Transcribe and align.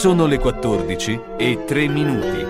Sono 0.00 0.24
le 0.24 0.38
14 0.38 1.20
e 1.36 1.64
3 1.66 1.88
minuti. 1.88 2.42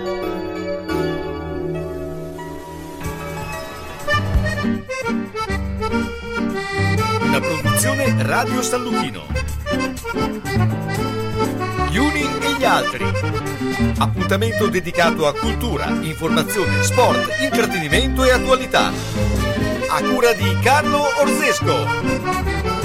Una 7.23 7.39
produzione 7.41 8.23
Radio 8.23 8.61
San 8.61 8.83
Lucchino. 8.83 9.25
Gli 11.89 11.97
uni 11.97 12.21
e 12.21 12.55
gli 12.57 12.63
altri. 12.63 13.03
Appuntamento 13.97 14.69
dedicato 14.69 15.27
a 15.27 15.33
cultura, 15.33 15.89
informazione, 15.89 16.81
sport, 16.83 17.37
intrattenimento 17.41 18.23
e 18.23 18.31
attualità. 18.31 18.93
A 19.89 20.01
cura 20.03 20.31
di 20.31 20.57
Carlo 20.61 21.01
Orzesco. 21.19 22.80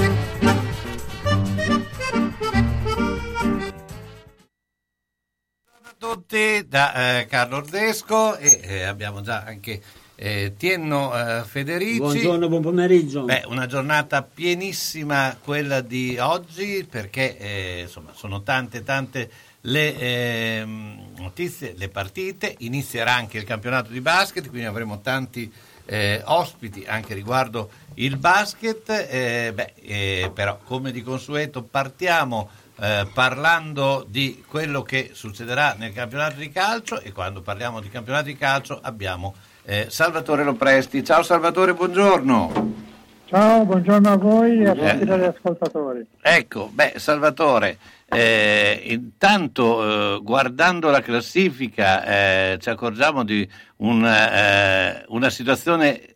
Da 6.67 7.19
eh, 7.19 7.25
Carlo 7.27 7.57
Ordesco 7.57 8.35
e 8.35 8.59
eh, 8.61 8.83
abbiamo 8.83 9.21
già 9.21 9.43
anche 9.45 9.81
eh, 10.15 10.53
Tienno 10.57 11.13
eh, 11.13 11.43
Federici. 11.43 11.97
Buongiorno, 11.99 12.49
buon 12.49 12.61
pomeriggio. 12.61 13.23
Beh, 13.23 13.43
una 13.47 13.67
giornata 13.67 14.21
pienissima 14.21 15.37
quella 15.41 15.79
di 15.81 16.17
oggi 16.19 16.85
perché 16.89 17.37
eh, 17.37 17.81
insomma, 17.83 18.11
sono 18.13 18.43
tante 18.43 18.83
tante 18.83 19.29
le 19.61 19.97
ehm, 19.97 21.13
notizie, 21.17 21.73
le 21.77 21.89
partite, 21.89 22.55
inizierà 22.59 23.13
anche 23.13 23.37
il 23.37 23.43
campionato 23.43 23.91
di 23.91 24.01
basket, 24.01 24.47
quindi 24.49 24.65
avremo 24.65 25.01
tanti 25.01 25.51
eh, 25.85 26.21
ospiti 26.25 26.83
anche 26.85 27.13
riguardo 27.13 27.69
il 27.95 28.17
basket, 28.17 29.51
beh, 29.51 30.31
però 30.33 30.59
come 30.63 30.91
di 30.91 31.01
consueto 31.01 31.63
partiamo 31.63 32.49
eh, 32.79 33.07
parlando 33.13 34.05
di 34.07 34.43
quello 34.47 34.83
che 34.83 35.11
succederà 35.13 35.75
nel 35.77 35.93
campionato 35.93 36.35
di 36.35 36.49
calcio 36.49 36.99
e 36.99 37.11
quando 37.11 37.41
parliamo 37.41 37.79
di 37.79 37.89
campionato 37.89 38.25
di 38.25 38.37
calcio 38.37 38.79
abbiamo 38.81 39.35
eh, 39.65 39.87
Salvatore 39.89 40.43
Lopresti. 40.43 41.03
Ciao 41.03 41.23
Salvatore, 41.23 41.73
buongiorno. 41.73 42.85
Ciao, 43.25 43.65
buongiorno 43.65 44.09
a 44.09 44.15
voi 44.15 44.61
e 44.61 44.69
a 44.69 44.73
tutti 44.73 45.05
gli 45.05 45.11
ascoltatori. 45.11 46.05
Ecco, 46.21 46.69
beh, 46.71 46.93
Salvatore, 46.95 47.77
eh, 48.05 48.81
intanto 48.85 50.15
eh, 50.15 50.19
guardando 50.23 50.89
la 50.89 51.01
classifica 51.01 52.05
eh, 52.05 52.57
ci 52.61 52.69
accorgiamo 52.69 53.23
di 53.23 53.45
un, 53.77 54.05
eh, 54.05 55.03
una 55.09 55.29
situazione 55.29 56.13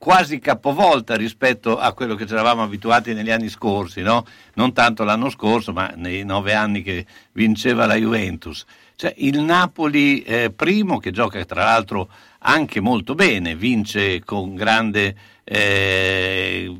quasi 0.00 0.38
capovolta 0.38 1.14
rispetto 1.14 1.78
a 1.78 1.92
quello 1.92 2.14
che 2.14 2.26
ci 2.26 2.32
eravamo 2.32 2.62
abituati 2.62 3.12
negli 3.12 3.30
anni 3.30 3.50
scorsi, 3.50 4.00
no? 4.00 4.24
non 4.54 4.72
tanto 4.72 5.04
l'anno 5.04 5.28
scorso, 5.28 5.74
ma 5.74 5.92
nei 5.94 6.24
nove 6.24 6.54
anni 6.54 6.80
che 6.80 7.04
vinceva 7.32 7.84
la 7.84 7.96
Juventus. 7.96 8.64
Cioè, 8.96 9.12
il 9.18 9.40
Napoli 9.40 10.22
eh, 10.22 10.50
primo, 10.56 10.96
che 10.96 11.10
gioca 11.10 11.44
tra 11.44 11.64
l'altro 11.64 12.08
anche 12.38 12.80
molto 12.80 13.14
bene, 13.14 13.54
vince 13.54 14.24
con 14.24 14.54
grande 14.54 15.14
eh, 15.44 16.74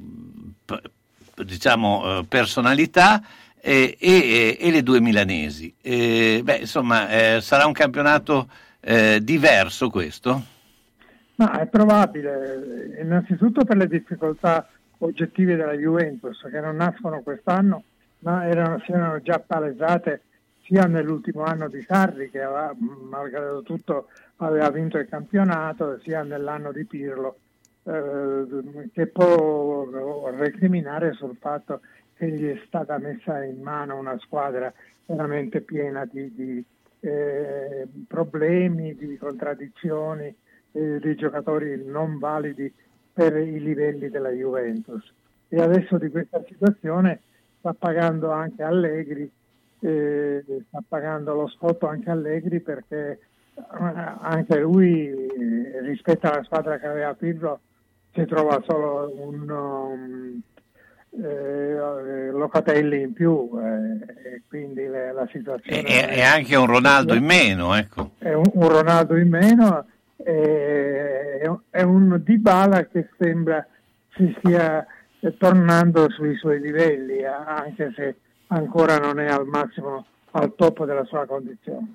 diciamo, 1.44 2.20
eh, 2.20 2.24
personalità, 2.24 3.22
e, 3.60 3.98
e, 4.00 4.56
e, 4.58 4.70
le 4.70 4.82
due 4.82 5.02
milanesi. 5.02 5.74
beh, 5.82 6.60
insomma, 6.60 7.10
eh, 7.10 7.42
sarà 7.42 7.66
un 7.66 7.74
campionato 7.74 8.48
eh, 8.80 9.18
diverso 9.22 9.90
questo? 9.90 10.58
Ma 11.40 11.58
è 11.58 11.66
probabile, 11.68 12.98
innanzitutto 13.00 13.64
per 13.64 13.78
le 13.78 13.86
difficoltà 13.86 14.68
oggettive 14.98 15.56
della 15.56 15.72
Juventus, 15.72 16.46
che 16.50 16.60
non 16.60 16.76
nascono 16.76 17.22
quest'anno, 17.22 17.82
ma 18.18 18.46
erano, 18.46 18.78
si 18.80 18.92
erano 18.92 19.22
già 19.22 19.38
palesate 19.38 20.20
sia 20.62 20.84
nell'ultimo 20.84 21.44
anno 21.44 21.70
di 21.70 21.80
Sarri, 21.80 22.28
che 22.28 22.42
aveva, 22.42 22.76
malgrado 22.76 23.62
tutto 23.62 24.08
aveva 24.36 24.70
vinto 24.70 24.98
il 24.98 25.08
campionato, 25.08 25.98
sia 26.00 26.22
nell'anno 26.24 26.72
di 26.72 26.84
Pirlo, 26.84 27.38
eh, 27.84 28.88
che 28.92 29.06
può 29.06 30.28
recriminare 30.36 31.14
sul 31.14 31.38
fatto 31.40 31.80
che 32.16 32.28
gli 32.28 32.50
è 32.50 32.60
stata 32.66 32.98
messa 32.98 33.42
in 33.42 33.62
mano 33.62 33.96
una 33.96 34.18
squadra 34.18 34.70
veramente 35.06 35.62
piena 35.62 36.04
di, 36.04 36.34
di 36.34 36.62
eh, 37.00 37.88
problemi, 38.06 38.94
di 38.94 39.16
contraddizioni 39.16 40.36
eh, 40.72 40.98
dei 41.00 41.14
giocatori 41.14 41.82
non 41.84 42.18
validi 42.18 42.72
per 43.12 43.36
i 43.36 43.60
livelli 43.60 44.08
della 44.08 44.30
Juventus. 44.30 45.12
E 45.48 45.60
adesso 45.60 45.98
di 45.98 46.10
questa 46.10 46.42
situazione 46.46 47.20
sta 47.58 47.74
pagando 47.76 48.30
anche 48.30 48.62
Allegri, 48.62 49.30
eh, 49.80 50.44
sta 50.68 50.82
pagando 50.86 51.34
lo 51.34 51.48
scotto 51.48 51.86
anche 51.86 52.10
Allegri 52.10 52.60
perché 52.60 53.18
eh, 53.54 54.14
anche 54.20 54.58
lui 54.60 55.08
eh, 55.08 55.80
rispetto 55.82 56.28
alla 56.28 56.42
squadra 56.44 56.78
che 56.78 56.86
aveva 56.86 57.14
Pirlo 57.14 57.60
si 58.12 58.24
trova 58.26 58.62
solo 58.66 59.12
un 59.16 59.50
um, 59.50 60.40
eh, 61.22 62.30
Locatelli 62.30 63.02
in 63.02 63.12
più 63.12 63.50
eh, 63.56 64.34
e 64.34 64.42
quindi 64.48 64.86
le, 64.86 65.12
la 65.12 65.28
situazione 65.30 65.82
e, 65.82 66.06
è, 66.06 66.22
anche 66.22 66.56
un 66.56 66.66
Ronaldo 66.66 67.14
in 67.14 67.24
meno 67.24 67.74
ecco. 67.74 68.12
è 68.18 68.32
un, 68.32 68.44
un 68.52 68.68
Ronaldo 68.68 69.16
in 69.16 69.28
meno 69.28 69.86
è 70.22 71.82
un 71.82 72.20
Dybala 72.22 72.86
che 72.86 73.08
sembra 73.18 73.66
si 74.14 74.34
stia 74.38 74.86
tornando 75.38 76.10
sui 76.10 76.36
suoi 76.36 76.60
livelli, 76.60 77.24
anche 77.24 77.92
se 77.94 78.14
ancora 78.48 78.98
non 78.98 79.20
è 79.20 79.26
al 79.26 79.46
massimo, 79.46 80.04
al 80.32 80.54
top 80.56 80.84
della 80.84 81.04
sua 81.04 81.26
condizione. 81.26 81.94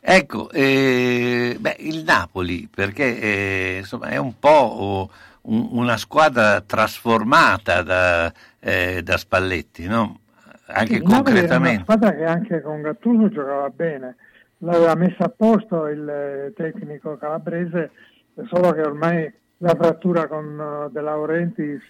Ecco, 0.00 0.50
eh, 0.50 1.56
beh, 1.58 1.76
il 1.78 2.04
Napoli, 2.04 2.68
perché 2.72 3.18
eh, 3.20 3.76
insomma, 3.78 4.08
è 4.08 4.18
un 4.18 4.38
po' 4.38 5.08
un, 5.42 5.68
una 5.70 5.96
squadra 5.96 6.60
trasformata 6.60 7.82
da, 7.82 8.32
eh, 8.60 9.02
da 9.02 9.16
Spalletti, 9.16 9.86
no? 9.86 10.20
anche 10.66 10.96
sì, 10.96 11.02
concretamente. 11.02 11.70
È 11.70 11.74
una 11.74 11.82
squadra 11.82 12.14
che 12.14 12.24
anche 12.24 12.60
con 12.62 12.82
Gattuso 12.82 13.28
giocava 13.28 13.68
bene, 13.70 14.16
l'aveva 14.64 14.94
messa 14.94 15.24
a 15.24 15.32
posto 15.34 15.86
il 15.86 16.08
eh, 16.08 16.52
tecnico 16.54 17.16
calabrese, 17.16 17.90
solo 18.46 18.72
che 18.72 18.80
ormai 18.80 19.32
la 19.58 19.74
frattura 19.74 20.26
con 20.26 20.58
uh, 20.58 20.90
De 20.90 21.00
Laurentiis 21.00 21.82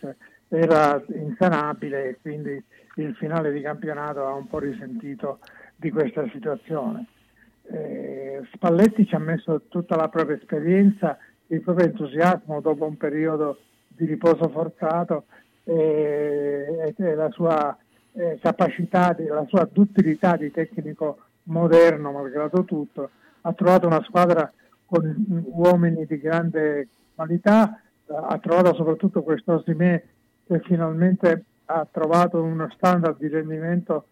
era 0.48 1.02
insanabile 1.08 2.10
e 2.10 2.18
quindi 2.20 2.62
il 2.96 3.14
finale 3.16 3.52
di 3.52 3.60
campionato 3.60 4.24
ha 4.26 4.34
un 4.34 4.46
po' 4.46 4.58
risentito 4.58 5.38
di 5.76 5.90
questa 5.90 6.28
situazione. 6.32 7.06
Eh, 7.66 8.42
Spalletti 8.52 9.06
ci 9.06 9.14
ha 9.14 9.18
messo 9.18 9.62
tutta 9.68 9.96
la 9.96 10.08
propria 10.08 10.36
esperienza, 10.36 11.16
il 11.48 11.62
proprio 11.62 11.86
entusiasmo 11.86 12.60
dopo 12.60 12.84
un 12.84 12.96
periodo 12.96 13.58
di 13.88 14.06
riposo 14.06 14.48
forzato 14.48 15.24
e, 15.64 16.94
la 16.96 17.30
sua 17.30 17.76
eh, 18.12 18.38
capacità, 18.40 19.16
la 19.18 19.46
sua 19.48 19.68
duttilità 19.70 20.36
di 20.36 20.50
tecnico 20.50 21.18
moderno, 21.44 22.12
malgrado 22.12 22.64
tutto, 22.64 23.10
ha 23.42 23.52
trovato 23.52 23.86
una 23.86 24.02
squadra 24.02 24.50
con 24.86 25.44
uomini 25.46 26.06
di 26.06 26.18
grande 26.18 26.88
qualità, 27.14 27.80
ha 28.06 28.38
trovato 28.38 28.74
soprattutto 28.74 29.22
questo 29.22 29.54
Osimè 29.54 30.02
che 30.46 30.60
finalmente 30.60 31.44
ha 31.66 31.86
trovato 31.90 32.42
uno 32.42 32.68
standard 32.74 33.18
di 33.18 33.28
rendimento 33.28 34.06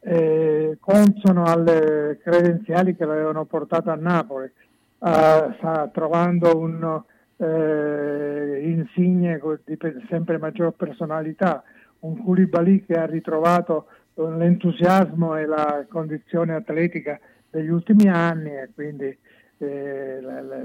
eh, 0.00 0.76
consono 0.78 1.44
alle 1.44 2.18
credenziali 2.22 2.94
che 2.94 3.04
l'avevano 3.04 3.44
portato 3.44 3.90
a 3.90 3.96
Napoli. 3.96 4.50
Uh, 4.98 5.52
sta 5.58 5.90
trovando 5.92 6.58
un 6.58 7.02
eh, 7.36 8.60
insigne 8.64 9.40
di 9.64 9.76
sempre 10.08 10.38
maggior 10.38 10.72
personalità, 10.72 11.62
un 12.00 12.22
Koulibaly 12.22 12.84
che 12.86 12.94
ha 12.94 13.04
ritrovato 13.04 13.86
l'entusiasmo 14.16 15.36
e 15.36 15.46
la 15.46 15.84
condizione 15.88 16.54
atletica 16.54 17.18
degli 17.50 17.68
ultimi 17.68 18.08
anni 18.08 18.50
e 18.50 18.70
quindi 18.74 19.16
eh, 19.58 20.20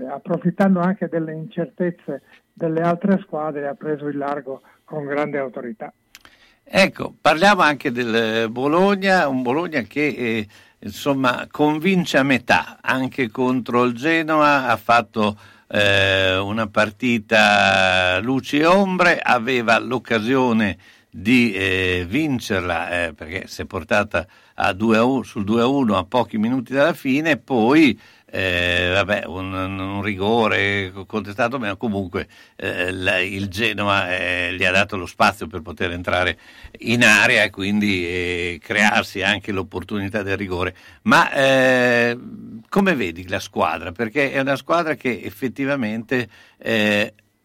approfittando 0.09 0.79
anche 0.79 1.07
delle 1.07 1.33
incertezze 1.33 2.21
delle 2.53 2.81
altre 2.81 3.19
squadre 3.23 3.67
ha 3.67 3.75
preso 3.75 4.07
il 4.07 4.17
largo 4.17 4.61
con 4.83 5.05
grande 5.05 5.37
autorità. 5.37 5.91
Ecco, 6.63 7.13
parliamo 7.19 7.61
anche 7.61 7.91
del 7.91 8.49
Bologna, 8.49 9.27
un 9.27 9.41
Bologna 9.41 9.81
che 9.81 10.07
eh, 10.07 10.47
insomma 10.79 11.47
convince 11.49 12.17
a 12.17 12.23
metà, 12.23 12.77
anche 12.81 13.29
contro 13.29 13.83
il 13.83 13.93
Genoa 13.93 14.67
ha 14.67 14.77
fatto 14.77 15.37
eh, 15.67 16.37
una 16.37 16.67
partita 16.67 18.19
luci 18.21 18.59
e 18.59 18.65
ombre, 18.65 19.19
aveva 19.19 19.79
l'occasione 19.79 20.77
di 21.13 21.51
eh, 21.53 22.05
vincerla 22.07 23.07
eh, 23.07 23.13
perché 23.13 23.43
si 23.47 23.63
è 23.63 23.65
portata 23.65 24.25
a 24.55 24.71
2 24.71 24.97
a 24.97 25.03
1, 25.03 25.23
sul 25.23 25.43
2 25.43 25.61
a 25.61 25.67
1 25.67 25.97
a 25.97 26.05
pochi 26.05 26.37
minuti 26.37 26.71
dalla 26.71 26.93
fine, 26.93 27.35
poi 27.35 27.99
eh, 28.33 28.91
vabbè, 28.93 29.25
un, 29.25 29.53
un, 29.53 30.01
rigore 30.01 30.93
contestato, 31.05 31.59
ma 31.59 31.75
comunque 31.75 32.29
eh, 32.55 32.93
la, 32.93 33.19
il 33.19 33.49
Genoa 33.49 34.15
eh, 34.15 34.55
gli 34.55 34.63
ha 34.63 34.71
dato 34.71 34.95
lo 34.95 35.05
spazio 35.05 35.47
per 35.47 35.61
poter 35.61 35.91
entrare 35.91 36.39
in 36.79 37.03
area 37.03 37.43
e 37.43 37.49
quindi 37.49 38.05
eh, 38.05 38.59
crearsi 38.63 39.21
anche 39.21 39.51
l'opportunità 39.51 40.23
del 40.23 40.37
rigore. 40.37 40.75
Ma 41.03 41.29
come 42.69 42.95
vedi 42.95 43.27
la 43.27 43.39
squadra? 43.39 43.91
Perché 43.91 44.31
è 44.31 44.39
una 44.39 44.55
squadra 44.55 44.95
che 44.95 45.21
effettivamente 45.23 46.29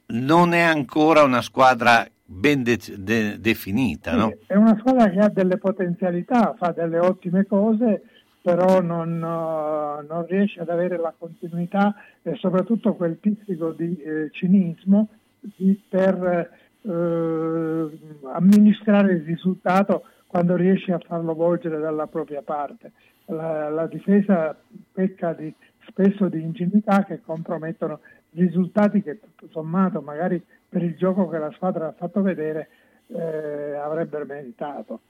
non 0.08 0.54
è 0.54 0.60
ancora 0.60 1.22
una 1.22 1.42
squadra 1.42 2.06
ben 2.26 2.62
de- 2.62 2.78
de- 2.98 3.40
definita. 3.40 4.10
Sì, 4.10 4.16
no? 4.16 4.36
È 4.46 4.54
una 4.54 4.76
squadra 4.78 5.08
che 5.08 5.18
ha 5.20 5.28
delle 5.28 5.56
potenzialità, 5.56 6.54
fa 6.58 6.72
delle 6.72 6.98
ottime 6.98 7.46
cose 7.46 8.02
però 8.46 8.80
non, 8.80 9.18
non, 9.18 10.26
riesce 10.28 10.60
ad 10.60 10.68
avere 10.68 10.96
la 10.98 11.12
continuità 11.18 11.96
e 12.22 12.36
soprattutto 12.36 12.94
quel 12.94 13.16
pizzico 13.16 13.72
di 13.72 13.96
eh, 13.96 14.28
cinismo 14.30 15.08
di, 15.40 15.82
per 15.88 16.48
eh, 16.80 17.98
amministrare 18.32 19.14
il 19.14 19.24
risultato 19.24 20.04
quando 20.28 20.54
riesce 20.54 20.92
a 20.92 21.00
farlo 21.04 21.34
volgere 21.34 21.80
dalla 21.80 22.06
propria 22.06 22.40
parte. 22.42 22.92
La, 23.24 23.68
la 23.68 23.88
difesa 23.88 24.56
pecca 24.92 25.32
di, 25.32 25.52
spesso 25.88 26.28
di 26.28 26.40
ingenuità 26.40 27.04
che 27.04 27.20
compromettono 27.22 27.98
risultati 28.36 29.02
che 29.02 29.18
tutto 29.18 29.48
sommato 29.50 30.00
magari 30.00 30.42
per 30.68 30.82
il 30.82 30.96
gioco 30.96 31.28
che 31.28 31.38
la 31.38 31.50
squadra 31.54 31.88
ha 31.88 31.94
fatto 31.96 32.22
vedere 32.22 32.68
eh, 33.08 33.74
avrebbero 33.74 34.24
meritato. 34.24 35.00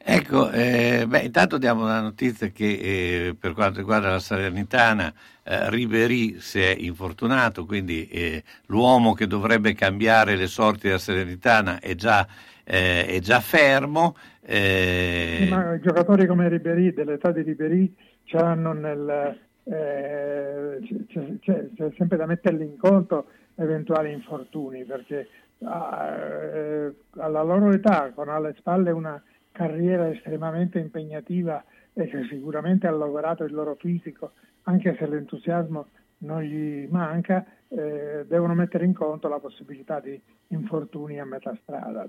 Ecco, 0.00 0.50
eh, 0.50 1.04
beh, 1.06 1.20
intanto 1.20 1.58
diamo 1.58 1.84
la 1.84 2.00
notizia 2.00 2.48
che 2.48 2.64
eh, 3.28 3.36
per 3.38 3.52
quanto 3.52 3.80
riguarda 3.80 4.10
la 4.10 4.20
Salernitana, 4.20 5.12
eh, 5.42 5.68
Ribery 5.70 6.38
si 6.38 6.60
è 6.60 6.74
infortunato, 6.78 7.66
quindi 7.66 8.08
eh, 8.08 8.42
l'uomo 8.66 9.12
che 9.12 9.26
dovrebbe 9.26 9.74
cambiare 9.74 10.36
le 10.36 10.46
sorti 10.46 10.86
della 10.86 10.98
Salernitana 10.98 11.80
è 11.80 11.94
già, 11.94 12.26
eh, 12.64 13.06
è 13.06 13.18
già 13.18 13.40
fermo. 13.40 14.16
Eh. 14.40 15.40
Sì, 15.40 15.48
ma 15.50 15.78
giocatori 15.80 16.26
come 16.26 16.48
Ribery, 16.48 16.94
dell'età 16.94 17.32
di 17.32 17.42
Ribery, 17.42 17.92
c'hanno 18.24 18.72
nel, 18.72 19.36
c'è, 19.68 20.78
c'è, 21.40 21.68
c'è, 21.74 21.92
sempre 21.96 22.16
da 22.16 22.26
metterli 22.26 22.64
in 22.64 22.76
conto 22.78 23.26
eventuali 23.56 24.12
infortuni, 24.12 24.84
perché 24.84 25.28
ah, 25.64 26.90
alla 27.16 27.42
loro 27.42 27.70
età, 27.72 28.12
con 28.14 28.28
alle 28.28 28.54
spalle 28.58 28.90
una 28.90 29.22
carriera 29.52 30.08
estremamente 30.08 30.78
impegnativa 30.78 31.62
e 31.92 32.06
che 32.06 32.26
sicuramente 32.30 32.86
ha 32.86 32.92
lavorato 32.92 33.44
il 33.44 33.52
loro 33.52 33.74
fisico, 33.74 34.32
anche 34.62 34.96
se 34.98 35.06
l'entusiasmo 35.06 35.86
non 36.18 36.42
gli 36.42 36.86
manca, 36.88 37.44
eh, 37.68 38.24
devono 38.26 38.54
mettere 38.54 38.84
in 38.84 38.94
conto 38.94 39.28
la 39.28 39.38
possibilità 39.38 40.00
di 40.00 40.20
infortuni 40.48 41.20
a 41.20 41.24
metà 41.24 41.56
strada. 41.62 42.08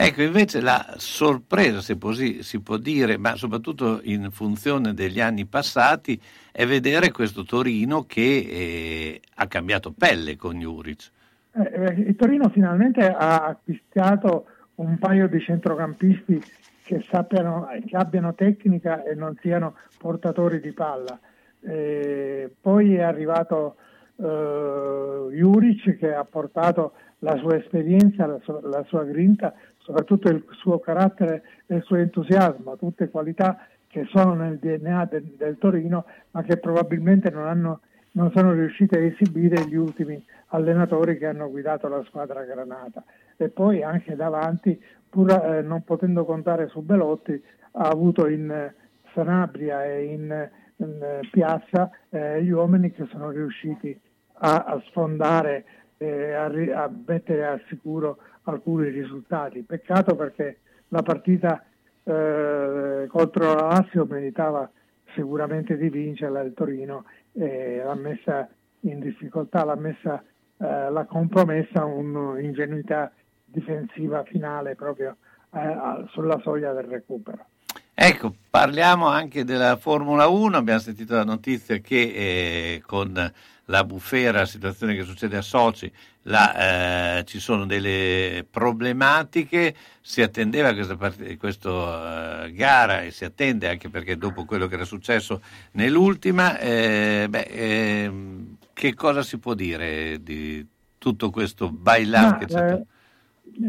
Ecco, 0.00 0.22
invece 0.22 0.60
la 0.60 0.94
sorpresa, 0.98 1.80
se 1.80 1.98
così 1.98 2.44
si 2.44 2.60
può 2.60 2.76
dire, 2.76 3.18
ma 3.18 3.34
soprattutto 3.34 3.98
in 4.04 4.30
funzione 4.30 4.94
degli 4.94 5.18
anni 5.20 5.44
passati, 5.44 6.20
è 6.52 6.64
vedere 6.66 7.10
questo 7.10 7.42
Torino 7.42 8.04
che 8.04 8.46
eh, 8.48 9.20
ha 9.34 9.48
cambiato 9.48 9.90
pelle 9.90 10.36
con 10.36 10.56
Juric. 10.60 11.10
Eh, 11.50 11.62
eh 11.62 11.92
il 11.94 12.14
Torino 12.14 12.48
finalmente 12.48 13.08
ha 13.08 13.46
acquistato 13.46 14.46
un 14.76 14.98
paio 14.98 15.26
di 15.26 15.40
centrocampisti 15.40 16.40
che, 16.84 17.04
sappiano, 17.10 17.66
che 17.84 17.96
abbiano 17.96 18.34
tecnica 18.34 19.02
e 19.02 19.16
non 19.16 19.36
siano 19.40 19.74
portatori 19.98 20.60
di 20.60 20.70
palla. 20.70 21.18
E 21.60 22.48
poi 22.60 22.94
è 22.94 23.02
arrivato 23.02 23.74
uh, 24.14 25.28
Juric 25.32 25.98
che 25.98 26.14
ha 26.14 26.24
portato 26.24 26.92
la 27.20 27.36
sua 27.36 27.56
esperienza, 27.56 28.26
la 28.26 28.38
sua, 28.42 28.60
la 28.62 28.84
sua, 28.86 29.04
grinta, 29.04 29.54
soprattutto 29.88 30.28
il 30.28 30.44
suo 30.50 30.78
carattere 30.80 31.42
e 31.64 31.76
il 31.76 31.82
suo 31.82 31.96
entusiasmo, 31.96 32.76
tutte 32.76 33.08
qualità 33.08 33.66
che 33.86 34.04
sono 34.10 34.34
nel 34.34 34.58
DNA 34.58 35.06
del, 35.06 35.24
del 35.38 35.56
Torino 35.56 36.04
ma 36.32 36.42
che 36.42 36.58
probabilmente 36.58 37.30
non, 37.30 37.46
hanno, 37.46 37.80
non 38.12 38.30
sono 38.34 38.52
riuscite 38.52 38.98
a 38.98 39.02
esibire 39.02 39.66
gli 39.66 39.76
ultimi 39.76 40.22
allenatori 40.48 41.16
che 41.16 41.24
hanno 41.24 41.48
guidato 41.48 41.88
la 41.88 42.04
squadra 42.06 42.42
granata. 42.42 43.02
E 43.38 43.48
poi 43.48 43.82
anche 43.82 44.14
davanti, 44.14 44.78
pur 45.08 45.30
eh, 45.30 45.62
non 45.62 45.82
potendo 45.84 46.26
contare 46.26 46.68
su 46.68 46.82
Belotti, 46.82 47.42
ha 47.72 47.88
avuto 47.88 48.28
in 48.28 48.50
eh, 48.50 48.74
Sanabria 49.14 49.86
e 49.86 50.04
in, 50.04 50.50
in 50.76 51.02
eh, 51.02 51.20
Piazza 51.30 51.90
eh, 52.10 52.42
gli 52.42 52.50
uomini 52.50 52.92
che 52.92 53.06
sono 53.10 53.30
riusciti 53.30 53.98
a, 54.40 54.64
a 54.64 54.82
sfondare 54.88 55.64
e 55.96 56.32
a, 56.34 56.44
a, 56.44 56.90
mettere 57.06 57.46
al 57.46 57.62
sicuro 57.68 58.18
alcuni 58.50 58.88
risultati. 58.88 59.62
Peccato 59.62 60.14
perché 60.14 60.58
la 60.88 61.02
partita 61.02 61.64
eh, 62.04 63.06
contro 63.08 63.54
la 63.54 63.68
Lazio 63.68 64.06
meritava 64.06 64.70
sicuramente 65.14 65.76
di 65.76 65.88
vincerla 65.88 66.40
il 66.40 66.54
Torino 66.54 67.04
e 67.32 67.82
l'ha 67.84 67.94
messa 67.94 68.48
in 68.80 69.00
difficoltà, 69.00 69.64
l'ha 69.64 69.76
messa 69.76 70.22
eh, 70.60 70.90
l'ha 70.90 71.04
compromessa 71.04 71.84
un'ingenuità 71.84 73.12
difensiva 73.44 74.24
finale 74.24 74.74
proprio 74.74 75.16
eh, 75.54 76.04
sulla 76.10 76.40
soglia 76.42 76.72
del 76.72 76.84
recupero. 76.84 77.46
Ecco, 77.94 78.34
parliamo 78.50 79.06
anche 79.06 79.44
della 79.44 79.76
Formula 79.76 80.28
1, 80.28 80.56
abbiamo 80.56 80.80
sentito 80.80 81.14
la 81.14 81.24
notizia 81.24 81.76
che 81.78 82.00
eh, 82.14 82.82
con 82.84 83.32
la 83.68 83.84
bufera, 83.84 84.40
la 84.40 84.46
situazione 84.46 84.94
che 84.94 85.02
succede 85.02 85.36
a 85.36 85.42
Sochi, 85.42 85.90
la, 86.22 87.18
eh, 87.18 87.24
ci 87.24 87.38
sono 87.38 87.66
delle 87.66 88.44
problematiche, 88.48 89.74
si 90.00 90.22
attendeva 90.22 90.72
questa, 90.74 90.96
part- 90.96 91.36
questa 91.36 92.44
uh, 92.44 92.52
gara 92.52 93.02
e 93.02 93.10
si 93.10 93.24
attende 93.24 93.68
anche 93.68 93.88
perché 93.88 94.16
dopo 94.16 94.44
quello 94.44 94.66
che 94.66 94.74
era 94.74 94.84
successo 94.84 95.42
nell'ultima, 95.72 96.58
eh, 96.58 97.26
beh, 97.28 97.48
ehm, 97.50 98.56
che 98.72 98.94
cosa 98.94 99.22
si 99.22 99.38
può 99.38 99.54
dire 99.54 100.22
di 100.22 100.66
tutto 100.96 101.30
questo 101.30 101.70
bailar 101.70 102.38
che 102.38 102.46
c'è? 102.46 102.72
Eh, 102.72 102.86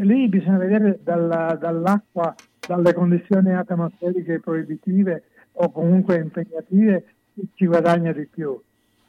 lì 0.04 0.28
bisogna 0.28 0.58
vedere 0.58 0.98
dalla, 1.02 1.56
dall'acqua, 1.60 2.34
dalle 2.66 2.94
condizioni 2.94 3.54
atmosferiche 3.54 4.40
proibitive 4.40 5.24
o 5.52 5.70
comunque 5.70 6.16
impegnative 6.16 7.04
chi 7.34 7.48
ci 7.54 7.66
guadagna 7.66 8.12
di 8.12 8.26
più. 8.26 8.58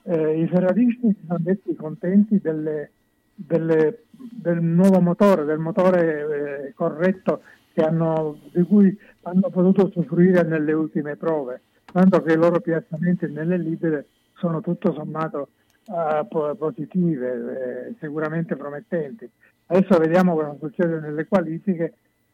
Eh, 0.03 0.41
I 0.41 0.47
ferraristi 0.47 1.07
si 1.07 1.25
sono 1.27 1.39
detti 1.41 1.75
contenti 1.75 2.39
delle, 2.41 2.91
delle, 3.33 4.03
del 4.11 4.61
nuovo 4.61 4.99
motore, 5.01 5.45
del 5.45 5.59
motore 5.59 6.67
eh, 6.67 6.73
corretto 6.73 7.41
hanno, 7.81 8.37
di 8.51 8.63
cui 8.63 8.97
hanno 9.23 9.49
potuto 9.49 9.85
usufruire 9.85 10.43
nelle 10.43 10.73
ultime 10.73 11.15
prove, 11.15 11.61
tanto 11.85 12.21
che 12.21 12.33
i 12.33 12.37
loro 12.37 12.59
piazzamenti 12.59 13.27
nelle 13.27 13.57
libere 13.57 14.07
sono 14.35 14.61
tutto 14.61 14.93
sommato 14.93 15.49
uh, 15.85 16.55
positive, 16.57 17.87
eh, 17.87 17.95
sicuramente 17.99 18.55
promettenti. 18.55 19.29
Adesso 19.67 19.97
vediamo 19.99 20.35
cosa 20.35 20.55
succede 20.59 20.99
nelle 20.99 21.27
qualifiche, 21.27 21.93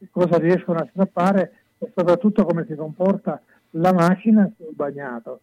cosa 0.09 0.37
riescono 0.37 0.79
a 0.79 0.87
strappare 0.89 1.53
e 1.77 1.91
soprattutto 1.93 2.45
come 2.45 2.65
si 2.67 2.75
comporta 2.75 3.41
la 3.71 3.93
macchina 3.93 4.49
sul 4.57 4.73
bagnato. 4.73 5.41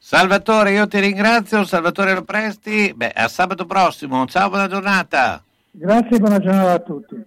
Salvatore, 0.00 0.72
io 0.72 0.86
ti 0.86 1.00
ringrazio, 1.00 1.64
Salvatore 1.64 2.14
Lopresti, 2.14 2.94
Beh, 2.94 3.10
a 3.10 3.26
sabato 3.28 3.66
prossimo, 3.66 4.26
ciao, 4.26 4.48
buona 4.48 4.68
giornata. 4.68 5.42
Grazie, 5.70 6.18
buona 6.18 6.38
giornata 6.38 6.72
a 6.72 6.78
tutti. 6.78 7.26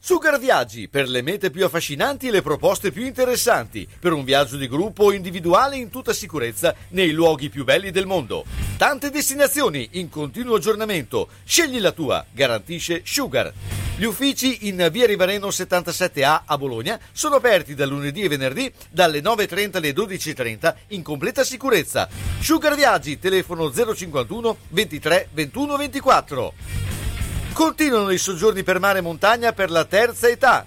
Sugar 0.00 0.38
Viaggi 0.38 0.88
per 0.88 1.08
le 1.08 1.22
mete 1.22 1.50
più 1.50 1.64
affascinanti 1.64 2.28
e 2.28 2.30
le 2.30 2.42
proposte 2.42 2.90
più 2.90 3.06
interessanti 3.06 3.88
per 3.98 4.12
un 4.12 4.22
viaggio 4.24 4.56
di 4.56 4.68
gruppo 4.68 5.04
o 5.04 5.12
individuale 5.12 5.76
in 5.76 5.88
tutta 5.88 6.12
sicurezza 6.12 6.74
nei 6.88 7.12
luoghi 7.12 7.48
più 7.48 7.64
belli 7.64 7.90
del 7.90 8.04
mondo. 8.04 8.44
Tante 8.76 9.10
destinazioni 9.10 9.88
in 9.92 10.10
continuo 10.10 10.56
aggiornamento. 10.56 11.28
Scegli 11.44 11.80
la 11.80 11.92
tua, 11.92 12.22
garantisce 12.32 13.00
Sugar. 13.02 13.52
Gli 13.96 14.02
uffici 14.06 14.66
in 14.66 14.88
via 14.90 15.06
Rivareno 15.06 15.48
77A 15.48 16.40
a 16.46 16.58
Bologna 16.58 16.98
sono 17.12 17.36
aperti 17.36 17.76
da 17.76 17.86
lunedì 17.86 18.22
e 18.22 18.28
venerdì 18.28 18.72
dalle 18.90 19.20
9.30 19.20 19.76
alle 19.76 19.92
12.30 19.92 20.74
in 20.88 21.02
completa 21.04 21.44
sicurezza. 21.44 22.08
Sugar 22.40 22.74
Viaggi, 22.74 23.20
telefono 23.20 23.72
051 23.72 24.56
23 24.70 25.28
21 25.32 25.76
24. 25.76 26.52
Continuano 27.52 28.10
i 28.10 28.18
soggiorni 28.18 28.64
per 28.64 28.80
mare 28.80 28.98
e 28.98 29.02
montagna 29.02 29.52
per 29.52 29.70
la 29.70 29.84
terza 29.84 30.28
età. 30.28 30.66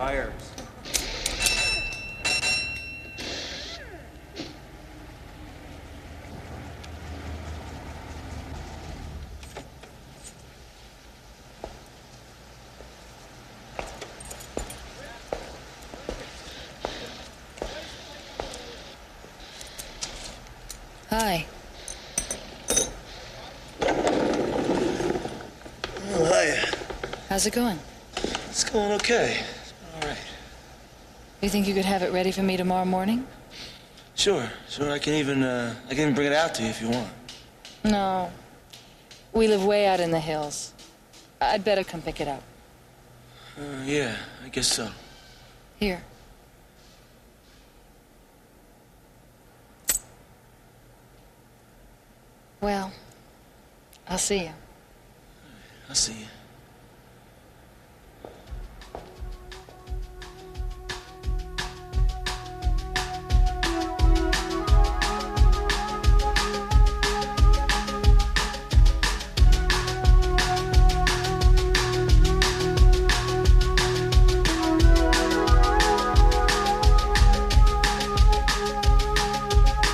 Tires. 0.00 0.32
Hi. 21.10 21.46
How's 27.30 27.46
it 27.46 27.52
going? 27.52 27.78
It's 28.48 28.64
going 28.64 28.90
okay. 28.90 29.44
All 29.94 30.08
right. 30.08 30.18
You 31.40 31.48
think 31.48 31.68
you 31.68 31.74
could 31.74 31.84
have 31.84 32.02
it 32.02 32.12
ready 32.12 32.32
for 32.32 32.42
me 32.42 32.56
tomorrow 32.56 32.84
morning? 32.84 33.24
Sure, 34.16 34.50
sure. 34.68 34.90
I 34.90 34.98
can 34.98 35.14
even 35.14 35.44
uh, 35.44 35.76
I 35.86 35.90
can 35.90 36.00
even 36.00 36.14
bring 36.14 36.26
it 36.26 36.32
out 36.32 36.54
to 36.56 36.64
you 36.64 36.70
if 36.70 36.82
you 36.82 36.90
want. 36.90 37.08
No. 37.84 38.32
We 39.32 39.46
live 39.46 39.64
way 39.64 39.86
out 39.86 40.00
in 40.00 40.10
the 40.10 40.18
hills. 40.18 40.74
I'd 41.40 41.62
better 41.62 41.84
come 41.84 42.02
pick 42.02 42.20
it 42.20 42.26
up. 42.26 42.42
Uh, 43.56 43.84
yeah, 43.84 44.16
I 44.44 44.48
guess 44.48 44.66
so. 44.66 44.90
Here. 45.78 46.02
Well, 52.60 52.90
I'll 54.08 54.18
see 54.18 54.40
you. 54.40 54.52
I'll 55.88 55.94
see 55.94 56.14
you. 56.14 56.26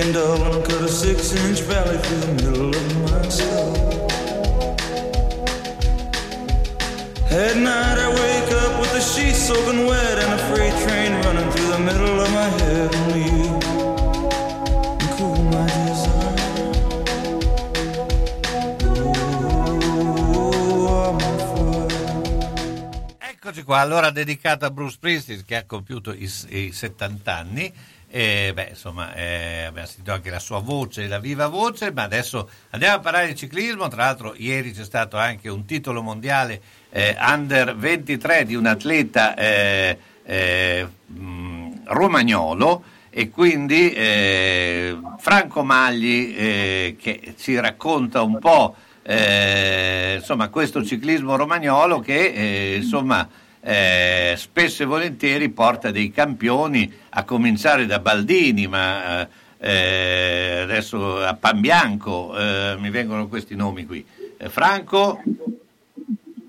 Dull, 0.00 0.54
and 0.54 0.64
cut 0.64 0.80
a 0.82 0.88
six-inch 0.88 1.60
valley 1.60 1.98
through 1.98 2.20
the 2.20 2.32
middle 2.42 2.68
of 2.70 3.00
my 3.02 3.28
skull. 3.28 3.76
At 7.30 7.56
night 7.56 7.98
I 7.98 8.08
wake 8.08 8.52
up 8.62 8.80
with 8.80 8.92
the 8.92 9.00
sheets 9.00 9.46
soaking 9.46 9.86
wet 9.86 10.18
and 10.18 10.32
a 10.32 10.38
freight 10.48 10.74
train 10.84 11.12
running 11.24 11.50
through 11.50 11.68
the 11.68 11.78
middle 11.78 12.20
of 12.20 12.30
my 12.32 12.48
head. 12.60 12.94
Only 12.94 13.24
you 13.24 13.58
can 14.98 15.08
cool 15.16 15.42
my 15.44 15.66
desire. 15.66 16.22
Eccoci 23.18 23.62
qua, 23.62 23.80
allora 23.80 24.10
dedicato 24.10 24.64
a 24.64 24.70
Bruce 24.70 24.92
Springsteen 24.92 25.44
che 25.44 25.56
ha 25.56 25.64
compiuto 25.64 26.12
i, 26.12 26.30
i 26.48 26.72
70 26.72 27.36
anni. 27.36 27.72
E 28.14 28.52
beh, 28.52 28.66
insomma, 28.68 29.14
eh, 29.14 29.62
abbiamo 29.62 29.86
sentito 29.86 30.12
anche 30.12 30.28
la 30.28 30.38
sua 30.38 30.58
voce, 30.58 31.08
la 31.08 31.18
viva 31.18 31.46
voce, 31.46 31.92
ma 31.92 32.02
adesso 32.02 32.46
andiamo 32.68 32.96
a 32.96 33.00
parlare 33.00 33.28
di 33.28 33.34
ciclismo. 33.34 33.88
Tra 33.88 34.04
l'altro, 34.04 34.34
ieri 34.36 34.72
c'è 34.72 34.84
stato 34.84 35.16
anche 35.16 35.48
un 35.48 35.64
titolo 35.64 36.02
mondiale 36.02 36.60
eh, 36.90 37.16
under 37.18 37.74
23 37.74 38.44
di 38.44 38.54
un 38.54 38.66
atleta 38.66 39.34
eh, 39.34 39.98
eh 40.24 40.86
mh, 41.06 41.84
romagnolo 41.84 42.84
e 43.08 43.30
quindi 43.30 43.94
eh, 43.94 44.98
Franco 45.16 45.62
Magli 45.64 46.34
eh, 46.36 46.96
che 47.00 47.34
ci 47.38 47.58
racconta 47.58 48.20
un 48.20 48.38
po' 48.38 48.76
eh, 49.04 50.16
insomma, 50.18 50.48
questo 50.48 50.84
ciclismo 50.84 51.34
romagnolo 51.36 52.00
che 52.00 52.26
eh, 52.26 52.76
insomma, 52.76 53.26
eh, 53.64 54.34
spesso 54.36 54.82
e 54.82 54.86
volentieri 54.86 55.48
porta 55.50 55.92
dei 55.92 56.10
campioni, 56.10 56.90
a 57.10 57.24
cominciare 57.24 57.86
da 57.86 58.00
Baldini, 58.00 58.66
ma 58.66 59.28
eh, 59.58 60.60
adesso 60.62 61.22
a 61.22 61.34
Panbianco 61.34 62.36
eh, 62.36 62.74
mi 62.78 62.90
vengono 62.90 63.28
questi 63.28 63.54
nomi 63.54 63.86
qui. 63.86 64.04
Eh, 64.36 64.48
Franco? 64.48 65.22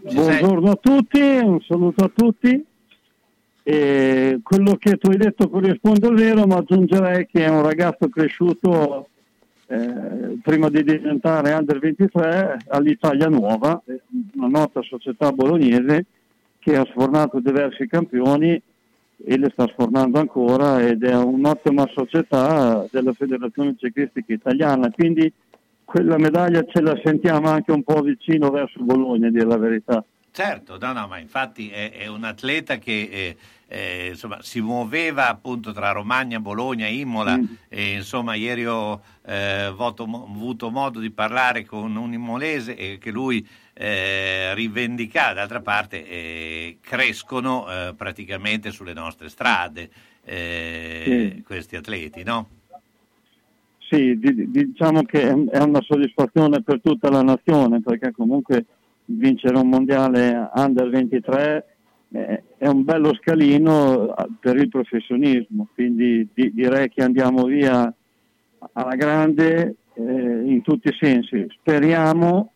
Buongiorno 0.01 0.72
a 0.72 0.75
tutti, 0.82 1.20
un 1.20 1.62
saluto 1.62 2.03
a 2.03 2.12
tutti. 2.13 2.65
E 3.65 4.39
quello 4.43 4.75
che 4.75 4.98
tu 4.98 5.10
hai 5.10 5.17
detto 5.17 5.48
corrisponde 5.48 6.08
al 6.08 6.15
vero, 6.15 6.46
ma 6.46 6.58
aggiungerei 6.58 7.27
che 7.32 7.46
è 7.46 7.48
un 7.48 7.62
ragazzo 7.62 8.10
cresciuto 8.10 9.08
eh, 9.67 10.38
prima 10.41 10.70
di 10.70 10.84
diventare 10.84 11.53
under 11.53 11.79
23 11.79 12.58
all'Italia 12.67 13.27
Nuova, 13.27 13.82
una 14.34 14.48
nota 14.48 14.82
società 14.82 15.32
bolognese 15.32 16.05
che 16.63 16.77
ha 16.77 16.86
sfornato 16.86 17.39
diversi 17.39 17.88
campioni 17.88 18.62
e 19.25 19.38
le 19.38 19.50
sta 19.51 19.67
sfornando 19.67 20.20
ancora 20.20 20.82
ed 20.82 21.03
è 21.03 21.15
un'ottima 21.15 21.88
società 21.93 22.86
della 22.89 23.13
Federazione 23.13 23.75
Ciclistica 23.77 24.34
Italiana, 24.34 24.89
quindi 24.89 25.32
quella 25.84 26.17
medaglia 26.17 26.65
ce 26.65 26.82
la 26.82 27.00
sentiamo 27.03 27.50
anche 27.50 27.72
un 27.72 27.84
po' 27.84 28.01
vicino 28.01 28.50
verso 28.50 28.82
Bologna, 28.82 29.27
a 29.27 29.32
dire 29.32 29.46
la 29.46 29.58
verità. 29.58 30.03
Certo, 30.32 30.77
no, 30.79 30.93
no, 30.93 31.08
ma 31.08 31.20
infatti 31.20 31.70
è, 31.70 31.91
è 31.91 32.08
un 32.08 32.24
atleta 32.24 32.77
che 32.77 33.10
eh, 33.12 33.36
eh, 33.67 34.08
insomma, 34.10 34.39
si 34.41 34.62
muoveva 34.62 35.29
appunto 35.29 35.72
tra 35.72 35.91
Romagna, 35.91 36.39
Bologna, 36.39 36.88
Imola 36.88 37.38
mm. 37.38 37.43
e 37.70 37.93
insomma 37.93 38.34
ieri 38.34 38.65
ho 38.65 39.01
eh, 39.25 39.72
voto, 39.75 40.03
avuto 40.03 40.72
modo 40.72 41.00
di 41.00 41.12
parlare 41.12 41.65
con 41.65 41.96
un 41.96 42.13
imolese 42.13 42.75
e 42.75 42.98
che 43.00 43.12
lui 43.12 43.48
eh, 43.73 44.53
rivendica, 44.53 45.33
d'altra 45.33 45.61
parte 45.61 46.07
eh, 46.07 46.77
crescono 46.79 47.65
eh, 47.67 47.93
praticamente 47.95 48.71
sulle 48.71 48.93
nostre 48.93 49.29
strade 49.29 49.89
eh, 50.23 51.31
sì. 51.35 51.43
questi 51.43 51.75
atleti, 51.75 52.23
no? 52.23 52.47
Sì, 53.79 54.17
diciamo 54.17 55.03
che 55.03 55.21
è 55.21 55.61
una 55.61 55.81
soddisfazione 55.81 56.63
per 56.63 56.81
tutta 56.81 57.09
la 57.09 57.21
nazione 57.21 57.81
perché 57.81 58.11
comunque 58.11 58.65
vincere 59.05 59.57
un 59.57 59.69
mondiale 59.69 60.49
under 60.55 60.89
23 60.89 61.65
eh, 62.13 62.43
è 62.57 62.67
un 62.67 62.83
bello 62.83 63.13
scalino 63.15 64.15
eh, 64.15 64.27
per 64.39 64.55
il 64.55 64.69
professionismo, 64.69 65.67
quindi 65.73 66.27
di, 66.33 66.53
direi 66.53 66.89
che 66.89 67.03
andiamo 67.03 67.43
via 67.43 67.93
alla 68.71 68.95
grande 68.95 69.75
eh, 69.93 70.01
in 70.01 70.61
tutti 70.63 70.87
i 70.87 70.97
sensi. 70.99 71.45
Speriamo 71.59 72.52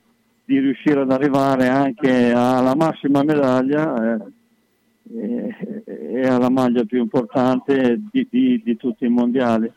di 0.47 0.59
riuscire 0.59 1.01
ad 1.01 1.11
arrivare 1.11 1.67
anche 1.67 2.31
alla 2.31 2.73
massima 2.73 3.21
medaglia 3.21 4.17
eh, 5.13 5.55
e 5.89 6.21
alla 6.25 6.49
maglia 6.49 6.85
più 6.85 6.99
importante 6.99 7.99
di, 8.09 8.25
di, 8.31 8.61
di 8.63 8.77
tutti 8.77 9.03
i 9.03 9.09
mondiali. 9.09 9.69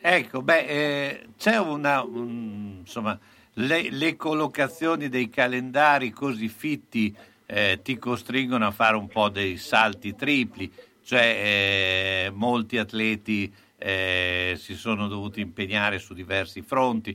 Ecco, 0.00 0.40
beh, 0.40 0.64
eh, 0.64 1.26
c'è 1.36 1.58
una, 1.58 2.02
un, 2.02 2.76
insomma, 2.78 3.18
le, 3.54 3.90
le, 3.90 4.16
collocazioni 4.16 5.10
dei 5.10 5.28
calendari 5.28 6.12
così 6.12 6.48
fitti 6.48 7.14
eh, 7.44 7.80
ti 7.82 7.98
costringono 7.98 8.66
a 8.66 8.70
fare 8.70 8.96
un 8.96 9.08
po' 9.08 9.28
dei 9.28 9.58
salti 9.58 10.14
tripli, 10.14 10.72
cioè 11.02 12.24
eh, 12.24 12.30
molti 12.32 12.78
atleti 12.78 13.52
eh, 13.76 14.54
si 14.56 14.72
sono 14.72 15.08
dovuti 15.08 15.42
impegnare 15.42 15.98
su 15.98 16.14
diversi 16.14 16.62
fronti. 16.62 17.14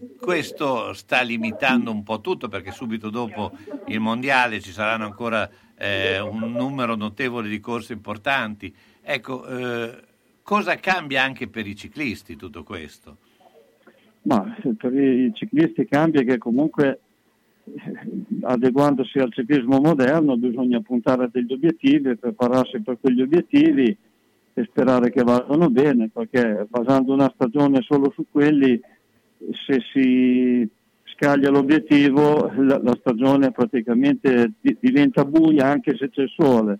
Eh, 0.00 0.16
questo 0.18 0.92
sta 0.92 1.22
limitando 1.22 1.90
un 1.90 2.02
po' 2.02 2.20
tutto 2.20 2.48
perché 2.48 2.70
subito 2.70 3.10
dopo 3.10 3.52
il 3.86 4.00
mondiale 4.00 4.60
ci 4.60 4.72
saranno 4.72 5.04
ancora 5.04 5.48
eh, 5.76 6.20
un 6.20 6.52
numero 6.52 6.94
notevole 6.94 7.48
di 7.48 7.60
corse 7.60 7.92
importanti. 7.92 8.74
Ecco, 9.02 9.46
eh, 9.46 10.02
cosa 10.42 10.76
cambia 10.76 11.22
anche 11.22 11.48
per 11.48 11.66
i 11.66 11.76
ciclisti 11.76 12.36
tutto 12.36 12.62
questo? 12.62 13.16
Ma 14.22 14.56
per 14.76 14.94
i 14.94 15.32
ciclisti 15.34 15.86
cambia 15.86 16.22
che 16.22 16.36
comunque 16.36 17.00
eh, 17.64 18.06
adeguandosi 18.42 19.18
al 19.18 19.32
ciclismo 19.32 19.80
moderno 19.80 20.36
bisogna 20.36 20.80
puntare 20.80 21.24
a 21.24 21.30
degli 21.32 21.52
obiettivi, 21.52 22.16
prepararsi 22.16 22.80
per 22.80 22.98
quegli 23.00 23.22
obiettivi 23.22 23.96
e 24.54 24.64
sperare 24.64 25.10
che 25.10 25.22
vadano 25.22 25.70
bene, 25.70 26.10
perché 26.12 26.66
basando 26.68 27.12
una 27.12 27.30
stagione 27.32 27.80
solo 27.82 28.10
su 28.14 28.26
quelli, 28.30 28.78
se 29.66 29.82
si 29.92 30.68
scaglia 31.14 31.50
l'obiettivo, 31.50 32.50
la, 32.56 32.80
la 32.82 32.96
stagione 33.00 33.50
praticamente 33.50 34.52
di, 34.60 34.76
diventa 34.78 35.24
buia 35.24 35.66
anche 35.66 35.96
se 35.96 36.10
c'è 36.10 36.22
il 36.22 36.32
sole. 36.36 36.78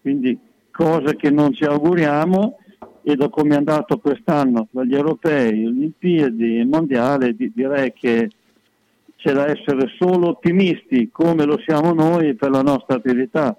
Quindi 0.00 0.38
cose 0.70 1.16
che 1.16 1.30
non 1.30 1.52
ci 1.52 1.64
auguriamo 1.64 2.58
e 3.02 3.14
da 3.14 3.28
come 3.28 3.54
è 3.54 3.58
andato 3.58 3.98
quest'anno 3.98 4.66
tra 4.70 4.84
gli 4.84 4.94
europei, 4.94 5.64
Olimpiadi 5.64 6.58
e 6.58 6.64
Mondiale, 6.64 7.34
di, 7.34 7.52
direi 7.54 7.92
che 7.92 8.30
c'è 9.16 9.32
da 9.32 9.46
essere 9.46 9.88
solo 9.96 10.30
ottimisti 10.30 11.08
come 11.10 11.44
lo 11.44 11.58
siamo 11.64 11.92
noi 11.92 12.34
per 12.34 12.50
la 12.50 12.62
nostra 12.62 12.96
attività. 12.96 13.56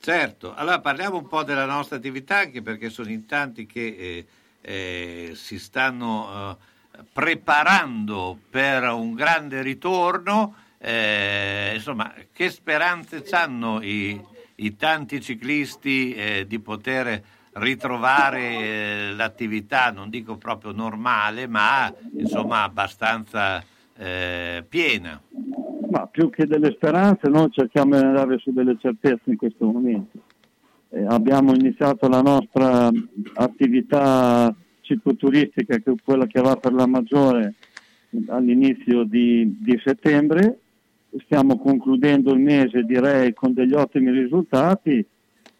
Certo, 0.00 0.54
allora 0.54 0.80
parliamo 0.80 1.18
un 1.18 1.26
po' 1.26 1.42
della 1.42 1.66
nostra 1.66 1.96
attività 1.96 2.38
anche 2.38 2.62
perché 2.62 2.88
sono 2.88 3.10
in 3.10 3.26
tanti 3.26 3.66
che 3.66 3.96
eh, 3.98 4.26
eh, 4.62 5.30
si 5.34 5.58
stanno 5.58 6.26
eh, 6.32 6.56
preparando 7.12 8.38
per 8.50 8.84
un 8.84 9.14
grande 9.14 9.62
ritorno. 9.62 10.54
Eh, 10.78 11.72
insomma, 11.74 12.12
che 12.32 12.50
speranze 12.50 13.22
hanno 13.30 13.82
i, 13.82 14.20
i 14.56 14.76
tanti 14.76 15.20
ciclisti 15.20 16.14
eh, 16.14 16.46
di 16.46 16.58
poter 16.58 17.22
ritrovare 17.52 18.40
eh, 18.40 19.12
l'attività, 19.14 19.90
non 19.90 20.08
dico 20.08 20.36
proprio 20.36 20.72
normale, 20.72 21.46
ma 21.46 21.92
insomma 22.16 22.62
abbastanza 22.62 23.62
eh, 23.96 24.64
piena. 24.68 25.20
Ma 25.90 26.06
più 26.06 26.30
che 26.30 26.46
delle 26.46 26.72
speranze 26.72 27.28
noi 27.28 27.50
cerchiamo 27.50 27.98
di 27.98 28.04
andare 28.04 28.38
su 28.38 28.52
delle 28.52 28.76
certezze 28.80 29.30
in 29.30 29.36
questo 29.36 29.66
momento. 29.66 30.18
Eh, 30.90 31.04
abbiamo 31.06 31.52
iniziato 31.52 32.08
la 32.08 32.22
nostra 32.22 32.90
attività 33.34 34.54
cicloturistica, 34.90 35.78
che 35.78 35.90
è 35.90 35.94
quella 36.02 36.26
che 36.26 36.40
va 36.40 36.56
per 36.56 36.72
la 36.72 36.86
maggiore 36.86 37.54
all'inizio 38.26 39.04
di, 39.04 39.56
di 39.60 39.80
settembre, 39.84 40.58
stiamo 41.24 41.58
concludendo 41.58 42.32
il 42.32 42.40
mese 42.40 42.82
direi 42.82 43.32
con 43.32 43.52
degli 43.52 43.74
ottimi 43.74 44.10
risultati. 44.10 45.04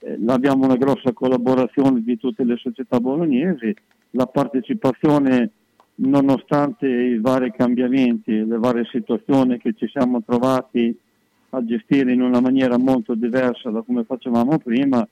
Eh, 0.03 0.19
abbiamo 0.27 0.64
una 0.64 0.77
grossa 0.77 1.12
collaborazione 1.12 2.03
di 2.03 2.16
tutte 2.19 2.45
le 2.45 2.57
società 2.57 2.99
bolognesi, 2.99 3.75
la 4.12 4.27
partecipazione 4.27 5.51
nonostante 5.97 6.87
i 6.88 7.19
vari 7.21 7.53
cambiamenti, 7.53 8.45
le 8.45 8.59
varie 8.59 8.87
situazioni 8.90 9.59
che 9.59 9.75
ci 9.77 9.87
siamo 9.88 10.23
trovati 10.23 10.97
a 11.51 11.64
gestire 11.64 12.12
in 12.12 12.23
una 12.23 12.40
maniera 12.40 12.79
molto 12.79 13.14
diversa 13.14 13.71
da 13.71 13.83
come 13.83 14.05
facevamo 14.05 14.59
prima, 14.59 15.07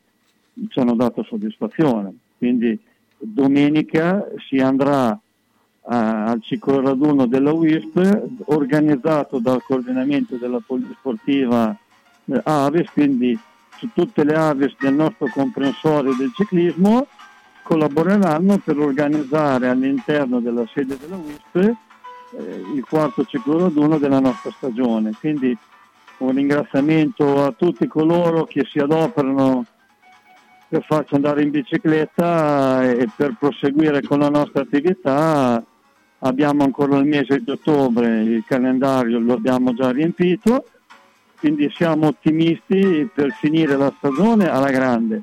ci 0.69 0.79
hanno 0.79 0.95
dato 0.95 1.23
soddisfazione. 1.25 2.15
Quindi 2.39 2.79
domenica 3.19 4.27
si 4.49 4.59
andrà 4.59 5.19
a, 5.91 6.25
al 6.25 6.43
ciclo 6.43 6.81
raduno 6.81 7.27
della 7.27 7.53
WISP 7.53 8.23
organizzato 8.47 9.39
dal 9.39 9.63
coordinamento 9.63 10.37
della 10.37 10.61
polisportiva 10.65 11.77
eh, 12.27 12.41
Aves, 12.45 12.91
quindi 12.91 13.39
su 13.77 13.89
tutte 13.95 14.25
le 14.25 14.35
aves 14.35 14.75
del 14.79 14.95
nostro 14.95 15.29
comprensorio 15.33 16.15
del 16.15 16.33
ciclismo 16.35 17.07
collaboreranno 17.63 18.59
per 18.59 18.79
organizzare 18.79 19.69
all'interno 19.69 20.41
della 20.41 20.67
sede 20.73 20.97
della 20.99 21.17
WISP 21.17 21.77
eh, 22.37 22.63
il 22.75 22.85
quarto 22.89 23.25
ciclo 23.25 23.59
raduno 23.59 23.99
della 23.99 24.21
nostra 24.21 24.51
stagione. 24.51 25.13
Quindi 25.19 25.57
un 26.19 26.35
ringraziamento 26.35 27.45
a 27.45 27.53
tutti 27.53 27.87
coloro 27.87 28.45
che 28.45 28.67
si 28.69 28.79
adoperano 28.79 29.65
per 30.69 30.85
farci 30.85 31.15
andare 31.15 31.43
in 31.43 31.51
bicicletta 31.51 32.91
e 32.91 33.09
per 33.15 33.35
proseguire 33.39 34.03
con 34.03 34.19
la 34.19 34.29
nostra 34.29 34.63
attività. 34.63 35.63
Abbiamo 36.21 36.65
ancora 36.65 36.97
il 36.99 37.07
mese 37.07 37.43
di 37.43 37.51
ottobre, 37.51 38.23
il 38.23 38.45
calendario 38.47 39.19
lo 39.19 39.35
abbiamo 39.35 39.73
già 39.73 39.91
riempito 39.91 40.65
quindi 41.39 41.71
siamo 41.75 42.09
ottimisti 42.09 43.09
per 43.15 43.31
finire 43.33 43.77
la 43.77 43.93
stagione 43.97 44.51
alla 44.51 44.71
grande 44.71 45.23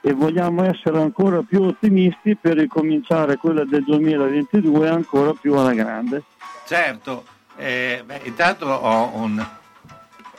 e 0.00 0.12
vogliamo 0.12 0.64
essere 0.64 1.00
ancora 1.00 1.42
più 1.42 1.62
ottimisti 1.62 2.36
per 2.36 2.56
ricominciare 2.58 3.36
quella 3.36 3.64
del 3.64 3.82
2022 3.84 4.88
ancora 4.88 5.32
più 5.32 5.54
alla 5.54 5.72
grande. 5.72 6.22
Certo, 6.66 7.24
eh, 7.56 8.02
beh, 8.04 8.20
intanto 8.24 8.66
ho 8.66 9.16
un- 9.16 9.44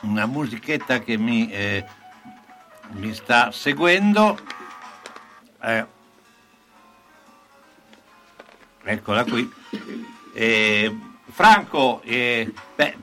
una 0.02 0.26
musichetta 0.26 1.00
che 1.00 1.18
mi, 1.18 1.50
eh, 1.50 1.84
mi 2.90 3.14
sta 3.14 3.50
seguendo. 3.50 4.38
Eh, 5.62 5.86
eccola 8.84 9.24
qui. 9.24 9.52
Eh, 10.32 10.98
Franco, 11.30 12.00
eh, 12.02 12.52
beh, 12.74 12.96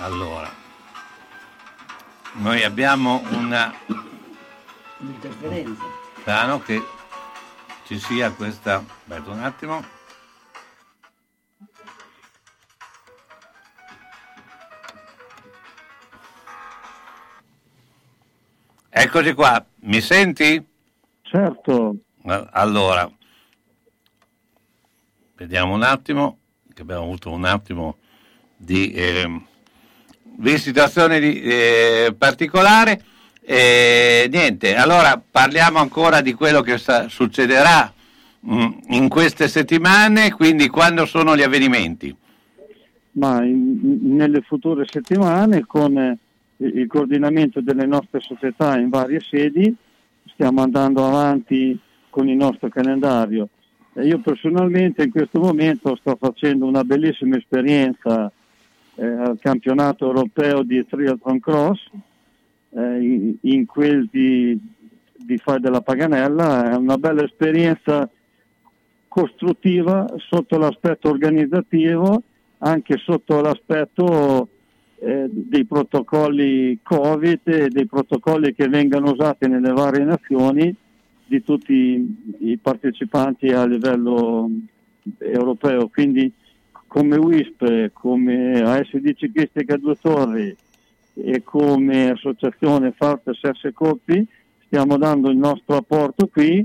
allora, 0.00 0.52
noi 2.32 2.62
abbiamo 2.62 3.22
una 3.30 3.74
Un'interferenza. 4.98 5.82
Strano 6.20 6.60
che 6.60 6.82
ci 7.86 7.98
sia 7.98 8.30
questa. 8.30 8.76
Aspetta 8.76 9.30
un 9.30 9.42
attimo. 9.42 9.95
Eccoci 18.98 19.34
qua, 19.34 19.62
mi 19.80 20.00
senti? 20.00 20.64
Certo, 21.20 21.96
Eh, 22.24 22.46
Allora, 22.52 23.06
vediamo 25.36 25.74
un 25.74 25.82
attimo, 25.82 26.38
che 26.72 26.80
abbiamo 26.80 27.02
avuto 27.02 27.30
un 27.30 27.44
attimo 27.44 27.96
di, 28.56 28.90
ehm, 28.94 29.44
di 30.22 30.56
situazione 30.56 31.20
di, 31.20 31.42
eh, 31.42 32.14
particolare. 32.16 33.02
E 33.42 34.28
niente, 34.32 34.74
allora 34.74 35.22
parliamo 35.30 35.78
ancora 35.78 36.22
di 36.22 36.32
quello 36.32 36.62
che 36.62 36.78
sta- 36.78 37.06
succederà 37.10 37.92
mm, 38.48 38.72
in 38.88 39.08
queste 39.10 39.46
settimane, 39.46 40.32
quindi 40.32 40.68
quando 40.68 41.04
sono 41.04 41.36
gli 41.36 41.42
avvenimenti. 41.42 42.16
ma 43.18 43.42
in- 43.44 43.80
in- 44.02 44.14
nelle 44.16 44.40
future 44.42 44.84
settimane 44.86 45.64
con 45.66 45.96
eh, 45.98 46.18
il 46.58 46.86
coordinamento 46.86 47.60
delle 47.60 47.86
nostre 47.86 48.20
società 48.20 48.78
in 48.78 48.88
varie 48.88 49.20
sedi 49.20 49.74
stiamo 50.24 50.62
andando 50.62 51.04
avanti 51.04 51.78
con 52.10 52.28
il 52.28 52.36
nostro 52.36 52.68
calendario. 52.68 53.48
E 53.92 54.06
io 54.06 54.20
personalmente 54.20 55.02
in 55.02 55.10
questo 55.10 55.40
momento 55.40 55.96
sto 55.96 56.16
facendo 56.18 56.66
una 56.66 56.84
bellissima 56.84 57.36
esperienza 57.36 58.30
eh, 58.94 59.06
al 59.06 59.38
campionato 59.40 60.06
europeo 60.06 60.62
di 60.62 60.84
triathlon 60.86 61.40
cross 61.40 61.80
eh, 62.70 63.00
in, 63.00 63.34
in 63.40 63.66
quel 63.66 64.08
di, 64.10 64.58
di 65.14 65.38
Fai 65.38 65.60
della 65.60 65.80
Paganella, 65.80 66.72
è 66.72 66.74
una 66.74 66.98
bella 66.98 67.24
esperienza 67.24 68.08
costruttiva 69.08 70.06
sotto 70.18 70.58
l'aspetto 70.58 71.08
organizzativo, 71.08 72.22
anche 72.58 72.98
sotto 72.98 73.40
l'aspetto 73.40 74.48
eh, 74.98 75.26
dei 75.28 75.64
protocolli 75.64 76.78
Covid 76.82 77.40
e 77.44 77.68
dei 77.68 77.86
protocolli 77.86 78.54
che 78.54 78.68
vengono 78.68 79.12
usati 79.12 79.46
nelle 79.48 79.72
varie 79.72 80.04
nazioni 80.04 80.74
di 81.26 81.42
tutti 81.42 82.16
i 82.40 82.58
partecipanti 82.58 83.48
a 83.48 83.66
livello 83.66 84.48
europeo. 85.18 85.88
Quindi 85.88 86.32
come 86.86 87.16
WISP, 87.16 87.90
come 87.92 88.62
ASD 88.62 89.14
Ciclistica 89.14 89.76
Due 89.76 89.96
Torri 90.00 90.56
e 91.14 91.42
come 91.42 92.10
associazione 92.10 92.92
Farte 92.92 93.32
Serse 93.34 93.72
Coppi 93.72 94.26
stiamo 94.66 94.96
dando 94.96 95.30
il 95.30 95.36
nostro 95.36 95.76
apporto 95.76 96.26
qui 96.26 96.64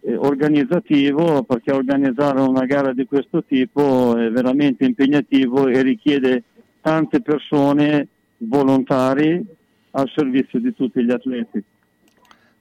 eh, 0.00 0.16
organizzativo 0.16 1.42
perché 1.42 1.72
organizzare 1.72 2.40
una 2.40 2.64
gara 2.64 2.92
di 2.92 3.04
questo 3.04 3.42
tipo 3.44 4.16
è 4.16 4.30
veramente 4.30 4.84
impegnativo 4.84 5.66
e 5.66 5.82
richiede 5.82 6.42
tante 6.82 7.22
persone 7.22 8.08
volontari 8.38 9.42
al 9.92 10.10
servizio 10.14 10.58
di 10.58 10.74
tutti 10.74 11.02
gli 11.02 11.10
atleti. 11.10 11.62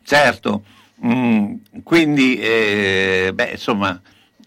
Certo, 0.03 0.63
mm, 1.05 1.55
quindi 1.83 2.37
eh, 2.37 3.31
beh, 3.33 3.51
insomma 3.51 3.99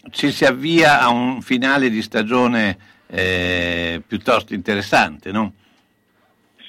ci 0.09 0.31
si 0.31 0.45
avvia 0.45 1.01
a 1.01 1.09
un 1.09 1.41
finale 1.41 1.89
di 1.89 2.01
stagione 2.01 2.77
eh, 3.07 4.01
piuttosto 4.05 4.53
interessante, 4.53 5.31
no? 5.31 5.53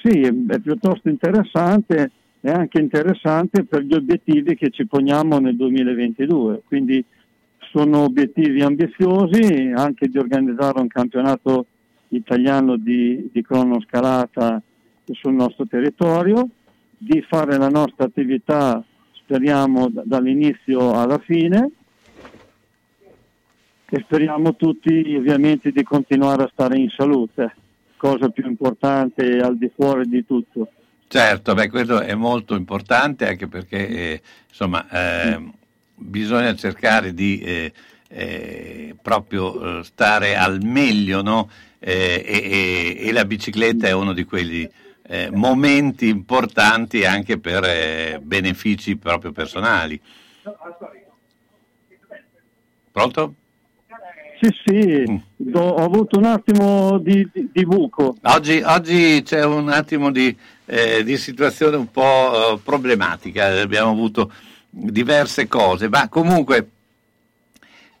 Sì, 0.01 0.21
è 0.21 0.31
è 0.31 0.59
piuttosto 0.59 1.09
interessante 1.09 2.11
e 2.39 2.49
anche 2.49 2.79
interessante 2.79 3.63
per 3.63 3.81
gli 3.81 3.93
obiettivi 3.93 4.55
che 4.55 4.69
ci 4.69 4.85
poniamo 4.85 5.39
nel 5.39 5.55
2022. 5.55 6.61
Quindi 6.65 7.03
sono 7.71 8.03
obiettivi 8.03 8.61
ambiziosi 8.61 9.71
anche 9.75 10.07
di 10.07 10.17
organizzare 10.17 10.79
un 10.79 10.87
campionato 10.87 11.65
italiano 12.09 12.77
di, 12.77 13.29
di 13.31 13.41
cronoscalata 13.41 14.61
sul 15.11 15.33
nostro 15.33 15.65
territorio, 15.65 16.47
di 16.97 17.23
fare 17.27 17.57
la 17.57 17.69
nostra 17.69 18.05
attività, 18.05 18.83
speriamo, 19.13 19.89
dall'inizio 19.91 20.93
alla 20.93 21.19
fine 21.19 21.71
e 23.89 23.99
speriamo 24.01 24.55
tutti 24.55 25.15
ovviamente 25.15 25.71
di 25.71 25.83
continuare 25.83 26.43
a 26.43 26.49
stare 26.51 26.77
in 26.77 26.89
salute, 26.89 27.55
cosa 27.95 28.29
più 28.29 28.45
importante 28.45 29.39
al 29.39 29.57
di 29.57 29.71
fuori 29.73 30.07
di 30.07 30.25
tutto. 30.25 30.71
Certo, 31.07 31.53
beh, 31.53 31.69
questo 31.69 32.01
è 32.01 32.15
molto 32.15 32.55
importante 32.55 33.27
anche 33.29 33.47
perché 33.47 33.87
eh, 33.87 34.21
insomma 34.49 34.85
eh, 34.89 35.41
bisogna 35.95 36.53
cercare 36.55 37.13
di 37.13 37.39
eh, 37.39 37.71
eh, 38.09 38.95
proprio 39.01 39.79
eh, 39.79 39.83
stare 39.83 40.35
al 40.35 40.61
meglio, 40.61 41.21
no? 41.21 41.49
Eh, 41.79 42.23
e, 42.25 43.07
e- 43.07 43.11
la 43.11 43.25
bicicletta 43.25 43.87
è 43.87 43.91
uno 43.91 44.13
di 44.13 44.23
quegli 44.23 44.67
eh, 45.03 45.29
momenti 45.31 46.07
importanti 46.07 47.05
anche 47.05 47.37
per 47.37 47.63
eh, 47.63 48.19
benefici 48.21 48.97
proprio 48.97 49.31
personali. 49.31 49.99
Pronto? 52.91 53.33
Sì, 54.39 54.49
sì, 54.65 55.21
do- 55.35 55.59
ho 55.59 55.83
avuto 55.83 56.17
un 56.17 56.25
attimo 56.25 56.99
di, 56.99 57.27
di- 57.33 57.49
di 57.51 57.65
buco. 57.65 58.17
Oggi, 58.23 58.61
oggi 58.63 59.21
c'è 59.23 59.43
un 59.43 59.69
attimo 59.69 60.11
di, 60.11 60.35
eh, 60.65 61.03
di 61.03 61.17
situazione 61.17 61.75
un 61.75 61.89
po' 61.91 62.53
eh, 62.53 62.59
problematica, 62.63 63.59
abbiamo 63.59 63.91
avuto 63.91 64.31
diverse 64.69 65.47
cose, 65.47 65.89
ma 65.89 66.07
comunque 66.07 66.69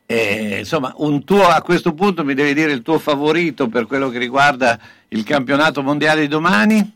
eh, 0.09 0.59
insomma 0.59 0.95
tuo, 1.25 1.43
a 1.43 1.61
questo 1.61 1.93
punto 1.93 2.23
mi 2.23 2.33
devi 2.33 2.53
dire 2.53 2.71
il 2.71 2.81
tuo 2.81 2.97
favorito 2.97 3.67
per 3.67 3.85
quello 3.85 4.07
che 4.07 4.17
riguarda 4.17 4.79
il 5.09 5.23
campionato 5.25 5.83
mondiale 5.83 6.21
di 6.21 6.27
domani? 6.27 6.95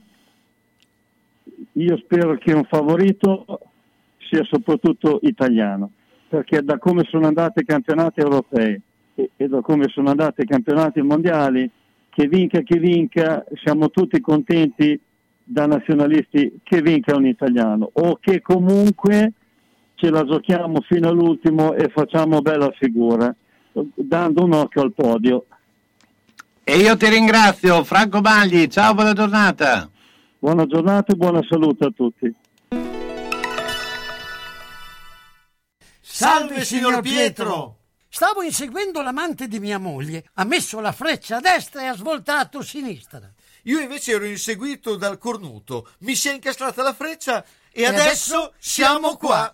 Io 1.73 1.97
spero 1.97 2.37
che 2.37 2.53
un 2.53 2.63
favorito 2.63 3.45
sia 4.29 4.45
soprattutto 4.45 5.19
italiano, 5.23 5.91
perché 6.29 6.63
da 6.63 6.77
come 6.77 7.03
sono 7.09 7.27
andati 7.27 7.59
i 7.59 7.65
campionati 7.65 8.21
europei 8.21 8.79
e, 9.15 9.29
e 9.35 9.47
da 9.49 9.59
come 9.59 9.89
sono 9.89 10.09
andati 10.09 10.41
i 10.41 10.47
campionati 10.47 11.01
mondiali, 11.01 11.69
che 12.09 12.27
vinca 12.27 12.61
chi 12.61 12.79
vinca, 12.79 13.43
siamo 13.61 13.89
tutti 13.89 14.21
contenti 14.21 14.97
da 15.43 15.65
nazionalisti 15.65 16.59
che 16.63 16.81
vinca 16.81 17.15
un 17.17 17.25
italiano 17.25 17.89
o 17.91 18.17
che 18.21 18.41
comunque 18.41 19.33
ce 20.01 20.09
la 20.09 20.23
giochiamo 20.23 20.81
fino 20.81 21.09
all'ultimo 21.09 21.75
e 21.75 21.87
facciamo 21.89 22.41
bella 22.41 22.71
figura, 22.71 23.33
dando 23.93 24.43
un 24.45 24.53
occhio 24.53 24.81
al 24.81 24.93
podio. 24.93 25.45
E 26.63 26.77
io 26.77 26.97
ti 26.97 27.07
ringrazio, 27.07 27.83
Franco 27.83 28.19
Magli, 28.19 28.65
ciao, 28.65 28.95
buona 28.95 29.13
giornata. 29.13 29.87
Buona 30.39 30.65
giornata 30.65 31.13
e 31.13 31.15
buona 31.15 31.39
salute 31.47 31.85
a 31.85 31.91
tutti. 31.95 32.33
Salve 35.99 36.65
signor 36.65 37.01
Pietro! 37.01 37.77
Stavo 38.09 38.41
inseguendo 38.41 39.03
l'amante 39.03 39.47
di 39.47 39.59
mia 39.59 39.77
moglie, 39.77 40.29
ha 40.33 40.43
messo 40.45 40.79
la 40.79 40.91
freccia 40.91 41.37
a 41.37 41.41
destra 41.41 41.83
e 41.83 41.85
ha 41.85 41.95
svoltato 41.95 42.57
a 42.57 42.63
sinistra. 42.63 43.31
Io 43.65 43.79
invece 43.79 44.13
ero 44.13 44.25
inseguito 44.25 44.95
dal 44.95 45.19
cornuto, 45.19 45.87
mi 45.99 46.15
si 46.15 46.29
è 46.29 46.33
incastrata 46.33 46.81
la 46.81 46.93
freccia 46.93 47.45
e, 47.71 47.83
E 47.83 47.85
adesso, 47.85 48.35
adesso 48.35 48.53
siamo 48.57 49.15
qua. 49.15 49.53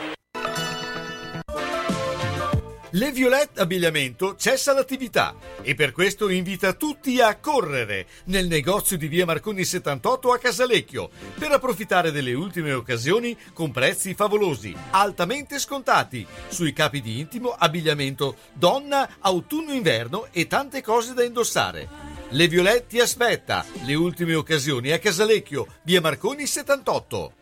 Le 2.93 3.13
Violette 3.13 3.61
Abbigliamento 3.61 4.35
cessa 4.35 4.73
l'attività 4.73 5.33
e 5.61 5.75
per 5.75 5.93
questo 5.93 6.27
invita 6.27 6.73
tutti 6.73 7.21
a 7.21 7.37
correre 7.37 8.05
nel 8.25 8.47
negozio 8.47 8.97
di 8.97 9.07
via 9.07 9.25
Marconi 9.25 9.63
78 9.63 10.33
a 10.33 10.37
Casalecchio 10.37 11.09
per 11.37 11.53
approfittare 11.53 12.11
delle 12.11 12.33
ultime 12.33 12.73
occasioni 12.73 13.37
con 13.53 13.71
prezzi 13.71 14.13
favolosi, 14.13 14.75
altamente 14.89 15.57
scontati 15.57 16.27
sui 16.49 16.73
capi 16.73 16.99
di 16.99 17.19
intimo, 17.21 17.55
abbigliamento, 17.57 18.35
donna, 18.51 19.09
autunno-inverno 19.21 20.27
e 20.29 20.47
tante 20.47 20.81
cose 20.81 21.13
da 21.13 21.23
indossare. 21.23 21.87
Le 22.31 22.47
Violette 22.49 22.87
ti 22.87 22.99
aspetta, 22.99 23.65
le 23.85 23.93
ultime 23.93 24.35
occasioni 24.35 24.91
a 24.91 24.99
Casalecchio, 24.99 25.65
via 25.83 26.01
Marconi 26.01 26.45
78. 26.45 27.40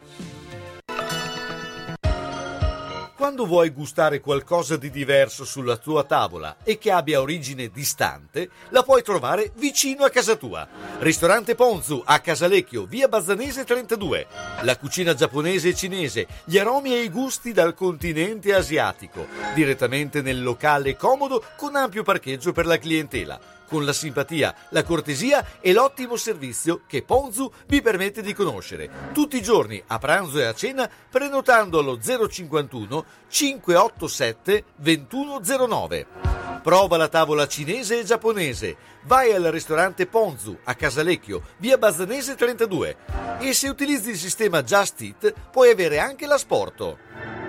Quando 3.19 3.45
vuoi 3.45 3.71
gustare 3.71 4.21
qualcosa 4.21 4.77
di 4.77 4.89
diverso 4.89 5.43
sulla 5.43 5.75
tua 5.75 6.05
tavola 6.05 6.55
e 6.63 6.77
che 6.77 6.89
abbia 6.89 7.19
origine 7.19 7.67
distante, 7.67 8.49
la 8.69 8.81
puoi 8.81 9.03
trovare 9.03 9.51
vicino 9.55 10.05
a 10.05 10.09
casa 10.09 10.37
tua. 10.37 10.65
Ristorante 10.99 11.53
Ponzu 11.53 12.01
a 12.05 12.21
Casalecchio, 12.21 12.85
via 12.85 13.09
Bazzanese 13.09 13.65
32. 13.65 14.25
La 14.61 14.77
cucina 14.77 15.13
giapponese 15.13 15.67
e 15.67 15.75
cinese, 15.75 16.27
gli 16.45 16.57
aromi 16.57 16.93
e 16.93 17.01
i 17.01 17.09
gusti 17.09 17.51
dal 17.51 17.73
continente 17.73 18.53
asiatico. 18.55 19.27
Direttamente 19.53 20.21
nel 20.21 20.41
locale 20.41 20.95
comodo 20.95 21.43
con 21.57 21.75
ampio 21.75 22.03
parcheggio 22.03 22.53
per 22.53 22.67
la 22.67 22.77
clientela 22.77 23.57
con 23.69 23.85
la 23.85 23.93
simpatia, 23.93 24.53
la 24.69 24.83
cortesia 24.83 25.45
e 25.61 25.71
l'ottimo 25.71 26.17
servizio 26.17 26.81
che 26.87 27.03
Ponzu 27.03 27.49
vi 27.67 27.81
permette 27.81 28.21
di 28.21 28.33
conoscere. 28.33 28.89
Tutti 29.13 29.37
i 29.37 29.41
giorni, 29.41 29.81
a 29.87 29.99
pranzo 29.99 30.39
e 30.39 30.45
a 30.45 30.53
cena, 30.53 30.89
prenotando 31.09 31.79
allo 31.79 31.97
051 31.99 33.05
587 33.27 34.63
2109. 34.75 36.07
Prova 36.61 36.97
la 36.97 37.07
tavola 37.07 37.47
cinese 37.47 37.99
e 37.99 38.03
giapponese. 38.03 38.75
Vai 39.03 39.31
al 39.31 39.43
ristorante 39.43 40.07
Ponzu 40.07 40.57
a 40.63 40.73
Casalecchio, 40.73 41.43
via 41.57 41.77
Bazzanese 41.77 42.35
32. 42.35 42.97
E 43.39 43.53
se 43.53 43.69
utilizzi 43.69 44.09
il 44.09 44.17
sistema 44.17 44.63
Just 44.63 44.99
Eat, 45.01 45.33
puoi 45.51 45.69
avere 45.69 45.99
anche 45.99 46.25
l'asporto. 46.25 47.48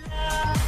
Eccoci 0.21 0.60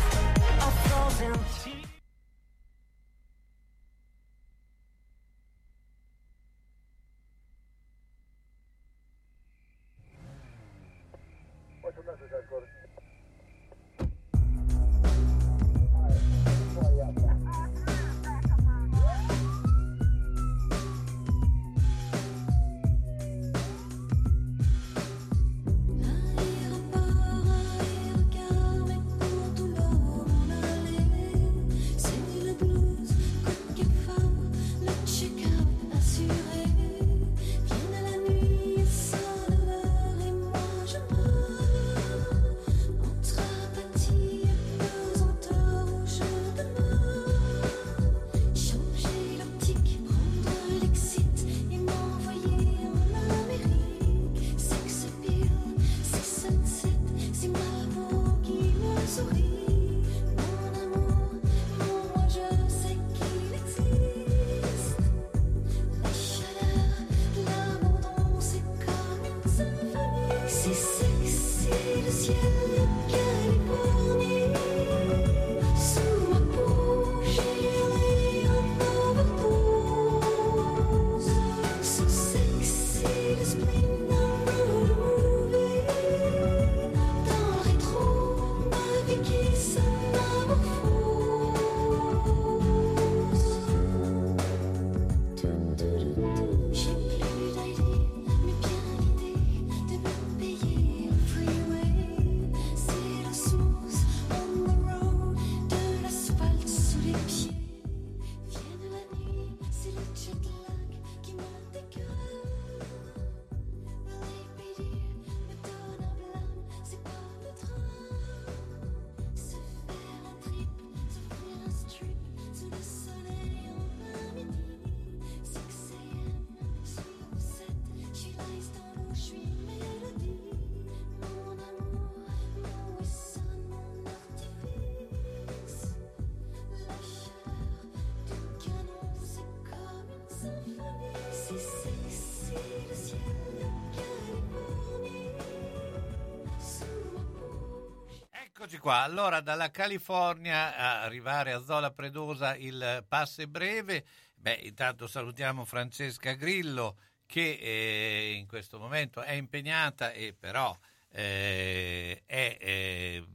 qua, 148.83 149.03
allora 149.03 149.39
dalla 149.39 149.71
California 149.71 150.75
a 150.75 151.03
arrivare 151.03 151.53
a 151.53 151.63
Zola 151.63 151.91
Predosa 151.91 152.53
il 152.57 153.05
passo 153.07 153.41
è 153.41 153.45
breve. 153.45 154.03
Beh, 154.35 154.59
intanto 154.63 155.07
salutiamo 155.07 155.63
Francesca 155.63 156.33
Grillo 156.33 156.97
che 157.25 157.59
eh, 157.61 158.33
in 158.33 158.45
questo 158.45 158.79
momento 158.79 159.21
è 159.21 159.31
impegnata 159.31 160.11
e 160.11 160.35
però 160.37 160.77
eh, 161.13 162.23
è 162.25 162.57
eh, 162.59 163.25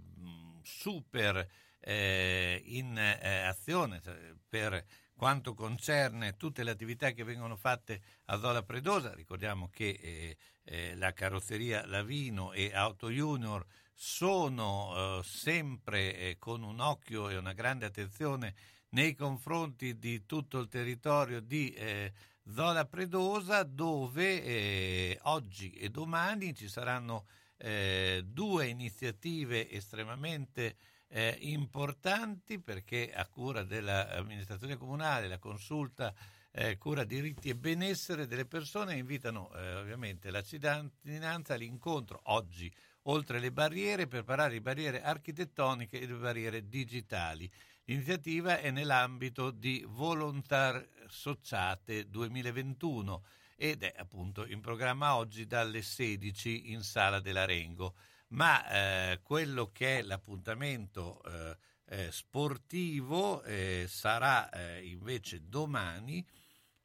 super 0.63 1.49
eh, 1.81 2.61
in 2.67 2.99
eh, 2.99 3.39
azione 3.39 4.03
cioè, 4.03 4.35
per 4.47 4.85
quanto 5.17 5.55
concerne 5.55 6.37
tutte 6.37 6.63
le 6.63 6.73
attività 6.73 7.13
che 7.13 7.25
vengono 7.25 7.57
fatte 7.57 8.03
a 8.27 8.39
Zola 8.39 8.63
Predosa. 8.63 9.15
Ricordiamo 9.15 9.71
che 9.71 10.37
eh, 10.63 10.95
la 10.97 11.15
carrozzeria 11.15 11.87
Lavino 11.87 12.53
e 12.53 12.71
Auto 12.75 13.09
Junior 13.09 13.65
sono 14.01 15.21
sempre 15.25 16.37
con 16.39 16.63
un 16.63 16.79
occhio 16.79 17.29
e 17.29 17.37
una 17.37 17.53
grande 17.53 17.87
attenzione 17.87 18.55
nei 18.91 19.17
confronti 19.17 19.99
di 19.99 20.25
tutto 20.25 20.61
il 20.61 20.69
territorio 20.69 21.41
di 21.41 21.73
eh, 21.73 22.13
Zola 22.49 22.85
Predosa 22.85 23.65
dove 23.65 24.45
eh, 24.45 25.19
oggi 25.23 25.73
e 25.73 25.89
domani 25.89 26.55
ci 26.55 26.69
saranno 26.69 27.27
eh, 27.57 28.23
due 28.25 28.69
iniziative 28.69 29.69
estremamente 29.69 30.77
eh, 31.09 31.37
importanti 31.41 32.61
perché 32.61 33.13
a 33.13 33.27
cura 33.27 33.65
dell'amministrazione 33.65 34.77
comunale, 34.77 35.27
la 35.27 35.39
consulta 35.39 36.15
eh, 36.53 36.79
cura 36.79 37.03
diritti 37.03 37.49
e 37.49 37.57
benessere 37.57 38.29
delle 38.29 38.47
persone 38.47 38.97
invitano 38.97 39.53
eh, 39.55 39.75
ovviamente 39.75 40.31
la 40.31 40.43
cittadinanza 40.43 41.55
all'incontro 41.55 42.21
oggi 42.27 42.73
oltre 43.09 43.39
le 43.39 43.53
barriere 43.53 44.07
per 44.07 44.25
parare 44.25 44.55
le 44.55 44.61
barriere 44.61 45.03
architettoniche 45.03 46.01
e 46.01 46.07
le 46.07 46.15
barriere 46.15 46.69
digitali. 46.69 47.51
L'iniziativa 47.85 48.59
è 48.59 48.71
nell'ambito 48.71 49.51
di 49.51 49.85
Volontar 49.87 50.87
Sociate 51.09 52.09
2021 52.09 53.25
ed 53.57 53.83
è 53.83 53.95
appunto 53.97 54.47
in 54.47 54.61
programma 54.61 55.17
oggi 55.17 55.47
dalle 55.47 55.83
16 55.83 56.71
in 56.73 56.83
Sala 56.83 57.21
dell'Arengo. 57.21 57.95
Ma 58.29 58.69
eh, 59.13 59.21
quello 59.23 59.71
che 59.73 59.99
è 59.99 60.03
l'appuntamento 60.03 61.23
eh, 61.25 61.57
eh, 61.87 62.13
sportivo 62.13 63.43
eh, 63.43 63.87
sarà 63.89 64.51
eh, 64.51 64.87
invece 64.87 65.49
domani 65.49 66.25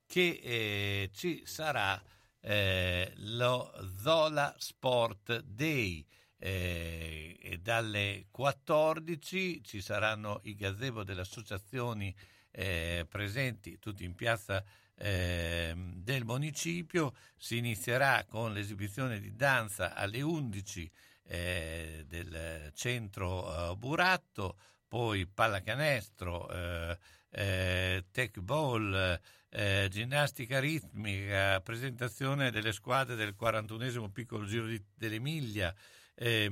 che 0.06 0.40
eh, 0.42 1.10
ci 1.14 1.44
sarà 1.46 2.02
lo 2.46 3.72
Zola 3.98 4.54
Sport 4.58 5.40
Day 5.42 6.06
eh, 6.38 7.58
dalle 7.62 8.26
14 8.30 9.64
ci 9.64 9.80
saranno 9.80 10.42
i 10.44 10.56
gazebo 10.56 11.06
delle 11.06 11.22
associazioni 11.22 12.14
eh, 12.52 13.06
presenti 13.10 13.80
tutti 13.80 14.04
in 14.04 14.14
piazza 14.14 14.62
eh, 14.96 15.74
del 15.76 16.26
municipio. 16.26 17.14
Si 17.38 17.58
inizierà 17.58 18.26
con 18.26 18.52
l'esibizione 18.52 19.22
di 19.22 19.36
danza 19.36 19.94
alle 19.94 20.22
11 20.22 20.92
eh, 21.28 22.04
del 22.08 22.72
centro 22.76 23.72
eh, 23.72 23.76
Buratto, 23.78 24.58
poi 24.88 25.26
pallacanestro, 25.26 26.50
eh, 26.50 26.98
eh, 27.30 28.06
tech 28.12 28.38
ball, 28.40 29.20
eh, 29.56 29.88
ginnastica 29.92 30.60
ritmica, 30.60 31.62
presentazione 31.62 32.50
delle 32.50 32.74
squadre 32.74 33.16
del 33.16 33.36
41 33.36 34.10
piccolo 34.10 34.46
giro 34.46 34.66
di, 34.66 34.84
dell'Emilia, 34.96 35.74
eh, 36.16 36.52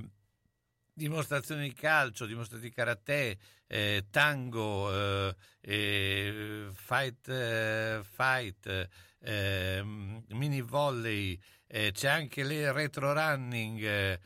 dimostrazioni 0.94 1.64
di 1.64 1.74
calcio, 1.74 2.28
dimostrazioni 2.28 2.70
di 2.70 2.76
karate, 2.76 3.38
eh, 3.66 4.06
tango, 4.12 4.94
eh, 4.94 5.36
eh, 5.62 6.70
fight, 6.74 7.28
eh, 7.28 8.02
fight 8.04 8.90
mini 9.24 10.62
volley, 10.62 11.40
c'è 11.68 12.10
anche 12.10 12.44
le 12.44 12.72
retro 12.72 13.14
running, 13.14 14.20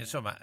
insomma 0.00 0.36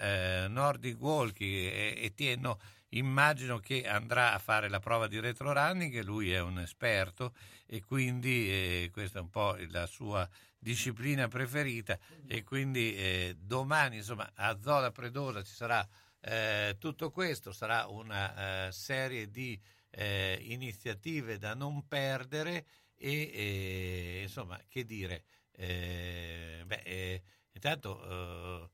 Nordic 0.48 0.98
walking 0.98 1.70
e, 1.70 1.94
e 1.98 2.14
tieno 2.14 2.58
immagino 2.90 3.58
che 3.58 3.86
andrà 3.86 4.32
a 4.32 4.38
fare 4.38 4.68
la 4.68 4.80
prova 4.80 5.06
di 5.06 5.18
retro 5.20 5.52
running, 5.52 6.02
lui 6.02 6.32
è 6.32 6.40
un 6.40 6.58
esperto 6.60 7.34
e 7.66 7.82
quindi 7.82 8.48
eh, 8.50 8.90
questa 8.92 9.18
è 9.18 9.22
un 9.22 9.30
po' 9.30 9.56
la 9.70 9.86
sua 9.86 10.28
disciplina 10.58 11.28
preferita 11.28 11.98
e 12.26 12.42
quindi 12.42 12.94
eh, 12.96 13.36
domani 13.38 13.96
insomma 13.96 14.30
a 14.34 14.58
Zola 14.60 14.90
Predosa 14.90 15.42
ci 15.42 15.52
sarà 15.54 15.86
eh, 16.20 16.76
tutto 16.78 17.10
questo, 17.10 17.52
sarà 17.52 17.86
una 17.86 18.66
eh, 18.66 18.72
serie 18.72 19.30
di 19.30 19.60
eh, 19.90 20.38
iniziative 20.42 21.38
da 21.38 21.54
non 21.54 21.86
perdere 21.86 22.66
e 22.96 23.30
eh, 23.32 24.20
insomma 24.22 24.60
che 24.68 24.84
dire, 24.84 25.24
beh, 25.54 27.22
intanto 27.52 28.70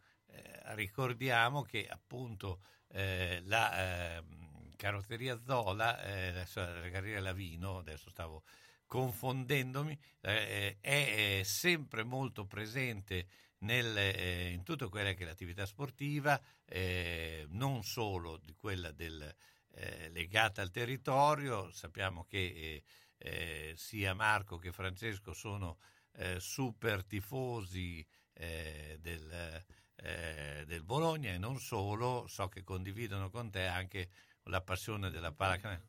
ricordiamo 0.75 1.63
che 1.63 1.87
appunto 1.87 2.61
eh, 2.93 3.43
la 3.47 4.17
eh, 4.17 4.25
carrozzeria 4.77 5.41
Zola, 5.45 6.03
eh, 6.03 6.29
adesso 6.29 6.61
la 6.61 6.91
carrozzeria 6.91 7.21
Lavino, 7.21 7.79
adesso 7.79 8.11
stavo 8.11 8.43
confondendomi, 8.87 9.99
eh, 10.21 10.77
è 10.81 11.41
sempre 11.45 12.05
molto 12.05 12.47
presente 12.47 13.27
nel, 13.59 13.97
eh, 13.97 14.51
in 14.51 14.63
tutto 14.65 14.91
quella 14.91 15.15
che 15.15 15.23
è 15.23 15.27
l'attività 15.27 15.65
sportiva, 15.65 16.39
eh, 16.67 17.47
non 17.51 17.83
solo 17.85 18.37
di 18.37 18.55
quella 18.55 18.91
del, 18.93 19.35
legata 20.11 20.61
al 20.61 20.71
territorio, 20.71 21.73
sappiamo 21.73 22.25
che 22.25 22.85
sia 23.75 24.13
Marco 24.13 24.59
che 24.59 24.71
Francesco 24.71 25.33
sono 25.33 25.79
super 26.37 27.03
tifosi 27.05 28.07
del 28.35 29.65
eh, 30.03 30.65
del 30.67 30.83
Bologna 30.83 31.33
e 31.33 31.39
non 31.39 31.59
solo, 31.59 32.27
so 32.27 32.49
che 32.49 32.63
condividono 32.63 33.31
con 33.31 33.51
te 33.51 33.67
anche 33.67 34.09
la 34.45 34.61
passione 34.61 35.11
della 35.11 35.33
pallacanestro. 35.33 35.89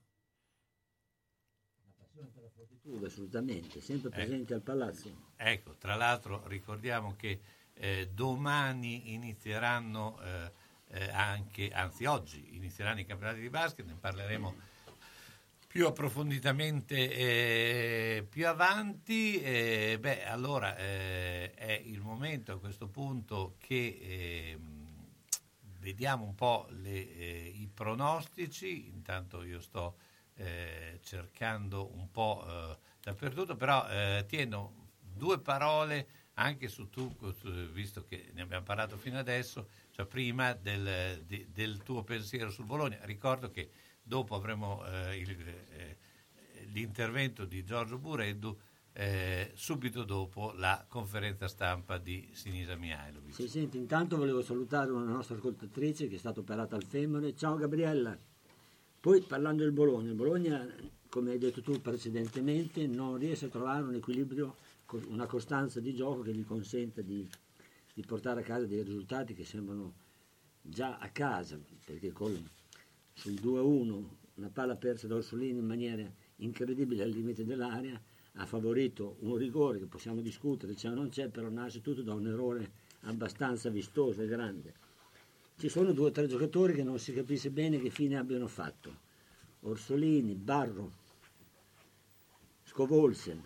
La 1.84 1.92
passione 1.98 2.30
per 2.30 2.44
la 2.44 2.50
fortitudo, 2.50 3.06
assolutamente, 3.08 3.82
sempre 3.82 4.10
ecco. 4.10 4.18
presente 4.18 4.54
ecco. 4.54 4.54
al 4.54 4.62
palazzo. 4.62 5.32
Ecco, 5.36 5.76
tra 5.76 5.96
l'altro 5.96 6.48
ricordiamo 6.48 7.16
che 7.16 7.40
eh, 7.74 8.10
domani 8.14 9.14
inizieranno 9.14 10.22
eh, 10.22 10.52
eh 10.90 11.10
anche, 11.10 11.70
anzi 11.70 12.06
oggi 12.06 12.56
inizieranno 12.56 13.00
i 13.00 13.06
campionati 13.06 13.40
di 13.40 13.50
basket, 13.50 13.86
ne 13.86 13.96
parleremo 13.96 14.72
più 15.74 15.88
approfonditamente 15.88 16.96
eh, 16.96 18.28
più 18.30 18.48
avanti, 18.48 19.42
eh, 19.42 19.98
beh, 20.00 20.24
allora 20.24 20.78
eh, 20.78 21.52
è 21.56 21.82
il 21.86 22.00
momento 22.00 22.52
a 22.52 22.60
questo 22.60 22.88
punto 22.90 23.56
che 23.58 23.98
ehm, 24.00 24.88
vediamo 25.80 26.26
un 26.26 26.36
po' 26.36 26.68
le, 26.70 27.16
eh, 27.16 27.52
i 27.56 27.68
pronostici, 27.74 28.88
intanto 28.88 29.42
io 29.42 29.60
sto 29.60 29.96
eh, 30.36 31.00
cercando 31.02 31.90
un 31.92 32.12
po' 32.12 32.46
eh, 32.48 32.78
dappertutto, 33.02 33.56
però 33.56 33.88
tieno 34.28 34.90
due 35.00 35.40
parole 35.40 36.08
anche 36.36 36.68
su 36.68 36.88
tu, 36.92 37.16
visto 37.72 38.06
che 38.06 38.30
ne 38.34 38.44
abbiamo 38.44 38.64
parlato 38.64 38.96
fino 38.96 39.18
adesso, 39.18 39.70
cioè 39.90 40.06
prima 40.06 40.54
del, 40.54 41.26
del 41.26 41.82
tuo 41.82 42.04
pensiero 42.04 42.52
sul 42.52 42.66
Bologna. 42.66 43.00
Ricordo 43.02 43.50
che 43.50 43.72
dopo 44.04 44.36
avremo 44.36 44.86
eh, 44.86 45.18
il, 45.18 45.30
eh, 45.32 45.98
l'intervento 46.72 47.46
di 47.46 47.64
Giorgio 47.64 47.98
Bureddu 47.98 48.56
eh, 48.96 49.52
subito 49.56 50.04
dopo 50.04 50.52
la 50.52 50.86
conferenza 50.88 51.48
stampa 51.48 51.98
di 51.98 52.30
Sinisa 52.34 52.76
Mihailovic. 52.76 53.34
Sì, 53.34 53.48
senti, 53.48 53.78
intanto 53.78 54.18
volevo 54.18 54.44
salutare 54.44 54.92
una 54.92 55.12
nostra 55.12 55.36
ascoltatrice 55.36 56.08
che 56.08 56.16
è 56.16 56.20
stata 56.20 56.42
operata 56.42 56.76
al 56.76 56.84
femore. 56.84 57.36
Ciao 57.36 57.56
Gabriella. 57.56 58.16
Poi 59.00 59.22
parlando 59.22 59.64
del 59.64 59.72
Bologna, 59.72 60.10
il 60.10 60.16
Bologna, 60.16 60.66
come 61.10 61.32
hai 61.32 61.40
detto 61.40 61.62
tu 61.62 61.82
precedentemente, 61.82 62.86
non 62.86 63.18
riesce 63.18 63.46
a 63.46 63.50
trovare 63.50 63.84
un 63.84 63.96
equilibrio, 63.96 64.56
una 65.08 65.26
costanza 65.26 65.80
di 65.80 65.96
gioco 65.96 66.22
che 66.22 66.34
gli 66.34 66.46
consenta 66.46 67.02
di, 67.02 67.28
di 67.94 68.06
portare 68.06 68.42
a 68.42 68.44
casa 68.44 68.66
dei 68.66 68.84
risultati 68.84 69.34
che 69.34 69.44
sembrano 69.44 69.96
già 70.62 70.98
a 71.00 71.10
casa, 71.10 71.60
perché 71.84 72.12
con 72.12 72.50
sul 73.14 73.34
2-1, 73.34 74.04
una 74.36 74.50
palla 74.50 74.76
persa 74.76 75.08
da 75.08 75.16
Orsolini 75.16 75.60
in 75.60 75.66
maniera 75.66 76.10
incredibile 76.38 77.04
al 77.04 77.10
limite 77.10 77.46
dell'area, 77.46 78.02
ha 78.34 78.46
favorito 78.46 79.18
un 79.20 79.36
rigore 79.36 79.80
che 79.80 79.86
possiamo 79.86 80.22
discutere, 80.22 80.74
c'è 80.74 80.90
o 80.90 80.94
non 80.94 81.10
c'è, 81.10 81.30
però 81.30 81.50
nasce 81.50 81.82
tutto 81.82 82.02
da 82.02 82.14
un 82.14 82.28
errore 82.28 82.72
abbastanza 83.02 83.70
vistoso 83.70 84.22
e 84.22 84.28
grande. 84.28 84.74
Ci 85.58 85.70
sono 85.70 85.92
due 85.92 86.08
o 86.08 86.12
tre 86.12 86.28
giocatori 86.28 86.74
che 86.74 86.84
non 86.84 86.98
si 86.98 87.14
capisce 87.14 87.52
bene 87.52 87.80
che 87.80 87.90
fine 87.90 88.18
abbiano 88.18 88.48
fatto. 88.48 89.12
Orsolini, 89.62 90.34
Barro, 90.34 90.92
Scovolsen, 92.64 93.42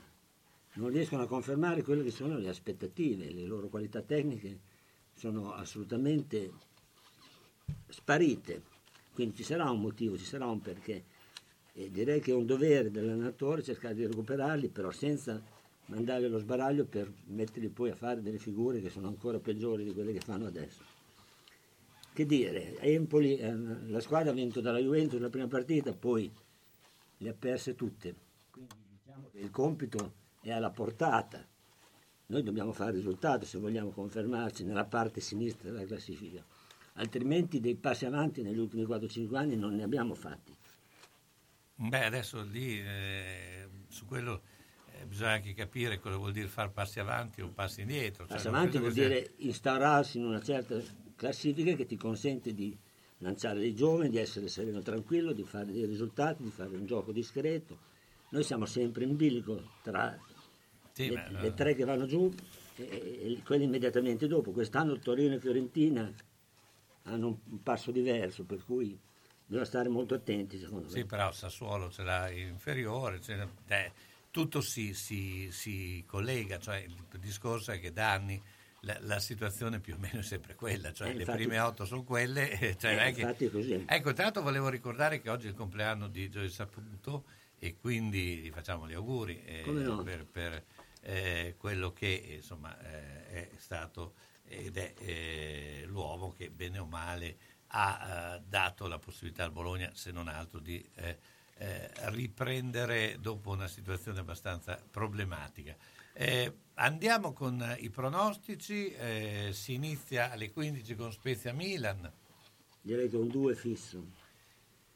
non 0.76 0.90
riescono 0.90 1.24
a 1.24 1.28
confermare 1.28 1.84
quelle 1.84 2.04
che 2.04 2.12
sono 2.12 2.38
le 2.38 2.48
aspettative, 2.48 3.32
le 3.32 3.46
loro 3.46 3.68
qualità 3.68 4.02
tecniche 4.02 4.60
sono 5.14 5.52
assolutamente 5.52 6.52
sparite. 7.90 8.76
Quindi 9.18 9.38
ci 9.38 9.44
sarà 9.44 9.68
un 9.72 9.82
motivo, 9.82 10.16
ci 10.16 10.26
sarà 10.26 10.46
un 10.46 10.62
perché. 10.62 11.04
E 11.74 11.90
direi 11.90 12.22
che 12.22 12.30
è 12.30 12.36
un 12.36 12.46
dovere 12.46 12.92
dell'allenatore 12.92 13.64
cercare 13.64 13.96
di 13.96 14.06
recuperarli, 14.06 14.68
però 14.68 14.92
senza 14.92 15.42
mandarli 15.88 16.26
allo 16.26 16.38
sbaraglio 16.38 16.86
per 16.86 17.12
metterli 17.26 17.70
poi 17.70 17.90
a 17.90 17.96
fare 17.96 18.22
delle 18.22 18.38
figure 18.38 18.80
che 18.80 18.92
sono 18.92 19.08
ancora 19.08 19.40
peggiori 19.40 19.84
di 19.84 19.92
quelle 19.92 20.14
che 20.14 20.20
fanno 20.20 20.46
adesso. 20.46 20.84
Che 22.14 22.26
dire, 22.28 22.78
Empoli, 22.78 23.38
eh, 23.38 23.56
la 23.88 24.02
squadra 24.02 24.30
ha 24.30 24.36
vinto 24.36 24.62
dalla 24.62 24.78
Juventus 24.78 25.20
la 25.20 25.30
prima 25.30 25.48
partita, 25.48 25.94
poi 25.94 26.32
le 27.18 27.30
ha 27.30 27.34
perse 27.34 27.74
tutte. 27.74 28.14
Quindi 28.52 28.76
diciamo 29.04 29.30
che 29.32 29.40
il 29.40 29.50
compito 29.50 30.14
è 30.42 30.52
alla 30.52 30.70
portata. 30.70 31.44
Noi 32.28 32.44
dobbiamo 32.44 32.72
fare 32.72 32.92
risultato 32.92 33.48
se 33.48 33.58
vogliamo 33.58 33.90
confermarci 33.90 34.64
nella 34.64 34.86
parte 34.86 35.22
sinistra 35.22 35.72
della 35.72 35.86
classifica, 35.88 36.46
altrimenti 36.98 37.60
dei 37.60 37.76
passi 37.76 38.06
avanti 38.06 38.42
negli 38.44 38.60
ultimi 38.60 38.84
4-5 38.84 39.36
anni 39.36 39.56
non 39.56 39.74
ne 39.76 39.84
abbiamo 39.84 40.14
fatti. 40.14 40.56
Beh, 41.80 42.06
adesso 42.06 42.42
lì 42.44 42.80
eh, 42.80 43.68
su 43.88 44.06
quello 44.06 44.42
eh, 44.94 45.06
bisogna 45.06 45.32
anche 45.34 45.54
capire 45.54 46.00
cosa 46.00 46.18
vuol 46.18 46.32
dire 46.32 46.48
fare 46.48 46.70
passi 46.70 47.00
avanti 47.00 47.42
o 47.42 47.50
passi 47.50 47.82
indietro. 47.82 48.26
Cioè, 48.26 48.34
Passi 48.36 48.48
non 48.48 48.56
avanti 48.56 48.78
vuol 48.80 48.94
che 48.94 49.02
sia- 49.02 49.08
dire 49.08 49.34
instaurarsi 49.38 50.18
in 50.18 50.26
una 50.26 50.42
certa 50.42 50.82
classifica 51.16 51.74
che 51.76 51.86
ti 51.86 51.96
consente 51.98 52.54
di 52.54 52.76
lanciare 53.20 53.60
dei 53.60 53.76
giovani, 53.76 54.10
di 54.10 54.18
essere 54.18 54.48
sereno 54.48 54.80
e 54.80 54.84
tranquillo, 54.84 55.34
di 55.34 55.44
fare 55.44 55.72
dei 55.72 55.86
risultati, 55.86 56.44
di 56.44 56.52
fare 56.52 56.76
un 56.76 56.86
gioco 56.86 57.12
discreto. 57.12 57.78
Noi 58.30 58.44
siamo 58.44 58.66
sempre 58.66 59.04
in 59.06 59.16
bilico 59.16 59.62
tra 59.84 60.18
Sì, 60.92 61.10
le, 61.10 61.14
ma- 61.32 61.42
le 61.42 61.54
tre 61.54 61.76
che 61.76 61.86
vanno 61.86 62.06
giù 62.08 62.34
e, 62.76 62.84
e 62.84 63.42
quelli 63.46 63.64
immediatamente 63.66 64.28
dopo. 64.28 64.52
Quest'anno 64.52 64.98
Torino 65.00 65.36
e 65.36 65.40
Fiorentina 65.40 66.12
hanno 67.08 67.40
un, 67.46 67.62
passo 67.64 67.92
diverso, 67.92 68.44
per 68.44 68.64
cui 68.66 68.98
bisogna 69.46 69.66
stare 69.66 69.90
molto 69.90 70.14
attenti 70.14 70.58
secondo 70.60 70.86
me. 70.86 70.92
Sì, 70.92 71.06
però 71.06 71.32
Sassuolo 71.32 71.90
ce 71.90 72.04
l'ha 72.04 72.30
inferiore, 72.30 73.22
ce 73.22 73.36
l'ha- 73.36 73.50
eh, 73.68 73.92
tutto 74.32 74.62
si, 74.62 74.94
si- 74.94 75.50
si 75.52 76.04
collega, 76.06 76.60
cioè 76.60 76.78
il 76.78 76.96
discorso 77.20 77.72
è 77.72 77.80
che 77.80 77.92
da 77.92 78.12
anni 78.12 78.42
la, 78.82 78.98
la 79.02 79.20
situazione 79.20 79.80
più 79.80 79.96
o 79.96 79.98
meno 79.98 80.20
è 80.20 80.24
sempre 80.24 80.54
quella, 80.56 80.92
cioè 80.94 81.08
Eh, 81.10 81.14
le 81.14 81.20
infatti- 81.22 81.38
prime 81.40 81.60
otto 81.60 81.86
sono 81.86 82.04
quelle. 82.04 82.50
Cioè 82.78 83.08
Eh, 83.08 83.12
che- 83.36 83.50
così. 83.50 83.84
Ecco, 83.88 84.10
intanto 84.10 84.42
volevo 84.42 84.70
ricordare 84.70 85.20
che 85.22 85.30
oggi 85.30 85.48
è 85.48 85.50
il 85.50 85.56
compleanno 85.56 86.08
di 86.08 86.30
Gioia 86.30 86.50
Saputo 86.50 87.24
e 87.58 87.76
quindi 87.80 88.38
gli 88.38 88.52
facciamo 88.52 88.88
gli 88.88 88.94
auguri 88.94 89.42
eh, 89.44 89.64
no? 89.66 90.04
per, 90.04 90.26
per, 90.26 90.64
eh, 91.02 91.56
quello 91.58 91.92
che 91.92 92.34
insomma, 92.36 92.78
eh, 92.82 93.28
è 93.30 93.50
stato 93.58 94.14
ed 94.48 94.78
è 94.78 94.94
eh, 94.98 95.84
l'uomo 95.88 96.32
che 96.32 96.50
bene 96.50 96.80
o 96.80 96.86
male 96.86 97.38
ha 97.68 98.36
eh, 98.36 98.42
dato 98.48 98.88
la 98.88 98.98
possibilità 98.98 99.44
al 99.44 99.52
Bologna, 99.52 99.92
se 99.94 100.12
non 100.12 100.28
altro, 100.28 100.60
di 100.60 100.84
eh, 100.96 101.18
eh, 101.58 101.90
riprendere 102.12 103.18
dopo 103.20 103.52
una 103.52 103.68
situazione 103.68 104.20
abbastanza 104.20 104.82
problematica. 104.90 105.76
Eh, 106.14 106.54
andiamo 106.76 107.34
con 107.34 107.76
i 107.80 107.90
pronostici, 107.90 108.96
si 109.52 109.74
inizia 109.74 110.32
alle 110.32 110.52
15 110.52 110.96
con 110.96 111.12
Spezia 111.12 111.54
Milan, 111.54 112.12
Direi 112.88 113.10
che 113.10 113.18
un 113.18 113.28
2 113.28 113.54
fisso. 113.54 114.02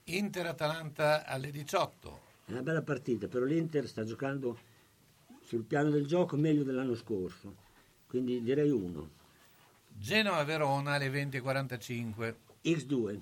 Inter-Atalanta 0.06 1.26
alle 1.26 1.52
18, 1.52 2.22
È 2.46 2.52
una 2.52 2.62
bella 2.62 2.82
partita, 2.82 3.28
però 3.28 3.44
l'Inter 3.44 3.86
sta 3.86 4.06
giocando 4.06 4.58
sul 5.44 5.64
piano 5.64 5.90
del 5.90 6.08
gioco 6.08 6.38
meglio 6.38 6.64
dell'anno 6.64 6.96
scorso, 6.96 7.54
quindi 8.08 8.42
direi 8.42 8.70
1. 8.70 9.10
Genova-Verona 10.02 10.94
alle 10.94 11.10
20.45, 11.10 12.36
X2, 12.64 13.20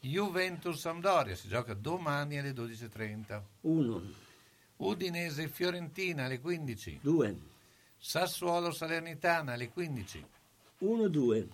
Juventus-Sampdoria, 0.00 1.36
si 1.36 1.46
gioca 1.46 1.72
domani 1.74 2.36
alle 2.36 2.50
12.30, 2.50 3.42
1, 3.60 4.02
Udinese-Fiorentina 4.78 6.24
alle 6.24 6.40
15, 6.40 6.98
2, 7.00 7.38
Sassuolo-Salernitana 7.96 9.52
alle 9.52 9.70
15, 9.70 10.26
1, 10.78 11.08
2, 11.08 11.48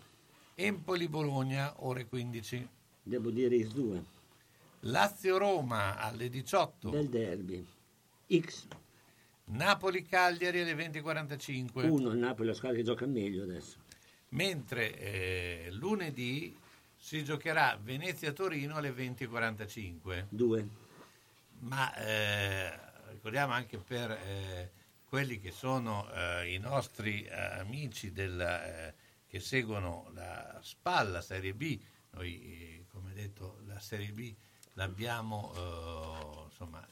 Empoli-Bologna 0.55 1.74
ore 1.84 2.07
15, 2.07 2.68
devo 3.03 3.28
dire 3.28 3.57
X2, 3.57 4.03
Lazio-Roma 4.80 5.99
alle 5.99 6.30
18, 6.30 6.88
del 6.88 7.09
derby. 7.11 7.66
X, 8.34 8.66
Napoli-Cagliari 9.45 10.62
alle 10.62 10.74
20.45, 10.74 11.91
1, 11.91 12.11
il 12.12 12.18
Napoli 12.18 12.49
la 12.49 12.55
squadra 12.55 12.78
che 12.78 12.84
gioca 12.84 13.05
meglio 13.05 13.43
adesso. 13.43 13.80
Mentre 14.31 14.97
eh, 14.99 15.68
lunedì 15.72 16.57
si 16.97 17.24
giocherà 17.24 17.78
Venezia-Torino 17.83 18.76
alle 18.76 18.91
20.45. 18.91 20.26
2, 20.28 20.68
Ma 21.61 21.95
eh, 21.97 22.78
ricordiamo 23.11 23.53
anche 23.53 23.78
per 23.78 24.11
eh, 24.11 24.70
quelli 25.05 25.41
che 25.41 25.51
sono 25.51 26.11
eh, 26.12 26.53
i 26.53 26.59
nostri 26.59 27.24
eh, 27.24 27.35
amici 27.35 28.12
della, 28.12 28.89
eh, 28.89 28.95
che 29.26 29.41
seguono 29.41 30.11
la 30.14 30.59
spalla 30.62 31.20
Serie 31.20 31.55
B, 31.55 31.78
noi 32.11 32.85
come 32.91 33.12
detto 33.12 33.61
la 33.66 33.78
Serie 33.78 34.12
B 34.12 34.35
l'abbiamo 34.74 35.53
insomma, 36.47 36.87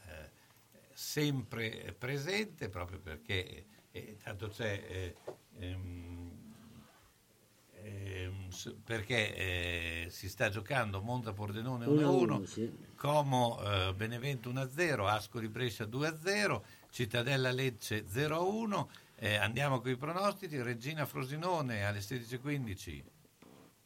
sempre 0.93 1.95
presente 1.97 2.68
proprio 2.68 2.99
perché 2.99 3.64
tanto 4.22 4.49
c'è 4.49 4.84
eh, 4.89 5.14
ehm, 5.59 6.17
s- 8.49 8.74
perché 8.84 9.34
eh, 9.34 10.07
si 10.11 10.28
sta 10.28 10.49
giocando 10.49 11.01
Monza 11.01 11.32
Pordenone 11.32 11.86
1-1 11.86 12.43
sì. 12.45 12.72
Como 12.97 13.61
eh, 13.62 13.95
Benevento 13.95 14.51
1-0, 14.53 15.07
Ascoli 15.07 15.49
Brescia 15.49 15.84
2-0, 15.84 16.61
Cittadella 16.91 17.51
Lecce 17.51 18.05
0-1. 18.07 18.86
Eh, 19.16 19.34
andiamo 19.36 19.80
con 19.80 19.91
i 19.91 19.97
pronostici, 19.97 20.61
Regina 20.62 21.05
Frosinone 21.07 21.84
alle 21.84 21.99
16.15, 22.01 23.03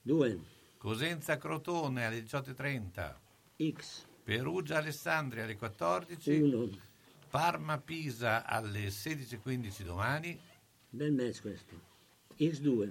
2, 0.02 0.40
Cosenza 0.78 1.36
Crotone 1.38 2.04
alle 2.04 2.20
18.30, 2.22 3.14
X, 3.72 4.04
Perugia 4.24 4.78
Alessandria 4.78 5.44
alle 5.44 5.56
14, 5.56 6.40
1, 6.40 6.68
Parma 7.30 7.78
Pisa 7.78 8.44
alle 8.44 8.88
16.15 8.88 9.82
domani, 9.84 10.38
bel 10.90 11.12
match 11.12 11.40
questo. 11.40 11.90
X2, 12.38 12.90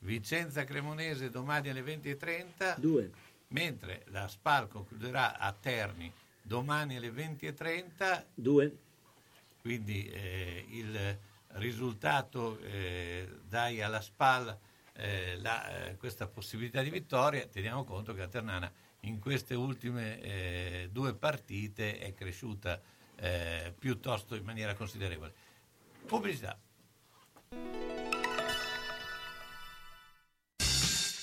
Vicenza 0.00 0.64
Cremonese 0.64 1.30
domani 1.30 1.68
alle 1.68 1.82
20.30, 1.82 2.78
2, 2.78 3.10
mentre 3.48 4.04
la 4.06 4.28
Spal 4.28 4.68
concluderà 4.68 5.38
a 5.38 5.52
Terni 5.52 6.10
domani 6.42 6.96
alle 6.96 7.10
20.30 7.10 8.24
2, 8.34 8.76
quindi 9.60 10.08
eh, 10.08 10.64
il 10.70 11.18
risultato 11.54 12.58
eh, 12.60 13.28
dai 13.46 13.82
alla 13.82 14.00
SPAL 14.00 14.58
eh, 14.94 15.36
la- 15.40 15.88
eh, 15.88 15.96
questa 15.96 16.26
possibilità 16.26 16.82
di 16.82 16.90
vittoria, 16.90 17.46
teniamo 17.46 17.84
conto 17.84 18.14
che 18.14 18.20
la 18.20 18.28
Ternana 18.28 18.72
in 19.00 19.18
queste 19.18 19.54
ultime 19.54 20.20
eh, 20.20 20.88
due 20.90 21.14
partite 21.14 21.98
è 21.98 22.14
cresciuta 22.14 22.80
eh, 23.16 23.74
piuttosto 23.78 24.34
in 24.34 24.44
maniera 24.44 24.74
considerevole. 24.74 25.32
Pubblicità. 26.06 26.58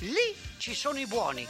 Lì 0.00 0.34
ci 0.58 0.74
sono 0.74 0.98
i 0.98 1.06
buoni. 1.06 1.46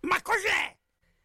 Ma 0.00 0.22
cos'è? 0.22 0.76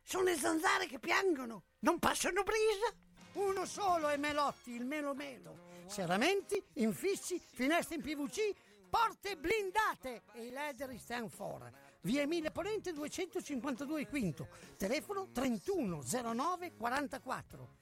Sono 0.02 0.24
le 0.24 0.36
zanzare 0.36 0.88
che 0.88 1.00
piangono, 1.00 1.64
non 1.80 2.00
passano 2.00 2.42
brisa. 2.44 2.92
Uno 3.34 3.66
solo 3.66 4.10
è 4.10 4.18
Melotti, 4.18 4.72
il 4.72 4.86
Melo 4.86 5.14
Melo. 5.14 5.70
Serramenti, 5.86 6.62
infissi, 6.74 7.40
finestre 7.40 7.96
in 7.96 8.02
PVC, 8.02 8.52
porte 8.90 9.38
blindate 9.38 10.24
e 10.34 10.46
i 10.46 10.50
leder 10.50 10.98
stand 10.98 11.30
for. 11.30 11.72
Via 12.02 12.22
Emile 12.24 12.50
Ponente 12.50 12.94
252 12.94 14.08
Quinto, 14.08 14.48
telefono 14.76 15.30
31 15.32 16.02
09 16.34 16.74
44. 16.76 17.76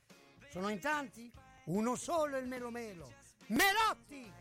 Sono 0.49 0.69
in 0.69 0.79
tanti? 0.79 1.31
Uno 1.69 1.95
solo 1.95 2.35
è 2.35 2.39
il 2.39 2.47
Melo 2.47 2.71
Melo. 2.71 3.13
Melotti! 3.47 4.31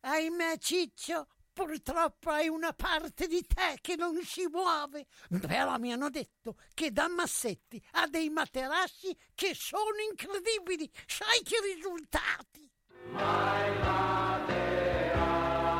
Ahimè, 0.00 0.58
Ciccio, 0.58 1.28
purtroppo 1.52 2.30
hai 2.30 2.48
una 2.48 2.72
parte 2.72 3.28
di 3.28 3.46
te 3.46 3.78
che 3.80 3.94
non 3.94 4.20
si 4.24 4.48
muove. 4.48 5.06
Però 5.28 5.78
mi 5.78 5.92
hanno 5.92 6.10
detto 6.10 6.56
che 6.74 6.90
da 6.90 7.06
Massetti 7.08 7.80
ha 7.92 8.08
dei 8.08 8.30
materassi 8.30 9.16
che 9.32 9.54
sono 9.54 10.00
incredibili. 10.10 10.90
Sai 11.06 11.40
che 11.42 11.60
risultati! 11.74 12.68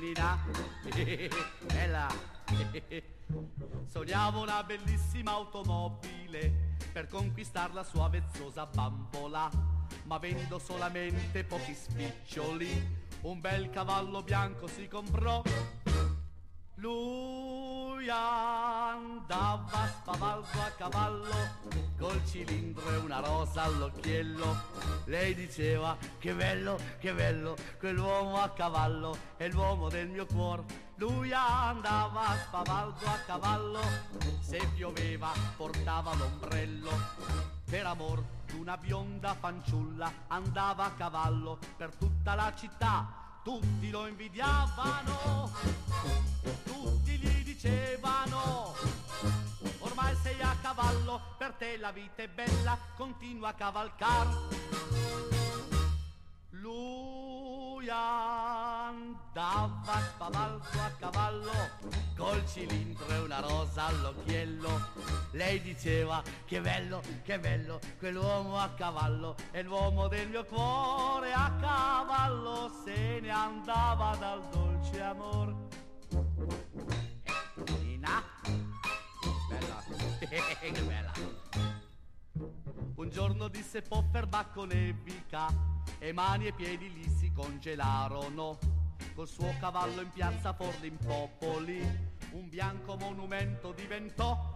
Nina, 0.00 0.38
bella. 1.66 2.08
Sognavo 3.86 4.42
una 4.42 4.62
bellissima 4.62 5.32
automobile 5.32 6.72
per 6.92 7.08
conquistare 7.08 7.72
la 7.72 7.82
sua 7.82 8.08
vezzosa 8.08 8.66
bambola, 8.66 9.50
ma 10.04 10.14
avendo 10.16 10.58
solamente 10.58 11.44
pochi 11.44 11.74
spiccioli, 11.74 13.02
un 13.22 13.40
bel 13.40 13.70
cavallo 13.70 14.22
bianco 14.22 14.66
si 14.66 14.88
comprò. 14.88 15.42
Lui 16.84 18.10
andava 18.10 19.86
spavaldo 19.86 20.60
a 20.60 20.70
cavallo, 20.76 21.34
col 21.98 22.22
cilindro 22.26 22.86
e 22.90 22.96
una 22.96 23.20
rosa 23.20 23.62
all'occhiello. 23.62 24.54
Lei 25.06 25.34
diceva 25.34 25.96
che 26.18 26.34
bello, 26.34 26.78
che 27.00 27.14
bello, 27.14 27.56
quell'uomo 27.78 28.38
a 28.38 28.50
cavallo 28.50 29.16
è 29.38 29.48
l'uomo 29.48 29.88
del 29.88 30.08
mio 30.08 30.26
cuore. 30.26 30.64
Lui 30.96 31.32
andava 31.32 32.36
spavaldo 32.48 33.06
a 33.06 33.18
cavallo, 33.24 33.80
se 34.40 34.58
pioveva 34.74 35.32
portava 35.56 36.14
l'ombrello. 36.14 36.90
Per 37.64 37.86
amor 37.86 38.22
d'una 38.46 38.76
bionda 38.76 39.34
fanciulla 39.34 40.12
andava 40.26 40.84
a 40.84 40.90
cavallo 40.90 41.58
per 41.78 41.94
tutta 41.94 42.34
la 42.34 42.52
città, 42.54 43.23
tutti 43.44 43.90
lo 43.90 44.06
invidiavano 44.06 45.52
tutti 46.64 47.18
gli 47.18 47.44
dicevano 47.44 48.74
ormai 49.80 50.16
sei 50.22 50.40
a 50.40 50.56
cavallo 50.62 51.20
per 51.36 51.52
te 51.52 51.76
la 51.76 51.92
vita 51.92 52.22
è 52.22 52.28
bella 52.28 52.78
continua 52.96 53.50
a 53.50 53.52
cavalcar 53.52 54.28
lui 56.60 57.88
andava 57.88 60.00
spavaldo 60.00 60.80
a 60.80 60.90
cavallo 60.98 61.52
col 62.16 62.46
cilindro 62.46 63.06
e 63.08 63.18
una 63.18 63.40
rosa 63.40 63.86
all'occhiello. 63.86 64.92
Lei 65.32 65.60
diceva 65.60 66.22
che 66.44 66.60
bello 66.60 67.02
che 67.22 67.38
bello 67.38 67.80
quell'uomo 67.98 68.58
a 68.58 68.70
cavallo 68.70 69.36
è 69.50 69.62
l'uomo 69.62 70.08
del 70.08 70.28
mio 70.28 70.44
cuore 70.44 71.32
a 71.32 71.52
cavallo 71.60 72.70
se 72.84 73.20
ne 73.20 73.30
andava 73.30 74.16
dal 74.16 74.46
dolce 74.48 75.00
amor. 75.00 75.54
Nina? 77.80 78.22
Bella. 79.48 79.82
Che 80.24 80.82
bella 80.82 81.13
Un 82.96 83.10
giorno 83.10 83.48
disse 83.48 83.82
Popper 83.82 84.28
bacco 84.28 84.64
nevica 84.64 85.48
E 85.98 86.12
mani 86.12 86.46
e 86.46 86.52
piedi 86.52 86.92
lì 86.92 87.08
si 87.08 87.32
congelarono. 87.32 88.58
Col 89.14 89.26
suo 89.26 89.52
cavallo 89.58 90.00
in 90.00 90.10
piazza 90.10 90.52
Forlimpopoli 90.52 91.80
Un 92.32 92.48
bianco 92.48 92.96
monumento 92.96 93.72
diventò 93.72 94.52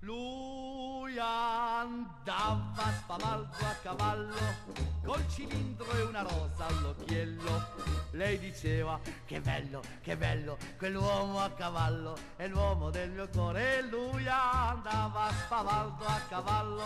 lui 0.00 1.18
andava 1.18 2.90
spavaldo 2.98 3.56
a 3.60 3.74
cavallo 3.82 4.88
col 5.04 5.28
cilindro 5.28 5.90
e 5.92 6.02
una 6.02 6.22
rosa 6.22 6.66
all'occhiello. 6.66 8.08
Lei 8.12 8.38
diceva 8.38 8.98
che 9.24 9.40
bello, 9.40 9.82
che 10.02 10.16
bello, 10.16 10.56
quell'uomo 10.78 11.40
a 11.40 11.50
cavallo 11.50 12.16
è 12.36 12.46
l'uomo 12.48 12.90
del 12.90 13.10
mio 13.10 13.28
cuore. 13.28 13.78
E 13.78 13.82
lui 13.82 14.26
andava 14.28 15.30
spavaldo 15.32 16.04
a 16.04 16.20
cavallo, 16.28 16.84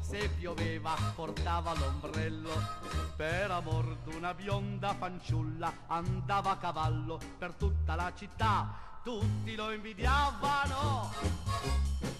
se 0.00 0.28
pioveva 0.30 0.94
portava 1.14 1.74
l'ombrello. 1.74 2.50
Per 3.16 3.50
amor 3.50 3.96
d'una 4.04 4.34
bionda 4.34 4.94
fanciulla 4.94 5.72
andava 5.86 6.52
a 6.52 6.56
cavallo 6.56 7.20
per 7.38 7.54
tutta 7.54 7.94
la 7.94 8.12
città, 8.14 8.87
tutti 9.08 9.54
lo 9.54 9.72
invidiavano 9.72 11.10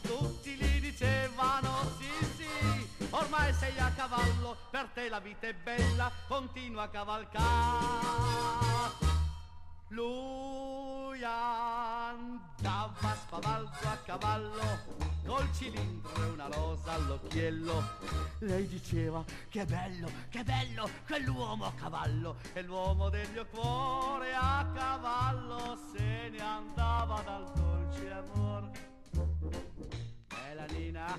tutti 0.01 0.55
gli 0.55 0.81
dicevano 0.81 1.93
sì 1.99 2.09
sì, 2.35 3.07
ormai 3.11 3.53
sei 3.53 3.79
a 3.79 3.93
cavallo, 3.95 4.57
per 4.71 4.89
te 4.95 5.11
la 5.11 5.21
vita 5.21 5.49
è 5.49 5.53
bella, 5.53 6.11
continua 6.27 6.85
a 6.85 6.89
cavalcare. 6.89 8.29
Lui 9.91 11.23
andava 11.25 13.15
spavaldo 13.15 13.71
a 13.85 13.97
cavallo, 14.05 14.79
col 15.25 15.49
cilindro 15.55 16.15
e 16.23 16.29
una 16.29 16.47
rosa 16.49 16.93
all'occhiello. 16.93 17.83
Lei 18.41 18.67
diceva 18.67 19.25
che 19.49 19.65
bello, 19.65 20.11
che 20.29 20.45
bello, 20.45 20.91
quell'uomo 21.07 21.65
a 21.65 21.73
cavallo, 21.73 22.37
è 22.53 22.61
l'uomo 22.61 23.09
del 23.09 23.31
mio 23.31 23.47
cuore 23.47 24.35
a 24.35 24.71
cavallo, 24.75 25.79
se 25.93 26.29
ne 26.29 26.39
andava 26.39 27.23
dal 27.23 27.51
dolce 27.55 28.11
amor. 28.13 28.71
Bella 30.27 30.65
Nina. 30.67 31.19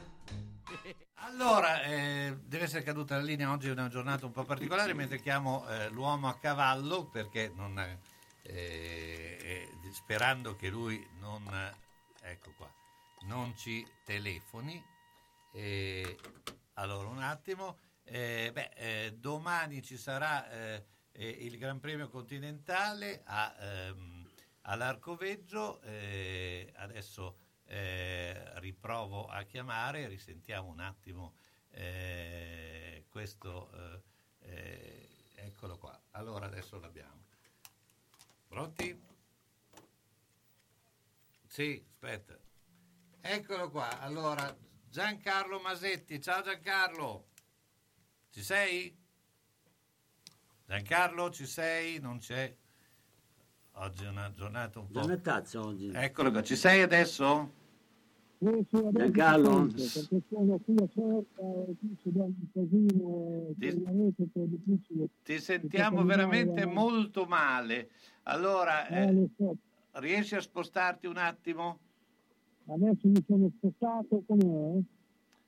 Allora, 1.22 1.84
eh, 1.84 2.38
deve 2.46 2.64
essere 2.64 2.82
caduta 2.82 3.18
la 3.18 3.22
linea, 3.22 3.52
oggi 3.52 3.68
è 3.68 3.72
una 3.72 3.90
giornata 3.90 4.26
un 4.26 4.32
po' 4.32 4.46
particolare, 4.46 4.94
mentre 4.94 5.20
chiamo 5.20 5.68
eh, 5.68 5.90
l'uomo 5.90 6.28
a 6.28 6.38
cavallo 6.40 7.06
perché 7.06 7.52
non, 7.54 7.78
eh, 7.78 8.00
eh, 8.44 9.70
sperando 9.92 10.56
che 10.56 10.70
lui 10.70 11.06
non, 11.20 11.48
ecco 12.22 12.54
qua, 12.58 12.72
non 13.22 13.56
ci 13.56 13.86
telefoni. 14.04 14.84
Eh, 15.54 16.18
allora, 16.74 17.10
un 17.10 17.22
attimo. 17.22 17.78
Eh, 18.04 18.50
beh, 18.52 18.72
eh, 18.76 19.14
domani 19.14 19.84
ci 19.84 19.98
sarà 19.98 20.50
eh, 20.50 20.86
eh, 21.12 21.28
il 21.28 21.58
Gran 21.58 21.80
Premio 21.80 22.10
Continentale 22.10 23.22
a, 23.26 23.56
ehm, 23.60 24.30
all'Arcoveggio. 24.62 25.82
adesso 26.76 27.38
riprovo 27.70 29.28
a 29.28 29.44
chiamare, 29.44 30.08
risentiamo 30.08 30.70
un 30.70 30.80
attimo 30.80 31.36
questo. 33.10 34.04
eccolo 35.36 35.78
qua. 35.78 36.00
Allora 36.12 36.48
adesso 36.48 36.80
l'abbiamo. 36.80 37.29
Pronti? 38.50 39.00
Sì, 41.46 41.86
aspetta. 41.88 42.36
Eccolo 43.22 43.70
qua. 43.70 44.00
Allora, 44.00 44.58
Giancarlo 44.90 45.60
Masetti. 45.60 46.20
Ciao 46.20 46.42
Giancarlo. 46.42 47.28
Ci 48.32 48.42
sei? 48.42 48.98
Giancarlo, 50.66 51.30
ci 51.30 51.46
sei? 51.46 52.00
Non 52.00 52.18
c'è? 52.18 52.56
Oggi 53.74 54.06
è 54.06 54.08
una 54.08 54.34
giornata 54.34 54.80
un 54.80 54.88
po'... 54.88 55.00
Giornatazza 55.00 55.62
oggi. 55.62 55.92
Eccolo 55.94 56.32
qua, 56.32 56.42
ci 56.42 56.56
sei 56.56 56.82
adesso? 56.82 57.54
Giancarlo? 58.40 59.68
ti 59.68 59.80
sento, 59.80 60.08
perché 60.10 60.26
sono 60.30 60.58
qui 60.60 60.76
a 60.76 60.88
cerca 60.88 61.42
e 61.68 61.76
qui 61.78 61.98
c'è 62.02 62.10
un 62.20 62.34
casino 62.54 63.48
e 63.50 63.56
Ti-. 63.60 65.10
Ti 65.24 65.40
sentiamo 65.40 66.04
veramente 66.04 66.66
molto 66.66 67.26
male. 67.26 67.90
Allora, 68.30 68.88
Eh, 68.88 69.28
eh, 69.38 69.58
riesci 69.94 70.36
a 70.36 70.42
spostarti 70.42 71.08
un 71.08 71.18
attimo? 71.18 71.80
Adesso 72.68 73.08
mi 73.08 73.24
sono 73.26 73.50
spostato 73.58 74.22
com'è? 74.28 74.80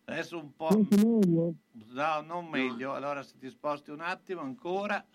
Adesso 0.06 0.40
un 0.40 0.56
po'... 0.56 0.70
Meglio? 0.90 1.54
No, 1.92 2.22
non 2.26 2.48
meglio. 2.48 2.94
Allora, 2.94 3.22
se 3.22 3.38
ti 3.38 3.50
sposti 3.50 3.92
un 3.92 4.02
attimo 4.02 4.42
ancora... 4.42 5.06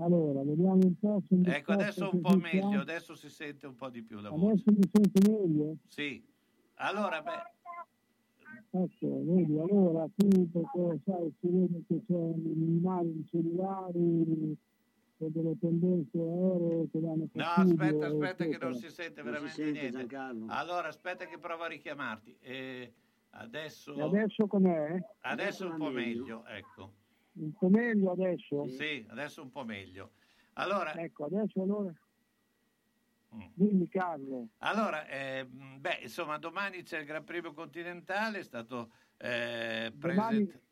Allora, 0.00 0.42
vediamo 0.42 0.74
un 0.74 0.98
po' 0.98 1.22
Ecco, 1.44 1.72
adesso 1.72 2.10
un 2.12 2.20
po' 2.20 2.36
meglio, 2.36 2.80
adesso 2.80 3.14
si 3.14 3.28
sente 3.28 3.66
un 3.66 3.74
po' 3.76 3.88
di 3.88 4.02
più 4.02 4.20
la 4.20 4.30
voce. 4.30 4.44
Adesso 4.44 4.70
mi 4.72 4.90
senti 4.92 5.30
meglio? 5.30 5.76
Sì. 5.88 6.24
Allora, 6.74 7.22
beh, 7.22 7.56
Ecco, 8.70 9.24
vedi, 9.24 9.58
allora 9.58 10.06
qui 10.14 10.46
perché 10.46 11.00
sai, 11.04 11.32
si 11.40 11.48
vede 11.48 11.82
che 11.86 12.02
c'è 12.06 12.14
minimale 12.14 13.12
di 13.12 13.26
cellulari, 13.30 14.56
c'è 15.18 15.26
delle 15.26 15.58
tendenze 15.58 16.16
aeree 16.16 16.88
che 16.90 17.00
danno 17.00 17.28
no, 17.32 17.44
aspetta, 17.44 18.06
aspetta 18.06 18.44
che 18.44 18.50
eccetera. 18.50 18.68
non 18.70 18.78
si 18.78 18.88
sente 18.88 19.22
Non 19.22 19.34
si 19.34 19.40
veramente 19.40 19.62
sente, 19.62 19.80
niente. 19.80 19.98
Giancarlo. 19.98 20.46
Allora, 20.48 20.88
aspetta 20.88 21.26
che 21.26 21.38
provo 21.38 21.64
a 21.64 21.66
richiamarti. 21.66 22.36
Eh, 22.40 22.92
adesso... 23.30 23.94
E 23.94 24.02
adesso 24.02 24.46
com'è? 24.46 24.96
Adesso 25.20 25.66
è 25.66 25.70
un 25.70 25.76
po' 25.78 25.90
meglio. 25.90 26.20
meglio, 26.20 26.46
ecco. 26.46 26.92
Un 27.32 27.52
po' 27.52 27.68
meglio 27.68 28.12
adesso? 28.12 28.68
Sì, 28.68 29.04
adesso 29.10 29.42
un 29.42 29.50
po' 29.50 29.64
meglio. 29.64 30.12
Allora, 30.54 30.94
Ecco, 30.94 31.24
adesso 31.24 31.62
allora... 31.62 31.92
Mm. 33.34 33.40
Dimmi 33.52 33.88
Carlo. 33.88 34.48
allora 34.58 35.06
eh, 35.06 35.44
beh, 35.46 35.98
insomma, 36.02 36.38
domani 36.38 36.82
c'è 36.82 37.00
il 37.00 37.04
Gran 37.04 37.24
Premio 37.24 37.52
Continentale, 37.52 38.38
è 38.38 38.42
stato 38.42 38.90
eh, 39.18 39.92
Domani 39.94 40.44
presentato... 40.46 40.66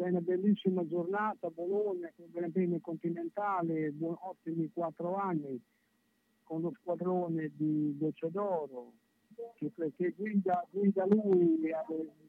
c'è 0.00 0.08
una 0.08 0.22
bellissima 0.22 0.86
giornata 0.86 1.48
a 1.48 1.50
Bologna 1.50 2.10
con 2.16 2.42
il 2.42 2.50
Premio 2.50 2.78
Continentale, 2.80 3.90
buon- 3.90 4.16
ottimi 4.20 4.70
quattro 4.72 5.16
anni, 5.16 5.60
con 6.42 6.62
lo 6.62 6.72
squadrone 6.80 7.50
di 7.54 7.94
Docedoro, 7.98 8.92
che, 9.56 9.70
che 9.94 10.14
guida, 10.16 10.66
guida 10.70 11.04
lui 11.04 11.64
eh, 11.64 11.74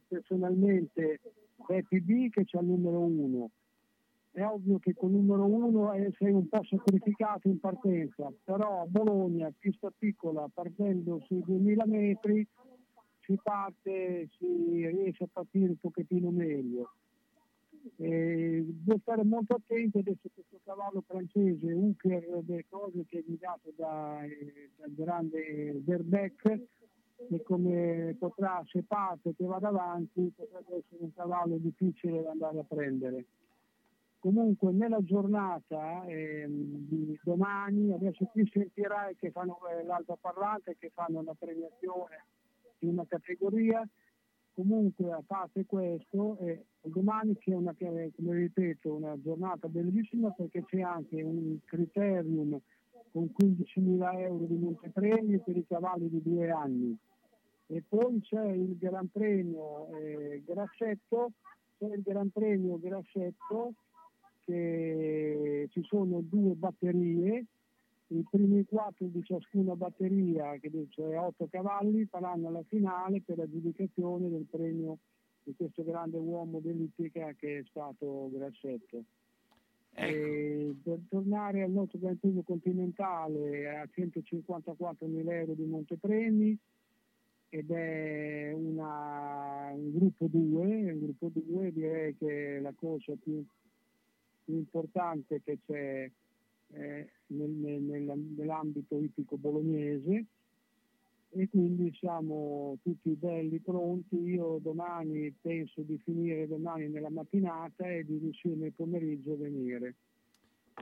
personalmente 0.05 1.21
Happy 1.65 2.01
B 2.01 2.29
che 2.29 2.43
c'è 2.43 2.59
il 2.59 2.65
numero 2.65 2.99
uno. 2.99 3.49
È 4.31 4.43
ovvio 4.43 4.77
che 4.79 4.93
con 4.93 5.11
il 5.11 5.21
numero 5.21 5.45
uno 5.45 5.93
eh, 5.93 6.11
sei 6.17 6.33
un 6.33 6.49
po' 6.49 6.63
sacrificato 6.65 7.47
in 7.47 7.59
partenza, 7.61 8.29
però 8.43 8.81
a 8.81 8.85
Bologna, 8.85 9.49
pista 9.57 9.89
piccola, 9.97 10.49
partendo 10.53 11.21
sui 11.21 11.41
2000 11.41 11.85
metri, 11.85 12.45
si 13.21 13.39
parte, 13.41 14.27
si 14.37 14.87
riesce 14.87 15.23
a 15.23 15.29
partire 15.31 15.69
un 15.69 15.77
pochettino 15.77 16.31
meglio. 16.31 16.91
Eh, 17.97 18.63
devo 18.67 18.99
stare 18.99 19.23
molto 19.23 19.55
attento 19.55 19.99
adesso 19.99 20.29
questo 20.33 20.59
cavallo 20.63 21.03
francese 21.07 21.71
Hooker 21.71 22.41
delle 22.43 22.65
cose 22.69 23.05
che 23.07 23.19
è 23.19 23.23
guidato 23.23 23.73
da, 23.75 24.23
eh, 24.23 24.69
dal 24.77 24.93
grande 24.93 25.81
Verbeck 25.83 26.59
e 27.29 27.43
come 27.43 28.15
potrà 28.19 28.63
se 28.67 28.83
parte 28.83 29.33
che 29.35 29.45
vada 29.45 29.69
avanti 29.69 30.31
potrebbe 30.35 30.77
essere 30.77 31.03
un 31.03 31.13
cavallo 31.13 31.57
difficile 31.57 32.21
da 32.21 32.31
andare 32.31 32.59
a 32.59 32.63
prendere. 32.63 33.25
Comunque 34.19 34.71
nella 34.71 35.03
giornata 35.03 36.05
ehm, 36.05 36.87
di 36.87 37.19
domani 37.23 37.91
adesso 37.93 38.25
qui 38.25 38.47
sentirai 38.51 39.15
che 39.15 39.31
fanno 39.31 39.57
eh, 39.67 39.83
l'altoparlante 39.83 40.77
che 40.77 40.91
fanno 40.93 41.19
una 41.19 41.33
premiazione 41.33 42.25
di 42.77 42.87
una 42.87 43.05
categoria 43.07 43.87
comunque 44.61 45.11
a 45.11 45.23
parte 45.25 45.65
questo 45.65 46.37
eh, 46.37 46.65
domani 46.83 47.35
c'è 47.37 47.53
una 47.53 47.73
come 47.77 48.35
ripeto 48.35 48.93
una 48.93 49.19
giornata 49.19 49.67
bellissima 49.67 50.29
perché 50.29 50.63
c'è 50.65 50.81
anche 50.81 51.19
un 51.23 51.57
criterium 51.65 52.59
con 53.11 53.31
15.000 53.41 54.19
euro 54.19 54.45
di 54.45 54.55
montepremi 54.57 55.39
per 55.39 55.57
i 55.57 55.65
cavalli 55.67 56.09
di 56.09 56.21
due 56.21 56.51
anni. 56.51 56.95
E 57.67 57.83
poi 57.87 58.21
c'è 58.21 58.51
il 58.51 58.77
Gran 58.77 59.09
Premio 59.09 59.87
eh, 59.95 60.43
Grassetto 60.45 61.31
c'è 61.79 61.87
il 61.87 62.01
Gran 62.03 62.29
Premio 62.29 62.79
Grassetto 62.79 63.73
che 64.45 65.67
ci 65.71 65.83
sono 65.83 66.21
due 66.21 66.53
batterie 66.53 67.45
i 68.13 68.25
primi 68.29 68.65
quattro 68.65 69.05
di 69.07 69.23
ciascuna 69.23 69.75
batteria, 69.75 70.57
che 70.57 70.69
cioè 70.89 71.17
otto 71.17 71.47
cavalli, 71.49 72.05
faranno 72.05 72.51
la 72.51 72.63
finale 72.63 73.21
per 73.21 73.37
l'aggiudicazione 73.37 74.29
del 74.29 74.45
premio 74.49 74.97
di 75.43 75.53
questo 75.55 75.83
grande 75.83 76.17
uomo 76.17 76.59
dell'Ippica 76.59 77.33
che 77.33 77.59
è 77.59 77.63
stato 77.69 78.29
Grassetto. 78.31 79.03
E 79.93 80.73
per 80.83 80.99
tornare 81.09 81.63
al 81.63 81.71
nostro 81.71 81.99
Gran 81.99 82.17
Premio 82.17 82.43
continentale 82.43 83.77
a 83.77 83.87
154.000 83.89 85.31
euro 85.31 85.53
di 85.53 85.65
montepremi 85.65 86.57
ed 87.49 87.71
è 87.71 88.51
una- 88.53 89.71
un 89.73 89.91
gruppo 89.91 90.27
2, 90.27 90.91
un 90.91 90.99
gruppo 90.99 91.29
2 91.33 91.71
direi 91.73 92.15
che 92.15 92.57
è 92.57 92.59
la 92.59 92.73
corsa 92.73 93.13
più, 93.21 93.43
più 94.45 94.55
importante 94.55 95.41
che 95.43 95.59
c'è 95.65 96.09
eh, 96.73 97.09
nel- 97.27 97.49
nel- 97.49 97.81
nella- 97.81 98.15
nell'ambito 98.15 98.99
ippico 98.99 99.37
bolognese 99.37 100.25
e 101.33 101.47
quindi 101.49 101.93
siamo 101.93 102.77
tutti 102.83 103.11
belli 103.11 103.59
pronti. 103.59 104.15
Io 104.17 104.59
domani 104.61 105.33
penso 105.41 105.81
di 105.81 105.97
finire 106.03 106.47
domani 106.47 106.89
nella 106.89 107.09
mattinata 107.09 107.89
e 107.89 108.03
di 108.03 108.17
riuscire 108.17 108.55
nel 108.55 108.73
pomeriggio 108.73 109.33
a 109.33 109.37
venire. 109.37 109.95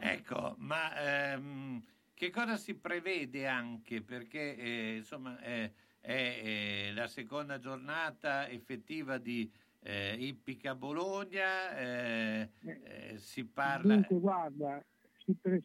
Ecco, 0.02 0.56
ma 0.60 1.34
ehm, 1.34 1.84
che 2.14 2.30
cosa 2.30 2.56
si 2.58 2.76
prevede 2.76 3.48
anche? 3.48 4.02
Perché 4.02 4.56
eh, 4.56 4.96
insomma 4.98 5.40
è, 5.40 5.72
è, 6.00 6.42
eh, 6.44 6.92
la 6.94 7.08
seconda 7.08 7.60
giornata 7.60 8.48
effettiva 8.50 9.18
di 9.18 9.52
eh, 9.82 10.16
Ippica 10.16 10.74
Bologna, 10.76 11.78
eh, 11.78 12.50
eh, 12.64 13.18
si 13.18 13.46
parla... 13.46 13.94
Dunque 13.94 14.20
guarda, 14.20 14.84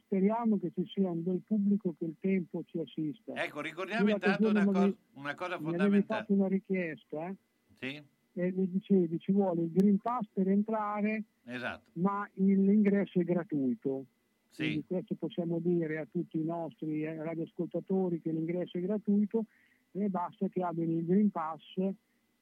speriamo 0.05 0.59
che 0.59 0.71
ci 0.75 0.85
sia 0.87 1.11
un 1.11 1.23
bel 1.23 1.41
pubblico 1.47 1.95
che 1.99 2.05
il 2.05 2.15
tempo 2.21 2.63
ci 2.65 2.79
assista. 2.79 3.33
Ecco, 3.43 3.61
ricordiamo 3.61 4.09
l'altro 4.09 4.31
intanto 4.49 4.49
una, 4.71 4.87
mi- 4.87 4.97
una 5.15 5.35
cosa 5.35 5.57
Mi 5.59 5.65
fondamentale. 5.65 6.21
fatto 6.21 6.33
una 6.33 6.49
richiesta 6.49 7.29
eh, 7.29 7.35
Sì, 7.79 8.03
e 8.41 8.53
mi 8.53 8.71
dicevi 8.71 9.19
ci 9.21 9.33
vuole 9.33 9.63
il 9.63 9.73
Green 9.73 9.99
Pass 9.99 10.27
per 10.33 10.49
entrare 10.49 11.23
esatto. 11.45 11.83
ma 11.95 12.29
l'ingresso 12.35 13.21
è 13.21 13.25
gratuito. 13.25 14.05
Sì. 14.51 14.63
Quindi 14.65 14.85
questo 14.87 15.15
possiamo 15.17 15.59
dire 15.59 15.99
a 15.99 16.07
tutti 16.11 16.39
i 16.39 16.45
nostri 16.45 17.03
eh, 17.05 17.15
radioascoltatori 17.23 18.21
che 18.21 18.31
l'ingresso 18.31 18.79
è 18.79 18.81
gratuito 18.83 19.45
e 19.93 20.09
basta 20.09 20.49
che 20.49 20.63
abbiano 20.63 20.93
il 20.93 21.05
Green 21.05 21.31
Pass 21.31 21.77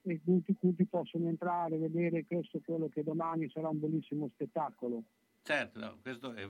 e 0.04 0.20
tutti, 0.24 0.56
tutti 0.58 0.84
possono 0.84 1.28
entrare 1.28 1.76
vedere 1.78 2.24
questo 2.26 2.60
quello 2.64 2.88
che 2.88 3.02
domani 3.02 3.48
sarà 3.50 3.68
un 3.68 3.78
bellissimo 3.80 4.28
spettacolo. 4.34 5.02
Certo, 5.42 5.80
no, 5.80 5.98
questo 6.00 6.32
è- 6.34 6.48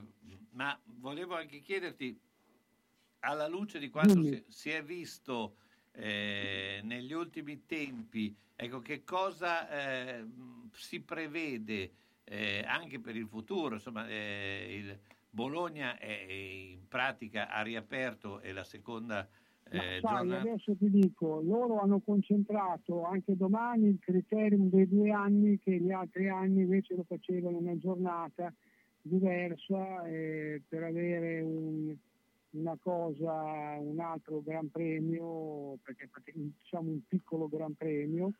ma 0.51 0.79
volevo 0.85 1.35
anche 1.35 1.59
chiederti, 1.59 2.19
alla 3.21 3.47
luce 3.47 3.79
di 3.79 3.89
quanto 3.89 4.21
si, 4.21 4.43
si 4.47 4.69
è 4.69 4.83
visto 4.83 5.55
eh, 5.91 6.79
negli 6.83 7.13
ultimi 7.13 7.65
tempi, 7.65 8.35
ecco, 8.55 8.81
che 8.81 9.03
cosa 9.03 9.69
eh, 9.69 10.25
si 10.73 11.01
prevede 11.01 11.91
eh, 12.25 12.63
anche 12.67 12.99
per 12.99 13.15
il 13.15 13.27
futuro? 13.27 13.75
Insomma, 13.75 14.07
eh, 14.07 14.75
il 14.77 14.99
Bologna 15.29 15.97
è, 15.97 16.27
in 16.29 16.87
pratica 16.87 17.49
ha 17.49 17.61
riaperto 17.61 18.39
è 18.39 18.51
la 18.51 18.63
seconda 18.63 19.27
Ma 19.71 19.81
eh, 19.95 19.99
sai, 20.01 20.27
giornata. 20.27 20.41
adesso 20.41 20.75
ti 20.75 20.89
dico, 20.91 21.41
loro 21.41 21.79
hanno 21.79 21.99
concentrato 22.01 23.03
anche 23.05 23.35
domani 23.35 23.87
il 23.87 23.99
criterium 23.99 24.69
dei 24.69 24.87
due 24.87 25.11
anni 25.11 25.57
che 25.57 25.79
gli 25.79 25.91
altri 25.91 26.29
anni 26.29 26.61
invece 26.61 26.95
lo 26.95 27.03
facevano 27.07 27.57
una 27.57 27.77
giornata 27.77 28.53
diversa 29.03 30.05
eh, 30.07 30.61
per 30.67 30.83
avere 30.83 31.41
un- 31.41 31.95
una 32.51 32.77
cosa, 32.79 33.77
un 33.79 33.99
altro 33.99 34.41
gran 34.41 34.69
premio, 34.69 35.77
perché 35.83 36.09
diciamo 36.33 36.89
un 36.91 37.01
piccolo 37.07 37.47
gran 37.47 37.73
premio, 37.73 38.33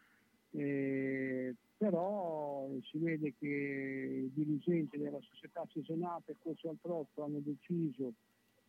eh, 0.51 1.53
però 1.78 2.70
si 2.84 2.97
vede 2.99 3.34
che 3.39 3.47
i 3.47 4.32
dirigenti 4.34 4.97
della 4.97 5.20
società 5.22 5.66
Cesenata 5.68 6.32
e 6.32 6.36
Corso 6.41 6.70
al 6.70 6.78
hanno 7.16 7.39
deciso 7.39 8.14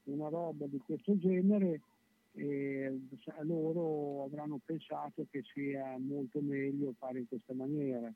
una 0.05 0.29
roba 0.29 0.67
di 0.67 0.79
questo 0.79 1.17
genere 1.19 1.81
e 2.33 2.99
loro 3.43 4.25
avranno 4.25 4.59
pensato 4.65 5.27
che 5.31 5.43
sia 5.53 5.97
molto 5.99 6.41
meglio 6.41 6.95
fare 6.99 7.21
in 7.21 7.29
questa 7.29 7.55
maniera. 7.55 8.13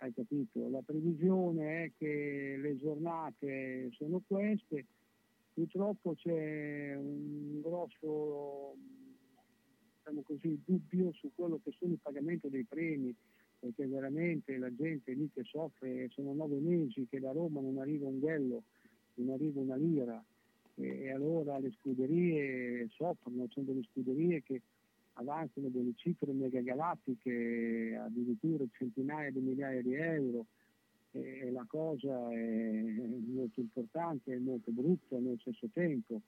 Hai 0.00 0.12
capito? 0.12 0.68
La 0.68 0.82
previsione 0.82 1.84
è 1.84 1.92
che 1.96 2.56
le 2.60 2.78
giornate 2.78 3.90
sono 3.92 4.22
queste, 4.26 4.86
purtroppo 5.52 6.14
c'è 6.14 6.94
un 6.96 7.60
grosso 7.60 8.76
diciamo 9.96 10.22
così, 10.22 10.60
dubbio 10.64 11.12
su 11.12 11.30
quello 11.34 11.58
che 11.62 11.72
sono 11.78 11.94
i 11.94 11.98
pagamenti 12.00 12.50
dei 12.50 12.64
premi, 12.64 13.14
perché 13.58 13.86
veramente 13.86 14.58
la 14.58 14.74
gente 14.74 15.12
lì 15.12 15.30
che 15.32 15.42
soffre, 15.44 16.08
sono 16.10 16.34
nove 16.34 16.58
mesi 16.58 17.06
che 17.08 17.20
da 17.20 17.32
Roma 17.32 17.60
non 17.60 17.78
arriva 17.78 18.06
un 18.06 18.18
ghello, 18.18 18.64
non 19.14 19.30
arriva 19.30 19.60
una 19.60 19.76
lira, 19.76 20.22
e 20.76 21.10
allora 21.10 21.58
le 21.58 21.70
scuderie 21.70 22.88
soffrono, 22.90 23.46
sono 23.48 23.66
delle 23.66 23.84
scuderie 23.84 24.42
che 24.42 24.60
avanzano 25.14 25.68
delle 25.68 25.92
cifre 25.96 26.32
megagalattiche, 26.32 27.96
addirittura 28.00 28.64
centinaia 28.72 29.30
di 29.30 29.40
migliaia 29.40 29.82
di 29.82 29.94
euro, 29.94 30.46
e 31.12 31.50
la 31.52 31.64
cosa 31.68 32.32
è 32.32 32.82
molto 32.82 33.60
importante, 33.60 34.34
è 34.34 34.38
molto 34.38 34.72
brutta 34.72 35.16
nello 35.18 35.38
stesso 35.38 35.68
tempo, 35.72 36.20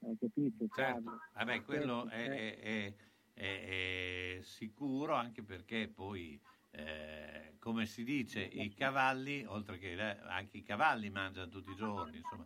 hai 0.00 0.16
capito? 0.18 0.68
Certo, 0.72 1.18
vabbè, 1.34 1.62
quello 1.62 2.02
Questo, 2.02 2.16
è, 2.16 2.30
eh. 2.30 2.58
è- 2.60 2.94
è- 3.34 4.36
è 4.36 4.38
sicuro 4.42 5.14
anche 5.14 5.42
perché 5.42 5.88
poi, 5.88 6.40
eh, 6.70 7.54
come 7.58 7.86
si 7.86 8.04
dice, 8.04 8.42
i 8.42 8.72
cavalli, 8.74 9.44
oltre 9.44 9.78
che 9.78 9.94
le- 9.94 10.20
anche 10.20 10.58
i 10.58 10.62
cavalli 10.62 11.10
mangiano 11.10 11.48
tutti 11.48 11.70
i 11.70 11.74
giorni, 11.76 12.18
insomma. 12.18 12.44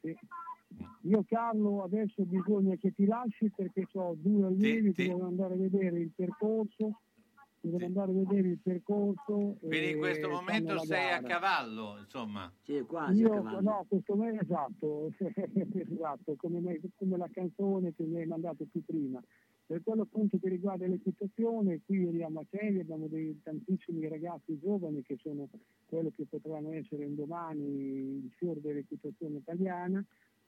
Sì. 0.00 0.14
Io 1.02 1.24
Carlo 1.26 1.82
adesso 1.82 2.24
bisogna 2.24 2.76
che 2.76 2.92
ti 2.92 3.04
lasci 3.04 3.50
perché 3.54 3.86
ho 3.92 4.14
due 4.16 4.46
allievi 4.46 4.92
che 4.92 5.06
devono 5.06 5.26
andare 5.26 5.54
a 5.54 5.56
vedere 5.58 5.98
il 5.98 6.12
percorso, 6.14 7.00
devono 7.60 7.84
andare 7.84 8.10
a 8.10 8.14
vedere 8.14 8.48
il 8.48 8.58
percorso. 8.62 9.56
Quindi 9.60 9.90
in 9.90 9.98
questo 9.98 10.28
momento 10.28 10.78
sei 10.80 11.10
a 11.12 11.22
cavallo, 11.22 11.98
insomma. 11.98 12.50
Sì, 12.62 12.84
Io, 13.12 13.60
no, 13.60 13.84
questo 13.88 14.16
me 14.16 14.38
esatto, 14.40 15.10
esatto 15.18 16.34
come, 16.36 16.60
me- 16.60 16.80
come 16.96 17.16
la 17.16 17.28
canzone 17.32 17.94
che 17.94 18.04
mi 18.04 18.20
hai 18.20 18.26
mandato 18.26 18.64
più 18.70 18.82
prima. 18.84 19.22
Per 19.66 19.82
quello 19.82 20.02
appunto 20.02 20.38
che 20.38 20.48
riguarda 20.50 20.86
l'equitazione, 20.86 21.80
qui 21.86 22.22
a 22.22 22.28
Macelli 22.28 22.80
abbiamo 22.80 23.06
dei 23.06 23.40
tantissimi 23.42 24.06
ragazzi 24.08 24.58
giovani 24.60 25.02
che 25.02 25.16
sono 25.22 25.48
quello 25.86 26.10
che 26.14 26.26
potranno 26.28 26.72
essere 26.72 27.06
un 27.06 27.14
domani 27.14 27.62
il 27.62 28.30
fiore 28.36 28.60
dell'equitazione 28.60 29.38
italiana, 29.38 30.04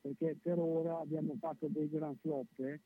perché 0.07 0.37
per 0.41 0.59
ora 0.59 0.99
abbiamo 1.01 1.35
fatto 1.39 1.67
dei 1.69 1.89
gran 1.91 2.17
flop. 2.17 2.59
eh. 2.61 2.81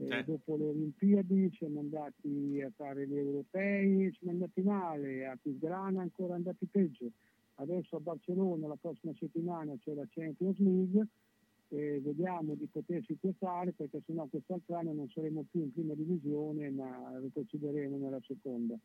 Eh, 0.00 0.24
Dopo 0.24 0.56
le 0.56 0.64
Olimpiadi 0.64 1.50
siamo 1.54 1.80
andati 1.80 2.62
a 2.64 2.70
fare 2.76 3.06
gli 3.06 3.16
europei, 3.16 4.12
siamo 4.12 4.32
andati 4.32 4.60
male, 4.62 5.26
a 5.26 5.36
Tirana 5.42 6.02
ancora 6.02 6.34
andati 6.34 6.66
peggio. 6.66 7.10
Adesso 7.56 7.96
a 7.96 8.00
Barcellona 8.00 8.68
la 8.68 8.76
prossima 8.80 9.12
settimana 9.18 9.76
c'è 9.78 9.92
la 9.94 10.06
Champions 10.08 10.58
League 10.58 11.06
e 11.70 12.00
vediamo 12.00 12.54
di 12.54 12.66
poterci 12.70 13.14
piazzare 13.14 13.72
perché 13.72 14.00
sennò 14.06 14.26
quest'altro 14.26 14.76
anno 14.76 14.92
non 14.92 15.08
saremo 15.08 15.44
più 15.50 15.62
in 15.62 15.72
prima 15.72 15.94
divisione 15.94 16.70
ma 16.70 17.18
retrocederemo 17.20 17.96
nella 17.98 18.20
seconda. 18.24 18.76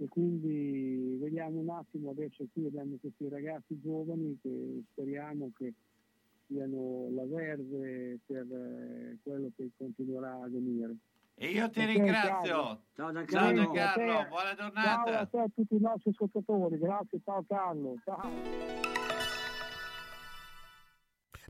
E 0.00 0.06
quindi 0.06 1.16
vediamo 1.18 1.58
un 1.58 1.70
attimo, 1.70 2.10
adesso 2.10 2.46
qui 2.52 2.66
abbiamo 2.66 2.96
questi 3.00 3.28
ragazzi 3.28 3.80
giovani 3.80 4.38
che 4.40 4.84
speriamo 4.92 5.50
che 5.56 5.74
siano 6.48 7.08
la 7.14 7.24
Verde 7.26 8.18
per 8.26 8.46
eh, 8.50 9.18
quello 9.22 9.50
che 9.56 9.70
continuerà 9.76 10.32
a 10.32 10.48
venire. 10.48 10.96
E 11.34 11.50
io 11.50 11.70
ti 11.70 11.84
ringrazio. 11.84 12.82
Ciao 12.96 13.12
Giancarlo. 13.12 13.26
Ciao 13.28 13.52
Giancarlo, 13.54 14.26
buona 14.28 14.54
giornata. 14.54 15.04
Ciao 15.04 15.20
a, 15.20 15.26
te, 15.26 15.38
a 15.38 15.46
tutti 15.54 15.74
i 15.76 15.80
nostri 15.80 16.10
ascoltatori, 16.10 16.78
grazie, 16.78 17.20
ciao 17.24 17.44
Carlo. 17.46 17.94
Ciao. 18.04 18.66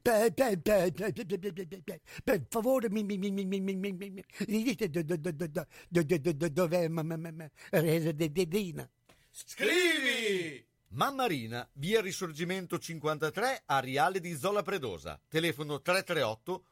Per, 0.00 0.32
per, 0.32 0.60
per, 0.60 0.92
per 2.24 2.46
favore 2.48 2.90
mi, 2.90 3.02
mi, 3.02 3.18
mi, 3.18 3.30
mi, 3.30 3.44
mi, 3.44 3.60
mi, 3.60 3.74
mi, 3.74 3.92
mi 3.92 4.62
dite 4.62 4.90
dov'è 4.90 6.88
Rededina. 7.70 8.88
Scrivi! 9.30 10.67
Mamma 10.92 11.26
Rina, 11.26 11.68
via 11.74 12.00
Risorgimento 12.00 12.78
53 12.78 13.64
Ariale 13.66 14.20
di 14.20 14.34
Zola 14.34 14.62
Predosa, 14.62 15.20
telefono 15.28 15.82
338 15.82 16.64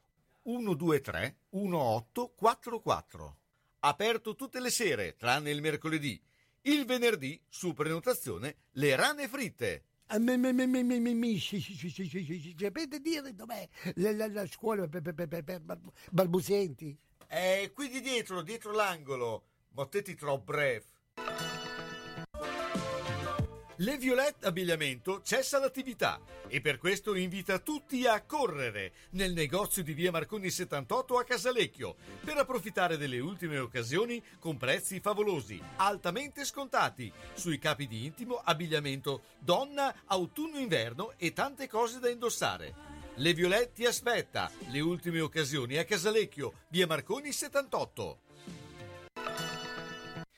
123 0.42 1.36
1844. 1.50 3.36
Aperto 3.80 4.34
tutte 4.34 4.58
le 4.58 4.70
sere, 4.70 5.16
tranne 5.16 5.50
il 5.50 5.60
mercoledì. 5.60 6.18
Il 6.62 6.86
venerdì, 6.86 7.38
su 7.46 7.74
prenotazione, 7.74 8.56
le 8.72 8.96
rane 8.96 9.28
fritte. 9.28 9.84
Ah, 10.06 10.18
Sapete 10.18 10.54
dire 13.00 13.34
dov'è 13.34 13.68
la, 13.96 14.46
scuola 14.46 14.88
per, 14.88 15.02
balbuzienti? 16.10 16.96
È 17.26 17.60
eh, 17.64 17.72
qui 17.72 17.90
di 17.90 18.00
dietro, 18.00 18.40
dietro 18.40 18.72
l'angolo. 18.72 19.44
Mottetti 19.72 20.14
troppo 20.14 20.52
breve. 20.52 20.94
Le 23.80 23.98
Violette 23.98 24.46
Abbigliamento 24.46 25.20
cessa 25.22 25.58
l'attività 25.58 26.18
e 26.48 26.62
per 26.62 26.78
questo 26.78 27.14
invita 27.14 27.58
tutti 27.58 28.06
a 28.06 28.22
correre 28.22 28.92
nel 29.10 29.34
negozio 29.34 29.82
di 29.82 29.92
via 29.92 30.10
Marconi 30.10 30.48
78 30.48 31.18
a 31.18 31.24
Casalecchio 31.24 31.96
per 32.24 32.38
approfittare 32.38 32.96
delle 32.96 33.18
ultime 33.18 33.58
occasioni 33.58 34.22
con 34.38 34.56
prezzi 34.56 34.98
favolosi, 35.00 35.60
altamente 35.76 36.46
scontati 36.46 37.12
sui 37.34 37.58
capi 37.58 37.86
di 37.86 38.06
intimo, 38.06 38.40
abbigliamento, 38.42 39.24
donna, 39.38 39.94
autunno-inverno 40.06 41.12
e 41.18 41.34
tante 41.34 41.68
cose 41.68 41.98
da 41.98 42.08
indossare. 42.08 42.74
Le 43.16 43.34
Violette 43.34 43.72
ti 43.74 43.84
aspetta, 43.84 44.50
le 44.68 44.80
ultime 44.80 45.20
occasioni 45.20 45.76
a 45.76 45.84
Casalecchio, 45.84 46.60
via 46.68 46.86
Marconi 46.86 47.30
78. 47.30 48.25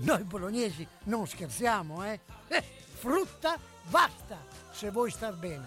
noi 0.00 0.24
bolognesi 0.24 0.86
non 1.04 1.26
scherziamo, 1.26 2.04
eh? 2.04 2.20
Eh, 2.48 2.62
frutta 2.62 3.58
basta, 3.88 4.38
se 4.70 4.90
vuoi 4.90 5.10
star 5.10 5.34
bene. 5.34 5.66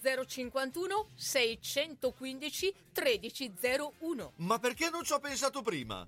051 0.01 1.05
615 1.15 2.73
1301. 2.93 4.31
Ma 4.37 4.59
perché 4.59 4.89
non 4.89 5.03
ci 5.03 5.13
ho 5.13 5.19
pensato 5.19 5.61
prima? 5.61 6.07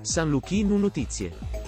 San 0.00 0.28
Luchino 0.30 0.76
Notizie. 0.76 1.63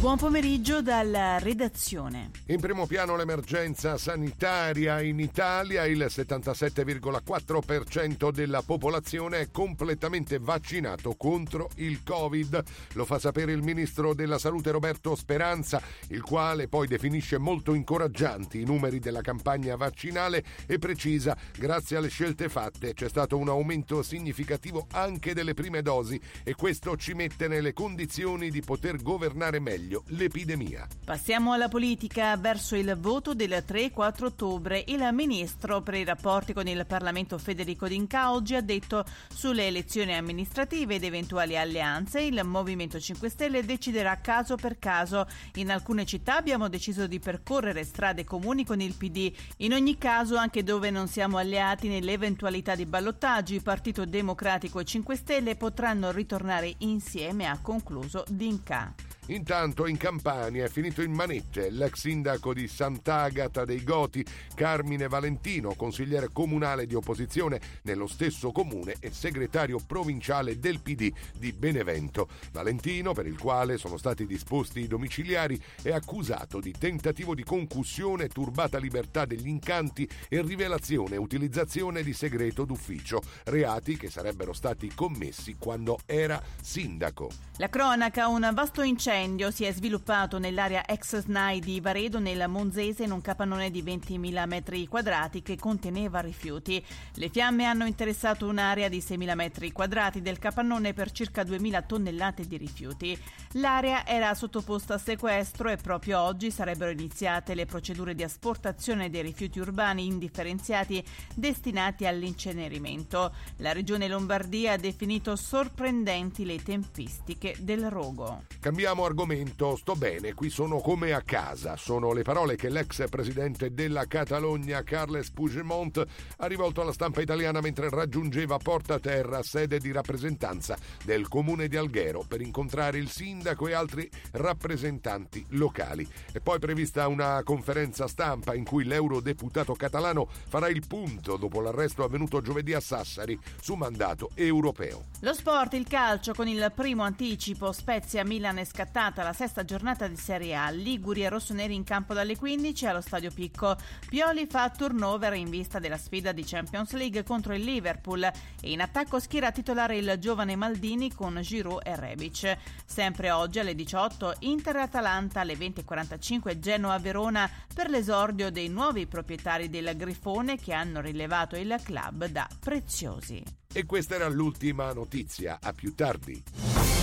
Buon 0.00 0.16
pomeriggio 0.16 0.80
dalla 0.80 1.38
redazione. 1.38 2.30
In 2.46 2.58
primo 2.58 2.86
piano 2.86 3.16
l'emergenza 3.16 3.98
sanitaria 3.98 5.02
in 5.02 5.20
Italia, 5.20 5.84
il 5.84 6.06
77,4% 6.08 8.30
della 8.30 8.62
popolazione 8.62 9.40
è 9.40 9.50
completamente 9.50 10.38
vaccinato 10.38 11.16
contro 11.16 11.68
il 11.76 12.02
Covid. 12.02 12.62
Lo 12.94 13.04
fa 13.04 13.18
sapere 13.18 13.52
il 13.52 13.62
ministro 13.62 14.14
della 14.14 14.38
Salute 14.38 14.70
Roberto 14.70 15.14
Speranza, 15.14 15.82
il 16.08 16.22
quale 16.22 16.66
poi 16.66 16.86
definisce 16.86 17.36
molto 17.36 17.74
incoraggianti 17.74 18.62
i 18.62 18.64
numeri 18.64 19.00
della 19.00 19.20
campagna 19.20 19.76
vaccinale 19.76 20.42
e 20.66 20.78
precisa, 20.78 21.36
grazie 21.54 21.98
alle 21.98 22.08
scelte 22.08 22.48
fatte 22.48 22.94
c'è 22.94 23.10
stato 23.10 23.36
un 23.36 23.50
aumento 23.50 24.02
significativo 24.02 24.86
anche 24.92 25.34
delle 25.34 25.52
prime 25.52 25.82
dosi 25.82 26.18
e 26.42 26.54
questo 26.54 26.96
ci 26.96 27.12
mette 27.12 27.48
nelle 27.48 27.74
condizioni 27.74 28.48
di 28.48 28.62
poter 28.62 29.02
governare 29.02 29.60
meglio 29.60 29.88
l'epidemia. 30.08 30.86
Passiamo 31.04 31.52
alla 31.52 31.68
politica 31.68 32.36
verso 32.36 32.76
il 32.76 32.96
voto 32.98 33.34
del 33.34 33.64
3-4 33.66 34.24
ottobre. 34.24 34.84
Il 34.86 35.08
ministro 35.12 35.80
per 35.80 35.94
i 35.94 36.04
rapporti 36.04 36.52
con 36.52 36.66
il 36.68 36.84
Parlamento 36.86 37.38
Federico 37.38 37.88
D'Inca 37.88 38.32
oggi 38.32 38.54
ha 38.54 38.60
detto 38.60 39.04
sulle 39.32 39.66
elezioni 39.66 40.14
amministrative 40.14 40.96
ed 40.96 41.04
eventuali 41.04 41.56
alleanze 41.56 42.20
il 42.20 42.40
Movimento 42.44 43.00
5 43.00 43.28
Stelle 43.28 43.64
deciderà 43.64 44.20
caso 44.20 44.56
per 44.56 44.78
caso. 44.78 45.26
In 45.54 45.70
alcune 45.70 46.04
città 46.04 46.36
abbiamo 46.36 46.68
deciso 46.68 47.06
di 47.06 47.18
percorrere 47.18 47.84
strade 47.84 48.24
comuni 48.24 48.64
con 48.64 48.80
il 48.80 48.94
PD. 48.94 49.32
In 49.58 49.72
ogni 49.72 49.98
caso, 49.98 50.36
anche 50.36 50.62
dove 50.62 50.90
non 50.90 51.08
siamo 51.08 51.38
alleati 51.38 51.88
nell'eventualità 51.88 52.74
di 52.74 52.86
ballottaggi, 52.86 53.60
Partito 53.60 54.04
Democratico 54.04 54.78
e 54.78 54.84
5 54.84 55.16
Stelle 55.16 55.56
potranno 55.56 56.10
ritornare 56.10 56.74
insieme, 56.78 57.46
ha 57.46 57.58
concluso 57.60 58.24
D'Inca. 58.28 59.09
Intanto 59.30 59.86
in 59.86 59.96
Campania 59.96 60.64
è 60.64 60.68
finito 60.68 61.02
in 61.02 61.12
manette 61.12 61.70
l'ex 61.70 62.00
sindaco 62.00 62.52
di 62.52 62.66
Sant'Agata 62.66 63.64
dei 63.64 63.84
Goti, 63.84 64.24
Carmine 64.56 65.06
Valentino, 65.06 65.74
consigliere 65.74 66.30
comunale 66.32 66.84
di 66.84 66.96
opposizione 66.96 67.60
nello 67.82 68.08
stesso 68.08 68.50
comune 68.50 68.96
e 68.98 69.12
segretario 69.12 69.78
provinciale 69.86 70.58
del 70.58 70.80
PD 70.80 71.12
di 71.38 71.52
Benevento. 71.52 72.28
Valentino, 72.50 73.12
per 73.12 73.26
il 73.26 73.38
quale 73.38 73.78
sono 73.78 73.98
stati 73.98 74.26
disposti 74.26 74.80
i 74.80 74.88
domiciliari, 74.88 75.62
è 75.80 75.92
accusato 75.92 76.58
di 76.58 76.74
tentativo 76.76 77.36
di 77.36 77.44
concussione, 77.44 78.26
turbata 78.26 78.78
libertà 78.78 79.26
degli 79.26 79.46
incanti 79.46 80.08
e 80.28 80.42
rivelazione 80.42 81.14
e 81.14 81.18
utilizzazione 81.18 82.02
di 82.02 82.14
segreto 82.14 82.64
d'ufficio, 82.64 83.22
reati 83.44 83.96
che 83.96 84.10
sarebbero 84.10 84.52
stati 84.52 84.92
commessi 84.92 85.54
quando 85.56 86.00
era 86.04 86.42
sindaco. 86.60 87.30
La 87.58 87.68
cronaca, 87.68 88.26
un 88.26 88.50
vasto 88.52 88.82
incendio 88.82 89.18
si 89.50 89.64
è 89.64 89.72
sviluppato 89.72 90.38
nell'area 90.38 90.86
ex 90.86 91.18
SNAI 91.18 91.60
di 91.60 91.78
Varedo 91.80 92.18
nel 92.18 92.48
Monzese 92.48 93.04
in 93.04 93.12
un 93.12 93.20
capannone 93.20 93.70
di 93.70 93.82
20.000 93.82 94.46
metri 94.46 94.86
quadrati 94.86 95.42
che 95.42 95.58
conteneva 95.58 96.20
rifiuti. 96.20 96.82
Le 97.16 97.28
fiamme 97.28 97.66
hanno 97.66 97.84
interessato 97.84 98.46
un'area 98.46 98.88
di 98.88 99.00
6.000 99.00 99.34
metri 99.34 99.72
quadrati 99.72 100.22
del 100.22 100.38
capannone 100.38 100.94
per 100.94 101.10
circa 101.10 101.42
2.000 101.42 101.86
tonnellate 101.86 102.46
di 102.46 102.56
rifiuti. 102.56 103.18
L'area 103.52 104.06
era 104.06 104.32
sottoposta 104.32 104.94
a 104.94 104.98
sequestro 104.98 105.68
e 105.68 105.76
proprio 105.76 106.20
oggi 106.20 106.50
sarebbero 106.50 106.90
iniziate 106.90 107.54
le 107.54 107.66
procedure 107.66 108.14
di 108.14 108.22
asportazione 108.22 109.10
dei 109.10 109.20
rifiuti 109.20 109.58
urbani 109.58 110.06
indifferenziati 110.06 111.04
destinati 111.34 112.06
all'incenerimento. 112.06 113.34
La 113.56 113.72
regione 113.72 114.08
Lombardia 114.08 114.72
ha 114.72 114.78
definito 114.78 115.36
sorprendenti 115.36 116.46
le 116.46 116.62
tempistiche 116.62 117.54
del 117.58 117.90
rogo. 117.90 118.44
Cambiamo 118.60 119.09
argomento, 119.10 119.74
sto 119.76 119.94
bene, 119.96 120.34
qui 120.34 120.50
sono 120.50 120.78
come 120.78 121.12
a 121.12 121.20
casa. 121.20 121.76
Sono 121.76 122.12
le 122.12 122.22
parole 122.22 122.54
che 122.54 122.68
l'ex 122.68 123.08
presidente 123.08 123.74
della 123.74 124.06
Catalogna, 124.06 124.82
Carles 124.84 125.30
Puigdemont, 125.30 126.04
ha 126.36 126.46
rivolto 126.46 126.80
alla 126.80 126.92
stampa 126.92 127.20
italiana 127.20 127.60
mentre 127.60 127.90
raggiungeva 127.90 128.58
Porta 128.58 129.00
Terra, 129.00 129.42
sede 129.42 129.78
di 129.78 129.90
rappresentanza 129.90 130.78
del 131.04 131.26
comune 131.28 131.66
di 131.66 131.76
Alghero, 131.76 132.24
per 132.26 132.40
incontrare 132.40 132.98
il 132.98 133.10
sindaco 133.10 133.66
e 133.66 133.72
altri 133.72 134.08
rappresentanti 134.32 135.44
locali. 135.50 136.08
È 136.32 136.38
poi 136.38 136.60
prevista 136.60 137.08
una 137.08 137.42
conferenza 137.42 138.06
stampa 138.06 138.54
in 138.54 138.64
cui 138.64 138.84
l'eurodeputato 138.84 139.74
catalano 139.74 140.28
farà 140.48 140.68
il 140.68 140.86
punto 140.86 141.36
dopo 141.36 141.60
l'arresto 141.60 142.04
avvenuto 142.04 142.40
giovedì 142.40 142.74
a 142.74 142.80
Sassari 142.80 143.38
su 143.60 143.74
mandato 143.74 144.30
europeo. 144.34 145.06
Lo 145.20 145.34
sport, 145.34 145.74
il 145.74 145.88
calcio 145.88 146.32
con 146.32 146.46
il 146.46 146.72
primo 146.74 147.02
anticipo 147.02 147.72
Spezia 147.72 148.24
Milan 148.24 148.58
è 148.58 148.64
scattata 148.90 149.22
la 149.22 149.32
sesta 149.32 149.64
giornata 149.64 150.08
di 150.08 150.16
Serie 150.16 150.56
A. 150.56 150.68
Liguri 150.70 151.22
e 151.22 151.28
rossoneri 151.28 151.76
in 151.76 151.84
campo 151.84 152.12
dalle 152.12 152.36
15 152.36 152.86
allo 152.86 153.00
Stadio 153.00 153.30
Picco. 153.30 153.76
Pioli 154.08 154.46
fa 154.46 154.68
turnover 154.68 155.34
in 155.34 155.48
vista 155.48 155.78
della 155.78 155.96
sfida 155.96 156.32
di 156.32 156.42
Champions 156.44 156.92
League 156.94 157.22
contro 157.22 157.54
il 157.54 157.62
Liverpool 157.62 158.24
e 158.24 158.32
in 158.72 158.80
attacco 158.80 159.20
schiera 159.20 159.52
titolare 159.52 159.96
il 159.96 160.16
giovane 160.18 160.56
Maldini 160.56 161.14
con 161.14 161.38
Giroud 161.40 161.82
e 161.84 161.94
Rebic. 161.94 162.56
Sempre 162.84 163.30
oggi 163.30 163.60
alle 163.60 163.76
18 163.76 164.34
Inter-Atalanta 164.40 165.38
alle 165.38 165.54
20.45 165.54 166.58
Genoa-Verona 166.58 167.48
per 167.72 167.90
l'esordio 167.90 168.50
dei 168.50 168.68
nuovi 168.68 169.06
proprietari 169.06 169.68
del 169.68 169.96
Grifone 169.96 170.56
che 170.56 170.72
hanno 170.72 171.00
rilevato 171.00 171.54
il 171.54 171.78
club 171.84 172.26
da 172.26 172.48
preziosi. 172.58 173.40
E 173.72 173.86
questa 173.86 174.16
era 174.16 174.28
l'ultima 174.28 174.92
notizia. 174.92 175.60
A 175.62 175.72
più 175.72 175.94
tardi. 175.94 176.99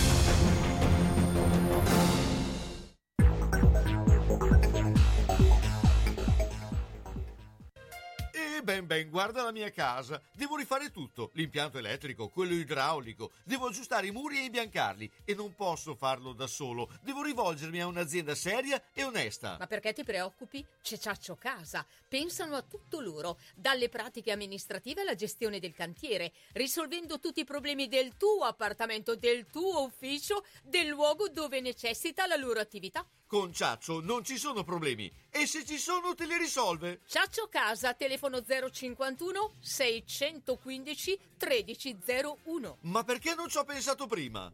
Ben 8.62 8.86
ben, 8.86 9.08
guarda 9.08 9.42
la 9.42 9.52
mia 9.52 9.70
casa. 9.70 10.20
Devo 10.32 10.56
rifare 10.56 10.90
tutto: 10.90 11.30
l'impianto 11.34 11.78
elettrico, 11.78 12.28
quello 12.28 12.54
idraulico. 12.54 13.32
Devo 13.44 13.66
aggiustare 13.66 14.06
i 14.06 14.10
muri 14.10 14.38
e 14.38 14.44
imbiancarli. 14.44 15.10
E 15.24 15.34
non 15.34 15.54
posso 15.54 15.94
farlo 15.94 16.32
da 16.32 16.46
solo. 16.46 16.90
Devo 17.02 17.22
rivolgermi 17.22 17.80
a 17.80 17.86
un'azienda 17.86 18.34
seria 18.34 18.82
e 18.92 19.04
onesta. 19.04 19.56
Ma 19.58 19.66
perché 19.66 19.92
ti 19.92 20.04
preoccupi? 20.04 20.64
C'è 20.82 20.98
Ciaccio 20.98 21.36
Casa. 21.36 21.86
Pensano 22.08 22.56
a 22.56 22.62
tutto 22.62 23.00
loro, 23.00 23.38
dalle 23.54 23.90
pratiche 23.90 24.32
amministrative 24.32 25.02
alla 25.02 25.14
gestione 25.14 25.58
del 25.58 25.74
cantiere, 25.74 26.32
risolvendo 26.52 27.20
tutti 27.20 27.40
i 27.40 27.44
problemi 27.44 27.86
del 27.86 28.16
tuo 28.16 28.44
appartamento, 28.44 29.14
del 29.14 29.46
tuo 29.50 29.82
ufficio, 29.82 30.42
del 30.64 30.86
luogo 30.86 31.28
dove 31.28 31.60
necessita 31.60 32.26
la 32.26 32.36
loro 32.36 32.60
attività. 32.60 33.06
Con 33.26 33.52
Ciaccio 33.52 34.00
non 34.00 34.24
ci 34.24 34.38
sono 34.38 34.64
problemi. 34.64 35.12
E 35.28 35.46
se 35.46 35.66
ci 35.66 35.76
sono, 35.76 36.14
te 36.14 36.24
li 36.24 36.38
risolve. 36.38 37.00
Ciaccio 37.06 37.48
Casa, 37.50 37.92
telefono 37.92 38.42
051 38.42 39.52
615 39.60 41.18
1301. 41.38 42.78
Ma 42.80 43.04
perché 43.04 43.34
non 43.34 43.48
ci 43.48 43.58
ho 43.58 43.64
pensato 43.64 44.06
prima? 44.06 44.50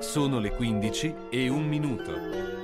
Sono 0.00 0.38
le 0.38 0.50
15 0.50 1.14
e 1.30 1.48
un 1.48 1.66
minuto. 1.66 2.63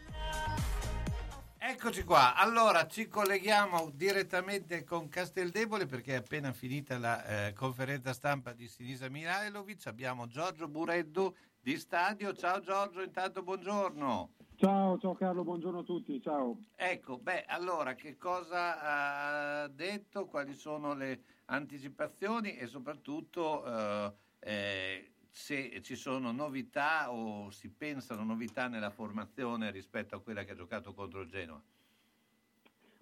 Eccoci 1.57 2.03
qua, 2.03 2.35
allora 2.35 2.85
ci 2.85 3.07
colleghiamo 3.07 3.91
direttamente 3.93 4.83
con 4.83 5.09
Casteldebole 5.09 5.85
perché 5.85 6.13
è 6.13 6.17
appena 6.17 6.51
finita 6.53 6.97
la 6.97 7.47
eh, 7.47 7.53
conferenza 7.53 8.13
stampa 8.13 8.53
di 8.53 8.67
Sinisa 8.67 9.09
Mirailovic, 9.09 9.87
abbiamo 9.87 10.27
Giorgio 10.27 10.67
Bureddu 10.67 11.33
di 11.59 11.77
Stadio, 11.77 12.33
ciao 12.35 12.59
Giorgio, 12.59 13.01
intanto 13.01 13.41
buongiorno. 13.41 14.31
Ciao, 14.57 14.99
ciao 14.99 15.15
Carlo, 15.15 15.43
buongiorno 15.43 15.79
a 15.79 15.83
tutti, 15.83 16.21
ciao. 16.21 16.57
Ecco, 16.75 17.17
beh, 17.17 17.45
allora 17.45 17.95
che 17.95 18.15
cosa 18.15 19.63
ha 19.63 19.67
detto, 19.67 20.27
quali 20.27 20.53
sono 20.53 20.93
le 20.93 21.23
anticipazioni? 21.45 22.57
E 22.57 22.67
soprattutto 22.67 23.65
eh, 23.65 24.13
eh, 24.39 25.11
se 25.33 25.81
ci 25.81 25.95
sono 25.95 26.33
novità 26.33 27.11
o 27.11 27.49
si 27.51 27.69
pensano 27.69 28.23
novità 28.23 28.67
nella 28.67 28.89
formazione 28.89 29.71
rispetto 29.71 30.15
a 30.15 30.19
quella 30.19 30.43
che 30.43 30.51
ha 30.51 30.55
giocato 30.55 30.93
contro 30.93 31.21
il 31.21 31.29
Genoa. 31.29 31.61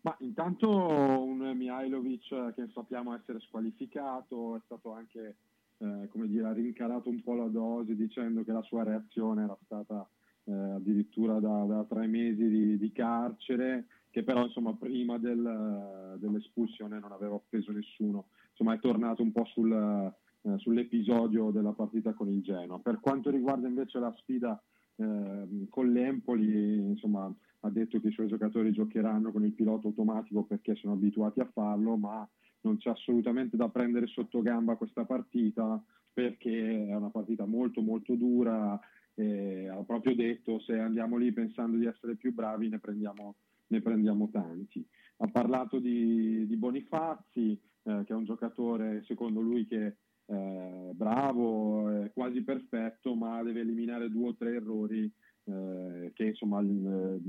Ma 0.01 0.15
intanto 0.19 0.69
un 0.69 1.39
Mihailovic 1.57 2.53
che 2.53 2.69
sappiamo 2.71 3.15
essere 3.15 3.39
squalificato, 3.39 4.55
è 4.55 4.61
stato 4.63 4.93
anche, 4.93 5.35
eh, 5.79 6.07
come 6.09 6.27
dire, 6.27 6.45
ha 6.45 6.53
rincarato 6.53 7.09
un 7.09 7.21
po' 7.21 7.33
la 7.33 7.47
dose 7.47 7.95
dicendo 7.95 8.43
che 8.43 8.51
la 8.51 8.61
sua 8.61 8.83
reazione 8.83 9.43
era 9.43 9.57
stata 9.65 10.07
eh, 10.45 10.53
addirittura 10.53 11.39
da, 11.39 11.63
da, 11.63 11.83
tre 11.83 12.07
mesi 12.07 12.47
di, 12.47 12.77
di, 12.77 12.91
carcere, 12.91 13.87
che 14.09 14.23
però 14.23 14.45
insomma 14.45 14.73
prima 14.73 15.17
del, 15.17 16.15
dell'espulsione 16.17 16.99
non 16.99 17.11
aveva 17.11 17.33
offeso 17.33 17.71
nessuno, 17.71 18.27
insomma 18.51 18.75
è 18.75 18.79
tornato 18.79 19.21
un 19.21 19.33
po' 19.33 19.45
sul, 19.45 20.13
eh, 20.41 20.57
sull'episodio 20.57 21.51
della 21.51 21.73
partita 21.73 22.13
con 22.13 22.29
il 22.29 22.41
Genoa. 22.41 22.79
Per 22.79 22.99
quanto 22.99 23.29
riguarda 23.29 23.67
invece 23.67 23.99
la 23.99 24.13
sfida 24.17 24.61
eh, 24.95 25.67
con 25.69 25.91
l'Empoli, 25.91 26.77
insomma 26.77 27.33
ha 27.61 27.69
detto 27.69 27.99
che 27.99 28.07
i 28.07 28.11
suoi 28.11 28.27
giocatori 28.27 28.71
giocheranno 28.71 29.31
con 29.31 29.43
il 29.43 29.53
pilota 29.53 29.87
automatico 29.87 30.43
perché 30.43 30.75
sono 30.75 30.93
abituati 30.93 31.39
a 31.41 31.49
farlo, 31.51 31.97
ma 31.97 32.27
non 32.61 32.77
c'è 32.77 32.89
assolutamente 32.89 33.57
da 33.57 33.69
prendere 33.69 34.07
sotto 34.07 34.41
gamba 34.41 34.75
questa 34.75 35.05
partita 35.05 35.81
perché 36.11 36.87
è 36.87 36.95
una 36.95 37.09
partita 37.09 37.45
molto 37.45 37.81
molto 37.81 38.15
dura. 38.15 38.79
E 39.13 39.67
ha 39.67 39.83
proprio 39.83 40.15
detto 40.15 40.59
se 40.61 40.77
andiamo 40.79 41.17
lì 41.17 41.33
pensando 41.33 41.77
di 41.77 41.85
essere 41.85 42.15
più 42.15 42.33
bravi 42.33 42.69
ne 42.69 42.79
prendiamo, 42.79 43.35
ne 43.67 43.81
prendiamo 43.81 44.29
tanti. 44.29 44.85
Ha 45.17 45.27
parlato 45.27 45.79
di, 45.79 46.47
di 46.47 46.55
Bonifazzi, 46.55 47.59
eh, 47.83 48.03
che 48.05 48.13
è 48.13 48.15
un 48.15 48.23
giocatore 48.23 49.03
secondo 49.05 49.41
lui 49.41 49.65
che 49.67 49.97
è 50.29 50.91
bravo, 50.93 51.89
è 52.03 52.11
quasi 52.13 52.41
perfetto, 52.43 53.15
ma 53.15 53.41
deve 53.41 53.61
eliminare 53.61 54.09
due 54.09 54.29
o 54.29 54.35
tre 54.35 54.55
errori 54.55 55.11
eh, 55.45 56.11
che 56.13 56.25
insomma 56.25 56.61
eh, 56.61 57.19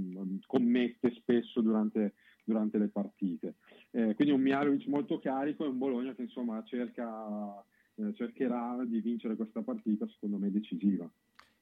commette 0.47 1.13
spesso 1.15 1.63
durante, 1.63 2.15
durante 2.45 2.79
le 2.79 2.89
partite. 2.89 3.55
Eh, 3.91 4.15
quindi 4.15 4.35
un 4.35 4.43
Mialovic 4.43 4.87
molto 4.87 5.19
carico 5.19 5.65
e 5.65 5.69
un 5.69 5.79
Bologna 5.79 6.15
che 6.15 6.23
insomma 6.23 6.63
cerca, 6.65 7.65
eh, 7.95 8.13
cercherà 8.15 8.85
di 8.85 9.01
vincere 9.01 9.37
questa 9.37 9.63
partita 9.63 10.07
secondo 10.09 10.37
me 10.37 10.51
decisiva. 10.51 11.11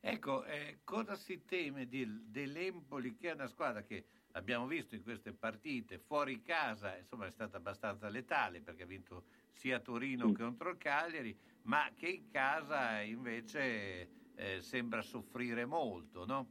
Ecco, 0.00 0.44
eh, 0.44 0.78
cosa 0.84 1.16
si 1.16 1.44
teme 1.44 1.86
di, 1.86 2.06
dell'Empoli 2.26 3.16
che 3.16 3.30
è 3.30 3.34
una 3.34 3.48
squadra 3.48 3.82
che 3.82 4.04
abbiamo 4.32 4.66
visto 4.66 4.94
in 4.94 5.02
queste 5.02 5.32
partite 5.32 5.98
fuori 5.98 6.42
casa, 6.42 6.96
insomma 6.96 7.26
è 7.26 7.30
stata 7.30 7.56
abbastanza 7.56 8.08
letale 8.08 8.60
perché 8.60 8.84
ha 8.84 8.86
vinto 8.86 9.24
sia 9.52 9.80
Torino 9.80 10.30
che 10.32 10.42
contro 10.42 10.70
il 10.70 10.78
Cagliari, 10.78 11.36
ma 11.62 11.90
che 11.96 12.08
in 12.08 12.30
casa 12.30 13.00
invece 13.00 14.08
eh, 14.36 14.60
sembra 14.60 15.02
soffrire 15.02 15.64
molto, 15.64 16.24
no? 16.24 16.48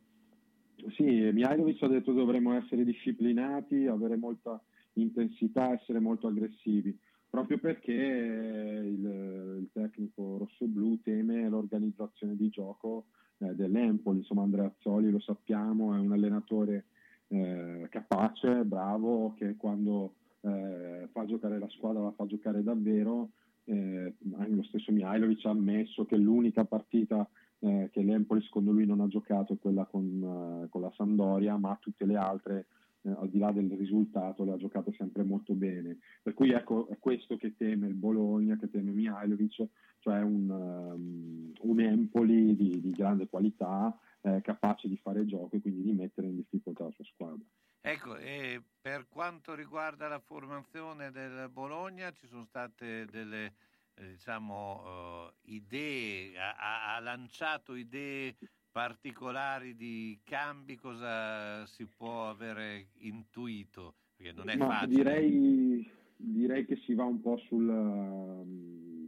Sì, 0.89 1.03
Mihailovic 1.03 1.81
ha 1.83 1.87
detto 1.87 2.11
che 2.11 2.19
dovremmo 2.19 2.53
essere 2.53 2.83
disciplinati, 2.83 3.87
avere 3.87 4.17
molta 4.17 4.61
intensità, 4.93 5.71
essere 5.71 5.99
molto 5.99 6.27
aggressivi, 6.27 6.95
proprio 7.29 7.57
perché 7.57 7.93
il, 7.93 9.59
il 9.61 9.69
tecnico 9.71 10.37
rossoblu 10.37 11.01
teme 11.01 11.47
l'organizzazione 11.47 12.35
di 12.35 12.49
gioco 12.49 13.07
eh, 13.39 13.53
dell'Empoli, 13.55 14.19
insomma 14.19 14.43
Andrea 14.43 14.65
Azzoli 14.65 15.09
lo 15.09 15.19
sappiamo, 15.19 15.93
è 15.93 15.99
un 15.99 16.11
allenatore 16.11 16.85
eh, 17.27 17.87
capace, 17.89 18.63
bravo, 18.63 19.33
che 19.35 19.55
quando 19.55 20.13
eh, 20.41 21.07
fa 21.11 21.25
giocare 21.25 21.59
la 21.59 21.69
squadra 21.69 22.01
la 22.01 22.11
fa 22.11 22.25
giocare 22.25 22.63
davvero, 22.63 23.29
eh, 23.65 24.13
anche 24.37 24.51
lo 24.51 24.63
stesso 24.63 24.91
Mihailovic 24.91 25.45
ha 25.45 25.49
ammesso 25.49 26.05
che 26.05 26.15
l'unica 26.15 26.63
partita 26.63 27.27
eh, 27.59 27.89
che 27.91 28.01
l'Empoli 28.01 28.41
secondo 28.43 28.71
lui 28.71 28.85
non 28.85 29.01
ha 29.01 29.07
giocato 29.07 29.53
è 29.53 29.57
quella 29.59 29.85
con, 29.85 30.63
eh, 30.63 30.69
con 30.69 30.81
la 30.81 30.91
Sandoria, 30.95 31.57
ma 31.57 31.77
tutte 31.79 32.05
le 32.05 32.15
altre 32.15 32.65
eh, 33.01 33.09
al 33.09 33.29
di 33.29 33.37
là 33.37 33.51
del 33.51 33.71
risultato 33.71 34.43
le 34.43 34.53
ha 34.53 34.57
giocate 34.57 34.93
sempre 34.93 35.23
molto 35.23 35.53
bene. 35.53 35.97
Per 36.21 36.33
cui 36.33 36.51
ecco, 36.51 36.87
è 36.89 36.97
questo 36.99 37.37
che 37.37 37.55
teme 37.55 37.87
il 37.87 37.93
Bologna, 37.93 38.57
che 38.57 38.69
teme 38.69 38.91
Mihailovic, 38.91 39.67
cioè 39.99 40.21
un, 40.21 40.49
um, 40.49 41.51
un 41.61 41.79
Empoli 41.79 42.55
di, 42.55 42.81
di, 42.81 42.91
grande 42.91 43.27
qualità, 43.27 43.97
eh, 44.21 44.41
capace 44.41 44.87
di 44.87 44.97
fare 44.97 45.25
gioco 45.25 45.55
e 45.55 45.61
quindi 45.61 45.83
di 45.83 45.93
mettere 45.93 46.27
in 46.27 46.35
difficoltà 46.35 46.85
la 46.85 46.91
sua 46.91 47.05
squadra. 47.05 47.45
Ecco, 47.81 48.17
e 48.17 48.61
per 48.81 49.07
quanto 49.07 49.55
riguarda 49.55 50.07
la 50.07 50.19
formazione 50.19 51.11
del 51.11 51.49
Bologna 51.49 52.11
ci 52.11 52.27
sono 52.27 52.43
state 52.43 53.05
delle 53.05 53.53
eh, 53.99 54.09
diciamo, 54.11 55.25
uh, 55.25 55.31
idee, 55.51 56.37
ha, 56.37 56.95
ha, 56.95 56.99
lanciato 56.99 57.75
idee 57.75 58.35
particolari 58.77 59.75
di 59.75 60.19
cambi, 60.23 60.75
cosa 60.75 61.65
si 61.65 61.87
può 61.87 62.29
avere 62.29 62.89
intuito? 62.99 63.95
Perché 64.15 64.33
non 64.33 64.49
è 64.49 64.55
Ma 64.55 64.67
facile. 64.67 64.93
Direi, 64.93 65.91
direi, 66.15 66.65
che 66.65 66.75
si 66.85 66.93
va 66.93 67.05
un 67.05 67.19
po' 67.19 67.37
sulla 67.47 68.43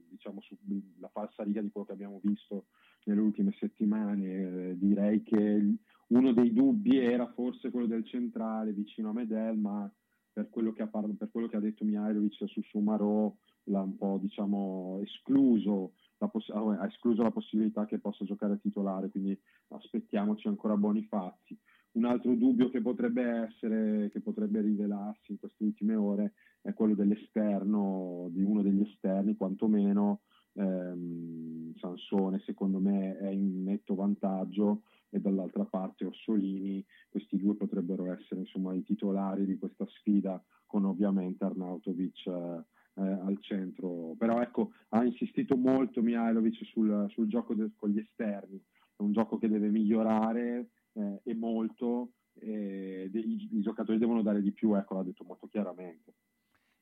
diciamo, 0.10 0.42
sulla 0.42 1.08
falsa 1.10 1.44
riga 1.44 1.62
di 1.62 1.70
quello 1.70 1.86
che 1.86 1.94
abbiamo 1.94 2.20
visto 2.24 2.66
nelle 3.04 3.22
ultime 3.22 3.56
settimane. 3.60 4.72
Eh, 4.72 4.78
direi 4.80 5.22
che 5.22 5.76
uno 6.08 6.34
dei 6.34 6.52
dubbi 6.52 6.98
era 6.98 7.32
forse 7.34 7.70
quello 7.70 7.86
del 7.86 8.08
centrale 8.08 8.74
vicino 8.74 9.10
a 9.10 9.14
Medel, 9.14 9.56
ma 9.56 9.92
per 10.34 10.50
quello 10.50 10.74
che 10.74 10.82
ha, 10.82 10.88
par- 10.88 11.14
per 11.16 11.30
quello 11.30 11.48
che 11.48 11.58
ha 11.58 11.62
detto 11.62 11.86
Mihailovic 11.86 12.34
su 12.48 12.62
Sumarò 12.64 13.32
l'ha 13.66 13.82
un 13.82 13.96
po' 13.98 14.18
diciamo, 14.20 15.00
escluso, 15.04 15.94
poss- 16.28 16.50
ha 16.50 16.86
escluso 16.86 17.24
la 17.24 17.32
possibilità 17.32 17.86
che 17.86 18.00
possa 18.00 18.26
giocare 18.26 18.60
titolare, 18.60 19.10
quindi 19.10 19.40
aspettiamoci 19.70 20.48
ancora 20.48 20.76
buoni 20.76 21.04
fatti. 21.04 21.58
Un 21.92 22.06
altro 22.06 22.34
dubbio 22.36 22.70
che 22.70 22.82
potrebbe 22.82 23.24
essere, 23.24 24.10
che 24.12 24.22
potrebbe 24.22 24.62
rivelarsi 24.62 25.32
in 25.32 25.40
queste 25.40 25.64
ultime 25.64 25.96
ore, 25.96 26.34
è 26.62 26.74
quello 26.74 26.94
dell'esterno, 26.94 28.28
di 28.32 28.44
uno 28.44 28.62
degli 28.62 28.82
esterni 28.82 29.36
quantomeno. 29.36 30.22
Ehm, 30.54 31.74
Sansone 31.76 32.42
secondo 32.46 32.80
me 32.80 33.18
è 33.18 33.30
in 33.30 33.64
netto 33.64 33.96
vantaggio 33.96 34.82
e 35.10 35.20
dall'altra 35.20 35.64
parte 35.66 36.06
Orsolini, 36.06 36.86
questi 37.10 37.38
due 37.38 37.56
potrebbero 37.56 38.12
essere 38.12 38.42
insomma, 38.42 38.74
i 38.74 38.84
titolari 38.84 39.46
di 39.46 39.58
questa 39.58 39.86
sfida 39.88 40.44
con 40.66 40.86
ovviamente 40.86 41.44
Arnautovic 41.44 42.28
eh, 42.28 42.64
eh, 43.00 43.12
al 43.26 43.38
centro. 43.42 44.16
Però 44.18 44.42
ecco, 44.42 44.74
ha 44.90 45.04
insistito 45.04 45.56
molto 45.56 46.02
Mihailovic 46.02 46.66
sul, 46.66 47.06
sul 47.10 47.28
gioco 47.28 47.54
de- 47.54 47.72
con 47.76 47.90
gli 47.90 48.00
esterni, 48.00 48.58
è 48.96 49.02
un 49.02 49.12
gioco 49.14 49.38
che 49.38 49.48
deve 49.48 49.70
migliorare 49.70 50.70
eh, 50.94 51.22
e 51.24 51.34
molto, 51.36 52.14
e 52.34 53.08
de- 53.12 53.20
i-, 53.20 53.50
i, 53.52 53.62
giocatori 53.62 53.98
devono 53.98 54.22
dare 54.22 54.42
di 54.42 54.52
più, 54.52 54.76
ecco, 54.76 54.96
l'ha 54.96 55.04
detto 55.04 55.24
molto 55.24 55.48
chiaramente. 55.48 56.14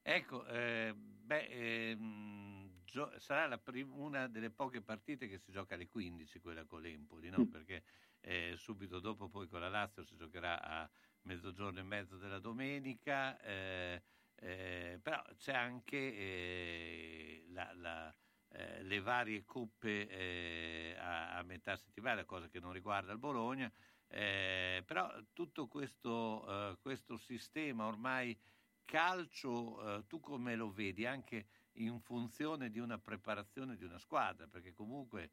Ecco, 0.02 0.46
eh, 0.48 0.94
beh, 0.96 1.48
ehm, 1.92 2.82
gio- 2.86 3.12
sarà 3.20 3.58
prim- 3.58 3.94
una 3.94 4.28
delle 4.28 4.52
poche 4.52 4.82
partite 4.82 5.28
che 5.28 5.38
si 5.38 5.52
gioca 5.52 5.76
alle 5.76 5.88
15, 5.90 6.40
quella 6.40 6.64
con 6.66 6.82
l'Empoli, 6.82 7.30
no? 7.30 7.42
Mm. 7.42 7.50
perché 7.50 7.84
eh, 8.22 8.54
subito 8.58 9.00
dopo 9.00 9.28
poi 9.30 9.48
con 9.48 9.60
la 9.60 9.70
Lazio 9.70 10.04
si 10.04 10.16
giocherà 10.16 10.62
a 10.62 10.90
mezzogiorno 11.24 11.80
e 11.80 11.84
mezzo 11.84 12.18
della 12.18 12.40
domenica. 12.40 13.38
Eh, 13.42 14.02
eh, 14.40 15.00
però 15.02 15.24
c'è 15.38 15.54
anche 15.54 15.98
eh, 15.98 17.46
la, 17.50 17.72
la, 17.74 18.16
eh, 18.50 18.84
le 18.84 19.00
varie 19.02 19.44
coppe 19.46 20.08
eh, 20.08 20.96
a, 20.98 21.38
a, 21.38 21.44
metà 21.44 21.76
settimana, 21.76 22.24
cosa 22.26 22.48
che 22.48 22.60
non 22.60 22.72
riguarda 22.72 23.12
il 23.12 23.18
Bologna, 23.18 23.72
eh, 24.08 24.84
però 24.86 25.12
tutto 25.34 25.68
questo, 25.68 26.72
eh, 26.72 26.78
questo, 26.80 27.18
sistema 27.18 27.86
ormai 27.86 28.38
calcio, 28.86 30.06
tu 30.08 30.22
come 30.22 30.56
lo 30.56 30.72
vedi 30.72 31.06
anche 31.06 31.48
in 31.74 32.00
funzione 32.00 32.70
di 32.70 32.80
una 32.80 32.98
preparazione 32.98 33.76
di 33.76 33.84
una 33.84 34.00
squadra, 34.00 34.48
perché 34.48 34.72
comunque 34.74 35.32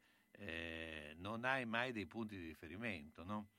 non 1.15 1.45
hai 1.45 1.65
mai 1.65 1.93
dei 1.93 2.05
punti 2.05 2.35
di 2.35 2.47
riferimento, 2.47 3.23
no? 3.23 3.54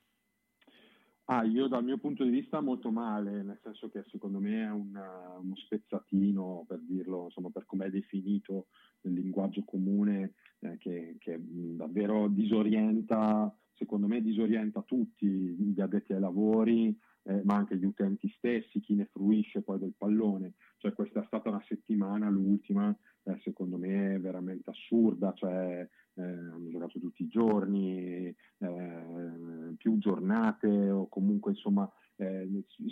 Ah, 1.28 1.42
io 1.42 1.66
dal 1.66 1.82
mio 1.82 1.98
punto 1.98 2.22
di 2.22 2.30
vista 2.30 2.60
molto 2.60 2.92
male, 2.92 3.42
nel 3.42 3.58
senso 3.60 3.88
che 3.88 4.04
secondo 4.10 4.38
me 4.38 4.62
è 4.62 4.70
una, 4.70 5.36
uno 5.40 5.56
spezzatino, 5.56 6.64
per 6.68 6.78
dirlo, 6.82 7.24
insomma, 7.24 7.50
per 7.50 7.66
come 7.66 7.86
è 7.86 7.90
definito 7.90 8.68
nel 9.00 9.14
linguaggio 9.14 9.64
comune, 9.64 10.34
eh, 10.60 10.76
che, 10.78 11.16
che, 11.18 11.36
davvero 11.40 12.28
disorienta, 12.28 13.52
secondo 13.74 14.06
me 14.06 14.22
disorienta 14.22 14.82
tutti 14.82 15.26
gli 15.26 15.80
addetti 15.80 16.12
ai 16.12 16.20
lavori, 16.20 16.96
eh, 17.24 17.42
ma 17.42 17.56
anche 17.56 17.76
gli 17.76 17.84
utenti 17.84 18.32
stessi, 18.36 18.78
chi 18.78 18.94
ne 18.94 19.06
fruisce 19.06 19.62
poi 19.62 19.80
del 19.80 19.94
pallone. 19.98 20.54
Cioè 20.76 20.92
questa 20.92 21.22
è 21.22 21.26
stata 21.26 21.48
una 21.48 21.64
settimana, 21.66 22.30
l'ultima, 22.30 22.96
eh, 23.26 23.40
secondo 23.42 23.76
me 23.76 24.18
veramente 24.20 24.70
assurda, 24.70 25.32
cioè 25.34 25.88
eh, 26.14 26.22
hanno 26.22 26.68
giocato 26.70 26.98
tutti 27.00 27.22
i 27.24 27.28
giorni, 27.28 28.34
eh, 28.58 29.74
più 29.76 29.98
giornate 29.98 30.90
o 30.90 31.08
comunque 31.08 31.52
insomma 31.52 31.90
eh, 32.16 32.48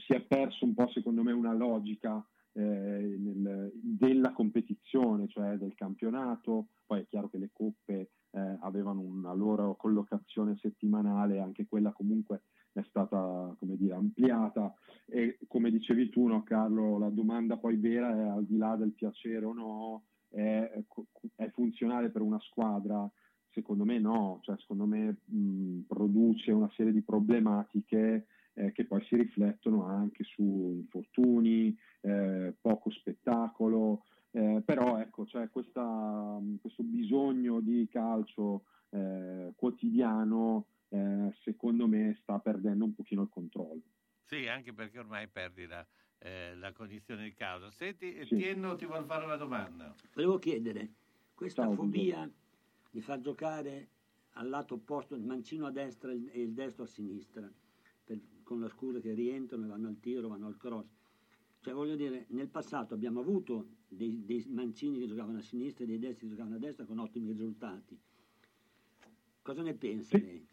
si 0.06 0.12
è 0.12 0.20
perso 0.22 0.64
un 0.64 0.74
po' 0.74 0.88
secondo 0.88 1.22
me 1.22 1.32
una 1.32 1.54
logica 1.54 2.24
eh, 2.52 2.60
nel- 2.60 3.70
della 3.74 4.32
competizione, 4.32 5.28
cioè 5.28 5.56
del 5.56 5.74
campionato, 5.74 6.68
poi 6.84 7.00
è 7.00 7.06
chiaro 7.06 7.28
che 7.28 7.38
le 7.38 7.50
coppe 7.52 8.10
avevano 8.34 9.00
una 9.00 9.32
loro 9.32 9.76
collocazione 9.76 10.56
settimanale, 10.60 11.38
anche 11.38 11.66
quella 11.68 11.92
comunque 11.92 12.42
è 12.72 12.82
stata 12.88 13.54
come 13.58 13.76
dire, 13.76 13.94
ampliata. 13.94 14.74
E 15.06 15.38
come 15.46 15.70
dicevi 15.70 16.10
tu 16.10 16.26
no, 16.26 16.42
Carlo, 16.42 16.98
la 16.98 17.10
domanda 17.10 17.56
poi 17.56 17.76
vera 17.76 18.10
è 18.10 18.28
al 18.28 18.44
di 18.44 18.56
là 18.56 18.74
del 18.74 18.92
piacere 18.92 19.44
o 19.44 19.52
no, 19.52 20.04
è, 20.34 20.82
è 21.36 21.50
funzionale 21.50 22.10
per 22.10 22.22
una 22.22 22.40
squadra? 22.40 23.08
Secondo 23.50 23.84
me 23.84 23.98
no, 23.98 24.40
cioè, 24.42 24.56
secondo 24.58 24.84
me 24.84 25.16
mh, 25.24 25.80
produce 25.86 26.50
una 26.50 26.70
serie 26.74 26.92
di 26.92 27.02
problematiche 27.02 28.26
eh, 28.54 28.72
che 28.72 28.84
poi 28.84 29.04
si 29.04 29.16
riflettono 29.16 29.84
anche 29.84 30.24
su 30.24 30.42
infortuni, 30.42 31.76
eh, 32.00 32.54
poco 32.60 32.90
spettacolo, 32.90 34.04
eh, 34.32 34.62
però 34.64 34.98
ecco, 34.98 35.24
c'è 35.24 35.48
questa, 35.50 36.40
questo 36.60 36.82
bisogno 36.82 37.60
di 37.60 37.86
calcio 37.90 38.64
eh, 38.90 39.52
quotidiano, 39.56 40.66
eh, 40.88 41.32
secondo 41.42 41.86
me 41.86 42.16
sta 42.22 42.38
perdendo 42.38 42.84
un 42.84 42.94
pochino 42.94 43.22
il 43.22 43.28
controllo. 43.28 43.82
Sì, 44.24 44.48
anche 44.48 44.72
perché 44.72 44.98
ormai 44.98 45.28
perdi 45.28 45.66
la, 45.66 45.86
eh, 46.24 46.54
la 46.56 46.72
cognizione 46.72 47.24
di 47.24 47.34
causa. 47.34 47.70
Senti, 47.70 48.24
Sì. 48.24 48.36
Tienno 48.36 48.76
ti 48.76 48.86
vuole 48.86 49.04
fare 49.04 49.24
una 49.26 49.36
domanda. 49.36 49.94
Volevo 50.14 50.38
chiedere, 50.38 50.92
questa 51.34 51.64
Ciao, 51.64 51.74
fobia 51.74 52.30
di 52.90 53.00
far 53.02 53.20
giocare 53.20 53.88
al 54.36 54.48
lato 54.48 54.74
opposto 54.74 55.14
il 55.14 55.22
mancino 55.22 55.66
a 55.66 55.70
destra 55.70 56.12
e 56.12 56.40
il- 56.40 56.54
destro 56.54 56.84
a 56.84 56.86
sinistra, 56.86 57.52
per- 58.04 58.20
con 58.42 58.58
la 58.58 58.68
scusa 58.68 59.00
che 59.00 59.12
rientrano 59.12 59.64
e 59.64 59.68
vanno 59.68 59.88
al 59.88 60.00
tiro, 60.00 60.28
vanno 60.28 60.46
al 60.46 60.56
cross. 60.56 60.86
Cioè 61.60 61.74
voglio 61.74 61.94
dire, 61.94 62.24
nel 62.30 62.48
passato 62.48 62.94
abbiamo 62.94 63.20
avuto 63.20 63.68
dei, 63.86 64.24
dei 64.24 64.44
mancini 64.48 64.98
che 65.00 65.06
giocavano 65.06 65.38
a 65.38 65.42
sinistra 65.42 65.84
e 65.84 65.86
dei 65.86 65.98
destri 65.98 66.24
che 66.26 66.32
giocavano 66.32 66.56
a 66.56 66.58
destra 66.58 66.86
con 66.86 66.98
ottimi 66.98 67.28
risultati. 67.28 67.98
Cosa 69.42 69.60
ne 69.62 69.74
pensa 69.74 70.16
lei? 70.16 70.46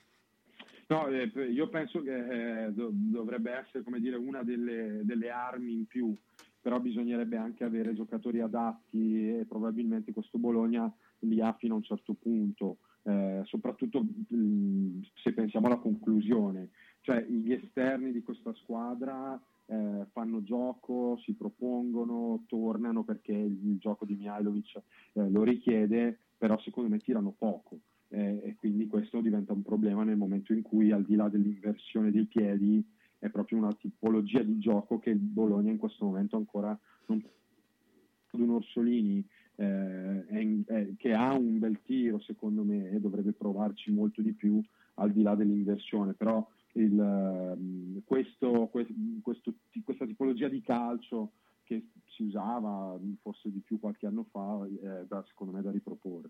No, 0.92 1.08
eh, 1.08 1.32
io 1.50 1.70
penso 1.70 2.02
che 2.02 2.66
eh, 2.66 2.74
do- 2.74 2.90
dovrebbe 2.92 3.54
essere 3.54 3.82
dire, 4.02 4.18
una 4.18 4.44
delle, 4.44 5.00
delle 5.06 5.30
armi 5.30 5.72
in 5.72 5.86
più, 5.86 6.14
però 6.60 6.82
bisognerebbe 6.82 7.38
anche 7.38 7.64
avere 7.64 7.94
giocatori 7.94 8.42
adatti 8.42 9.40
e 9.40 9.46
probabilmente 9.48 10.12
questo 10.12 10.38
Bologna 10.38 10.94
li 11.20 11.40
ha 11.40 11.54
fino 11.54 11.76
a 11.76 11.78
un 11.78 11.84
certo 11.84 12.14
punto, 12.16 12.80
eh, 13.04 13.40
soprattutto 13.46 14.06
se 15.24 15.32
pensiamo 15.32 15.68
alla 15.68 15.78
conclusione, 15.78 16.72
cioè 17.00 17.24
gli 17.24 17.54
esterni 17.54 18.12
di 18.12 18.22
questa 18.22 18.54
squadra 18.56 19.42
eh, 19.68 20.06
fanno 20.12 20.44
gioco, 20.44 21.18
si 21.24 21.32
propongono, 21.36 22.44
tornano 22.48 23.06
perché 23.06 23.32
il, 23.32 23.66
il 23.66 23.78
gioco 23.78 24.04
di 24.04 24.16
Mihailovic 24.16 24.76
eh, 25.14 25.30
lo 25.30 25.44
richiede, 25.44 26.20
però 26.38 26.60
secondo 26.60 26.90
me 26.90 26.98
tirano 27.00 27.34
poco 27.38 27.80
eh, 28.12 28.42
e 28.44 28.56
quindi 28.56 28.88
questo 28.88 29.22
diventa 29.22 29.54
un 29.54 29.62
problema 29.62 30.04
nel 30.04 30.18
momento 30.18 30.54
in 30.54 30.62
cui 30.62 30.92
al 30.92 31.04
di 31.04 31.16
là 31.16 31.30
dell'inversione 31.30 32.12
dei 32.12 32.26
piedi 32.26 32.84
è 33.20 33.30
proprio 33.30 33.58
una 33.60 33.74
tipologia 33.74 34.42
di 34.42 34.58
gioco 34.60 35.00
che 35.00 35.12
il 35.12 35.20
Bologna 35.20 35.72
in 35.72 35.78
questo 35.78 36.06
momento 36.06 36.36
ancora 36.38 36.78
non 37.08 37.24
un 38.34 38.50
Orsolini 38.50 39.24
eh, 39.56 40.26
è 40.26 40.48
è- 40.66 40.94
che 40.98 41.14
ha 41.14 41.34
un 41.34 41.60
bel 41.60 41.82
tiro 41.84 42.20
secondo 42.20 42.64
me 42.64 42.90
e 42.90 43.00
dovrebbe 43.00 43.34
provarci 43.34 43.92
molto 43.92 44.22
di 44.22 44.34
più 44.34 44.62
al 44.96 45.12
di 45.12 45.22
là 45.22 45.36
dell'inversione. 45.36 46.14
Però 46.14 46.46
il, 46.74 46.98
ehm, 46.98 48.02
questo, 48.06 48.68
que- 48.72 48.88
questo- 49.22 49.54
questa 49.84 50.06
tipologia 50.06 50.48
di 50.48 50.62
calcio 50.62 51.32
che 51.64 51.88
si 52.08 52.24
usava 52.24 52.98
forse 53.22 53.52
di 53.52 53.60
più 53.60 53.80
qualche 53.80 54.08
anno 54.08 54.26
fa 54.32 54.66
è 54.82 55.06
da- 55.08 55.24
secondo 55.28 55.54
me 55.54 55.62
da 55.62 55.72
riproporre 55.72 56.30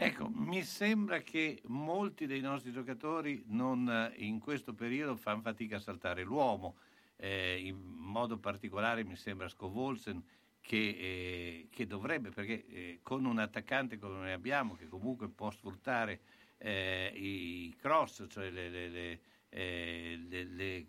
Ecco, 0.00 0.30
mi 0.32 0.62
sembra 0.62 1.18
che 1.22 1.60
molti 1.66 2.26
dei 2.26 2.40
nostri 2.40 2.70
giocatori 2.70 3.42
non, 3.46 3.90
eh, 3.90 4.14
in 4.24 4.38
questo 4.38 4.72
periodo 4.72 5.16
fanno 5.16 5.40
fatica 5.40 5.78
a 5.78 5.80
saltare 5.80 6.22
l'uomo, 6.22 6.76
eh, 7.16 7.58
in 7.58 7.76
modo 7.76 8.38
particolare 8.38 9.02
mi 9.02 9.16
sembra 9.16 9.48
Scovolsen 9.48 10.22
che, 10.60 10.76
eh, 10.76 11.68
che 11.68 11.88
dovrebbe, 11.88 12.30
perché 12.30 12.64
eh, 12.68 13.00
con 13.02 13.24
un 13.24 13.40
attaccante 13.40 13.98
come 13.98 14.18
noi 14.18 14.30
abbiamo, 14.30 14.76
che 14.76 14.86
comunque 14.86 15.28
può 15.30 15.50
sfruttare 15.50 16.20
eh, 16.58 17.12
i 17.16 17.74
cross, 17.76 18.24
cioè 18.28 18.50
le, 18.50 18.68
le- 18.68 19.20
eh, 19.48 20.16
le- 20.28 20.44
le 20.44 20.86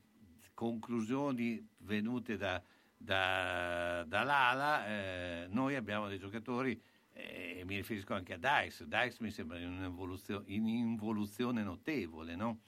conclusioni 0.54 1.68
venute 1.80 2.38
da, 2.38 2.62
da- 2.96 4.04
dall'ala, 4.08 5.48
noi 5.48 5.74
abbiamo 5.76 6.08
dei 6.08 6.20
giocatori 6.20 6.80
eh, 7.20 7.64
mi 7.66 7.76
riferisco 7.76 8.14
anche 8.14 8.34
a 8.34 8.38
Dice. 8.38 8.88
Dice 8.88 9.18
mi 9.22 9.32
sembra 9.32 9.58
in 9.60 10.68
involuzione 10.68 11.64
notevole, 11.64 12.36
no? 12.36 12.60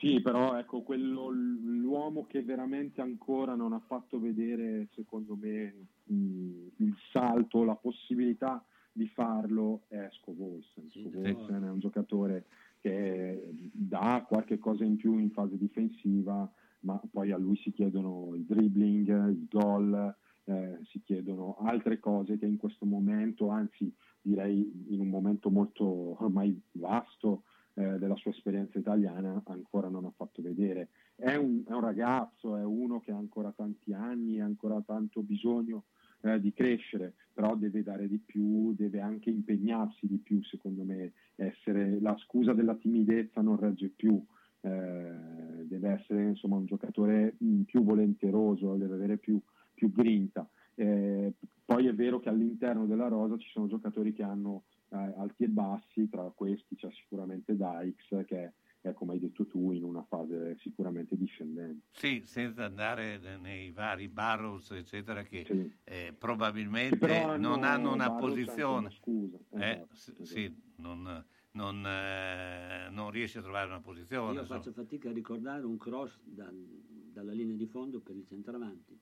Sì, 0.00 0.20
però 0.20 0.56
ecco, 0.56 0.82
quello, 0.82 1.28
l'uomo 1.30 2.26
che 2.26 2.42
veramente 2.42 3.00
ancora 3.00 3.54
non 3.54 3.72
ha 3.72 3.80
fatto 3.80 4.20
vedere, 4.20 4.88
secondo 4.94 5.34
me, 5.34 5.74
mh, 6.04 6.66
il 6.76 6.96
salto, 7.10 7.64
la 7.64 7.74
possibilità 7.74 8.64
di 8.92 9.08
farlo 9.08 9.82
è 9.88 10.08
Scovolsen. 10.20 10.88
Scovolsen 10.90 11.64
è 11.64 11.70
un 11.70 11.80
giocatore 11.80 12.46
che 12.80 13.50
dà 13.72 14.24
qualche 14.28 14.58
cosa 14.58 14.84
in 14.84 14.96
più 14.96 15.18
in 15.18 15.30
fase 15.30 15.56
difensiva, 15.56 16.48
ma 16.80 17.00
poi 17.10 17.32
a 17.32 17.36
lui 17.36 17.56
si 17.56 17.72
chiedono 17.72 18.34
il 18.34 18.44
dribbling, 18.44 19.28
il 19.30 19.46
gol, 19.48 20.14
eh, 20.48 20.78
si 20.84 21.02
chiedono 21.02 21.56
altre 21.60 21.98
cose 21.98 22.38
che 22.38 22.46
in 22.46 22.56
questo 22.56 22.86
momento, 22.86 23.50
anzi 23.50 23.92
direi 24.20 24.86
in 24.88 25.00
un 25.00 25.08
momento 25.08 25.50
molto 25.50 25.84
ormai 26.22 26.58
vasto 26.72 27.42
eh, 27.74 27.98
della 27.98 28.16
sua 28.16 28.30
esperienza 28.30 28.78
italiana, 28.78 29.42
ancora 29.46 29.88
non 29.88 30.04
ha 30.06 30.12
fatto 30.16 30.40
vedere. 30.42 30.88
È 31.14 31.34
un, 31.34 31.64
è 31.66 31.72
un 31.72 31.80
ragazzo, 31.80 32.56
è 32.56 32.64
uno 32.64 33.00
che 33.00 33.12
ha 33.12 33.16
ancora 33.16 33.52
tanti 33.54 33.92
anni, 33.92 34.40
ha 34.40 34.44
ancora 34.44 34.80
tanto 34.80 35.20
bisogno 35.22 35.84
eh, 36.22 36.40
di 36.40 36.52
crescere, 36.52 37.14
però 37.32 37.54
deve 37.54 37.82
dare 37.82 38.08
di 38.08 38.18
più, 38.18 38.74
deve 38.74 39.00
anche 39.00 39.30
impegnarsi 39.30 40.06
di 40.06 40.16
più, 40.16 40.42
secondo 40.44 40.82
me, 40.82 41.12
essere 41.36 42.00
la 42.00 42.16
scusa 42.24 42.54
della 42.54 42.74
timidezza 42.74 43.42
non 43.42 43.58
regge 43.58 43.88
più. 43.88 44.20
eh, 44.60 45.66
deve 45.66 45.88
essere 45.90 46.28
insomma 46.30 46.56
un 46.56 46.66
giocatore 46.66 47.34
mh, 47.38 47.62
più 47.62 47.84
volenteroso, 47.84 48.74
deve 48.74 48.94
avere 48.94 49.16
più, 49.18 49.40
più 49.78 49.92
grinta. 49.92 50.46
Eh, 50.74 51.32
poi 51.64 51.86
è 51.86 51.94
vero 51.94 52.18
che 52.18 52.28
all'interno 52.28 52.84
della 52.86 53.06
rosa 53.08 53.36
ci 53.38 53.48
sono 53.50 53.68
giocatori 53.68 54.12
che 54.12 54.22
hanno 54.24 54.64
eh, 54.90 54.96
alti 54.96 55.44
e 55.44 55.48
bassi, 55.48 56.08
tra 56.08 56.22
questi 56.34 56.74
c'è 56.74 56.90
sicuramente 56.92 57.56
Dykes 57.56 58.24
che 58.26 58.52
è, 58.80 58.92
come 58.92 59.12
hai 59.12 59.18
detto 59.20 59.46
tu, 59.46 59.72
in 59.72 59.84
una 59.84 60.02
fase 60.04 60.56
sicuramente 60.58 61.16
discendente. 61.16 61.86
Sì, 61.90 62.22
senza 62.24 62.64
andare 62.64 63.18
nei 63.40 63.70
vari 63.70 64.08
Barrows, 64.08 64.70
eccetera, 64.72 65.22
che 65.22 65.40
eh, 65.40 65.74
Che 65.84 66.14
probabilmente 66.18 66.96
però 66.96 67.30
hanno- 67.30 67.48
non 67.54 67.64
hanno 67.64 67.92
una 67.92 68.08
Barrows 68.08 68.30
posizione. 68.30 68.78
una 68.78 68.90
scusa. 68.90 69.36
Eh, 69.50 69.70
Esatto, 69.70 69.94
s- 69.94 70.08
esatto. 70.08 70.24
sì, 70.24 70.60
non, 70.76 71.24
non, 71.52 71.84
eh, 71.86 72.88
non 72.90 73.10
riesce 73.10 73.38
a 73.38 73.42
trovare 73.42 73.66
una 73.68 73.80
posizione. 73.80 74.32
Io 74.32 74.40
insomma. 74.40 74.58
faccio 74.60 74.72
fatica 74.72 75.10
a 75.10 75.12
ricordare 75.12 75.64
un 75.66 75.76
cross 75.76 76.18
dal- 76.24 76.66
dalla 77.12 77.32
linea 77.32 77.56
di 77.56 77.66
fondo 77.66 78.00
per 78.00 78.16
il 78.16 78.26
centravanti. 78.26 78.98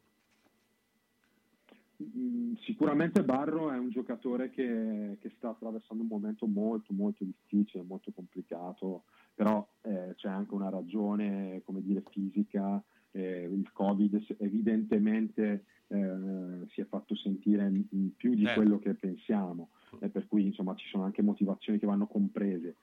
Mm, 2.02 2.54
Sicuramente 2.60 3.22
Barro 3.24 3.70
è 3.70 3.78
un 3.78 3.88
giocatore 3.90 4.50
che, 4.50 5.16
che 5.20 5.32
sta 5.36 5.50
attraversando 5.50 6.02
un 6.02 6.08
momento 6.08 6.46
molto 6.46 6.92
molto 6.92 7.24
difficile, 7.24 7.82
molto 7.84 8.10
complicato, 8.12 9.04
però 9.34 9.66
eh, 9.82 10.12
c'è 10.16 10.28
anche 10.28 10.52
una 10.54 10.68
ragione, 10.68 11.62
come 11.64 11.82
dire, 11.82 12.02
fisica. 12.10 12.82
eh, 13.12 13.48
il 13.50 13.70
Covid 13.72 14.36
evidentemente 14.38 15.64
eh, 15.86 16.66
si 16.68 16.80
è 16.82 16.84
fatto 16.84 17.14
sentire 17.14 17.66
in- 17.90 18.14
più 18.14 18.34
di 18.34 18.44
Certo. 18.44 18.60
quello 18.60 18.78
che 18.78 18.92
pensiamo, 18.94 19.70
e 20.00 20.08
per 20.10 20.26
cui 20.26 20.44
insomma 20.44 20.74
ci 20.74 20.86
sono 20.88 21.04
anche 21.04 21.22
motivazioni 21.22 21.78
che 21.78 21.86
vanno 21.86 22.06
comprese. 22.06 22.74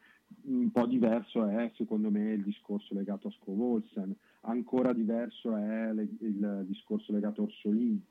Un 0.45 0.71
po' 0.71 0.87
diverso 0.87 1.45
è 1.45 1.71
secondo 1.75 2.09
me 2.09 2.31
il 2.33 2.43
discorso 2.43 2.95
legato 2.95 3.27
a 3.27 3.31
Scovolsen, 3.31 4.15
ancora 4.41 4.91
diverso 4.93 5.55
è 5.55 5.93
le- 5.93 6.07
il 6.21 6.63
discorso 6.67 7.11
legato 7.11 7.41
a 7.41 7.43
Orsolini. 7.43 8.03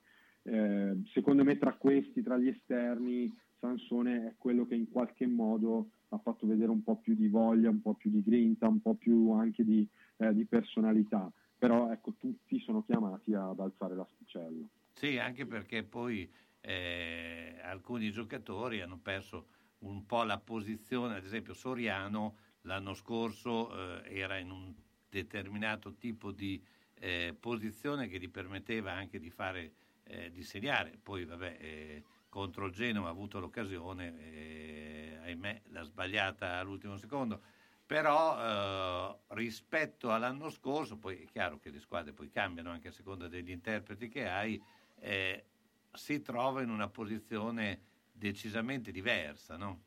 Eh, 0.42 1.02
secondo 1.12 1.44
me 1.44 1.58
tra 1.58 1.74
questi, 1.74 2.22
tra 2.22 2.36
gli 2.36 2.48
esterni, 2.48 3.32
Sansone 3.58 4.26
è 4.26 4.34
quello 4.36 4.66
che 4.66 4.74
in 4.74 4.90
qualche 4.90 5.26
modo 5.26 5.90
ha 6.08 6.18
fatto 6.18 6.46
vedere 6.46 6.70
un 6.70 6.82
po' 6.82 6.96
più 6.96 7.14
di 7.14 7.28
voglia, 7.28 7.70
un 7.70 7.80
po' 7.80 7.94
più 7.94 8.10
di 8.10 8.22
grinta, 8.22 8.66
un 8.66 8.80
po' 8.80 8.94
più 8.94 9.30
anche 9.30 9.64
di, 9.64 9.86
eh, 10.16 10.34
di 10.34 10.44
personalità. 10.44 11.30
Però 11.56 11.92
ecco, 11.92 12.14
tutti 12.18 12.58
sono 12.60 12.82
chiamati 12.82 13.34
ad 13.34 13.60
alzare 13.60 13.94
l'asticella. 13.94 14.66
Sì, 14.90 15.16
anche 15.18 15.46
perché 15.46 15.84
poi 15.84 16.28
eh, 16.60 17.56
alcuni 17.62 18.10
giocatori 18.10 18.80
hanno 18.80 18.98
perso 18.98 19.46
un 19.78 20.04
po' 20.06 20.24
la 20.24 20.38
posizione, 20.38 21.16
ad 21.16 21.24
esempio 21.24 21.54
Soriano 21.54 22.36
l'anno 22.62 22.94
scorso 22.94 24.02
eh, 24.02 24.18
era 24.18 24.38
in 24.38 24.50
un 24.50 24.72
determinato 25.08 25.94
tipo 25.94 26.30
di 26.30 26.62
eh, 26.94 27.34
posizione 27.38 28.08
che 28.08 28.18
gli 28.18 28.30
permetteva 28.30 28.92
anche 28.92 29.18
di 29.18 29.30
fare 29.30 29.72
eh, 30.04 30.30
di 30.30 30.42
segnare. 30.42 30.98
Poi, 31.02 31.24
vabbè, 31.24 31.56
eh, 31.60 32.02
contro 32.28 32.66
il 32.66 32.72
Genova 32.72 33.08
ha 33.08 33.10
avuto 33.10 33.40
l'occasione, 33.40 34.14
eh, 34.18 35.18
ahimè, 35.22 35.62
l'ha 35.68 35.82
sbagliata 35.82 36.58
all'ultimo 36.58 36.96
secondo. 36.96 37.40
Però 37.84 38.38
eh, 38.38 39.34
rispetto 39.34 40.12
all'anno 40.12 40.48
scorso, 40.48 40.96
poi 40.96 41.22
è 41.22 41.24
chiaro 41.26 41.58
che 41.58 41.70
le 41.70 41.80
squadre 41.80 42.12
poi 42.12 42.30
cambiano 42.30 42.70
anche 42.70 42.88
a 42.88 42.92
seconda 42.92 43.28
degli 43.28 43.50
interpreti 43.50 44.08
che 44.08 44.28
hai, 44.28 44.62
eh, 45.00 45.44
si 45.92 46.22
trova 46.22 46.62
in 46.62 46.70
una 46.70 46.88
posizione 46.88 47.80
decisamente 48.10 48.92
diversa, 48.92 49.56
no? 49.56 49.80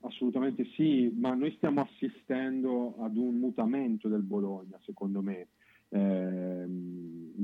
Assolutamente 0.00 0.66
sì, 0.74 1.10
ma 1.16 1.32
noi 1.32 1.52
stiamo 1.56 1.80
assistendo 1.80 2.96
ad 3.02 3.16
un 3.16 3.38
mutamento 3.38 4.08
del 4.08 4.22
Bologna, 4.22 4.78
secondo 4.84 5.22
me. 5.22 5.48
Eh, 5.94 6.66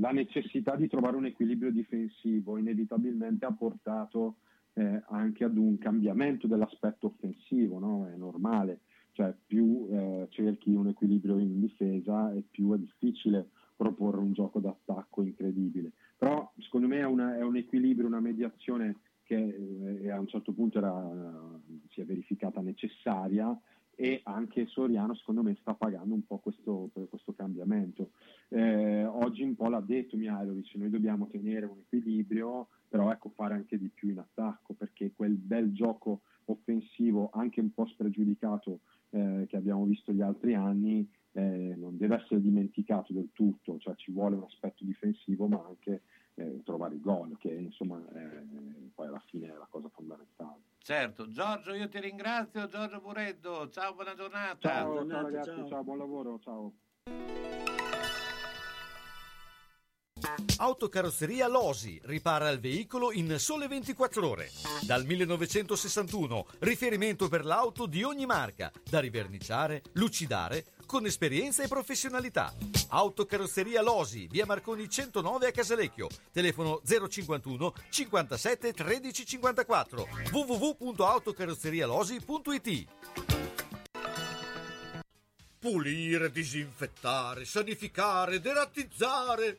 la 0.01 0.11
necessità 0.11 0.75
di 0.75 0.89
trovare 0.89 1.17
un 1.17 1.27
equilibrio 1.27 1.71
difensivo 1.71 2.57
inevitabilmente 2.57 3.45
ha 3.45 3.53
portato 3.53 4.39
eh, 4.73 5.03
anche 5.09 5.45
ad 5.45 5.57
un 5.57 5.79
cambiamento 5.79 6.49
dell'aspetto 6.49 7.07
offensivo, 7.07 7.79
no? 7.79 8.09
è 8.09 8.17
normale, 8.17 8.81
cioè 9.13 9.33
più 9.47 9.87
eh, 9.91 10.27
cerchi 10.31 10.75
un 10.75 10.89
equilibrio 10.89 11.39
in 11.39 11.61
difesa 11.61 12.33
e 12.33 12.43
più 12.51 12.73
è 12.75 12.79
difficile 12.79 13.51
proporre 13.77 14.19
un 14.19 14.33
gioco 14.33 14.59
d'attacco 14.59 15.23
incredibile. 15.23 15.93
Però 16.19 16.53
secondo 16.59 16.89
me 16.89 16.99
è, 16.99 17.07
una, 17.07 17.37
è 17.37 17.43
un 17.43 17.57
equilibrio, 17.57 18.09
una 18.09 18.21
mediazione 18.21 18.97
che 19.23 20.01
eh, 20.03 20.11
a 20.11 20.19
un 20.19 20.27
certo 20.27 20.53
punto 20.53 20.79
era, 20.79 21.61
si 21.91 22.01
è 22.01 22.05
verificata 22.05 22.61
necessaria 22.61 23.57
e 24.01 24.23
anche 24.25 24.65
Soriano 24.65 25.15
secondo 25.15 25.43
me 25.43 25.55
sta 25.61 25.75
pagando 25.75 26.15
un 26.15 26.25
po' 26.25 26.39
questo, 26.39 26.89
questo 27.11 27.35
cambiamento. 27.35 28.13
Eh, 28.49 29.05
oggi 29.05 29.43
un 29.43 29.55
po' 29.55 29.69
l'ha 29.69 29.83
detto 29.83 30.17
Mihailovic, 30.17 30.75
noi 30.77 30.89
dobbiamo 30.89 31.27
tenere 31.27 31.67
un 31.67 31.81
equilibrio, 31.81 32.69
però 32.89 33.13
ecco 33.13 33.31
fare 33.37 33.53
anche 33.53 33.77
di 33.77 33.91
più 33.91 34.09
in 34.09 34.19
attacco, 34.19 34.73
perché 34.73 35.13
quel 35.15 35.35
bel 35.35 35.75
gioco 35.75 36.23
offensivo, 36.47 37.29
anche 37.35 37.61
un 37.61 37.75
po' 37.75 37.85
spregiudicato 37.85 38.81
eh, 39.11 39.45
che 39.47 39.57
abbiamo 39.57 39.85
visto 39.85 40.13
gli 40.13 40.23
altri 40.23 40.55
anni, 40.55 41.07
eh, 41.33 41.75
non 41.77 41.99
deve 41.99 42.15
essere 42.15 42.41
dimenticato 42.41 43.13
del 43.13 43.29
tutto, 43.35 43.77
cioè 43.79 43.95
ci 43.97 44.13
vuole 44.13 44.37
un 44.37 44.45
aspetto 44.45 44.83
difensivo 44.83 45.47
ma 45.47 45.63
anche 45.69 46.05
eh, 46.41 46.63
trovare 46.65 46.95
il 46.95 47.01
gol, 47.01 47.37
che 47.39 47.51
insomma 47.51 48.03
poi 48.95 49.07
alla 49.07 49.23
fine 49.27 49.49
è 49.49 49.57
la 49.57 49.67
cosa 49.69 49.89
fondamentale. 49.89 50.61
Certo, 50.79 51.29
Giorgio 51.29 51.75
io 51.75 51.89
ti 51.89 52.01
ringrazio, 52.01 52.67
Giorgio 52.67 53.01
Bureddo, 53.01 53.69
ciao, 53.69 53.95
buona 53.95 54.15
giornata. 54.15 54.69
Ciao, 54.69 54.97
ciao, 54.97 55.09
ciao 55.09 55.23
ragazzi, 55.23 55.51
ciao. 55.51 55.69
ciao, 55.69 55.85
buon 55.85 55.99
lavoro, 55.99 56.39
ciao. 56.41 56.73
Autocarrozzeria 60.59 61.49
Losi 61.49 61.99
ripara 62.05 62.51
il 62.51 62.61
veicolo 62.61 63.13
in 63.13 63.39
sole 63.39 63.67
24 63.69 64.29
ore. 64.29 64.51
Dal 64.87 65.05
1961, 65.07 66.47
riferimento 66.61 67.29
per 67.29 67.45
l'auto 67.45 67.87
di 67.87 68.03
ogni 68.03 68.27
marca, 68.27 68.71
da 68.89 69.01
riverniciare, 69.01 69.83
lucidare, 69.93 70.65
con 70.91 71.07
esperienza 71.07 71.63
e 71.63 71.69
professionalità. 71.69 72.53
Autocarrozzeria 72.89 73.81
Losi, 73.81 74.27
via 74.27 74.45
Marconi 74.45 74.91
109 74.91 75.47
a 75.47 75.53
Casalecchio, 75.53 76.09
telefono 76.33 76.83
051 76.85 77.75
57 77.91 78.73
13 78.73 79.25
54 79.25 80.09
www.autocarrozzerialosi.it 80.33 82.87
Pulire, 85.61 86.33
disinfettare, 86.33 87.45
sanificare, 87.45 88.41
derattizzare. 88.41 89.59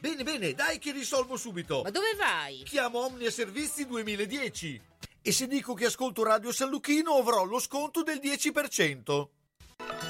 Bene, 0.00 0.22
bene, 0.22 0.54
dai 0.54 0.78
che 0.78 0.92
risolvo 0.92 1.36
subito. 1.36 1.82
Ma 1.82 1.90
dove 1.90 2.14
vai? 2.16 2.62
Chiamo 2.64 3.04
Omnia 3.04 3.30
Servizi 3.30 3.86
2010. 3.86 4.80
E 5.20 5.30
se 5.30 5.46
dico 5.46 5.74
che 5.74 5.84
ascolto 5.84 6.22
Radio 6.22 6.52
San 6.52 6.70
Lucchino 6.70 7.16
avrò 7.16 7.44
lo 7.44 7.58
sconto 7.58 8.02
del 8.02 8.18
10%. 8.18 10.09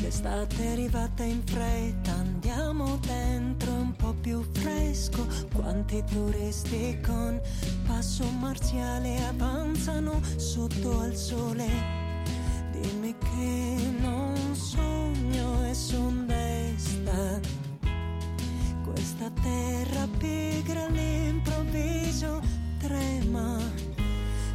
L'estate 0.00 0.62
è 0.62 0.72
arrivata 0.72 1.22
in 1.22 1.42
fretta, 1.44 2.12
andiamo 2.12 2.98
dentro 2.98 3.72
un 3.72 3.96
po' 3.96 4.14
più 4.20 4.42
fresco. 4.52 5.26
Quanti 5.52 6.04
turisti 6.04 7.00
con 7.04 7.40
passo 7.86 8.24
marziale 8.24 9.16
avanzano 9.24 10.20
sotto 10.36 11.00
al 11.00 11.14
sole. 11.16 12.03
Dimmi 12.80 13.14
che 13.18 13.92
non 14.00 14.34
sogno 14.54 15.64
e 15.64 15.74
son 15.74 16.26
desta. 16.26 17.40
Questa 18.84 19.30
terra 19.42 20.08
pigra 20.18 20.86
all'improvviso 20.86 22.40
trema. 22.78 23.58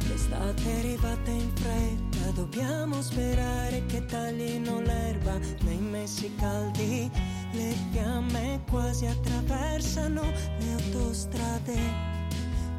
L'estate 0.06 0.62
è 0.64 0.78
arrivata 0.78 1.30
in 1.30 1.50
fretta, 1.54 2.30
dobbiamo 2.34 3.00
sperare 3.00 3.86
che 3.86 4.04
taglino 4.04 4.80
l'erba 4.80 5.38
nei 5.62 5.78
mesi 5.78 6.34
caldi 6.36 7.10
le 7.52 7.74
fiamme 7.90 8.60
quasi 8.68 9.06
attraversano 9.06 10.22
le 10.22 10.72
autostrade. 10.72 11.78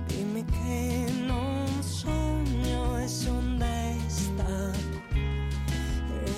Dimmi 0.05 0.45
che 0.45 1.05
non 1.25 1.65
sogno 1.81 2.97
e 2.97 3.07
son 3.07 3.57
desta. 3.57 5.00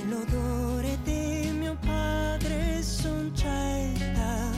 L'odore 0.09 0.97
di 1.03 1.49
mio 1.57 1.77
padre 1.79 2.81
son 2.83 3.31
certa. 3.33 4.51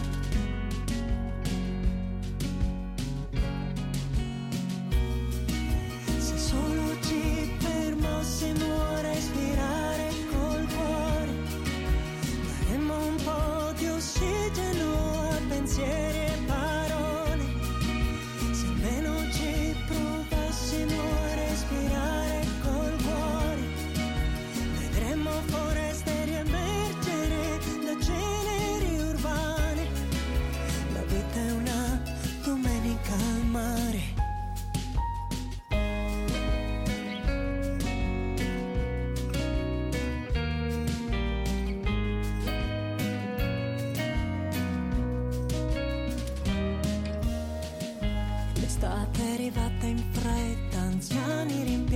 Se 6.18 6.38
solo 6.38 7.00
ci 7.02 7.56
fermassimo 7.60 8.66
a 8.96 9.02
respirare 9.02 10.10
col 10.32 10.66
cuore, 10.74 11.34
daremmo 12.66 13.06
un 13.06 13.16
po' 13.24 13.74
di 13.78 13.88
ossigeno 13.88 15.30
a 15.30 15.40
pensieri 15.48 16.25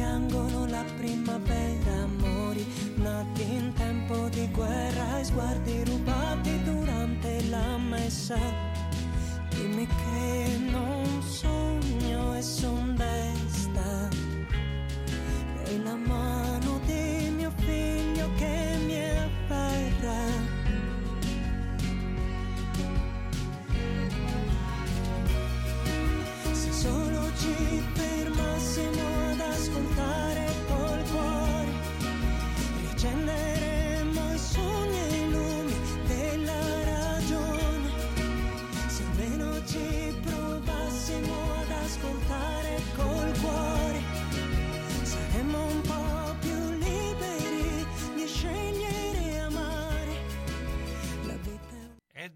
rimpiangono 0.10 0.66
la 0.66 0.84
primavera, 0.98 1.92
amori 2.04 2.66
nati 2.96 3.44
in 3.44 3.72
tempo 3.74 4.28
di 4.30 4.50
guerra 4.52 5.20
e 5.20 5.24
sguardi 5.24 5.84
rubati 5.86 6.64
durante 6.64 7.44
la 7.50 7.78
messa. 7.78 8.38
Dimmi 9.50 9.86
che 9.86 10.58
non 10.72 11.22
sogno 11.22 12.36
e 12.36 12.42
son 12.42 12.96
desta. 12.96 14.10
E 15.66 15.80
la 15.84 15.96
mano 15.96 16.80
di 16.86 17.30
mio 17.36 17.52
figlio 17.58 18.30
che 18.36 18.78
mi 18.86 18.98
afferra. 18.98 20.18
Se 26.52 26.72
solo 26.72 27.32
ci 27.38 27.84
fermassimo 27.94 29.09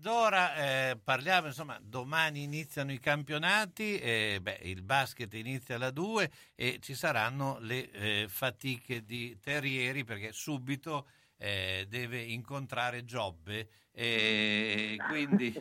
è 0.03 0.05
Ed 0.05 0.05
ora 0.07 0.55
eh, 0.55 0.97
parliamo, 1.01 1.47
insomma, 1.47 1.79
domani 1.81 2.43
iniziano 2.43 2.91
i 2.91 2.99
campionati, 2.99 3.97
eh, 3.97 4.39
beh, 4.41 4.59
il 4.63 4.81
basket 4.81 5.33
inizia 5.33 5.75
alla 5.75 5.91
2 5.91 6.29
e 6.55 6.79
ci 6.81 6.93
saranno 6.93 7.57
le 7.61 7.89
eh, 7.91 8.25
fatiche 8.27 9.05
di 9.05 9.39
Terrieri 9.39 10.03
perché 10.03 10.33
subito 10.33 11.07
eh, 11.37 11.85
deve 11.87 12.21
incontrare 12.21 13.05
Giobbe 13.05 13.69
e 13.93 14.97
quindi... 15.07 15.53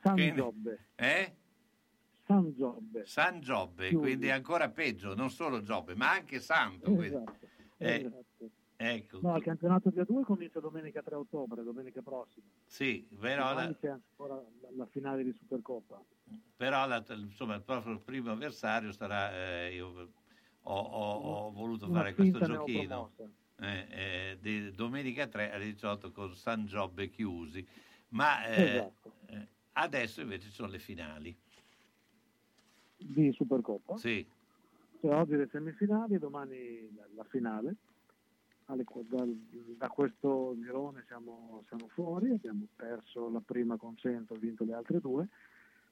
San 0.00 0.14
quindi- 0.14 0.34
Giobbe. 0.34 0.86
Eh? 0.96 1.34
San 2.26 2.52
Giobbe. 2.56 3.06
San 3.06 3.40
Giobbe, 3.40 3.92
quindi 3.92 4.30
ancora 4.32 4.68
peggio, 4.68 5.14
non 5.14 5.30
solo 5.30 5.62
Giobbe, 5.62 5.94
ma 5.94 6.10
anche 6.10 6.40
Santo. 6.40 7.00
Esatto, 7.00 7.38
Eh, 7.76 7.94
esatto. 8.00 8.24
Ecco, 8.76 9.18
No, 9.20 9.36
il 9.36 9.42
campionato 9.42 9.90
di 9.90 9.98
A2 9.98 10.22
comincia 10.24 10.60
domenica 10.60 11.02
3 11.02 11.14
ottobre, 11.14 11.62
domenica 11.62 12.02
prossima. 12.02 12.46
sì, 12.66 13.06
però, 13.18 13.54
la, 13.54 13.74
c'è 13.74 13.88
ancora 13.88 14.34
la, 14.34 14.68
la 14.76 14.86
finale 14.86 15.24
di 15.24 15.32
Supercoppa. 15.32 16.02
però 16.56 16.86
la- 16.86 17.04
insomma, 17.08 17.54
il 17.54 17.62
proprio 17.62 17.98
primo 18.00 18.30
avversario 18.32 18.92
sarà, 18.92 19.32
eh, 19.66 19.74
io 19.74 19.88
ho, 20.62 20.78
ho- 20.80 21.46
ho 21.46 21.50
voluto 21.52 21.86
Una 21.86 22.00
fare 22.00 22.14
questo 22.14 22.40
giochino, 22.40 23.12
eh, 23.60 23.86
eh, 23.90 24.38
di 24.40 24.70
domenica 24.72 25.26
3 25.26 25.52
alle 25.52 25.64
18 25.64 26.12
con 26.12 26.34
San 26.34 26.66
Giobbe 26.66 27.08
chiusi, 27.08 27.66
ma 28.08 28.44
eh, 28.46 28.76
Esatto. 28.76 29.12
eh, 29.26 29.48
adesso 29.72 30.20
invece 30.20 30.48
ci 30.48 30.54
sono 30.54 30.68
le 30.70 30.78
finali. 30.78 31.36
Di 32.98 33.30
Supercoppa. 33.32 33.96
Sì, 33.96 34.26
Cioè, 35.00 35.14
oggi 35.14 35.36
le 35.36 35.48
semifinali, 35.50 36.18
domani 36.18 36.90
la 37.14 37.24
finale. 37.24 37.74
Alle 38.68 38.84
dal- 39.08 39.36
da 39.76 39.88
questo 39.88 40.56
girone 40.58 41.04
siamo, 41.06 41.62
siamo 41.68 41.86
fuori, 41.88 42.32
abbiamo 42.32 42.66
perso 42.74 43.30
la 43.30 43.40
prima 43.40 43.76
con 43.76 43.96
100, 43.96 44.34
vinto 44.34 44.64
le 44.64 44.74
altre 44.74 44.98
due, 45.00 45.28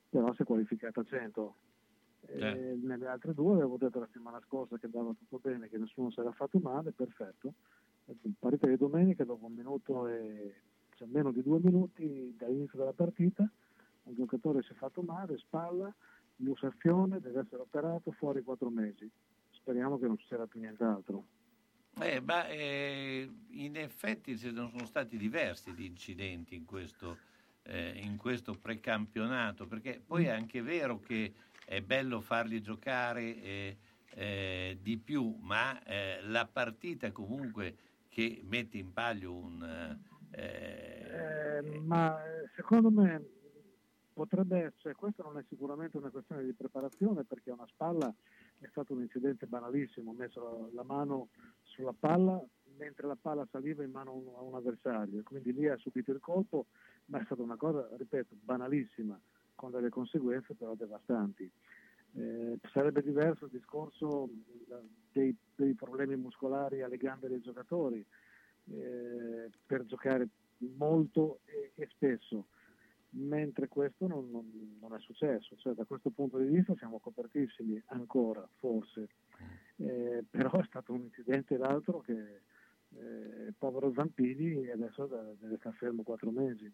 però 0.09 0.33
si 0.35 0.43
è 0.43 0.45
qualificata 0.45 1.01
a 1.01 1.05
100. 1.05 1.57
E 2.27 2.39
Certo. 2.39 2.87
nelle 2.87 3.07
altre 3.07 3.33
due 3.33 3.55
avevo 3.55 3.77
detto 3.77 4.01
la 4.01 4.07
settimana 4.07 4.41
scorsa 4.41 4.77
che 4.79 4.87
andava 4.87 5.13
tutto 5.13 5.39
bene, 5.39 5.69
che 5.69 5.79
nessuno 5.79 6.11
si 6.11 6.19
era 6.19 6.33
fatto 6.33 6.59
male, 6.59 6.91
perfetto. 6.91 7.55
Partita 8.39 8.67
di 8.67 8.77
domenica, 8.77 9.25
dopo 9.25 9.47
un 9.47 9.55
minuto 9.55 10.09
e 10.09 10.55
cioè 10.97 11.07
meno 11.09 11.31
di 11.31 11.43
due 11.43 11.61
minuti 11.63 12.35
dall'inizio 12.37 12.79
della 12.79 12.93
partita, 12.93 13.49
un 14.05 14.15
giocatore 14.15 14.63
si 14.63 14.73
è 14.73 14.75
fatto 14.75 15.01
male, 15.03 15.39
spalla, 15.39 15.95
lussazione, 16.37 17.21
deve 17.21 17.41
essere 17.41 17.63
operato 17.63 18.11
fuori 18.11 18.43
quattro 18.43 18.69
mesi. 18.69 19.09
Speriamo 19.51 19.97
che 19.99 20.07
non 20.07 20.19
succeda 20.19 20.47
più 20.47 20.61
nient'altro. 20.61 21.25
Eh, 22.01 22.21
ma 22.21 22.49
eh, 22.49 23.31
in 23.51 23.77
effetti 23.77 24.37
ci 24.37 24.53
sono 24.53 24.85
stati 24.85 25.16
diversi 25.16 25.73
di 25.75 25.87
incidenti 25.87 26.57
in 26.57 26.65
questo, 26.65 27.19
eh, 27.62 28.01
in 28.03 28.16
questo 28.16 28.55
precampionato, 28.55 29.66
perché 29.66 30.03
poi 30.05 30.25
è 30.25 30.31
anche 30.31 30.61
vero 30.61 30.99
che 30.99 31.33
è 31.65 31.81
bello 31.81 32.21
farli 32.21 32.61
giocare 32.61 33.23
eh, 33.43 33.77
eh, 34.15 34.79
di 34.81 34.99
più, 34.99 35.37
ma 35.41 35.83
eh, 35.85 36.21
la 36.23 36.47
partita 36.47 37.12
comunque 37.12 37.77
che 38.09 38.43
mette 38.45 38.79
in 38.79 38.93
palio 38.93 39.33
un... 39.33 39.99
eh, 40.33 41.81
ma 41.85 42.19
secondo 42.55 42.91
me 42.91 43.23
potrebbe 44.12 44.65
essere, 44.65 44.95
questa 44.95 45.23
non 45.23 45.39
è 45.39 45.45
sicuramente 45.49 45.97
una 45.97 46.11
questione 46.11 46.45
di 46.45 46.53
preparazione 46.53 47.25
perché 47.25 47.51
una 47.51 47.66
spalla 47.66 48.12
è 48.65 48.69
stato 48.70 48.95
un 48.95 49.03
incidente 49.03 49.47
banalissimo, 49.47 50.11
ho 50.11 50.15
messo 50.15 50.70
la, 50.73 50.82
mano 50.82 51.28
sulla 51.62 51.95
palla 51.99 52.43
mentre 52.77 53.07
la 53.07 53.16
palla 53.20 53.47
saliva 53.51 53.85
in 53.85 53.91
mano 53.91 54.11
a 54.11 54.15
un, 54.15 54.28
a 54.36 54.41
un 54.43 54.55
avversario, 54.55 55.23
quindi 55.23 55.53
lì 55.53 55.69
ha 55.69 55.77
subito 55.77 56.11
il 56.11 56.20
colpo, 56.20 56.66
ma 57.07 57.20
è 57.20 57.24
stata 57.24 57.43
una 57.43 57.57
cosa, 57.57 57.89
ripeto, 57.97 58.35
banalissima, 58.41 59.19
con 59.55 59.70
delle 59.70 59.91
conseguenze 59.91 60.55
però 60.55 60.74
devastanti. 60.74 61.51
Eh, 62.16 62.59
sarebbe 62.73 63.03
diverso 63.03 63.47
il 63.47 63.51
discorso 63.51 64.28
eh, 64.69 64.81
dei, 65.12 65.36
dei 65.55 65.74
problemi 65.74 66.16
muscolari 66.16 66.82
alle 66.82 66.97
gambe 66.97 67.28
dei 67.28 67.41
giocatori 67.41 68.05
eh, 68.70 69.51
per 69.66 69.85
giocare 69.85 70.28
molto 70.77 71.41
e, 71.45 71.73
e 71.74 71.89
spesso, 71.91 72.47
mentre 73.16 73.69
questo 73.69 74.07
non, 74.07 74.31
non- 74.31 74.77
non 74.81 74.95
è 74.95 75.01
successo. 75.01 75.57
Cioè, 75.57 75.74
da 75.74 75.85
questo 75.85 76.11
punto 76.11 76.39
di 76.39 76.49
vista 76.49 76.74
siamo 76.77 76.99
copertissimi 76.99 77.81
ancora, 77.86 78.47
forse, 78.59 79.09
Eh, 79.77 80.24
però 80.31 80.61
è 80.61 80.65
stato 80.65 80.93
un 80.93 81.03
incidente 81.03 81.57
l'altro 81.57 82.01
che 82.01 82.43
eh, 82.91 83.53
povero 83.59 83.93
Zampini 83.93 84.70
adesso 84.70 85.07
deve 85.41 85.57
stare 85.57 85.74
fermo 85.77 86.05
quattro 86.05 86.31
mesi. 86.31 86.70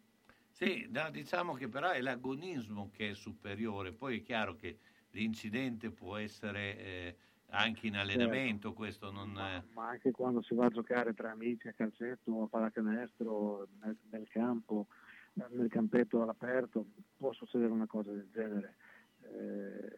Sì, 0.50 0.86
no, 0.90 1.08
diciamo 1.10 1.54
che 1.54 1.68
però 1.68 1.90
è 1.92 2.00
l'agonismo 2.02 2.90
che 2.92 3.10
è 3.10 3.14
superiore, 3.14 3.92
poi 3.92 4.18
è 4.18 4.22
chiaro 4.22 4.54
che 4.54 4.78
l'incidente 5.12 5.90
può 5.90 6.16
essere 6.18 6.76
eh, 6.78 7.16
anche 7.52 7.86
in 7.86 7.96
allenamento, 7.96 8.74
questo 8.74 9.10
non... 9.10 9.38
è- 9.38 9.62
ma 9.72 9.88
anche 9.88 10.10
quando 10.10 10.42
si 10.42 10.54
va 10.54 10.66
a 10.66 10.70
giocare 10.70 11.14
tra 11.14 11.30
amici 11.30 11.68
a 11.68 11.72
calcetto 11.72 12.32
o 12.32 12.42
a 12.44 12.48
pallacanestro 12.48 13.66
nel, 13.82 13.96
nel 14.10 14.28
campo, 14.28 14.88
nel 15.34 15.68
campetto 15.68 16.22
all'aperto, 16.22 16.84
può 17.16 17.32
succedere 17.32 17.72
una 17.72 17.86
cosa 17.86 18.10
del 18.12 18.28
genere. 18.32 18.74
Eh, 19.22 19.96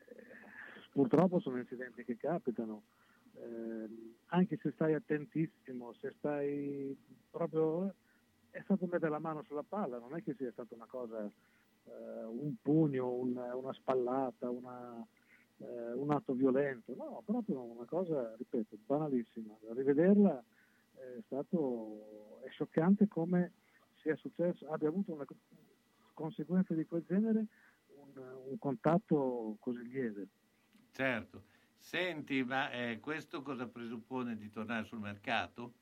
purtroppo 0.93 1.41
sono 1.41 1.59
incidenti 1.59 2.05
che 2.05 2.17
capitano, 2.17 2.83
eh, 3.35 3.89
anche 4.27 4.59
se 4.61 4.73
stai 4.73 4.95
attentissimo, 4.95 5.93
se 5.95 6.13
stai 6.19 6.97
proprio 7.31 7.95
è 8.51 8.61
stato 8.65 8.87
mettere 8.87 9.11
la 9.11 9.19
mano 9.19 9.43
sulla 9.45 9.65
palla, 9.67 9.99
non 9.99 10.15
è 10.15 10.23
che 10.23 10.35
sia 10.35 10.53
stata 10.53 10.75
una 10.75 10.87
cosa, 10.87 11.25
eh, 11.25 12.25
un 12.25 12.55
pugno, 12.61 13.11
un- 13.11 13.37
una 13.37 13.73
spallata, 13.73 14.51
una, 14.51 15.05
eh, 15.57 15.93
un 15.93 16.11
atto 16.11 16.35
violento, 16.35 16.95
no, 16.95 17.23
proprio 17.25 17.63
una 17.63 17.87
cosa, 17.87 18.35
ripeto, 18.37 18.77
banalissima. 18.85 19.57
Rivederla 19.71 20.45
è 20.95 21.21
stato, 21.25 22.41
è 22.45 22.49
scioccante 22.51 23.09
come 23.09 23.53
sia 24.03 24.17
successo, 24.17 24.69
abbia 24.69 24.89
avuto 24.89 25.13
una 25.13 25.25
conseguenza 26.13 26.75
di 26.75 26.85
quel 26.85 27.05
genere 27.07 27.47
un, 27.95 28.23
un 28.51 28.59
contatto 28.59 29.57
così 29.61 29.83
lieve. 29.89 30.29
Certo. 30.91 31.45
Senti, 31.79 32.45
ma 32.45 32.71
eh, 32.71 33.01
questo 33.01 33.43
cosa 33.43 33.67
presuppone 33.67 34.37
di 34.37 34.51
tornare 34.51 34.85
sul 34.85 35.01
mercato? 35.01 35.73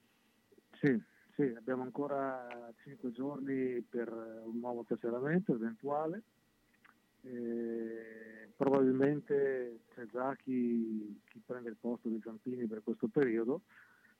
Sì, 0.81 0.99
sì, 1.35 1.43
abbiamo 1.43 1.83
ancora 1.83 2.73
5 2.83 3.13
giorni 3.13 3.83
per 3.83 4.09
un 4.45 4.59
nuovo 4.59 4.85
tesseramento 4.85 5.55
eventuale. 5.55 6.23
E 7.23 8.51
probabilmente 8.57 9.81
c'è 9.95 10.07
già 10.07 10.35
chi, 10.37 11.21
chi 11.25 11.43
prende 11.45 11.69
il 11.69 11.77
posto 11.79 12.09
di 12.09 12.21
Zampini 12.23 12.67
per 12.67 12.83
questo 12.83 13.09
periodo. 13.09 13.63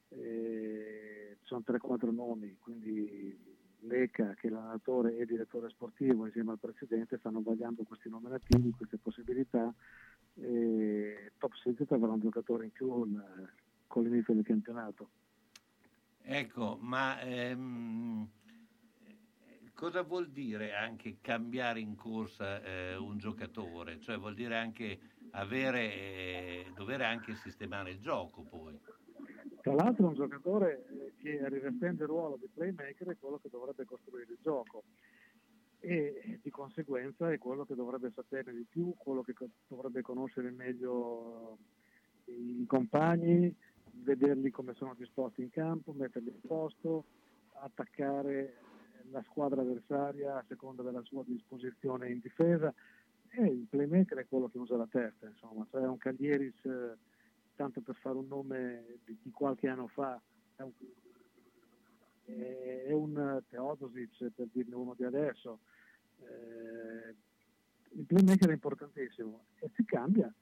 E 0.09 1.37
ci 1.41 1.47
sono 1.47 1.63
3-4 1.67 2.13
nomi, 2.13 2.57
quindi 2.59 3.59
Leca, 3.83 4.35
che 4.35 4.49
è 4.49 4.51
l'allenatore 4.51 5.17
e 5.17 5.27
direttore 5.27 5.69
sportivo, 5.71 6.27
insieme 6.27 6.53
al 6.53 6.59
presidente, 6.59 7.19
stanno 7.19 7.43
vagliando 7.43 7.83
questi 7.83 8.09
nominativi, 8.09 8.71
queste 8.71 8.99
possibilità. 8.99 9.73
E 10.35 11.33
Top 11.39 11.55
Secret 11.55 11.91
avrà 11.93 12.13
un 12.13 12.21
giocatore 12.21 12.65
in 12.65 12.73
più 12.73 12.89
con 13.87 14.03
l'inizio 14.03 14.35
del 14.35 14.45
campionato. 14.45 15.11
Ecco, 16.23 16.79
ma 16.81 17.21
ehm, 17.21 18.29
cosa 19.75 20.03
vuol 20.03 20.29
dire 20.31 20.75
anche 20.75 21.19
cambiare 21.21 21.81
in 21.81 21.97
corsa 21.97 22.63
eh, 22.63 22.97
un 22.97 23.19
giocatore? 23.19 23.99
Cioè 24.01 24.19
vuol 24.19 24.35
dire 24.35 24.57
anche 24.57 25.01
avere, 25.33 25.95
eh, 25.95 26.73
dover 26.75 27.03
anche 27.03 27.35
sistemare 27.35 27.93
il 27.93 28.01
gioco 28.01 28.43
poi. 28.43 28.79
Tra 29.63 29.75
l'altro 29.75 30.07
è 30.07 30.09
un 30.09 30.15
giocatore 30.15 30.87
eh, 30.89 31.13
che 31.21 31.49
rivestendo 31.49 32.03
il 32.03 32.09
ruolo 32.09 32.39
di 32.41 32.49
playmaker 32.53 33.09
è 33.09 33.17
quello 33.19 33.39
che 33.39 33.51
dovrebbe 33.51 33.85
costruire 33.85 34.33
il 34.33 34.39
gioco. 34.43 34.85
E 35.81 36.21
eh, 36.23 36.41
di 36.43 36.51
conseguenza 36.51 37.31
è 37.31 37.39
quello 37.39 37.65
che 37.65 37.75
dovrebbe 37.75 38.11
sapere 38.15 38.55
di 38.55 38.67
più, 38.69 38.95
quello 38.97 39.23
che 39.23 39.35
dovrebbe 39.69 40.01
conoscere 40.01 40.51
meglio 40.51 41.59
eh, 42.25 42.33
i 42.33 42.65
compagni, 42.67 43.55
vederli 44.03 44.51
come 44.51 44.73
sono 44.75 44.95
disposti 44.97 45.43
in 45.43 45.51
campo, 45.51 45.93
metterli 45.93 46.31
in 46.31 46.41
posto, 46.47 47.05
attaccare 47.53 48.57
la 49.11 49.23
squadra 49.25 49.61
avversaria 49.61 50.37
a 50.37 50.45
seconda 50.49 50.83
della 50.83 51.03
sua 51.03 51.23
disposizione 51.27 52.09
in 52.09 52.21
difesa. 52.21 52.73
E 53.33 53.45
il 53.45 53.67
playmaker 53.69 54.19
è 54.19 54.27
quello 54.27 54.49
che 54.49 54.59
usa 54.59 54.77
la 54.77 54.89
testa, 54.91 55.27
insomma, 55.27 55.67
cioè 55.71 55.87
un 55.87 55.99
Caglieris, 55.99 56.61
tanto 57.61 57.83
per 57.83 57.95
fare 57.97 58.17
un 58.17 58.27
nome 58.27 59.01
di, 59.05 59.31
qualche 59.31 59.69
anno 59.69 59.87
fa, 59.89 60.19
è 60.57 60.63
un, 60.63 60.73
è- 62.25 62.85
è 62.87 62.93
un 62.93 63.43
Teodosic 63.51 64.31
per 64.35 64.47
dirne 64.51 64.75
uno 64.75 64.95
di 64.95 65.05
adesso. 65.05 65.61
Eh, 66.21 67.15
il 67.99 68.05
playmaker 68.07 68.49
è 68.49 68.53
importantissimo 68.53 69.45
e 69.59 69.71
si 69.75 69.85
cambia, 69.85 70.33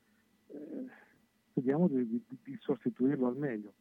eh, 0.49 0.87
vediamo 1.55 1.89
di, 1.89 2.07
di- 2.09 2.25
di 2.45 2.57
sostituirlo 2.61 3.27
al 3.27 3.37
meglio. 3.37 3.73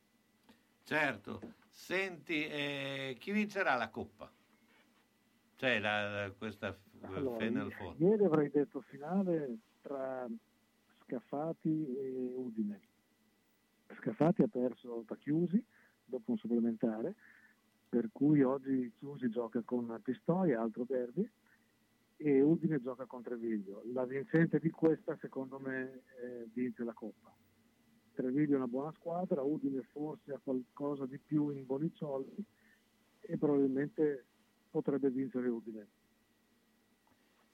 Certo. 0.83 1.41
Senti, 1.69 2.47
eh, 2.47 3.17
chi 3.19 3.31
vincerà 3.31 3.75
la 3.75 3.89
Coppa? 3.89 4.31
Cioè 5.57 5.79
la, 5.79 6.09
la- 6.25 6.31
questa 6.31 6.75
Allora, 7.01 7.37
Final 7.45 7.71
Four. 7.73 7.95
ieri 7.99 8.23
avrei 8.25 8.49
detto 8.49 8.81
finale 8.81 9.57
tra 9.81 10.25
Scafati 11.03 11.95
e 11.97 12.33
Udine. 12.35 12.81
Scafati 13.95 14.41
ha 14.41 14.47
perso 14.47 15.03
da 15.07 15.15
Chiusi 15.15 15.63
dopo 16.03 16.31
un 16.31 16.37
supplementare, 16.37 17.15
per 17.89 18.09
cui 18.11 18.41
oggi 18.41 18.91
Chiusi 18.97 19.29
gioca 19.29 19.61
con 19.63 19.99
Pistoia, 20.03 20.61
altro 20.61 20.83
derby, 20.83 21.29
e 22.17 22.41
Udine 22.41 22.81
gioca 22.81 23.05
con 23.05 23.21
Treviglio. 23.21 23.83
La 23.93 24.05
vincente 24.05 24.59
di 24.59 24.69
questa 24.69 25.15
secondo 25.21 25.59
me 25.59 26.03
eh, 26.21 26.49
vince 26.51 26.83
la 26.83 26.93
Coppa. 26.93 27.33
Treviglio 28.13 28.53
è 28.53 28.57
una 28.57 28.67
buona 28.67 28.91
squadra, 28.93 29.43
Udine 29.43 29.83
forse 29.91 30.33
ha 30.33 30.39
qualcosa 30.43 31.05
di 31.05 31.19
più 31.19 31.49
in 31.49 31.65
Bonicciolli 31.65 32.43
e 33.19 33.37
probabilmente 33.37 34.25
potrebbe 34.71 35.11
vincere 35.11 35.47
Udine. 35.47 35.87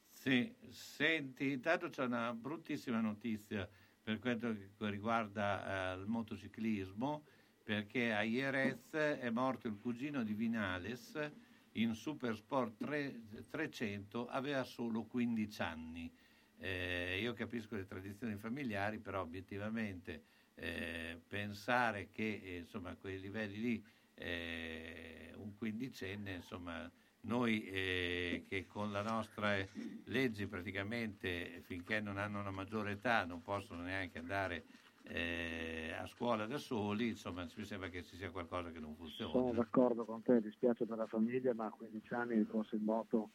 Sì, 0.07 0.55
senti, 0.69 1.51
intanto 1.51 1.89
c'è 1.89 2.05
una 2.05 2.34
bruttissima 2.34 3.01
notizia 3.01 3.69
per 4.04 4.20
quanto 4.20 4.54
riguarda 4.80 5.94
eh, 5.94 6.00
il 6.00 6.08
motociclismo, 6.08 7.24
perché 7.64 8.14
a 8.14 8.22
Jerez 8.22 8.92
è 8.92 9.30
morto 9.30 9.68
il 9.68 9.78
cugino 9.80 10.24
di 10.24 10.34
Vinales 10.34 11.32
in 11.74 11.94
Super 11.96 12.36
Sport 12.36 12.84
3 12.84 13.22
300, 13.50 14.28
aveva 14.28 14.64
solo 14.64 15.06
15 15.06 15.62
anni. 15.62 16.14
Eh, 16.58 17.20
io 17.22 17.34
capisco 17.34 17.76
le 17.76 17.86
tradizioni 17.86 18.36
familiari, 18.36 19.00
però 19.00 19.22
obiettivamente 19.22 20.24
eh, 20.56 21.20
pensare 21.28 22.10
che 22.12 22.42
eh, 22.44 22.58
insomma, 22.58 22.92
a 22.92 22.96
quei 22.98 23.20
livelli 23.20 23.60
lì 23.60 23.86
eh, 24.16 25.34
un 25.38 25.56
quindicenne, 25.56 26.34
insomma, 26.36 26.92
noi 27.24 27.66
eh, 27.66 28.45
che 28.48 28.66
con 28.68 28.91
la 28.91 29.02
nostra 29.02 29.58
eh, 29.58 29.70
legge 30.06 30.48
praticamente 30.48 31.62
finché 31.66 32.00
non 32.00 32.18
hanno 32.18 32.40
una 32.40 32.52
maggiore 32.52 32.94
età 32.94 33.26
non 33.26 33.41
possono 33.41 33.82
neanche 33.82 34.18
andare 34.20 34.66
eh, 35.04 35.94
a 35.98 36.06
scuola 36.08 36.45
da 36.45 36.58
soli, 36.58 37.10
insomma 37.10 37.45
mi 37.56 37.66
sembra 37.66 37.90
che 37.90 38.04
ci 38.04 38.16
sia 38.16 38.32
qualcosa 38.32 38.72
che 38.72 38.80
non 38.80 38.95
funziona. 38.95 39.32
Sono 39.32 39.52
d'accordo 39.52 40.06
con 40.06 40.22
te, 40.22 40.41
dispiace 40.41 40.86
per 40.86 40.98
la 40.98 41.08
famiglia, 41.08 41.54
ma 41.54 41.66
a 41.66 41.72
15 41.72 42.14
anni 42.14 42.36
le 42.36 42.48
corse 42.48 42.78
in 42.78 42.84
moto 42.84 43.32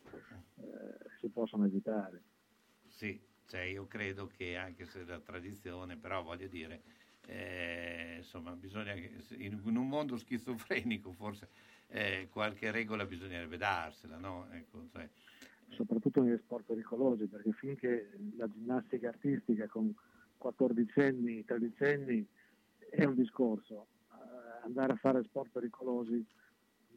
eh, 0.56 0.64
si 1.20 1.28
possono 1.28 1.66
evitare. 1.66 2.22
Sì, 2.86 3.20
cioè 3.46 3.60
io 3.62 3.86
credo 3.86 4.26
che 4.26 4.56
anche 4.56 4.86
se 4.86 5.04
la 5.04 5.20
tradizione, 5.20 5.96
però 5.96 6.22
voglio 6.22 6.48
dire, 6.48 6.82
eh, 7.26 8.14
insomma, 8.16 8.52
bisogna 8.52 8.94
che 8.94 9.12
in 9.36 9.60
un 9.76 9.88
mondo 9.88 10.16
schizofrenico 10.16 11.12
forse 11.12 11.50
eh, 11.88 12.28
qualche 12.30 12.70
regola 12.70 13.04
bisognerebbe 13.06 13.56
darsela, 13.56 14.16
no? 14.18 14.48
Ecco, 14.50 14.86
cioè, 14.92 15.08
soprattutto 15.70 16.22
negli 16.22 16.38
sport 16.38 16.64
pericolosi, 16.66 17.26
perché 17.26 17.52
finché 17.52 18.10
la 18.36 18.48
ginnastica 18.48 19.08
artistica 19.08 19.66
con 19.68 19.94
14 20.36 21.00
anni, 21.00 21.44
13 21.44 21.84
anni 21.84 22.26
è 22.90 23.04
un 23.04 23.14
discorso, 23.14 23.88
Eh, 24.10 24.64
andare 24.64 24.92
a 24.92 24.96
fare 24.96 25.22
sport 25.24 25.50
pericolosi 25.52 26.24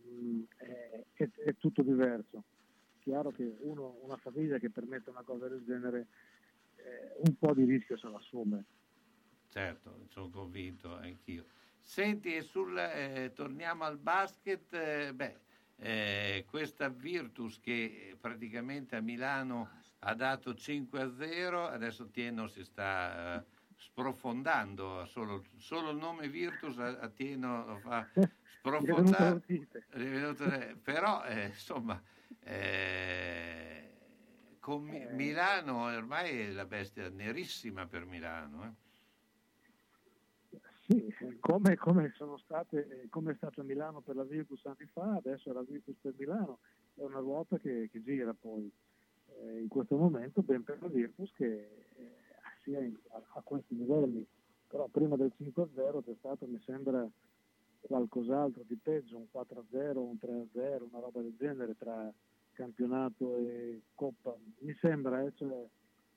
mh, 0.04 0.42
è, 0.58 1.06
è- 1.14 1.30
è 1.46 1.56
tutto 1.58 1.82
diverso. 1.84 2.44
Chiaro 3.00 3.32
che 3.32 3.58
uno, 3.60 3.98
una 4.02 4.18
famiglia 4.18 4.58
che 4.60 4.70
permette 4.70 5.10
una 5.10 5.24
cosa 5.24 5.48
del 5.48 5.64
genere 5.66 6.08
eh, 6.76 7.16
un 7.26 7.36
po' 7.38 7.54
di 7.54 7.66
rischio 7.66 7.98
se 7.98 8.08
lo 8.08 8.16
assume. 8.18 8.66
certo, 9.50 10.06
sono 10.10 10.30
convinto 10.30 10.96
anch'io. 10.96 11.46
Senti, 11.82 12.36
e 12.36 12.42
sul, 12.42 12.78
eh, 12.78 13.32
torniamo 13.34 13.84
al 13.84 13.98
basket, 13.98 14.74
eh, 14.74 15.14
beh, 15.14 15.40
eh, 15.78 16.46
questa 16.48 16.90
Virtus 16.90 17.60
che 17.60 18.16
praticamente 18.20 18.96
a 18.96 19.02
Milano 19.02 19.70
ha 20.00 20.14
dato 20.14 20.54
5 20.54 21.02
a 21.02 21.12
0, 21.14 21.68
adesso 21.68 22.10
Tieno 22.10 22.48
si 22.48 22.64
sta 22.64 23.40
eh, 23.40 23.46
sprofondando, 23.76 25.06
solo, 25.06 25.44
solo 25.58 25.90
il 25.90 25.98
nome 25.98 26.30
Virtus 26.30 26.78
a, 26.78 27.00
a 27.00 27.10
Tieno 27.10 27.66
lo 27.66 27.78
fa 27.80 28.08
sprofondare. 28.60 29.42
Però 30.82 31.24
eh, 31.26 31.46
insomma 31.48 32.02
eh, 32.40 33.92
con 34.60 34.84
Mi- 34.84 35.06
Milano 35.12 35.86
ormai 35.86 36.40
è 36.40 36.50
la 36.52 36.66
bestia 36.66 37.10
nerissima 37.10 37.86
per 37.88 38.06
Milano. 38.06 38.78
Sì, 40.92 41.38
come, 41.40 41.78
come 41.78 42.14
state, 42.44 43.08
come 43.10 43.32
è 43.32 43.36
stato 43.36 43.64
Milano 43.64 44.02
per 44.02 44.16
la 44.16 44.24
Virtus 44.24 44.66
anni 44.66 44.90
fa, 44.92 45.16
adesso 45.16 45.50
è 45.50 45.54
la 45.54 45.64
Virtus 45.64 45.96
per 46.02 46.14
Milano, 46.18 46.60
è 46.96 47.04
una 47.04 47.20
ruota 47.20 47.58
che, 47.58 47.88
che 47.90 48.02
gira 48.02 48.34
poi. 48.34 48.70
Eh, 49.40 49.62
in 49.62 49.68
questo 49.70 49.96
momento 49.96 50.42
ben 50.42 50.64
per 50.64 50.82
la 50.82 50.90
Virtus 50.90 51.32
che 51.34 51.46
eh, 51.46 52.12
sia 52.64 52.80
in- 52.82 52.98
a, 53.12 53.22
a 53.36 53.42
questi 53.42 53.76
livelli, 53.78 54.26
però 54.68 54.88
prima 54.88 55.16
del 55.16 55.32
5-0 55.38 56.04
c'è 56.04 56.16
stato, 56.20 56.46
mi 56.46 56.62
sembra, 56.66 57.08
qualcos'altro 57.80 58.64
di 58.68 58.76
peggio, 58.76 59.18
un 59.18 59.28
4-0, 59.34 59.98
un 59.98 60.18
3-0, 60.22 60.88
una 60.90 61.00
roba 61.00 61.22
del 61.22 61.36
genere 61.38 61.76
tra 61.78 62.12
campionato 62.52 63.36
e 63.38 63.82
Coppa. 63.96 64.36
Mi 64.60 64.76
sembra, 64.80 65.22
eh, 65.24 65.32
cioè, 65.36 65.66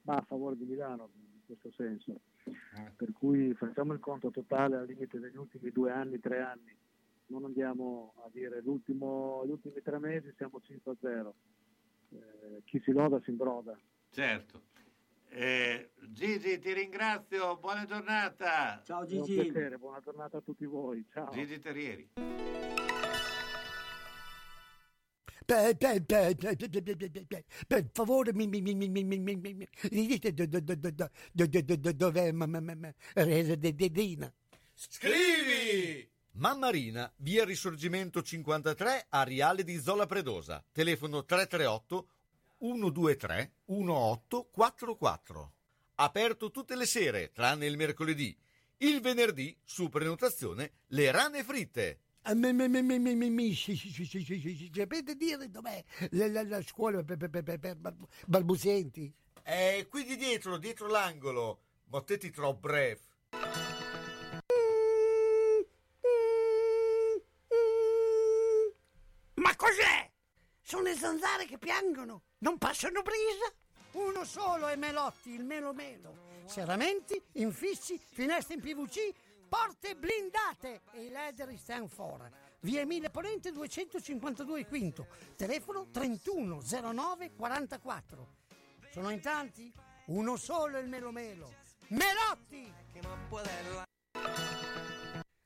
va 0.03 0.17
a 0.17 0.25
favore 0.27 0.57
di 0.57 0.65
Milano 0.65 1.11
in 1.15 1.41
questo 1.47 1.71
senso. 1.73 2.21
Per 2.97 3.12
cui 3.12 3.55
facciamo 3.55 3.93
il 3.93 4.01
conto 4.01 4.31
totale 4.31 4.77
al 4.77 4.87
limite 4.87 5.19
degli 5.19 5.37
ultimi 5.37 5.71
due 5.71 5.91
anni, 5.91 6.21
tre 6.21 6.41
anni. 6.41 6.77
non 7.27 7.45
andiamo 7.45 8.15
a 8.25 8.29
dire 8.31 8.61
l'ultimo, 8.62 9.43
gli 9.47 9.51
ultimi 9.51 9.81
tre 9.83 9.99
mesi 9.99 10.33
siamo 10.37 10.61
5-0. 10.62 11.33
Eh, 12.11 12.62
chi 12.65 12.81
si 12.85 12.93
loda 12.93 13.21
si 13.23 13.31
imbroda. 13.31 13.77
Certo. 14.11 14.73
Eh, 15.29 15.91
Gigi, 16.11 16.61
ti 16.61 16.73
ringrazio, 16.73 17.57
buona 17.57 17.85
giornata. 17.85 18.81
Ciao 18.85 19.05
È 19.05 19.16
un 19.16 19.25
piacere, 19.25 19.79
buona 19.79 20.01
giornata 20.01 20.39
a 20.39 20.41
tutti 20.41 20.65
voi. 20.65 21.05
Ciao. 21.11 21.31
Gigi 21.33 21.59
Terrieri. 21.59 22.74
Per, 25.45 25.77
per, 25.77 26.03
per, 26.05 26.37
per, 27.66 27.91
favore 27.93 28.33
mi, 28.33 28.47
mi, 28.47 28.62
mi, 28.62 28.75
mi, 28.75 28.89
mi, 28.89 29.05
mi, 29.05 29.19
mi, 29.19 29.37
mi, 29.37 29.55
mi 29.55 30.07
dite 30.07 30.33
do- 30.33 30.47
do- 30.47 30.61
do- 30.61 30.75
do- 30.75 30.91
do- 30.91 31.11
do- 31.33 31.47
do- 31.47 31.62
do- 31.62 31.77
do- 31.77 31.93
dov'è 31.93 32.33
Dedina? 33.75 34.33
Scrivi! 34.73 36.09
Mammarina, 36.37 37.12
via 37.19 37.45
Risorgimento 37.45 38.23
53, 38.23 39.07
Ariale 39.11 39.62
di 39.62 39.79
Zola 39.79 40.07
Predosa. 40.07 40.65
Telefono 40.73 41.25
338 41.25 42.09
123 42.59 43.53
1844. 43.66 45.53
Aperto 45.97 46.51
tutte 46.51 46.75
le 46.75 46.87
sere, 46.87 47.31
tranne 47.33 47.66
il 47.66 47.77
mercoledì. 47.77 48.37
Il 48.79 49.01
venerdì, 49.01 49.57
su 49.62 49.89
prenotazione, 49.89 50.73
le 50.89 51.11
rane 51.12 51.45
fritte. 51.45 52.01
Ah, 52.27 52.33
Sapete 54.73 55.15
dire 55.15 55.51
dov'è 55.51 55.85
la, 56.13 56.27
la- 56.29 56.43
la 56.43 56.63
scuola 56.63 57.03
per, 57.03 57.17
per- 57.19 57.29
per- 57.31 57.43
per- 57.43 57.59
per 57.59 57.77
bal- 57.77 57.97
balbuzienti? 58.27 59.13
È 59.43 59.87
qui 59.91 60.05
di 60.05 60.17
dietro, 60.17 60.57
dietro 60.57 60.87
l'angolo. 60.89 61.61
Mottetti 61.91 62.31
troppo 62.31 62.61
breve. 62.69 63.01
Ma 69.35 69.55
cos'è? 69.57 70.11
Sono 70.63 70.83
le 70.85 70.95
zanzare 70.95 71.45
che 71.45 71.59
piangono, 71.59 72.23
non 72.39 72.57
passano 72.59 73.03
brisa. 73.03 73.53
Uno 73.93 74.25
solo 74.25 74.69
è 74.69 74.77
Melotti, 74.77 75.31
il 75.31 75.45
Melo 75.45 75.73
Melo. 75.73 76.33
Serramenti, 76.47 77.21
infissi, 77.33 77.99
finestre 77.99 78.55
in 78.55 78.61
PVC, 78.61 79.13
porte 79.55 79.95
blindate 79.95 80.83
e 80.91 81.05
i 81.05 81.11
leder 81.11 81.57
stand 81.57 81.89
for. 81.89 82.29
Via 82.61 82.81
Emile 82.81 83.09
Ponente 83.09 83.53
252 83.53 84.67
Quinto, 84.67 85.07
telefono 85.37 85.87
3109 85.93 87.35
44. 87.37 88.35
Sono 88.91 89.11
in 89.11 89.21
tanti? 89.21 89.73
Uno 90.07 90.37
solo 90.37 90.79
il 90.79 90.89
Melo 90.89 91.13
Melo. 91.13 91.55
Melotti! 91.89 92.73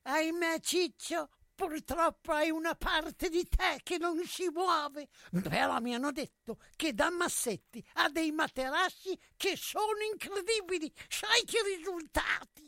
Ahimè 0.02 0.60
Ciccio, 0.60 1.28
purtroppo 1.54 2.32
hai 2.32 2.50
una 2.50 2.74
parte 2.74 3.28
di 3.28 3.46
te 3.46 3.80
che 3.82 3.98
non 3.98 4.24
si 4.24 4.48
muove. 4.48 5.08
Però 5.42 5.78
mi 5.80 5.94
hanno 5.94 6.12
detto 6.12 6.58
che 6.76 6.94
da 6.94 7.10
Massetti 7.10 7.86
ha 7.94 8.08
dei 8.08 8.30
materassi 8.32 9.18
che 9.36 9.54
sono 9.54 10.00
incredibili. 10.10 10.90
Sai 11.08 11.44
che 11.44 11.58
risultati? 11.76 12.67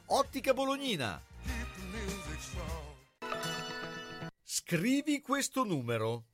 Ottica 0.13 0.53
Bolognina. 0.53 1.21
Scrivi 4.43 5.21
questo 5.21 5.63
numero 5.63 6.25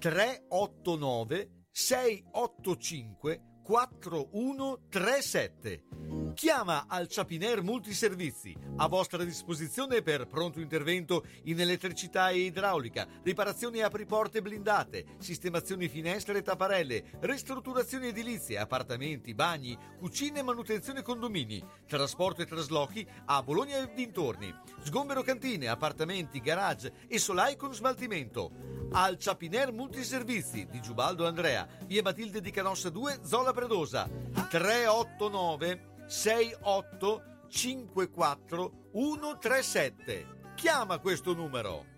389 0.00 1.66
685 1.70 3.40
4137. 3.62 6.25
Chiama 6.36 6.84
al 6.86 7.08
Ciapiner 7.08 7.62
Multiservizi, 7.62 8.54
a 8.76 8.88
vostra 8.88 9.24
disposizione 9.24 10.02
per 10.02 10.26
pronto 10.26 10.60
intervento 10.60 11.24
in 11.44 11.58
elettricità 11.58 12.28
e 12.28 12.40
idraulica, 12.40 13.06
riparazioni 13.22 13.80
apriporte 13.80 14.42
blindate, 14.42 15.16
sistemazioni 15.16 15.88
finestre 15.88 16.36
e 16.36 16.42
tapparelle, 16.42 17.04
ristrutturazioni 17.20 18.08
edilizie, 18.08 18.58
appartamenti, 18.58 19.32
bagni, 19.32 19.78
cucine 19.98 20.40
e 20.40 20.42
manutenzione 20.42 21.00
condomini, 21.00 21.64
trasporto 21.86 22.42
e 22.42 22.46
traslochi 22.46 23.08
a 23.24 23.42
Bologna 23.42 23.78
e 23.78 23.94
dintorni, 23.94 24.54
sgombero 24.82 25.22
cantine, 25.22 25.68
appartamenti, 25.68 26.40
garage 26.40 26.92
e 27.08 27.18
solai 27.18 27.56
con 27.56 27.72
smaltimento. 27.72 28.50
Al 28.92 29.16
Ciapiner 29.16 29.72
Multiservizi 29.72 30.66
di 30.70 30.82
Giubaldo 30.82 31.26
Andrea, 31.26 31.66
via 31.86 32.02
Matilde 32.02 32.42
di 32.42 32.50
Canossa 32.50 32.90
2, 32.90 33.20
Zola 33.22 33.54
Predosa, 33.54 34.06
389 34.50 35.94
68 36.06 37.22
54 37.48 38.72
137. 38.92 40.26
Chiama 40.54 40.98
questo 40.98 41.34
numero. 41.34 41.94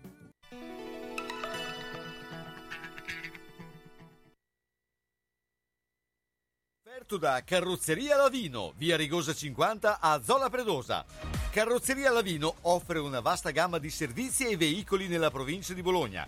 Offerto 7.09 7.17
da 7.17 7.43
Carrozzeria 7.43 8.17
Lavino, 8.17 8.73
via 8.75 8.97
Rigosa 8.97 9.33
50 9.33 9.99
a 9.99 10.21
Zola 10.21 10.49
Predosa. 10.49 11.05
Carrozzeria 11.51 12.11
Lavino 12.11 12.55
offre 12.61 12.99
una 12.99 13.19
vasta 13.19 13.51
gamma 13.51 13.77
di 13.79 13.89
servizi 13.89 14.45
e 14.45 14.57
veicoli 14.57 15.07
nella 15.07 15.31
provincia 15.31 15.73
di 15.73 15.81
Bologna. 15.81 16.27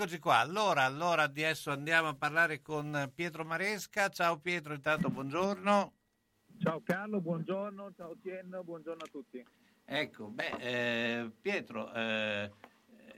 Eccoci 0.00 0.18
qua, 0.18 0.38
allora, 0.38 0.84
allora 0.84 1.24
adesso 1.24 1.70
andiamo 1.70 2.08
a 2.08 2.14
parlare 2.14 2.62
con 2.62 3.12
Pietro 3.14 3.44
Maresca. 3.44 4.08
Ciao 4.08 4.38
Pietro, 4.38 4.72
intanto 4.72 5.10
buongiorno. 5.10 5.92
Ciao 6.58 6.80
Carlo, 6.82 7.20
buongiorno, 7.20 7.92
ciao 7.94 8.16
Tien, 8.22 8.60
buongiorno 8.64 9.04
a 9.04 9.08
tutti. 9.08 9.44
Ecco, 9.84 10.28
beh, 10.28 10.56
eh, 10.58 11.30
Pietro, 11.40 11.92
eh, 11.92 12.50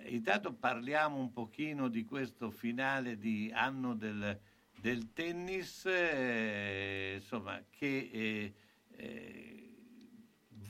intanto 0.06 0.54
parliamo 0.54 1.18
un 1.18 1.32
pochino 1.32 1.88
di 1.88 2.04
questo 2.04 2.50
finale 2.50 3.16
di 3.16 3.52
anno 3.54 3.94
del, 3.94 4.40
del 4.80 5.12
tennis, 5.12 5.84
eh, 5.86 7.18
insomma, 7.20 7.62
che 7.70 8.10
eh, 8.12 8.54
eh, 8.96 9.51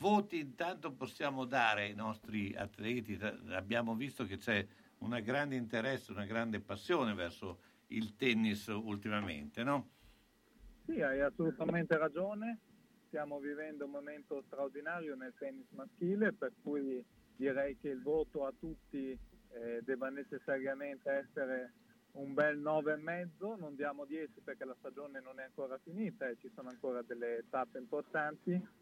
voti 0.03 0.41
intanto 0.41 0.93
possiamo 0.93 1.45
dare 1.45 1.85
ai 1.85 1.95
nostri 1.95 2.53
atleti? 2.57 3.17
Abbiamo 3.51 3.95
visto 3.95 4.27
che 4.27 4.37
c'è 4.37 4.67
un 4.99 5.19
grande 5.23 5.55
interesse, 5.55 6.11
una 6.11 6.27
grande 6.27 6.59
passione 6.59 7.15
verso 7.15 7.61
il 7.87 8.17
tennis 8.17 8.67
ultimamente, 8.67 9.63
no? 9.63 9.91
Sì, 10.87 11.01
hai 11.01 11.21
assolutamente 11.21 11.97
ragione. 11.97 12.59
Stiamo 13.07 13.39
vivendo 13.39 13.85
un 13.85 13.93
momento 13.93 14.43
straordinario 14.47 15.15
nel 15.15 15.35
tennis 15.39 15.71
maschile, 15.71 16.33
per 16.33 16.53
cui 16.63 17.05
direi 17.37 17.79
che 17.79 17.91
il 17.91 18.03
voto 18.03 18.45
a 18.45 18.53
tutti 18.59 19.17
eh, 19.51 19.81
debba 19.85 20.09
necessariamente 20.09 21.11
essere 21.11 21.75
un 22.13 22.35
bel 22.35 22.59
9,5, 22.59 23.57
non 23.57 23.77
diamo 23.77 24.05
10 24.05 24.41
perché 24.43 24.65
la 24.65 24.75
stagione 24.79 25.21
non 25.21 25.39
è 25.39 25.45
ancora 25.45 25.79
finita 25.79 26.29
e 26.29 26.37
ci 26.41 26.51
sono 26.55 26.71
ancora 26.71 27.03
delle 27.03 27.45
tappe 27.51 27.79
importanti. 27.79 28.81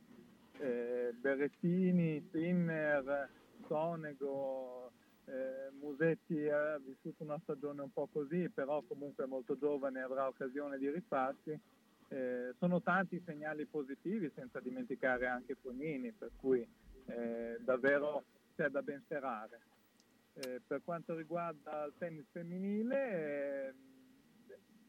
Eh, 0.61 1.15
Berrettini, 1.19 2.29
Sinner, 2.31 3.31
Sonego, 3.67 4.93
eh, 5.25 5.71
Musetti 5.81 6.47
ha 6.49 6.79
vissuto 6.79 7.23
una 7.23 7.41
stagione 7.43 7.81
un 7.81 7.91
po' 7.91 8.09
così, 8.13 8.51
però 8.51 8.83
comunque 8.83 9.25
molto 9.25 9.57
giovane 9.57 10.03
avrà 10.03 10.27
occasione 10.27 10.77
di 10.77 10.91
rifarsi. 10.91 11.59
Eh, 12.09 12.55
sono 12.59 12.83
tanti 12.83 13.17
i 13.17 13.23
segnali 13.25 13.65
positivi, 13.65 14.31
senza 14.35 14.61
dimenticare 14.61 15.27
anche 15.27 15.55
Fognini, 15.55 16.13
per 16.13 16.31
cui 16.37 16.67
eh, 17.07 17.57
davvero 17.61 18.25
c'è 18.55 18.69
da 18.69 18.83
ben 18.83 19.01
sperare. 19.05 19.61
Eh, 20.35 20.61
per 20.67 20.83
quanto 20.85 21.15
riguarda 21.15 21.85
il 21.85 21.95
tennis 21.97 22.27
femminile, 22.31 23.69
eh, 23.69 23.75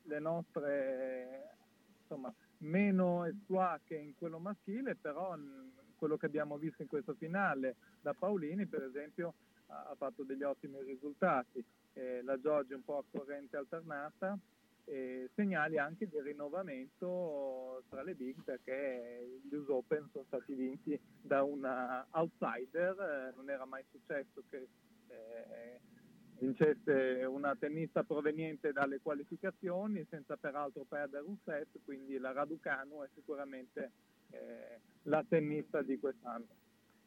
le 0.03 0.19
nostre 0.19 1.55
insomma, 2.01 2.33
meno 2.61 3.25
exploit 3.25 3.81
che 3.85 3.95
in 3.95 4.13
quello 4.17 4.39
maschile, 4.39 4.95
però 4.95 5.37
quello 5.95 6.17
che 6.17 6.25
abbiamo 6.25 6.57
visto 6.57 6.81
in 6.81 6.87
questo 6.87 7.13
finale 7.13 7.75
da 8.01 8.13
Paolini, 8.13 8.65
per 8.65 8.83
esempio, 8.83 9.33
ha, 9.67 9.93
fatto 9.97 10.23
degli 10.23 10.43
ottimi 10.43 10.81
risultati. 10.83 11.63
Eh, 11.93 12.21
la 12.23 12.39
Giorgia 12.39 12.75
un 12.75 12.83
po' 12.83 12.97
a 12.97 13.03
corrente 13.09 13.57
alternata, 13.57 14.37
e 14.85 15.29
segnali 15.35 15.77
anche 15.77 16.07
di 16.07 16.19
rinnovamento 16.19 17.83
tra 17.89 18.01
le 18.03 18.15
big 18.15 18.35
perché 18.43 19.39
gli 19.43 19.53
US 19.53 19.67
Open 19.69 20.09
sono 20.11 20.25
stati 20.27 20.53
vinti 20.53 20.99
da 21.21 21.43
una 21.43 22.05
outsider, 22.11 22.99
eh, 22.99 23.33
non 23.35 23.49
era 23.49 23.65
mai 23.65 23.83
successo 23.91 24.43
che 24.49 24.67
eh, 25.07 25.79
vincesse 26.41 27.23
una 27.25 27.55
tennista 27.55 28.03
proveniente 28.03 28.71
dalle 28.71 28.99
qualificazioni 28.99 30.03
senza 30.09 30.37
peraltro 30.37 30.85
perdere 30.85 31.23
un 31.23 31.37
set, 31.45 31.67
quindi 31.85 32.17
la 32.17 32.31
Raducanu 32.31 33.03
è 33.03 33.09
sicuramente 33.13 33.91
eh, 34.31 34.79
la 35.03 35.23
tennista 35.27 35.83
di 35.83 35.99
quest'anno. 35.99 36.47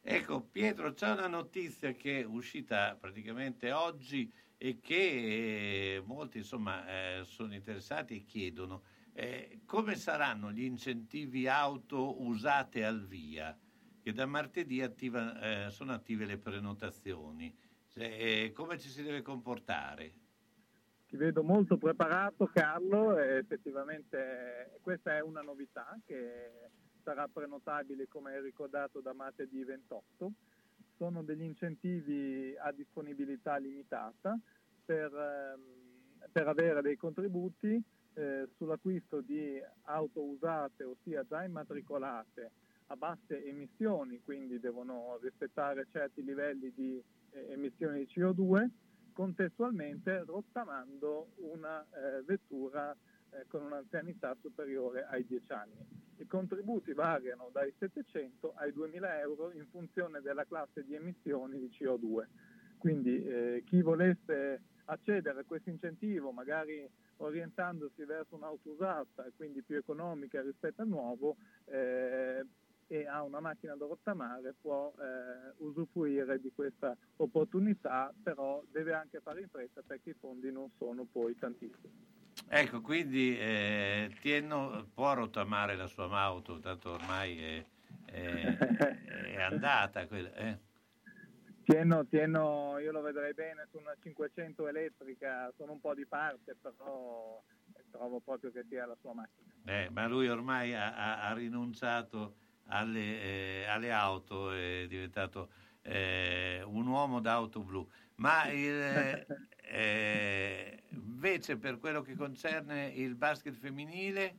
Ecco 0.01 0.43
Pietro, 0.43 0.93
c'è 0.93 1.11
una 1.11 1.27
notizia 1.27 1.93
che 1.93 2.21
è 2.21 2.25
uscita 2.25 2.97
praticamente 3.01 3.73
oggi 3.73 4.33
e 4.57 4.79
che 4.81 5.97
eh, 5.97 6.03
molti 6.05 6.39
insomma, 6.39 6.87
eh, 6.87 7.25
sono 7.25 7.55
interessati 7.55 8.17
e 8.17 8.25
chiedono 8.25 8.83
eh, 9.15 9.61
come 9.65 9.97
saranno 9.97 10.53
gli 10.53 10.63
incentivi 10.63 11.49
auto 11.49 12.23
usate 12.23 12.85
al 12.85 13.05
via, 13.05 13.57
che 14.01 14.13
da 14.13 14.27
martedì 14.27 14.81
attiva, 14.81 15.67
eh, 15.67 15.71
sono 15.71 15.93
attive 15.93 16.25
le 16.25 16.39
prenotazioni. 16.39 17.57
Cioè, 17.95 18.51
come 18.53 18.79
ci 18.79 18.89
si 18.89 19.03
deve 19.03 19.23
comportare? 19.23 20.13
Ti 21.07 21.17
vedo 21.17 21.45
molto 21.45 21.77
preparato 21.77 22.47
Carlo, 22.53 23.17
effettivamente 23.17 24.79
questa 24.83 25.17
è 25.17 25.21
una 25.21 25.43
novità 25.43 25.97
che 26.05 26.71
sarà 27.05 27.29
prenotabile 27.29 28.09
come 28.09 28.41
ricordato 28.41 29.01
da 29.01 29.13
martedì 29.13 29.63
28 29.63 30.33
sono 30.97 31.23
degli 31.23 31.43
incentivi 31.43 32.55
a 32.57 32.73
disponibilità 32.73 33.57
limitata 33.57 34.39
per, 34.85 35.13
ehm, 35.15 36.29
per 36.33 36.49
avere 36.49 36.83
dei 36.83 36.97
contributi 36.97 37.81
eh, 38.15 38.49
sull'acquisto 38.57 39.21
di 39.21 39.61
auto 39.85 40.23
usate, 40.23 40.85
ossia 40.85 41.25
già 41.29 41.43
immatricolate 41.45 42.51
a 42.87 42.97
basse 42.97 43.45
emissioni, 43.45 44.21
quindi 44.23 44.61
devono 44.61 45.19
rispettare 45.21 45.87
certi 45.91 46.23
livelli 46.23 46.73
di 46.75 46.97
eh, 46.97 47.24
emissioni 47.49 48.01
di 48.01 48.13
CO2, 48.13 48.69
contestualmente 49.13 50.25
rottamando 50.25 51.29
una 51.37 51.83
eh, 51.83 52.23
vettura 52.23 52.95
eh, 53.31 53.47
con 53.49 53.63
un'anzianità 53.63 54.37
superiore 54.41 55.07
ai 55.07 55.25
10 55.27 55.53
anni. 55.53 56.03
I 56.17 56.27
contributi 56.27 56.93
variano 56.93 57.51
dai 57.53 57.73
700 57.79 58.55
ai 58.57 58.73
2000 58.73 59.21
euro 59.21 59.53
in 59.53 59.67
funzione 59.71 60.21
della 60.21 60.45
classe 60.45 60.85
di 60.85 60.95
emissioni 60.95 61.59
di 61.59 61.71
CO2. 61.77 62.27
Quindi 62.79 63.25
eh, 63.25 63.63
chi 63.67 63.83
volesse 63.83 64.63
accedere 64.87 65.41
a 65.41 65.45
questo 65.45 65.71
incentivo, 65.71 66.31
magari 66.31 66.89
orientandosi 67.17 68.05
verso 68.05 68.35
un'auto 68.35 68.71
usata 68.71 69.25
e 69.25 69.33
quindi 69.37 69.63
più 69.63 69.77
economica 69.77 70.43
rispetto 70.43 70.83
al 70.83 70.89
nuovo, 70.89 71.37
eh, 71.67 72.45
e 72.87 73.07
ha 73.07 73.23
una 73.23 73.41
macchina 73.41 73.75
da 73.75 73.87
rottamare 73.87 74.55
può 74.61 74.93
eh, 74.99 75.55
usufruire 75.59 76.41
di 76.41 76.53
questa 76.55 76.97
opportunità, 77.17 78.13
però 78.23 78.63
deve 78.71 78.93
anche 78.93 79.21
fare 79.21 79.41
in 79.41 79.49
fretta 79.49 79.83
perché 79.87 80.11
i 80.11 80.17
fondi 80.19 80.51
non 80.51 80.71
sono 80.79 81.07
poi 81.11 81.37
tantissimi. 81.37 82.13
Ecco, 82.49 82.81
quindi 82.81 83.39
eh, 83.39 84.15
Tieno 84.21 84.89
può 84.93 85.15
rottamare 85.15 85.77
la 85.77 85.87
sua 85.87 86.09
auto, 86.11 86.59
tanto 86.59 86.91
ormai 86.91 87.39
è, 87.39 87.65
è, 88.07 88.57
è 89.35 89.41
andata. 89.43 90.01
Eh. 90.03 90.59
Tieno, 91.65 92.07
Tieno, 92.07 92.79
io 92.79 92.93
lo 92.93 93.01
vedrei 93.01 93.33
bene 93.33 93.67
su 93.71 93.79
una 93.79 93.95
500 94.01 94.69
elettrica, 94.69 95.51
sono 95.57 95.73
un 95.73 95.81
po' 95.81 95.95
di 95.95 96.05
parte, 96.05 96.55
però 96.61 97.43
trovo 97.91 98.21
proprio 98.21 98.51
che 98.51 98.65
sia 98.69 98.87
la 98.87 98.97
sua 99.01 99.15
macchina. 99.15 99.53
Eh, 99.65 99.89
ma 99.91 100.07
lui 100.07 100.29
ormai 100.29 100.75
ha, 100.75 101.23
ha 101.23 101.33
rinunciato 101.33 102.35
alle, 102.67 103.23
eh, 103.23 103.65
alle, 103.67 103.93
auto, 103.93 104.53
è 104.53 104.87
diventato 104.89 105.51
eh, 105.83 106.63
un 106.65 106.87
uomo 106.87 107.21
d'auto 107.21 107.61
blu. 107.61 107.87
Ma 108.17 108.49
il, 108.51 109.27
eh, 109.63 110.83
invece 110.91 111.57
per 111.57 111.79
quello 111.79 112.03
che 112.03 112.15
concerne 112.17 112.89
il 112.89 113.15
basket 113.15 113.55
femminile? 113.55 114.37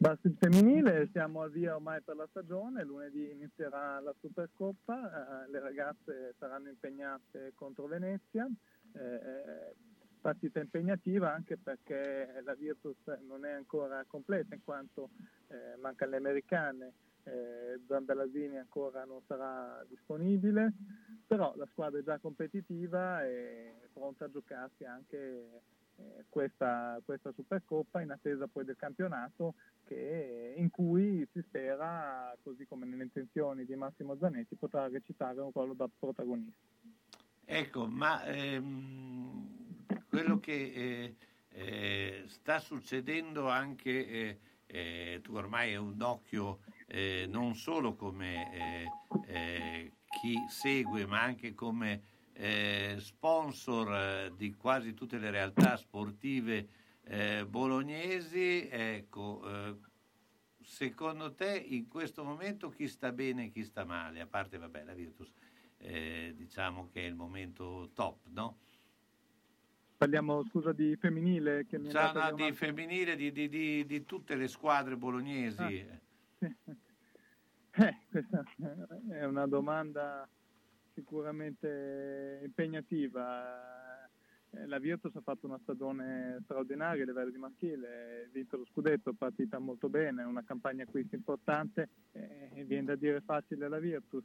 Basket 0.00 0.36
femminile, 0.38 1.08
siamo 1.10 1.42
al 1.42 1.50
via 1.50 1.74
ormai 1.74 2.00
per 2.02 2.14
la 2.14 2.26
stagione, 2.30 2.84
lunedì 2.84 3.32
inizierà 3.32 3.98
la 3.98 4.14
Supercoppa, 4.20 5.44
eh, 5.44 5.50
le 5.50 5.58
ragazze 5.58 6.36
saranno 6.38 6.68
impegnate 6.68 7.52
contro 7.56 7.86
Venezia, 7.86 8.48
eh, 8.92 9.74
partita 10.28 10.60
impegnativa 10.60 11.32
anche 11.32 11.56
perché 11.56 12.42
la 12.44 12.54
Virtus 12.54 12.98
non 13.26 13.46
è 13.46 13.52
ancora 13.52 14.04
completa 14.06 14.54
in 14.54 14.62
quanto 14.62 15.08
eh, 15.48 15.78
mancano 15.80 16.10
le 16.10 16.16
americane, 16.18 16.92
eh, 17.24 17.80
ancora 18.58 19.06
non 19.06 19.22
sarà 19.26 19.82
disponibile, 19.88 20.74
però 21.26 21.54
la 21.56 21.66
squadra 21.70 21.98
è 21.98 22.02
già 22.02 22.18
competitiva 22.18 23.24
e 23.24 23.88
pronta 23.90 24.26
a 24.26 24.30
giocarsi 24.30 24.84
anche 24.84 25.62
eh, 25.96 26.24
questa, 26.28 27.00
questa 27.02 27.32
Supercoppa 27.32 28.02
in 28.02 28.10
attesa 28.10 28.46
poi 28.48 28.66
del 28.66 28.76
campionato 28.76 29.54
che, 29.86 30.52
in 30.58 30.68
cui 30.68 31.26
si 31.32 31.40
spera, 31.40 32.36
così 32.42 32.66
come 32.66 32.84
nelle 32.84 33.04
intenzioni 33.04 33.64
di 33.64 33.74
Massimo 33.76 34.14
Zanetti, 34.18 34.56
potrà 34.56 34.88
recitare 34.88 35.40
un 35.40 35.52
ruolo 35.54 35.72
da 35.72 35.88
protagonista. 35.98 36.66
Ecco, 37.50 37.86
ma 37.86 38.24
ehm, 38.24 39.47
quello 40.08 40.40
che 40.40 40.72
eh, 40.74 41.16
eh, 41.50 42.24
sta 42.26 42.58
succedendo 42.58 43.48
anche, 43.48 44.06
eh, 44.06 44.38
eh 44.66 45.20
tu 45.22 45.34
ormai 45.34 45.74
hai 45.74 45.76
un 45.76 46.00
occhio 46.00 46.60
non 47.28 47.54
solo 47.54 47.94
come 47.94 48.86
chi 50.20 50.38
segue, 50.48 51.04
ma 51.04 51.20
anche 51.20 51.52
come 51.52 52.02
sponsor 52.96 54.32
di 54.34 54.54
quasi 54.54 54.94
tutte 54.94 55.18
le 55.18 55.30
realtà 55.30 55.76
sportive 55.76 56.66
bolognesi. 57.46 58.66
Ecco, 58.70 59.42
secondo 60.62 61.34
te 61.34 61.58
in 61.58 61.88
questo 61.88 62.24
momento 62.24 62.70
chi 62.70 62.88
sta 62.88 63.12
bene 63.12 63.44
e 63.44 63.50
chi 63.50 63.64
sta 63.64 63.84
male? 63.84 64.22
A 64.22 64.26
parte, 64.26 64.56
vabbè, 64.56 64.84
la 64.84 64.94
Virtus, 64.94 65.30
eh, 65.76 66.32
diciamo 66.34 66.88
che 66.90 67.02
è 67.02 67.06
il 67.06 67.14
momento 67.14 67.90
top, 67.92 68.28
no? 68.28 68.56
Parliamo, 69.98 70.44
scusa, 70.44 70.72
di 70.72 70.94
femminile? 70.94 71.66
Che 71.66 71.76
mi 71.76 71.90
Sa, 71.90 72.12
no, 72.12 72.32
di 72.32 72.52
femminile, 72.52 73.16
di, 73.16 73.32
di, 73.32 73.48
di, 73.48 73.84
di, 73.84 74.04
tutte 74.04 74.36
le 74.36 74.46
squadre 74.46 74.96
bolognesi. 74.96 75.60
Ah, 75.60 75.68
sì. 75.68 75.86
Eh, 77.80 77.96
questa 78.10 78.42
è 79.10 79.24
una 79.24 79.46
domanda 79.46 80.28
sicuramente 80.94 82.40
impegnativa. 82.42 84.04
eh, 84.50 84.66
la 84.66 84.78
Virtus 84.78 85.14
ha 85.14 85.20
fatto 85.20 85.46
una 85.46 85.60
stagione 85.62 86.40
straordinaria 86.42 87.04
a 87.04 87.06
livello 87.06 87.30
di 87.30 87.38
maschile, 87.38 88.24
ha 88.26 88.30
vinto 88.32 88.56
lo 88.56 88.64
scudetto, 88.64 89.12
partita 89.12 89.60
molto 89.60 89.88
bene, 89.88 90.24
una 90.24 90.42
campagna 90.42 90.82
acquisti 90.82 91.14
importante 91.14 91.88
eh, 92.10 92.50
e 92.52 92.64
viene 92.64 92.86
da 92.86 92.96
dire 92.96 93.20
facile 93.20 93.68
la 93.68 93.78
Virtus. 93.78 94.24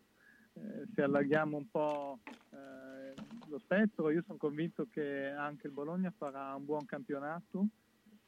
Eh, 0.54 0.88
se 0.96 1.04
allarghiamo 1.04 1.56
un 1.56 1.70
po' 1.70 2.22
eh, 2.26 2.83
lo 3.54 3.60
spettro, 3.60 4.10
io 4.10 4.24
sono 4.26 4.38
convinto 4.40 4.88
che 4.92 5.28
anche 5.28 5.68
il 5.68 5.74
Bologna 5.74 6.12
farà 6.18 6.56
un 6.56 6.66
buon 6.66 6.86
campionato. 6.86 7.68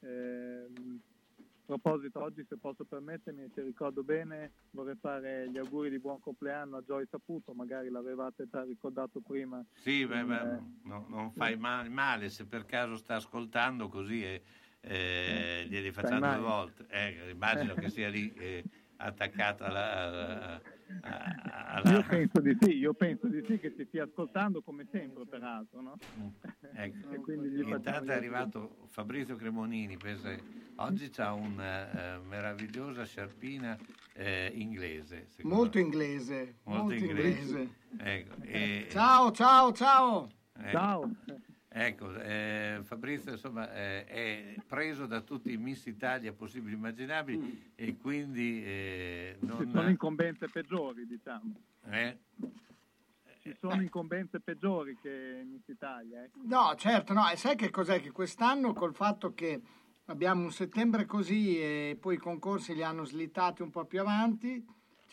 Ehm, 0.01 0.99
a 1.37 1.63
proposito, 1.65 2.21
oggi 2.21 2.45
se 2.47 2.57
posso 2.57 2.83
permettermi, 2.83 3.49
se 3.55 3.63
ricordo 3.63 4.03
bene, 4.03 4.51
vorrei 4.71 4.95
fare 5.01 5.49
gli 5.49 5.57
auguri 5.57 5.89
di 5.89 5.97
buon 5.97 6.19
compleanno 6.19 6.77
a 6.77 6.81
Joy 6.83 7.07
Saputo, 7.09 7.53
magari 7.53 7.89
l'avevate 7.89 8.47
già 8.47 8.63
ricordato 8.63 9.19
prima. 9.19 9.65
Sì, 9.73 10.05
beh, 10.05 10.23
beh, 10.25 10.41
eh, 10.41 10.61
no- 10.83 11.07
non 11.09 11.31
fai 11.31 11.57
ma- 11.57 11.89
male 11.89 12.29
se 12.29 12.45
per 12.45 12.65
caso 12.65 12.95
sta 12.95 13.15
ascoltando 13.15 13.87
così 13.87 14.23
e 14.23 14.41
eh, 14.81 15.65
glieli 15.67 15.91
facciamo 15.91 16.27
due 16.27 16.37
volte. 16.37 16.85
Eh, 16.89 17.31
immagino 17.31 17.73
che 17.73 17.89
sia 17.89 18.09
lì 18.09 18.31
eh, 18.35 18.63
attaccata 18.97 19.65
alla, 19.65 19.91
alla- 20.05 20.61
alla- 21.01 21.91
Io 21.91 22.03
penso 22.03 22.39
di 22.41 22.57
sì, 22.59 22.77
io 22.77 22.93
penso 22.93 23.27
di 23.27 23.43
sì 23.45 23.57
che 23.59 23.75
ti 23.75 23.85
stia 23.85 24.03
ascoltando 24.03 24.61
come 24.61 24.85
sempre 24.91 25.25
peraltro, 25.25 25.81
no? 25.81 25.97
Ecco. 26.73 27.09
E 27.13 27.19
quindi 27.19 27.49
gli 27.49 27.61
facciamo 27.61 27.75
Intanto 27.77 28.11
è 28.11 28.15
arrivato 28.15 28.87
Fabrizio 28.89 29.35
Cremonini, 29.35 29.97
pensa 29.97 30.35
oggi 30.77 31.09
c'ha 31.09 31.33
una 31.33 32.15
eh, 32.15 32.19
meravigliosa 32.19 33.03
sciarpina 33.05 33.77
eh, 34.13 34.51
inglese. 34.53 35.27
Molto 35.41 35.77
inglese. 35.79 36.55
Molto 36.63 36.83
Molto 36.83 36.93
inglese. 36.95 37.39
inglese. 37.39 37.69
Ecco, 37.97 38.35
e- 38.43 38.87
Ciao, 38.89 39.31
ciao, 39.31 39.71
ciao. 39.71 40.29
Ecco. 40.57 41.09
Ecco, 41.77 42.17
eh, 42.21 42.79
Fabrizio 42.83 43.33
insomma 43.33 43.69
eh, 43.73 44.05
è 44.05 44.55
preso 44.65 45.05
da 45.07 45.19
tutti 45.19 45.51
i 45.51 45.57
Miss 45.57 45.85
Italia 45.87 46.31
possibili 46.31 46.71
e 46.71 46.77
immaginabili 46.77 47.73
e 47.75 47.97
quindi 47.97 48.63
eh, 48.63 49.35
Ci 49.41 49.45
sono 49.45 49.81
non... 49.81 49.89
incombenze 49.89 50.47
peggiori, 50.47 51.05
diciamo. 51.05 51.53
eh? 51.89 52.17
Ci 53.41 53.57
sono 53.59 53.81
incombenze 53.81 54.39
peggiori 54.39 54.97
che 55.01 55.43
Miss 55.45 55.67
Italia. 55.67 56.23
ecco. 56.23 56.39
No, 56.45 56.73
certo, 56.77 57.11
no, 57.11 57.29
e 57.29 57.35
sai 57.35 57.57
che 57.57 57.69
cos'è? 57.69 57.99
Che 57.99 58.11
quest'anno 58.11 58.71
col 58.71 58.95
fatto 58.95 59.33
che 59.33 59.61
abbiamo 60.05 60.43
un 60.43 60.53
settembre 60.53 61.05
così 61.05 61.59
e 61.59 61.97
poi 61.99 62.15
i 62.15 62.19
concorsi 62.19 62.73
li 62.73 62.83
hanno 62.83 63.03
slittati 63.03 63.61
un 63.63 63.69
po' 63.69 63.83
più 63.83 63.99
avanti, 63.99 64.65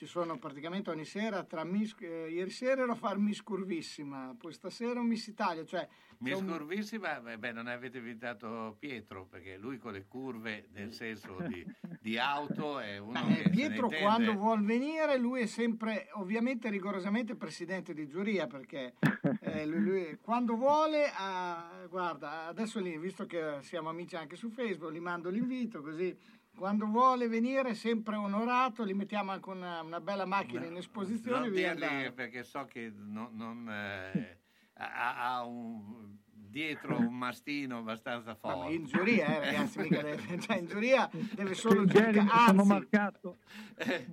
ci 0.03 0.09
sono 0.09 0.37
praticamente 0.37 0.91
ogni 0.91 1.05
sera 1.05 1.45
tra 1.45 1.62
Miss, 1.62 1.95
eh, 2.01 2.29
ieri 2.29 2.51
sera 2.51 2.83
ero 2.83 2.91
a 2.91 2.97
far 2.97 3.19
Miss 3.19 3.41
Curvissima, 3.41 4.35
poi 4.37 4.53
stasera 4.53 4.99
un 4.99 5.07
Miss 5.07 5.29
Italia, 5.29 5.65
cioè 5.65 5.87
Miss 6.19 6.41
un- 6.41 6.49
Curvissima, 6.49 7.20
beh, 7.20 7.39
beh, 7.39 7.53
non 7.53 7.69
avete 7.69 7.99
invitato 7.99 8.74
Pietro 8.81 9.27
perché 9.27 9.57
lui 9.57 9.79
con 9.79 9.93
le 9.93 10.07
curve 10.09 10.66
nel 10.73 10.93
senso 10.93 11.37
di, 11.47 11.65
di 12.01 12.19
auto 12.19 12.81
è 12.81 12.99
uno 12.99 13.16
Eh, 13.29 13.35
che 13.35 13.43
ne 13.45 13.51
Pietro 13.51 13.89
quando 13.91 14.33
vuol 14.35 14.65
venire 14.65 15.16
lui 15.19 15.43
è 15.43 15.47
sempre 15.47 16.09
ovviamente 16.15 16.69
rigorosamente 16.69 17.37
presidente 17.37 17.95
di 17.95 18.09
giuria 18.09 18.49
perché 18.49 18.95
eh, 19.41 19.65
lui, 19.66 19.81
lui 19.83 20.19
quando 20.20 20.57
vuole 20.57 21.12
ah, 21.16 21.87
guarda 21.89 22.47
adesso 22.47 22.81
lì 22.81 22.99
visto 22.99 23.24
che 23.27 23.59
siamo 23.61 23.89
amici 23.89 24.16
anche 24.16 24.35
su 24.35 24.51
Facebook 24.51 24.93
gli 24.93 24.99
mando 24.99 25.31
l'invito 25.31 25.81
così 25.81 26.41
quando 26.57 26.87
vuole 26.87 27.29
venire 27.29 27.74
sempre 27.74 28.16
onorato 28.16 28.87
gli 28.87 28.95
mettiamo 28.95 29.33
anche 29.33 29.49
una, 29.49 29.81
una 29.83 30.01
bella 30.01 30.27
macchina 30.27 30.66
in 30.66 30.77
esposizione 30.77 31.49
non 31.49 31.57
e 31.57 31.66
andare. 31.66 32.12
perché 32.12 32.45
so 32.45 32.65
che 32.66 32.93
non, 32.95 33.31
non, 33.33 33.69
eh, 33.69 34.39
ha, 34.74 35.35
ha 35.37 35.45
un, 35.45 36.16
dietro 36.53 36.99
un 36.99 37.15
mastino 37.15 37.79
abbastanza 37.79 38.37
Ma 38.43 38.53
forte. 38.53 38.74
in 38.74 38.85
giuria, 38.85 39.27
eh, 39.27 39.39
ragazzi, 39.41 39.79
mica 39.81 40.03
deve, 40.03 40.39
cioè, 40.39 40.59
in 40.59 40.66
giuria 40.66 41.11
deve 41.35 41.55
solo 41.55 41.85
giudicare. 41.87 42.53
marcato. 42.53 43.39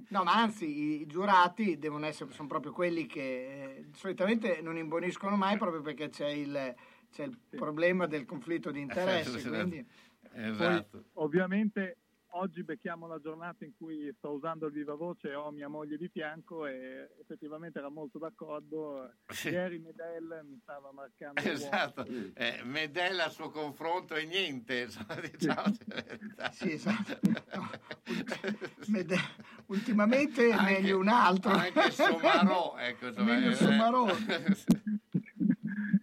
no, 0.07 0.24
ma 0.24 0.34
anzi, 0.34 1.02
i, 1.02 1.06
giurati 1.06 1.78
devono 1.78 2.06
essere, 2.06 2.32
sono 2.32 2.48
proprio 2.48 2.72
quelli 2.72 3.06
che 3.06 3.22
eh, 3.22 3.86
solitamente 3.94 4.61
non 4.61 4.78
imboniscono 4.78 5.36
mai 5.36 5.57
proprio 5.57 5.82
perché 5.82 6.10
c'è 6.10 6.30
il, 6.30 6.76
c'è 7.11 7.26
il 7.26 7.38
problema 7.49 8.07
del 8.07 8.26
conflitto 8.26 8.72
di 8.72 8.80
interessi. 8.80 9.36
Esatto, 9.36 9.56
quindi... 9.56 9.86
Esatto. 10.32 10.90
Poi, 10.91 11.26
ovviamente 11.26 11.98
oggi 12.31 12.64
becchiamo 12.64 13.07
la 13.07 13.19
giornata 13.19 13.65
in 13.65 13.72
cui 13.77 14.14
sto 14.18 14.31
usando 14.31 14.68
il 14.68 14.73
viva 14.73 14.95
voce 14.95 15.30
e 15.30 15.35
ho 15.35 15.51
mia 15.51 15.68
moglie 15.68 15.97
di 15.97 16.10
fianco 16.10 16.65
e 16.68 17.10
effettivamente 17.22 17.80
era 17.80 17.89
molto 17.89 18.19
d'accordo. 18.19 19.11
Ieri 19.43 19.80
Medel 19.80 20.41
mi 20.43 20.60
stava 20.61 20.91
marcando. 20.91 21.41
Esatto, 21.41 22.06
eh, 22.34 22.61
Medella 22.64 23.26
a 23.26 23.30
suo 23.30 23.49
confronto 23.49 24.15
e 24.15 24.26
niente, 24.26 24.85
diciamo 24.85 25.15
verità. 25.19 25.72
Sì, 26.51 26.73
esatto. 26.73 27.19
Ult- 28.88 29.15
ultimamente 29.68 30.49
è 30.49 30.61
meglio 30.61 30.99
un 30.99 31.07
altro. 31.07 31.51
Anche 31.51 31.91
Somarò, 31.91 32.76
ecco, 32.77 33.11
meglio 33.23 33.53
Somarò. 33.53 34.07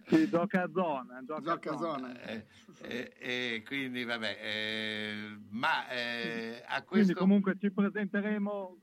Sì, 0.07 0.29
gioca 0.29 0.63
a 0.63 0.69
zona. 0.71 1.21
Gioca, 1.25 1.41
Gioca 1.41 1.73
a 1.73 1.77
zona. 1.77 2.21
Eh, 2.21 2.45
eh, 2.81 3.13
e 3.19 3.63
quindi 3.65 4.05
vabbè, 4.05 4.37
eh, 4.41 5.37
ma 5.49 5.87
eh, 5.89 6.63
a 6.65 6.81
Quindi 6.83 7.13
questo 7.13 7.13
comunque 7.13 7.57
ci 7.59 7.71
presenteremo 7.71 8.77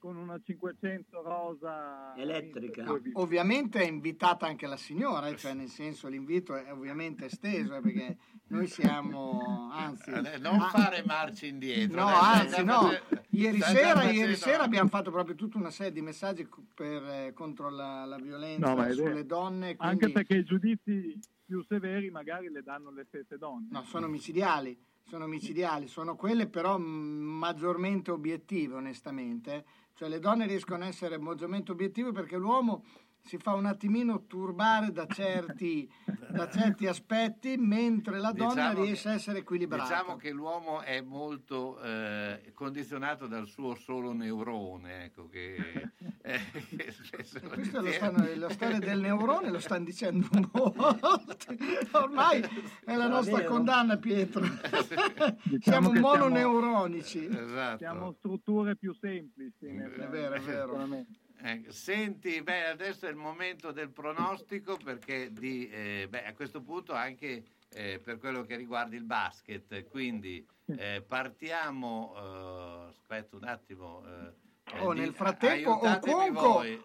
con 0.00 0.16
una 0.16 0.40
500 0.42 1.22
rosa 1.22 2.14
Elettrica. 2.16 2.82
No, 2.82 2.98
ovviamente 3.12 3.80
è 3.80 3.86
invitata 3.86 4.46
anche 4.46 4.66
la 4.66 4.78
signora, 4.78 5.28
eh, 5.28 5.36
cioè 5.36 5.52
nel 5.52 5.68
senso 5.68 6.08
l'invito 6.08 6.56
è 6.56 6.72
ovviamente 6.72 7.26
esteso 7.26 7.76
eh, 7.76 7.80
perché 7.80 8.16
noi 8.48 8.66
siamo, 8.66 9.68
anzi... 9.70 10.10
Eh, 10.10 10.38
non 10.38 10.58
ah, 10.58 10.68
fare 10.70 11.04
marci 11.04 11.48
indietro. 11.48 12.00
No, 12.00 12.06
anzi 12.06 12.64
no, 12.64 12.88
ieri 13.28 13.60
sera, 13.60 14.10
ieri 14.10 14.34
sera 14.36 14.62
abbiamo 14.62 14.88
fatto 14.88 15.10
proprio 15.10 15.34
tutta 15.34 15.58
una 15.58 15.70
serie 15.70 15.92
di 15.92 16.00
messaggi 16.00 16.48
per, 16.74 17.04
eh, 17.04 17.32
contro 17.34 17.68
la, 17.68 18.06
la 18.06 18.16
violenza 18.16 18.72
No, 18.72 18.92
sulle 18.92 19.26
donne. 19.26 19.74
Anche 19.76 19.96
quindi- 19.96 20.12
perché 20.14 20.36
i 20.36 20.44
giudizi 20.44 21.20
più 21.44 21.62
severi 21.64 22.10
magari 22.10 22.48
le 22.48 22.62
danno 22.62 22.90
le 22.90 23.04
stesse 23.04 23.36
donne. 23.36 23.68
No, 23.70 23.82
sono 23.82 24.08
micidiali, 24.08 24.78
sono 25.10 25.26
micidiali, 25.26 25.88
sono 25.88 26.14
quelle 26.14 26.46
però 26.46 26.78
maggiormente 26.78 28.12
obiettive 28.12 28.76
onestamente, 28.76 29.64
cioè 29.94 30.08
le 30.08 30.18
donne 30.18 30.46
riescono 30.46 30.84
a 30.84 30.88
essere 30.88 31.18
maggiormente 31.18 31.72
obiettive 31.72 32.12
perché 32.12 32.36
l'uomo 32.36 32.84
si 33.22 33.38
fa 33.38 33.54
un 33.54 33.66
attimino 33.66 34.26
turbare 34.26 34.92
da 34.92 35.06
certi, 35.06 35.88
da 36.30 36.48
certi 36.48 36.86
aspetti 36.86 37.56
mentre 37.56 38.18
la 38.18 38.32
donna 38.32 38.68
Diciamo 38.70 38.82
riesce 38.84 39.08
a 39.08 39.12
essere 39.12 39.38
equilibrata. 39.38 39.84
Diciamo 39.84 40.16
che 40.16 40.30
l'uomo 40.30 40.80
è 40.80 41.00
molto 41.00 41.80
eh, 41.80 42.50
condizionato 42.54 43.26
dal 43.26 43.46
suo 43.46 43.74
solo 43.74 44.12
neurone, 44.12 45.04
ecco 45.04 45.28
che, 45.28 45.54
eh, 46.22 46.40
che 46.76 46.90
spesso 46.92 47.38
e 47.38 47.40
Questo 47.42 47.80
lo 47.80 47.92
stanno, 47.92 48.26
la 48.34 48.50
storia 48.50 48.78
del 48.78 49.00
neurone 49.00 49.50
lo 49.50 49.60
stanno 49.60 49.84
dicendo 49.84 50.26
molti. 50.32 51.58
Ormai 51.92 52.42
è 52.84 52.96
la 52.96 53.08
nostra 53.08 53.44
condanna, 53.44 53.96
Pietro. 53.96 54.40
Diciamo 55.44 55.60
Siamo 55.60 55.90
che 55.90 55.98
siamo- 55.98 56.16
mononeuronici. 56.16 57.26
Esatto. 57.26 57.78
Siamo 57.78 58.12
strutture 58.12 58.76
più 58.76 58.92
semplici. 58.94 59.66
È 59.66 60.08
vero, 60.08 60.34
è 60.34 60.40
vero. 60.40 61.04
Ecco, 61.42 61.72
senti, 61.72 62.42
beh, 62.42 62.66
adesso 62.66 63.06
è 63.06 63.10
il 63.10 63.16
momento 63.16 63.72
del 63.72 63.90
pronostico 63.90 64.76
perché 64.76 65.32
di, 65.32 65.68
eh, 65.70 66.06
beh, 66.08 66.26
a 66.26 66.34
questo 66.34 66.60
punto 66.60 66.92
anche 66.92 67.44
eh, 67.72 67.98
per 68.02 68.18
quello 68.18 68.42
che 68.42 68.56
riguarda 68.56 68.94
il 68.96 69.04
basket, 69.04 69.88
quindi 69.88 70.46
eh, 70.66 71.02
partiamo, 71.06 72.14
eh, 72.16 72.88
aspetta 72.90 73.36
un 73.36 73.44
attimo. 73.44 74.02
eh, 74.06 74.48
eh, 74.72 74.80
Oh, 74.84 74.92
di- 74.92 75.00
nel 75.00 75.14
frattempo 75.14 75.70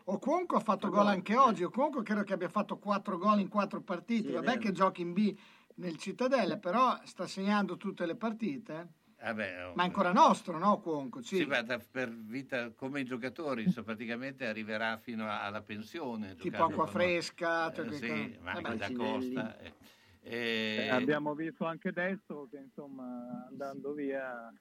Oconco, 0.06 0.56
ha 0.56 0.60
fatto 0.60 0.90
gol 0.90 1.07
anche 1.07 1.36
oggi. 1.36 1.64
Oconco 1.64 2.02
credo 2.02 2.23
che 2.23 2.34
abbia 2.34 2.49
fatto 2.49 2.77
4 2.77 3.18
gol 3.18 3.40
in 3.40 3.49
4 3.49 3.82
partite. 3.82 4.30
Sì, 4.30 4.34
Vabbè 4.34 4.57
che 4.57 4.72
giochi 4.72 5.02
in 5.02 5.14
B 5.14 5.36
nel 5.76 5.98
Cittadella, 5.98 6.57
però 6.57 6.98
sta 7.03 7.27
segnando 7.27 7.77
tutte 7.77 8.06
le 8.06 8.15
partite. 8.15 8.88
Vabbè, 9.22 9.68
oh, 9.68 9.74
Ma 9.76 9.84
è 9.84 9.86
ancora 9.86 10.12
nostro, 10.12 10.58
no, 10.58 10.74
Oconco? 10.74 11.22
Sì. 11.22 11.38
Sì, 11.38 11.46
ma 11.46 11.62
da- 11.62 11.80
per 11.80 12.10
vita 12.12 12.72
come 12.72 13.00
i 13.00 13.06
giocatori, 13.06 13.64
insomma, 13.64 13.86
praticamente 13.96 14.46
arriverà 14.46 14.98
fino 14.98 15.26
alla 15.30 15.62
pensione. 15.62 16.36
tipo 16.36 16.64
acqua 16.64 16.84
con- 16.84 16.88
fresca. 16.88 17.72
Eh, 17.74 17.92
sì, 17.94 18.38
ma 18.42 18.52
anche 18.52 18.76
da. 18.76 18.92
Costa. 18.92 19.58
eh. 19.60 19.74
Eh, 20.28 20.90
abbiamo 20.90 21.36
visto 21.36 21.66
anche 21.66 21.92
destro 21.92 22.48
che 22.50 22.58
insomma 22.58 23.46
andando 23.48 23.94
via 23.94 24.52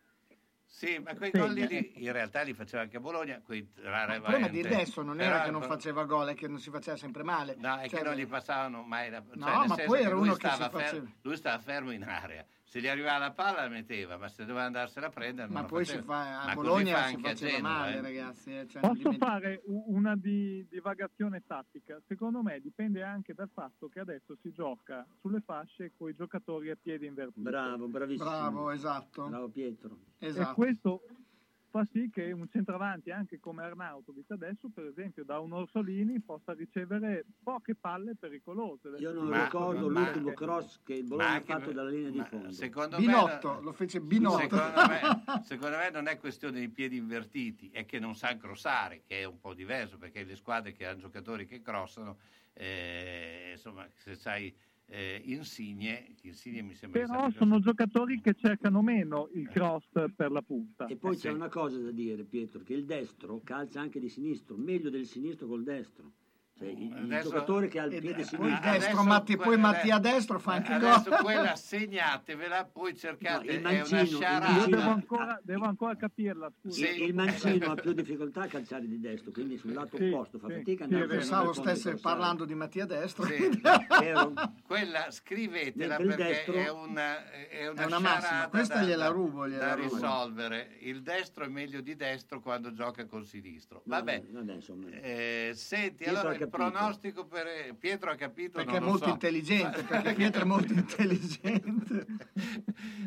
Sì, 0.66 0.98
ma 0.98 1.14
quei 1.14 1.30
gol 1.30 1.54
lì 1.54 1.62
eh. 1.66 1.92
in 1.94 2.12
realtà 2.12 2.42
li 2.42 2.52
faceva 2.52 2.82
anche 2.82 2.98
a 2.98 3.00
Bologna. 3.00 3.40
Quei 3.42 3.60
Il 3.60 3.70
problema 3.72 4.48
di 4.48 4.60
adesso 4.60 5.02
non 5.02 5.22
era 5.22 5.40
che 5.42 5.50
non 5.50 5.62
faceva 5.62 6.04
gol, 6.04 6.28
è 6.28 6.34
che 6.34 6.48
non 6.48 6.58
si 6.58 6.68
faceva 6.68 6.98
sempre 6.98 7.22
male. 7.22 7.54
No, 7.58 7.76
è 7.78 7.88
Cioè, 7.88 8.00
che 8.00 8.04
non 8.04 8.14
gli 8.14 8.26
passavano 8.26 8.82
mai 8.82 9.10
la 9.10 9.22
No, 9.32 9.46
cioè, 9.46 9.58
nel 9.58 9.68
ma 9.68 9.76
poi 9.86 10.02
era 10.02 10.16
uno 10.16 10.32
che 10.34 10.48
stava, 10.48 10.54
si 10.54 10.70
faceva- 10.70 11.02
fer- 11.02 11.12
lui 11.22 11.36
stava 11.36 11.58
fermo 11.58 11.90
in 11.92 12.02
area. 12.02 12.46
Se 12.74 12.80
gli 12.80 12.88
arrivava 12.88 13.18
la 13.18 13.30
palla 13.30 13.60
la 13.62 13.68
metteva, 13.68 14.16
ma 14.16 14.26
se 14.26 14.44
doveva 14.44 14.64
andarsela 14.64 15.06
a 15.06 15.10
prendere 15.10 15.46
non 15.46 15.62
Ma 15.62 15.64
poi 15.68 15.84
si 15.84 15.92
faceva. 15.92 16.12
fa, 16.12 16.40
a 16.42 16.46
Ma 16.46 16.54
Bologna 16.54 16.96
fa 16.96 17.02
si 17.06 17.14
anche 17.14 17.26
a 17.28 17.30
faceva 17.30 17.50
Genova, 17.52 17.68
male, 17.74 17.96
eh. 17.96 18.00
ragazzi. 18.00 18.56
eh, 18.58 18.66
cioè, 18.66 18.82
non 18.82 18.96
Posso 18.96 19.12
fare 19.12 19.62
una 19.66 20.16
di- 20.16 20.66
divagazione 20.68 21.42
tattica? 21.46 22.00
Secondo 22.08 22.42
me 22.42 22.58
dipende 22.60 23.04
anche 23.04 23.32
dal 23.32 23.48
fatto 23.52 23.88
che 23.88 24.00
adesso 24.00 24.34
si 24.42 24.50
gioca 24.50 25.06
sulle 25.20 25.40
fasce 25.40 25.92
con 25.96 26.08
i 26.10 26.16
giocatori 26.16 26.70
a 26.70 26.76
piedi 26.80 27.06
invertiti. 27.06 27.42
Bravo, 27.42 27.86
bravissimo. 27.86 28.28
Bravo, 28.28 28.70
esatto. 28.72 29.28
Bravo 29.28 29.48
Pietro. 29.50 29.96
E 30.18 30.26
Esatto. 30.26 30.54
questo 30.54 31.02
fa 31.74 31.84
sì 31.90 32.08
che 32.08 32.30
un 32.30 32.48
centravanti 32.48 33.10
anche 33.10 33.40
come 33.40 33.64
Arnautovic 33.64 34.30
adesso, 34.30 34.68
per 34.72 34.84
esempio, 34.84 35.24
da 35.24 35.40
un 35.40 35.52
Orsolini 35.54 36.20
possa 36.20 36.52
ricevere 36.52 37.24
poche 37.42 37.74
palle 37.74 38.14
pericolose. 38.14 38.90
Io 38.98 39.12
non 39.12 39.26
Ma- 39.26 39.42
ricordo 39.42 39.88
ma- 39.88 40.04
l'ultimo 40.04 40.32
cross 40.34 40.78
che 40.84 40.94
il 40.94 41.04
Bologna 41.04 41.30
ha 41.30 41.32
anche 41.32 41.52
fatto 41.52 41.72
dalla 41.72 41.90
linea 41.90 42.10
di 42.10 42.22
fondo. 42.28 42.52
Secondo 42.52 42.96
Binotto, 42.96 43.54
me, 43.54 43.60
lo 43.62 43.72
fece 43.72 44.00
Binotto. 44.00 44.38
Secondo 44.38 44.86
me, 44.86 45.00
secondo 45.42 45.76
me 45.76 45.90
non 45.90 46.06
è 46.06 46.16
questione 46.16 46.60
di 46.60 46.68
piedi 46.68 46.96
invertiti, 46.96 47.70
è 47.72 47.84
che 47.84 47.98
non 47.98 48.14
sa 48.14 48.36
crossare, 48.36 49.02
che 49.04 49.22
è 49.22 49.24
un 49.24 49.40
po' 49.40 49.52
diverso, 49.52 49.98
perché 49.98 50.22
le 50.22 50.36
squadre 50.36 50.70
che 50.70 50.86
hanno 50.86 51.00
giocatori 51.00 51.44
che 51.44 51.60
crossano, 51.60 52.18
eh, 52.52 53.48
insomma, 53.50 53.84
se 53.94 54.14
sai 54.14 54.54
eh, 54.94 55.20
Insigne, 55.24 56.14
Insigne 56.22 56.62
mi 56.62 56.74
sembra 56.74 57.00
Però 57.00 57.28
sono 57.30 57.58
giocatori 57.58 58.20
che 58.20 58.34
cercano 58.34 58.80
meno 58.80 59.28
il 59.34 59.48
cross 59.48 59.88
per 60.14 60.30
la 60.30 60.40
punta. 60.40 60.86
E 60.86 60.96
poi 60.96 61.14
Eh, 61.14 61.16
c'è 61.16 61.30
sì. 61.30 61.34
una 61.34 61.48
cosa 61.48 61.78
da 61.78 61.90
dire, 61.90 62.22
Pietro, 62.22 62.62
che 62.62 62.74
il 62.74 62.84
destro 62.84 63.40
calcia 63.42 63.80
anche 63.80 63.98
di 63.98 64.08
sinistro, 64.08 64.56
meglio 64.56 64.90
del 64.90 65.06
sinistro 65.06 65.48
col 65.48 65.64
destro. 65.64 66.12
Cioè, 66.56 66.68
il, 66.68 66.82
il 66.82 66.92
Adesso- 67.04 67.30
giocatore 67.30 67.66
che 67.66 67.80
ha 67.80 67.84
il 67.84 67.98
piede 67.98 68.14
poi 68.14 68.24
sinistro. 68.24 68.46
il 68.46 68.58
destro, 68.78 69.02
Matti, 69.02 69.36
poi 69.36 69.56
Matti 69.58 69.90
a 69.90 69.96
ade- 69.96 70.12
destro 70.12 70.38
fa 70.38 70.52
anche 70.52 70.72
Adesso 70.72 71.10
gol. 71.10 71.18
quella 71.22 71.56
segnatevela, 71.56 72.64
poi 72.66 72.96
cercate, 72.96 73.44
No, 73.46 73.50
il 73.50 73.58
è 73.58 73.60
mancino, 73.60 74.18
una 74.18 74.48
il 74.48 74.56
Io 74.58 74.66
devo 74.76 74.90
ancora, 74.90 75.40
devo 75.42 75.64
ancora 75.64 75.96
capirla, 75.96 76.52
scusa. 76.60 76.88
Il, 76.88 77.02
il 77.02 77.14
mancino 77.14 77.66
ha 77.72 77.74
più 77.74 77.92
difficoltà 77.92 78.42
a 78.42 78.46
calciare 78.46 78.86
di 78.86 79.00
destro, 79.00 79.32
quindi 79.32 79.58
sul 79.58 79.72
lato 79.72 79.96
Sì, 79.96 80.04
opposto 80.08 80.38
fa 80.38 80.46
sì, 80.46 80.54
fatica 80.54 80.86
sì, 80.86 80.94
è. 80.94 81.06
Pensavo 81.06 81.52
stesse 81.52 81.96
parlando 81.96 82.44
di 82.44 82.54
Mattia 82.54 82.86
Destro. 82.86 83.24
Sì. 83.24 83.60
Quella 84.64 85.10
scrivetela 85.10 85.96
perché 85.96 86.16
destro- 86.24 86.54
è 86.54 86.70
una, 86.70 87.30
è 87.48 87.66
una, 87.68 87.82
È 87.82 87.84
una 87.86 87.98
massima, 87.98 88.48
questa 88.48 88.74
da, 88.76 88.82
gliela 88.84 89.04
da- 89.06 89.10
rubo, 89.10 89.48
gliela 89.48 89.66
da 89.66 89.74
rubo. 89.74 89.92
risolvere. 89.94 90.76
Il 90.80 91.02
destro 91.02 91.44
è 91.44 91.48
meglio 91.48 91.80
di 91.80 91.96
destro 91.96 92.40
quando 92.40 92.72
gioca 92.72 93.04
col 93.06 93.26
sinistro. 93.26 93.82
Vabbè, 93.86 94.22
eh, 95.02 95.50
senti, 95.54 96.04
allora 96.04 96.34
capito. 96.48 96.70
pronostico 96.70 97.26
per 97.26 97.74
Pietro 97.78 98.10
ha 98.10 98.14
capito, 98.14 98.52
Perché 98.58 98.72
non 98.72 98.76
è 98.78 98.84
lo 98.84 98.88
molto 98.90 99.06
so. 99.06 99.10
intelligente, 99.12 99.82
perché 99.84 100.14
Pietro 100.14 100.42
è 100.42 100.44
molto 100.44 100.72
intelligente. 100.72 102.06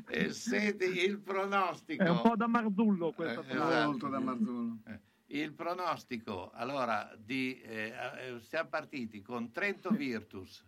Eh, 0.07 0.31
senti, 0.34 0.85
il 0.85 1.19
pronostico. 1.19 2.03
È 2.03 2.09
un 2.09 2.22
po' 2.22 2.35
da 2.35 2.47
Marzullo 2.47 3.11
questa 3.11 3.41
Eh, 3.45 3.51
esatto. 3.53 3.89
Molto 3.89 4.07
da 4.09 4.19
Marzullo. 4.19 4.77
Eh, 4.85 4.99
Il 5.27 5.53
pronostico, 5.53 6.51
allora, 6.51 7.14
di, 7.18 7.59
eh, 7.61 7.93
eh, 8.19 8.39
siamo 8.39 8.69
partiti 8.69 9.22
con 9.22 9.51
Trento 9.51 9.89
Virtus. 9.89 10.64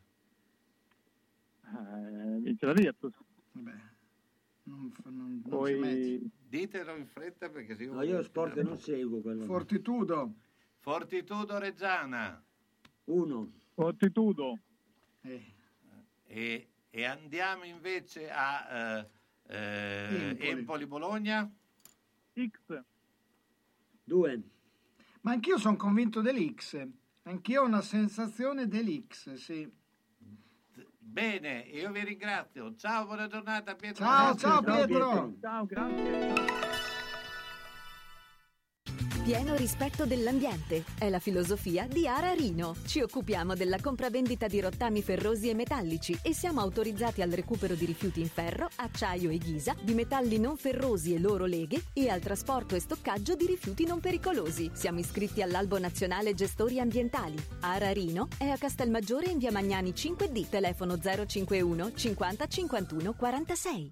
Eh, 1.65 2.39
vince 2.41 2.65
la 2.65 2.73
Virtus. 2.73 3.13
Vabbè, 3.51 3.71
non, 4.63 4.91
non- 5.03 5.15
non 5.15 5.41
ci 5.43 5.49
Poi 5.49 5.75
metti. 5.79 6.29
Ditelo 6.49 6.95
in 6.95 7.05
fretta 7.05 7.49
perché 7.49 7.75
se 7.75 7.83
io... 7.83 7.93
No, 7.93 8.01
io 8.01 8.21
sport 8.23 8.59
non 8.61 8.77
seguo 8.79 9.21
quello. 9.21 9.43
Fortitudo. 9.45 10.33
Fortitudo 10.79 11.57
Reggiana. 11.59 12.43
Uno. 13.09 13.51
Fortitudo. 13.73 14.59
Eh, 15.21 15.53
E, 16.31 16.67
e 16.91 17.05
andiamo 17.05 17.63
invece 17.63 18.29
a 18.29 18.99
eh, 18.99 19.09
eh, 19.47 20.29
Empoli. 20.29 20.49
Empoli-Bologna. 20.49 21.51
X. 22.33 22.83
Due. 24.03 24.43
Ma 25.21 25.31
anch'io 25.31 25.57
sono 25.57 25.75
convinto 25.75 26.21
dell'X. 26.21 26.87
Anch'io 27.23 27.63
ho 27.63 27.65
una 27.65 27.81
sensazione 27.81 28.67
dell'X, 28.67 29.33
sì. 29.33 29.69
Bene, 30.99 31.61
io 31.71 31.91
vi 31.91 32.03
ringrazio. 32.03 32.75
Ciao, 32.75 33.05
buona 33.05 33.27
giornata 33.27 33.75
Pietro. 33.75 34.05
Ciao, 34.05 34.35
ciao 34.35 34.61
Pietro. 34.61 35.33
Ciao, 35.41 35.65
grazie. 35.65 36.88
Pieno 39.29 39.55
rispetto 39.55 40.07
dell'ambiente 40.07 40.83
è 40.97 41.07
la 41.07 41.19
filosofia 41.19 41.85
di 41.85 42.07
Ara 42.07 42.33
Rino. 42.33 42.75
Ci 42.87 43.01
occupiamo 43.01 43.53
della 43.53 43.77
compravendita 43.79 44.47
di 44.47 44.59
rottami 44.59 45.03
ferrosi 45.03 45.49
e 45.49 45.53
metallici 45.53 46.17
e 46.23 46.33
siamo 46.33 46.61
autorizzati 46.61 47.21
al 47.21 47.29
recupero 47.29 47.75
di 47.75 47.85
rifiuti 47.85 48.21
in 48.21 48.27
ferro, 48.27 48.67
acciaio 48.77 49.29
e 49.29 49.37
ghisa, 49.37 49.75
di 49.83 49.93
metalli 49.93 50.39
non 50.39 50.57
ferrosi 50.57 51.13
e 51.13 51.19
loro 51.19 51.45
leghe 51.45 51.79
e 51.93 52.09
al 52.09 52.21
trasporto 52.21 52.73
e 52.73 52.79
stoccaggio 52.79 53.35
di 53.35 53.45
rifiuti 53.45 53.85
non 53.85 53.99
pericolosi. 53.99 54.71
Siamo 54.73 54.97
iscritti 54.97 55.43
all'Albo 55.43 55.77
Nazionale 55.77 56.33
Gestori 56.33 56.79
Ambientali. 56.79 57.37
Ara 57.59 57.91
Rino 57.91 58.29
è 58.35 58.47
a 58.47 58.57
Castelmaggiore 58.57 59.29
in 59.29 59.37
via 59.37 59.51
Magnani 59.51 59.91
5D, 59.91 60.49
telefono 60.49 60.97
051 60.97 61.93
50 61.93 62.47
51 62.47 63.13
46. 63.13 63.91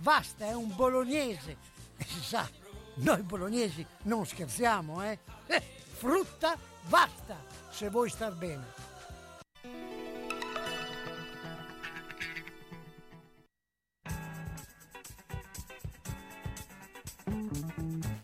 Vasta 0.00 0.46
è 0.46 0.54
un 0.54 0.74
bolognese. 0.74 1.56
E 1.96 2.04
si 2.06 2.22
sa, 2.22 2.48
noi 2.96 3.22
bolognesi 3.22 3.84
non 4.02 4.26
scherziamo, 4.26 5.02
eh? 5.02 5.18
Eh, 5.46 5.60
frutta 5.60 6.56
basta, 6.88 7.36
se 7.70 7.88
vuoi 7.90 8.10
star 8.10 8.34
bene. 8.34 8.86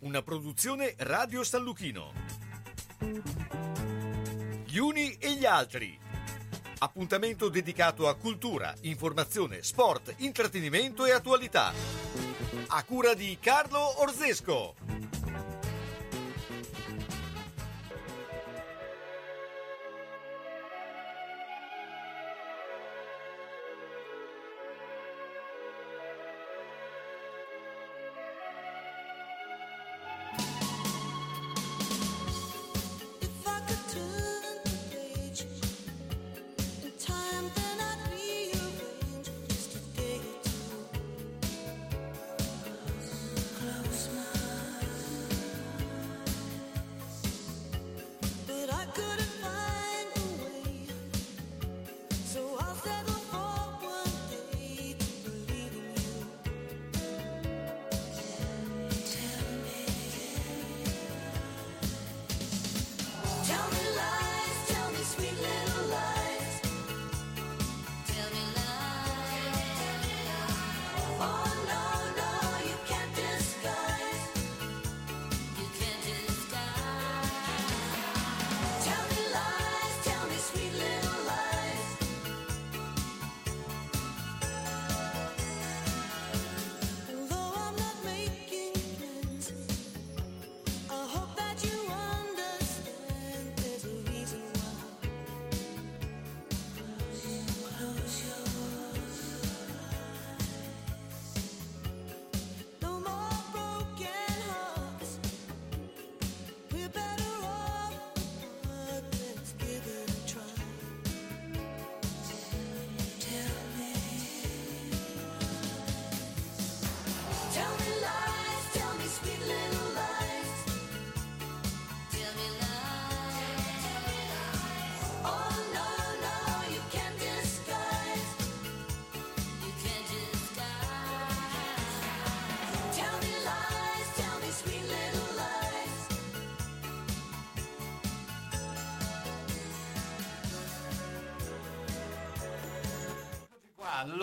Una 0.00 0.22
produzione 0.22 0.94
Radio 0.98 1.42
San 1.42 1.62
Lucchino. 1.62 2.12
Gli 4.64 4.76
uni 4.78 5.12
e 5.14 5.34
gli 5.34 5.44
altri. 5.44 6.03
Appuntamento 6.78 7.48
dedicato 7.48 8.08
a 8.08 8.14
cultura, 8.14 8.74
informazione, 8.82 9.62
sport, 9.62 10.14
intrattenimento 10.18 11.06
e 11.06 11.12
attualità. 11.12 11.72
A 12.68 12.82
cura 12.84 13.14
di 13.14 13.38
Carlo 13.40 14.00
Orzesco. 14.02 14.74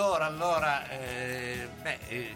Allora, 0.02 0.26
allora, 0.26 0.90
eh, 0.90 1.69
beh, 1.84 1.99
eh, 2.10 2.36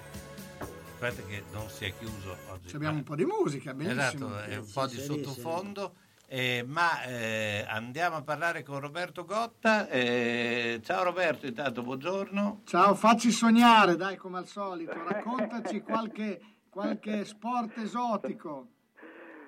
aspetta 0.60 1.24
che 1.28 1.44
non 1.52 1.68
si 1.68 1.86
è 1.86 1.94
chiuso 1.98 2.38
oggi. 2.52 2.68
Ci 2.68 2.76
abbiamo 2.76 2.98
un 2.98 3.04
po' 3.04 3.16
di 3.16 3.26
musica, 3.26 3.74
benissimo. 3.74 4.28
Esatto, 4.38 4.52
è 4.52 4.58
un 4.58 4.70
po' 4.72 4.86
di 4.86 4.96
sottofondo. 4.98 5.96
eh, 6.28 6.64
ma 6.68 7.02
eh, 7.06 7.66
andiamo 7.68 8.18
a 8.18 8.22
parlare 8.22 8.62
con 8.62 8.80
Roberto 8.80 9.26
Gotta. 9.26 9.90
eh, 9.90 10.80
ciao 10.84 11.04
Roberto, 11.06 11.48
intanto 11.48 11.82
buongiorno. 11.82 12.62
Ciao, 12.66 12.94
facci 12.94 13.32
sognare, 13.32 13.96
dai, 13.96 14.16
come 14.16 14.38
al 14.38 14.46
solito. 14.46 14.94
Raccontaci 14.94 15.82
qualche, 15.82 16.40
qualche 16.70 17.26
sport 17.26 17.78
esotico. 17.80 18.68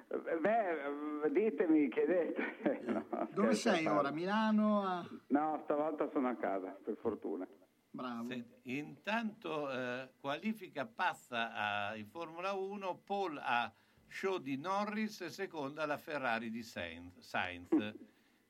Beh, 0.10 1.30
ditemi, 1.30 1.88
chiedete. 1.90 2.82
No, 2.88 3.28
Dove 3.32 3.54
sei 3.54 3.86
ora? 3.86 4.10
Milano? 4.10 4.82
A... 4.82 5.08
No, 5.28 5.62
stavolta 5.66 6.10
sono 6.12 6.30
a 6.30 6.36
casa, 6.36 6.76
per 6.84 6.98
fortuna. 7.00 7.48
Bravo. 7.92 8.28
Senti, 8.30 8.78
intanto 8.78 9.72
eh, 9.72 10.10
qualifica 10.20 10.86
pazza 10.86 11.54
a- 11.54 11.96
in 11.96 12.08
Formula 12.08 12.54
1, 12.54 13.02
Paul 13.04 13.38
a 13.42 13.72
show 14.08 14.38
di 14.38 14.58
Norris 14.58 15.22
e 15.22 15.30
seconda 15.30 15.86
la 15.86 15.98
Ferrari 15.98 16.50
di 16.52 16.64
Sainz. 16.64 17.18
Sainz. 17.20 17.70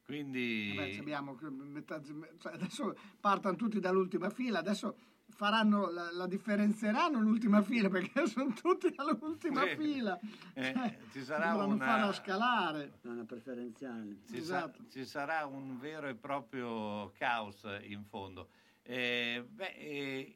Quindi 0.04 0.74
Vabbè, 0.76 0.98
abbiamo 1.00 1.38
cioè, 2.40 2.54
adesso 2.54 2.96
partono 3.20 3.56
tutti 3.58 3.80
dall'ultima 3.80 4.30
fila, 4.30 4.60
adesso 4.60 4.96
faranno 5.30 5.90
la, 5.92 6.12
la 6.14 6.26
differenzieranno 6.28 7.20
l'ultima 7.20 7.62
fila 7.62 7.90
perché 7.90 8.26
sono 8.28 8.54
tutti 8.54 8.92
all'ultima 8.96 9.64
Sì. 9.68 9.76
fila. 9.76 10.18
Eh, 10.54 10.74
Cioè, 10.74 10.98
ci 11.12 11.24
sarà 11.24 11.54
una- 11.56 11.86
farla 11.86 12.14
scalare. 12.14 13.00
Una 13.04 13.26
preferenziale. 13.26 14.20
ci, 14.28 14.36
sa- 14.36 14.38
esatto. 14.66 14.86
ci 14.90 15.06
sarà 15.06 15.46
un 15.46 15.78
vero 15.78 16.08
e 16.08 16.16
proprio 16.16 17.12
caos 17.18 17.64
in 17.82 18.04
fondo. 18.06 18.48
Eh, 18.90 19.44
beh, 19.46 19.74
eh, 19.76 20.36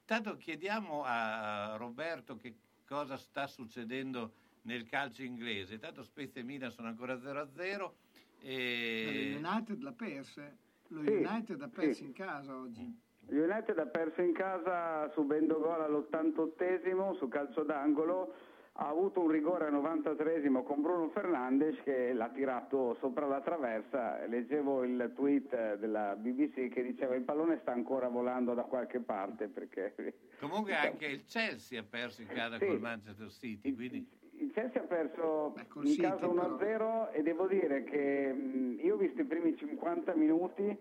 intanto 0.00 0.38
chiediamo 0.38 1.02
a 1.04 1.76
Roberto 1.76 2.36
che 2.36 2.54
cosa 2.86 3.18
sta 3.18 3.46
succedendo 3.46 4.32
nel 4.62 4.86
calcio 4.86 5.22
inglese. 5.22 5.74
Intanto 5.74 6.02
Spezia 6.02 6.40
e 6.40 6.44
Milan 6.44 6.70
sono 6.70 6.88
ancora 6.88 7.16
0-0. 7.16 7.78
Lo 7.78 7.94
E... 8.40 9.38
United 9.38 9.82
l'ha 9.82 9.92
persa. 9.92 10.50
Lo 10.88 11.02
Sì, 11.02 11.10
United 11.10 11.60
ha 11.60 11.68
perso 11.68 11.92
sì. 11.92 12.04
in 12.04 12.12
casa 12.14 12.56
oggi. 12.56 13.00
United 13.26 13.78
ha 13.78 13.86
perso 13.86 14.22
in 14.22 14.32
casa 14.32 15.10
subendo 15.12 15.60
gol 15.60 15.82
all'88esimo 15.82 17.16
su 17.16 17.28
calcio 17.28 17.62
d'angolo. 17.64 18.34
Ha 18.82 18.88
avuto 18.88 19.20
un 19.20 19.28
rigore 19.28 19.66
al 19.66 19.74
93esimo 19.74 20.62
con 20.62 20.80
Bruno 20.80 21.10
Fernandes 21.10 21.76
che 21.84 22.14
l'ha 22.14 22.30
tirato 22.30 22.94
sopra 22.98 23.26
la 23.26 23.42
traversa. 23.42 24.24
Leggevo 24.24 24.84
il 24.84 25.12
tweet 25.14 25.74
della 25.74 26.16
BBC 26.16 26.68
che 26.70 26.82
diceva 26.82 27.14
il 27.14 27.20
pallone 27.20 27.58
sta 27.60 27.72
ancora 27.72 28.08
volando 28.08 28.54
da 28.54 28.62
qualche 28.62 29.00
parte 29.00 29.48
perché 29.48 29.92
Comunque 30.40 30.74
anche 30.74 31.04
il 31.04 31.24
Chelsea 31.26 31.78
ha 31.78 31.84
perso 31.84 32.22
in 32.22 32.28
casa 32.28 32.56
Sì. 32.56 32.64
col 32.64 32.80
Manchester 32.80 33.28
City, 33.30 33.74
quindi 33.74 34.08
Il 34.38 34.50
Chelsea 34.52 34.80
ha 34.80 34.86
perso 34.86 35.52
in 35.74 35.84
City, 35.84 36.00
casa 36.00 36.26
1-0 36.26 37.12
e 37.12 37.22
devo 37.22 37.46
dire 37.48 37.84
che 37.84 38.34
io 38.82 38.94
ho 38.94 38.96
visto 38.96 39.20
i 39.20 39.24
primi 39.26 39.54
50 39.58 40.14
minuti 40.14 40.74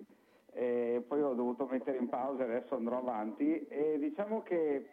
e 0.53 1.03
poi 1.05 1.21
ho 1.21 1.33
dovuto 1.33 1.67
mettere 1.69 1.97
in 1.97 2.07
pausa 2.07 2.43
e 2.45 2.45
adesso 2.55 2.75
andrò 2.77 2.99
avanti 2.99 3.67
e 3.67 3.97
diciamo 3.99 4.41
che 4.43 4.85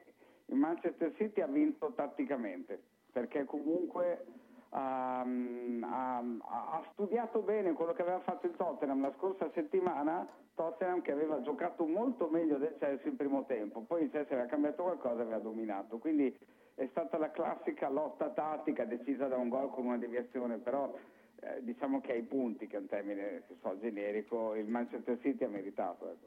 il 0.46 0.56
Manchester 0.56 1.14
City 1.16 1.40
ha 1.40 1.46
vinto 1.46 1.92
tatticamente 1.94 2.94
perché 3.16 3.46
comunque 3.46 4.26
mh, 4.70 5.86
ha- 5.88 6.18
ha 6.18 6.84
studiato 6.92 7.40
bene 7.40 7.72
quello 7.72 7.94
che 7.94 8.02
aveva 8.02 8.20
fatto 8.20 8.44
il 8.44 8.54
Tottenham 8.56 9.00
la 9.00 9.14
scorsa 9.16 9.50
settimana 9.54 10.28
Tottenham 10.54 11.00
che 11.00 11.12
aveva 11.12 11.40
giocato 11.40 11.86
molto 11.86 12.28
meglio 12.28 12.58
del 12.58 12.76
Chelsea 12.78 13.08
il 13.08 13.16
primo 13.16 13.46
tempo 13.46 13.80
poi 13.80 14.02
il 14.02 14.10
Chelsea 14.10 14.34
aveva 14.34 14.50
cambiato 14.50 14.82
qualcosa 14.82 15.20
e 15.20 15.22
aveva 15.22 15.38
dominato 15.38 15.96
quindi 15.96 16.36
è 16.74 16.86
stata 16.90 17.16
la 17.16 17.30
classica 17.30 17.88
lotta 17.88 18.28
tattica 18.32 18.84
decisa 18.84 19.28
da 19.28 19.36
un 19.38 19.48
gol 19.48 19.70
con 19.70 19.86
una 19.86 19.96
deviazione, 19.96 20.58
però 20.58 20.94
eh, 21.36 21.64
diciamo 21.64 22.02
che 22.02 22.12
ai 22.12 22.22
punti, 22.22 22.66
che 22.66 22.76
è 22.76 22.80
un 22.80 22.86
termine 22.86 23.44
so, 23.62 23.78
generico, 23.80 24.54
il 24.54 24.68
Manchester 24.68 25.18
City 25.22 25.42
ha 25.44 25.48
meritato. 25.48 26.10
ecco. 26.10 26.26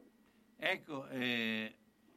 Ecco, 0.58 1.08
eh, 1.10 1.72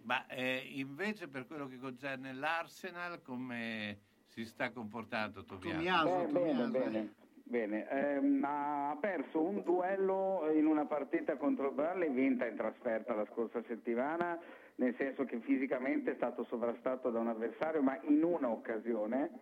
ma 0.05 0.27
eh, 0.28 0.66
invece 0.77 1.28
per 1.28 1.47
quello 1.47 1.66
che 1.66 1.77
concerne 1.77 2.32
l'Arsenal, 2.32 3.20
come 3.20 3.99
si 4.33 4.47
sta 4.47 4.71
comportando 4.71 5.45
Tobiaso? 5.45 6.09
Beh, 6.09 6.27
bene, 6.33 6.67
bene. 6.69 7.15
Bene, 7.45 7.87
Ehm, 7.91 8.43
ha 8.45 8.97
perso 8.99 9.43
un 9.43 9.63
duello 9.63 10.49
in 10.55 10.65
una 10.65 10.87
partita 10.87 11.37
contro 11.37 11.69
il 11.69 11.75
Burnley 11.75 12.11
vinta 12.11 12.47
in 12.47 12.57
trasferta 12.57 13.15
la 13.15 13.27
scorsa 13.27 13.63
settimana, 13.67 14.41
nel 14.77 14.95
senso 14.97 15.25
che 15.25 15.39
fisicamente 15.41 16.13
è 16.13 16.15
stato 16.15 16.45
sovrastato 16.45 17.11
da 17.11 17.19
un 17.19 17.29
avversario, 17.29 17.83
ma 17.83 17.99
in 18.05 18.23
una 18.25 18.49
occasione. 18.49 19.41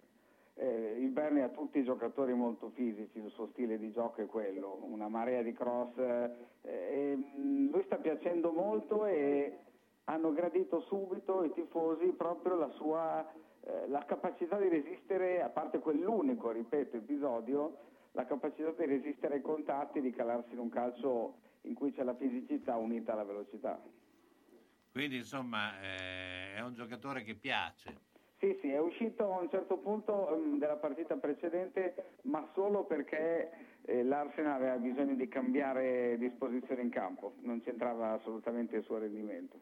Eh, 0.55 0.97
il 0.99 1.11
Burnley 1.11 1.43
ha 1.43 1.51
tutti 1.51 1.79
i 1.79 1.85
giocatori 1.85 2.33
molto 2.33 2.71
fisici, 2.71 3.19
il 3.19 3.31
suo 3.31 3.47
stile 3.53 3.79
di 3.79 3.93
gioco 3.93 4.23
è 4.23 4.27
quello, 4.27 4.81
una 4.91 5.07
marea 5.07 5.43
di 5.43 5.53
cross. 5.53 5.97
eh, 5.99 6.31
e, 6.62 7.17
mm, 7.17 7.71
lui 7.71 7.83
sta 7.85 7.97
piacendo 7.97 8.51
molto 8.51 9.07
e 9.07 9.57
hanno 10.05 10.33
gradito 10.33 10.81
subito 10.81 11.45
i 11.45 11.53
tifosi 11.53 12.07
proprio 12.09 12.57
la 12.57 12.71
sua 12.71 13.25
eh, 13.62 13.89
la 13.89 14.05
capacità 14.05 14.59
di 14.59 14.69
resistere, 14.69 15.43
a 15.43 15.49
parte 15.49 15.78
quell'unico, 15.78 16.51
ripeto, 16.51 16.97
episodio, 16.97 17.78
la 18.12 18.24
capacità 18.24 18.70
di 18.70 18.87
resistere 18.87 19.35
ai 19.35 19.43
contatti, 19.43 20.01
di 20.01 20.11
calarsi 20.11 20.53
in 20.53 20.59
un 20.59 20.69
calcio 20.69 21.35
in 21.62 21.74
cui 21.74 21.93
c'è 21.93 22.03
la 22.03 22.15
fisicità 22.15 22.77
unita 22.77 23.12
alla 23.12 23.24
velocità. 23.24 23.81
Quindi 24.93 25.16
insomma 25.16 25.81
eh, 25.81 26.55
è 26.55 26.61
un 26.61 26.74
giocatore 26.74 27.23
che 27.23 27.35
piace. 27.35 28.09
Sì, 28.39 28.57
sì, 28.62 28.70
è 28.70 28.81
uscito 28.81 29.35
a 29.35 29.41
un 29.41 29.51
certo 29.51 29.77
punto 29.77 30.35
ehm, 30.35 30.59
della 30.59 30.77
partita 30.77 31.15
precedente, 31.16 32.16
ma 32.23 32.49
solo 32.55 32.85
perché 32.85 33.51
eh, 33.82 34.03
l'Arsenal 34.03 34.55
aveva 34.55 34.77
bisogno 34.77 35.15
di 35.15 35.28
cambiare 35.28 36.16
disposizione 36.19 36.81
in 36.81 36.89
campo, 36.89 37.35
non 37.43 37.61
c'entrava 37.61 38.12
assolutamente 38.12 38.77
il 38.77 38.85
suo 38.85 38.97
rendimento. 38.97 39.61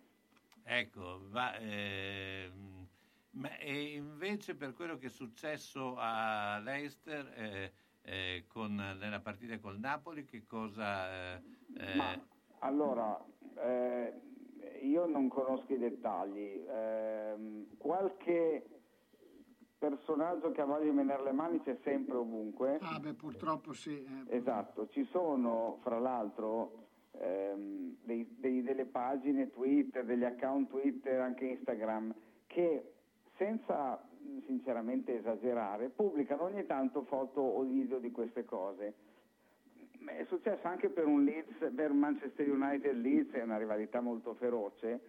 Ecco, 0.62 1.22
va, 1.28 1.58
ehm, 1.58 2.77
ma 3.38 3.56
e 3.58 3.94
invece 3.94 4.54
per 4.56 4.74
quello 4.74 4.96
che 4.96 5.06
è 5.06 5.10
successo 5.10 5.94
a 5.96 6.58
Leicester 6.58 7.32
eh, 7.36 7.72
eh, 8.02 8.44
con, 8.48 8.74
nella 8.74 9.20
partita 9.20 9.58
col 9.58 9.78
Napoli, 9.78 10.24
che 10.24 10.44
cosa... 10.44 11.34
eh, 11.34 11.42
eh, 11.76 11.94
Ma 11.94 12.20
allora, 12.60 13.24
eh, 13.56 14.20
io 14.82 15.06
non 15.06 15.28
conosco 15.28 15.72
i 15.72 15.78
dettagli. 15.78 16.64
Ehm, 16.68 17.76
qualche 17.76 18.66
personaggio 19.78 20.50
che 20.50 20.60
ha 20.60 20.64
voglia 20.64 20.84
di 20.84 20.90
menare 20.90 21.22
le 21.22 21.32
mani 21.32 21.62
c'è 21.62 21.78
sempre 21.84 22.16
ovunque. 22.16 22.78
Ah, 22.82 22.98
beh, 22.98 23.14
purtroppo 23.14 23.72
sì. 23.72 24.04
eh. 24.04 24.36
Esatto, 24.36 24.88
ci 24.88 25.04
sono 25.12 25.78
fra 25.82 26.00
l'altro 26.00 26.88
ehm, 27.12 27.98
dei- 28.02 28.34
dei- 28.38 28.62
delle 28.62 28.86
pagine 28.86 29.50
Twitter, 29.50 30.04
degli 30.04 30.24
account 30.24 30.68
Twitter, 30.70 31.20
anche 31.20 31.44
Instagram, 31.44 32.12
che 32.46 32.94
senza 33.38 33.98
sinceramente 34.46 35.18
esagerare, 35.18 35.88
pubblicano 35.88 36.42
ogni 36.44 36.66
tanto 36.66 37.02
foto 37.02 37.40
o 37.40 37.62
video 37.62 37.98
di 37.98 38.10
queste 38.10 38.44
cose. 38.44 38.94
È 40.04 40.24
successo 40.26 40.66
anche 40.66 40.88
per 40.88 41.06
un 41.06 41.24
Leeds, 41.24 41.72
per 41.74 41.92
Manchester 41.92 42.50
United 42.50 42.94
Leeds, 42.94 43.32
è 43.32 43.42
una 43.42 43.58
rivalità 43.58 44.00
molto 44.00 44.34
feroce, 44.34 45.00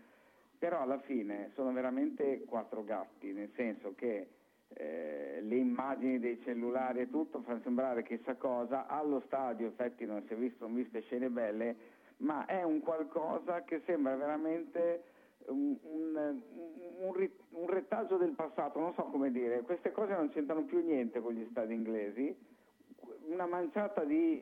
però 0.57 0.81
alla 0.81 0.99
fine 0.99 1.51
sono 1.55 1.71
veramente 1.71 2.43
quattro 2.45 2.83
gatti, 2.83 3.31
nel 3.31 3.49
senso 3.55 3.93
che 3.95 4.27
eh, 4.67 5.39
le 5.41 5.55
immagini 5.55 6.19
dei 6.19 6.39
cellulari 6.43 6.99
e 6.99 7.09
tutto 7.09 7.41
fanno 7.41 7.61
sembrare 7.63 8.03
chissà 8.03 8.35
cosa, 8.35 8.87
allo 8.87 9.21
stadio 9.25 9.67
effetti 9.67 10.05
non 10.05 10.23
si 10.27 10.33
è 10.33 10.35
visto, 10.35 10.65
non 10.65 10.75
viste 10.75 11.01
scene 11.01 11.29
belle, 11.29 11.75
ma 12.17 12.45
è 12.45 12.63
un 12.63 12.81
qualcosa 12.81 13.63
che 13.63 13.81
sembra 13.85 14.15
veramente 14.15 15.03
un, 15.49 15.77
un- 15.83 16.41
un 16.99 17.29
un 17.51 17.67
retaggio 17.67 18.17
del 18.17 18.31
passato, 18.35 18.79
non 18.79 18.93
so 18.93 19.03
come 19.05 19.31
dire, 19.31 19.61
queste 19.61 19.91
cose 19.91 20.13
non 20.13 20.29
c'entrano 20.29 20.63
più 20.63 20.81
niente 20.83 21.19
con 21.21 21.33
gli 21.33 21.45
stadi 21.49 21.73
inglesi, 21.73 22.33
una 23.27 23.45
manciata 23.47 24.03
di 24.03 24.41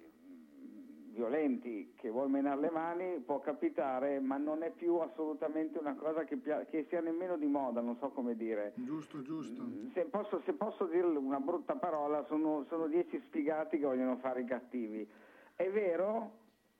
violenti 1.14 1.94
che 1.96 2.10
vuol 2.10 2.30
menare 2.30 2.60
le 2.62 2.70
mani 2.70 3.20
può 3.26 3.40
capitare, 3.40 4.20
ma 4.20 4.38
non 4.38 4.62
è 4.62 4.70
più 4.72 4.96
assolutamente 4.98 5.80
una 5.80 5.96
cosa 5.96 6.26
che, 6.26 6.38
pia- 6.38 6.66
che 6.66 6.86
sia 6.90 7.02
nemmeno 7.02 7.38
di 7.38 7.48
moda, 7.48 7.82
non 7.82 7.98
so 7.98 8.10
come 8.10 8.36
dire. 8.36 8.74
Giusto, 8.76 9.22
giusto. 9.24 9.64
Se 9.94 10.02
posso, 10.06 10.42
se 10.46 10.54
posso 10.54 10.86
dirle 10.86 11.18
una 11.18 11.40
brutta 11.40 11.76
parola, 11.76 12.24
sono, 12.26 12.66
sono 12.68 12.86
dieci 12.88 13.20
sfigati 13.28 13.80
che 13.80 13.86
vogliono 13.86 14.18
fare 14.18 14.42
i 14.42 14.46
cattivi. 14.46 15.08
È 15.56 15.68
vero 15.72 16.32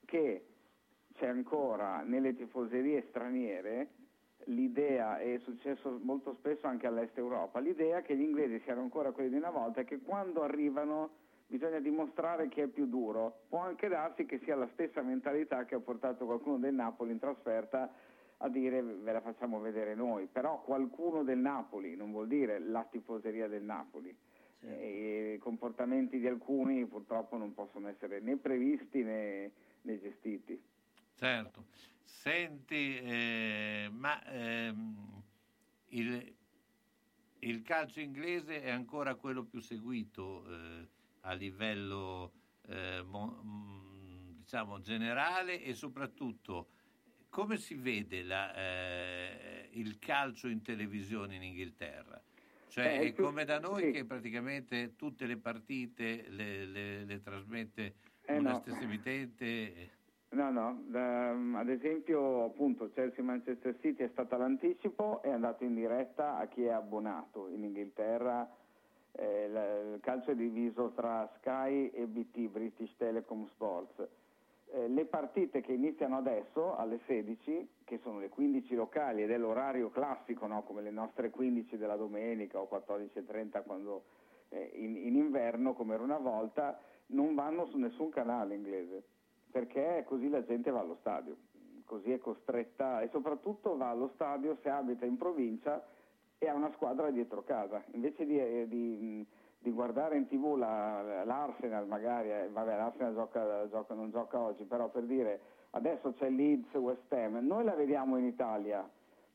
che 0.06 0.46
c'è 1.16 1.28
ancora 1.28 2.02
nelle 2.04 2.36
tifoserie 2.36 3.06
straniere 3.10 3.88
l'idea, 4.48 5.20
e 5.20 5.36
è 5.36 5.40
successo 5.40 6.00
molto 6.02 6.34
spesso 6.36 6.68
anche 6.68 6.88
all'Est 6.88 7.18
Europa, 7.18 7.60
l'idea 7.60 8.02
che 8.02 8.16
gli 8.16 8.22
inglesi 8.22 8.60
siano 8.64 8.82
ancora 8.82 9.12
quelli 9.12 9.30
di 9.30 9.38
una 9.38 9.50
volta 9.50 9.82
e 9.82 9.86
che 9.86 10.00
quando 10.00 10.44
arrivano 10.44 11.26
bisogna 11.48 11.80
dimostrare 11.80 12.50
chi 12.50 12.62
è 12.62 12.68
più 12.68 12.88
duro. 12.88 13.42
Può 13.50 13.60
anche 13.60 13.88
darsi 13.88 14.26
che 14.26 14.40
sia 14.44 14.56
la 14.56 14.68
stessa 14.74 15.02
mentalità 15.02 15.66
che 15.66 15.76
ha 15.76 15.80
portato 15.80 16.26
qualcuno 16.26 16.58
del 16.58 16.74
Napoli 16.74 17.12
in 17.12 17.20
trasferta 17.20 17.92
a 18.40 18.50
dire 18.50 18.82
ve 18.82 19.12
la 19.12 19.22
facciamo 19.22 19.60
vedere 19.60 19.96
noi, 19.96 20.28
però 20.28 20.62
qualcuno 20.62 21.24
del 21.24 21.40
Napoli, 21.40 21.96
non 21.96 22.12
vuol 22.12 22.28
dire 22.28 22.60
la 22.60 22.86
tifoseria 22.90 23.48
del 23.48 23.64
Napoli. 23.64 24.16
E 24.60 25.34
I 25.36 25.38
comportamenti 25.40 26.20
di 26.20 26.28
alcuni 26.28 26.86
purtroppo 26.86 27.38
non 27.38 27.54
possono 27.54 27.88
essere 27.88 28.20
né 28.20 28.38
previsti 28.38 29.04
né, 29.04 29.52
né 29.82 30.00
gestiti. 30.00 30.60
Certo. 31.16 31.64
Senti, 32.08 32.98
eh, 33.00 33.90
ma 33.92 34.24
ehm, 34.26 35.24
il, 35.90 36.36
il 37.40 37.62
calcio 37.64 38.00
inglese 38.00 38.62
è 38.62 38.70
ancora 38.70 39.16
quello 39.16 39.44
più 39.44 39.60
seguito 39.60 40.46
eh, 40.50 40.88
a 41.22 41.34
livello 41.34 42.32
eh, 42.68 43.02
mo- 43.04 43.42
mh, 43.44 44.38
diciamo 44.38 44.80
generale 44.80 45.62
e 45.62 45.74
soprattutto 45.74 46.70
come 47.30 47.58
si 47.58 47.76
vede 47.76 48.24
la, 48.24 48.56
eh, 48.56 49.70
il 49.74 50.00
calcio 50.00 50.48
in 50.48 50.62
televisione 50.62 51.36
in 51.36 51.44
Inghilterra? 51.44 52.24
Cioè 52.70 52.86
Eh, 52.86 53.00
è 53.10 53.14
come 53.14 53.44
da 53.44 53.60
noi 53.60 53.92
che 53.92 54.06
praticamente 54.06 54.96
tutte 54.96 55.26
le 55.26 55.38
partite 55.38 56.30
le, 56.30 56.66
le- 56.66 57.04
le 57.04 57.22
trasmette 57.22 57.96
Eh, 58.22 58.40
una 58.40 58.54
no. 58.54 58.62
stessa 58.62 58.80
emittente? 58.80 59.92
No, 60.30 60.52
no, 60.52 60.84
da- 60.88 61.32
ad 61.32 61.70
esempio 61.70 62.44
appunto 62.46 62.90
Chelsea-Manchester 62.94 63.78
City 63.80 64.04
è 64.04 64.10
stata 64.10 64.36
l'anticipo, 64.36 65.22
è 65.22 65.30
andato 65.30 65.64
in 65.64 65.74
diretta 65.74 66.38
a 66.38 66.48
chi 66.48 66.66
è 66.66 66.70
abbonato 66.70 67.48
in 67.48 67.64
Inghilterra. 67.64 68.48
eh, 69.20 69.46
il 69.94 70.00
calcio 70.02 70.32
è 70.32 70.36
diviso 70.36 70.92
tra 70.94 71.28
Sky 71.38 71.90
e 71.90 72.06
BT, 72.06 72.50
British 72.52 72.96
Telecom 72.98 73.48
Sports. 73.48 74.08
Eh, 74.70 74.88
le 74.90 75.06
partite 75.06 75.62
che 75.62 75.72
iniziano 75.72 76.18
adesso 76.18 76.76
alle 76.76 77.00
16, 77.08 77.68
che 77.84 77.98
sono 78.04 78.20
le 78.20 78.30
15 78.30 78.76
locali 78.76 79.24
ed 79.24 79.32
è 79.32 79.38
l'orario 79.38 79.90
classico, 79.90 80.46
no? 80.46 80.62
come 80.64 80.82
le 80.84 80.92
nostre 80.92 81.32
15 81.32 81.78
della 81.78 81.96
domenica 81.96 82.60
o 82.60 82.68
14.30 82.72 83.64
quando 83.64 84.04
eh, 84.50 84.72
in, 84.76 84.96
in 84.98 85.16
inverno, 85.16 85.74
come 85.74 85.96
era 85.96 86.04
una 86.04 86.20
volta, 86.20 86.80
non 87.08 87.34
vanno 87.34 87.66
su 87.68 87.78
nessun 87.78 88.10
canale 88.10 88.54
inglese, 88.54 89.04
perché 89.58 90.04
così 90.08 90.30
la 90.30 90.44
gente 90.44 90.70
va 90.70 90.82
allo 90.82 90.98
stadio, 91.00 91.36
così 91.86 92.12
è 92.12 92.20
costretta 92.20 93.02
e 93.02 93.10
soprattutto 93.10 93.76
va 93.76 93.90
allo 93.90 94.12
stadio 94.14 94.56
se 94.62 94.70
abita 94.70 95.04
in 95.06 95.18
provincia 95.18 95.84
e 96.38 96.48
ha 96.48 96.54
una 96.54 96.72
squadra 96.76 97.10
dietro 97.10 97.44
casa, 97.44 97.84
invece 97.94 98.28
di, 98.28 98.40
eh, 98.40 98.68
di- 98.68 99.26
di 99.58 99.72
guardare 99.72 100.16
in 100.16 100.28
tv 100.28 100.56
la- 100.58 101.24
l'Arsenal 101.26 101.88
magari, 101.88 102.30
eh, 102.32 102.50
vabbè 102.50 102.76
l'Arsenal 102.76 103.14
gioca, 103.16 103.68
gioca- 103.70 103.96
non 103.96 104.12
gioca 104.12 104.40
oggi, 104.40 104.64
però 104.66 104.90
per 104.90 105.04
dire 105.06 105.40
adesso 105.72 106.14
c'è 106.14 106.30
Leeds, 106.30 106.72
West 106.76 107.12
Ham, 107.12 107.40
noi 107.42 107.64
la 107.64 107.74
vediamo 107.74 108.18
in 108.18 108.26
Italia, 108.26 108.88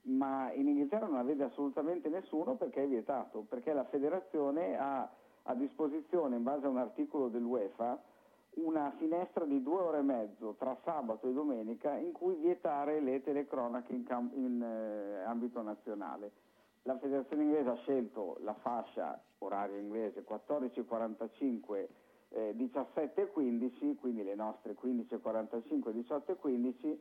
ma 0.02 0.52
in 0.52 0.68
Inghilterra 0.68 1.06
non 1.06 1.16
la 1.16 1.22
vede 1.24 1.42
assolutamente 1.42 2.08
nessuno 2.08 2.54
perché 2.54 2.84
è 2.84 2.86
vietato, 2.86 3.44
perché 3.48 3.72
la 3.72 3.84
federazione 3.84 4.78
ha 4.78 5.10
a 5.44 5.54
disposizione, 5.54 6.36
in 6.36 6.44
base 6.44 6.66
a 6.66 6.68
un 6.68 6.78
articolo 6.78 7.26
dell'UEFA, 7.26 8.10
una 8.54 8.92
finestra 8.98 9.44
di 9.44 9.62
due 9.62 9.80
ore 9.80 9.98
e 9.98 10.02
mezzo 10.02 10.54
tra 10.58 10.76
sabato 10.84 11.28
e 11.28 11.32
domenica 11.32 11.94
in 11.96 12.12
cui 12.12 12.34
vietare 12.34 13.00
le 13.00 13.22
telecronache 13.22 13.92
in, 13.92 14.04
cam- 14.04 14.32
in, 14.34 14.62
eh, 14.62 15.24
ambito 15.24 15.62
nazionale. 15.62 16.32
La 16.82 16.98
federazione 16.98 17.44
inglese 17.44 17.68
ha 17.70 17.76
scelto 17.76 18.38
la 18.40 18.54
fascia 18.54 19.20
orario 19.38 19.78
inglese 19.78 20.24
14.45 20.28 21.86
eh, 22.30 22.54
17.15, 22.56 23.96
quindi 23.96 24.24
le 24.24 24.34
nostre 24.34 24.74
15.45 24.80 25.92
18.15 25.92 26.96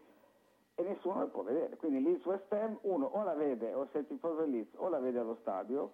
e 0.75 0.83
nessuno 0.83 1.21
le 1.21 1.27
può 1.27 1.43
vedere. 1.43 1.75
Quindi 1.77 2.01
Leeds 2.01 2.25
West 2.25 2.51
Ham 2.53 2.77
uno 2.81 3.05
o 3.05 3.23
la 3.23 3.33
vede, 3.33 3.73
o 3.73 3.87
se 3.91 3.99
è 3.99 4.07
tifoso 4.07 4.45
Leeds, 4.45 4.73
o 4.75 4.87
la 4.89 4.99
vede 4.99 5.19
allo 5.19 5.37
stadio 5.41 5.93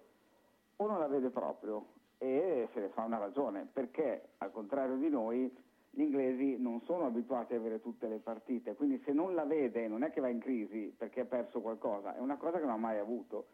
o 0.76 0.86
non 0.86 0.98
la 0.98 1.08
vede 1.08 1.30
proprio 1.30 1.96
e 2.18 2.68
se 2.72 2.80
ne 2.80 2.88
fa 2.88 3.04
una 3.04 3.18
ragione, 3.18 3.66
perché 3.72 4.30
al 4.38 4.50
contrario 4.50 4.96
di 4.96 5.08
noi 5.08 5.54
gli 5.90 6.00
inglesi 6.02 6.56
non 6.58 6.80
sono 6.82 7.06
abituati 7.06 7.54
a 7.54 7.56
avere 7.56 7.80
tutte 7.80 8.08
le 8.08 8.18
partite, 8.18 8.74
quindi 8.74 9.00
se 9.04 9.12
non 9.12 9.34
la 9.34 9.44
vede 9.44 9.88
non 9.88 10.02
è 10.02 10.10
che 10.10 10.20
va 10.20 10.28
in 10.28 10.40
crisi 10.40 10.92
perché 10.96 11.20
ha 11.20 11.24
perso 11.24 11.60
qualcosa, 11.60 12.14
è 12.16 12.20
una 12.20 12.36
cosa 12.36 12.58
che 12.58 12.64
non 12.64 12.74
ha 12.74 12.76
mai 12.78 12.98
avuto. 12.98 13.46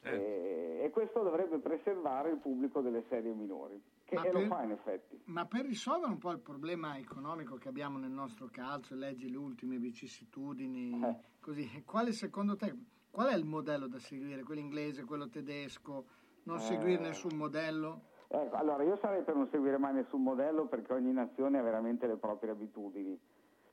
E, 0.00 0.80
e 0.84 0.90
questo 0.90 1.22
dovrebbe 1.22 1.58
preservare 1.58 2.30
il 2.30 2.38
pubblico 2.38 2.80
delle 2.80 3.02
serie 3.08 3.32
minori, 3.34 3.82
che 4.04 4.14
e 4.14 4.30
lo 4.32 4.38
per- 4.38 4.46
fa 4.46 4.62
in 4.62 4.70
effetti. 4.70 5.20
Ma 5.24 5.44
per 5.44 5.66
risolvere 5.66 6.12
un 6.12 6.18
po' 6.18 6.30
il 6.30 6.38
problema 6.38 6.96
economico 6.96 7.56
che 7.56 7.68
abbiamo 7.68 7.98
nel 7.98 8.12
nostro 8.12 8.46
calcio, 8.50 8.94
leggi 8.94 9.28
le 9.28 9.36
ultime 9.36 9.76
vicissitudini, 9.78 11.02
Eh. 11.04 11.16
così, 11.40 11.82
quale 11.84 12.12
secondo 12.12 12.54
te, 12.56 12.74
qual 13.10 13.28
è 13.28 13.34
il 13.36 13.44
modello 13.44 13.88
da 13.88 13.98
seguire? 13.98 14.44
Quello 14.44 14.60
inglese, 14.60 15.04
quello 15.04 15.28
tedesco? 15.28 16.06
Non 16.48 16.56
Eh. 16.56 16.60
seguire 16.60 17.02
nessun 17.02 17.36
modello? 17.36 18.00
Ecco, 18.28 18.56
allora 18.56 18.82
io 18.82 18.96
sarei 19.02 19.22
per 19.22 19.34
non 19.34 19.48
seguire 19.50 19.76
mai 19.76 19.92
nessun 19.92 20.22
modello 20.22 20.64
perché 20.64 20.94
ogni 20.94 21.12
nazione 21.12 21.58
ha 21.58 21.62
veramente 21.62 22.06
le 22.06 22.16
proprie 22.16 22.50
abitudini. 22.52 23.18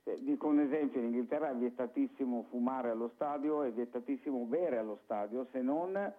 Eh, 0.04 0.18
dico 0.20 0.46
un 0.48 0.60
esempio, 0.60 1.00
in 1.00 1.06
Inghilterra 1.06 1.48
è 1.50 1.54
vietatissimo 1.54 2.44
fumare 2.50 2.90
allo 2.90 3.10
stadio, 3.14 3.62
è 3.62 3.70
vietatissimo 3.72 4.44
bere 4.44 4.76
allo 4.76 4.98
stadio, 5.04 5.46
se 5.52 5.62
non 5.62 6.12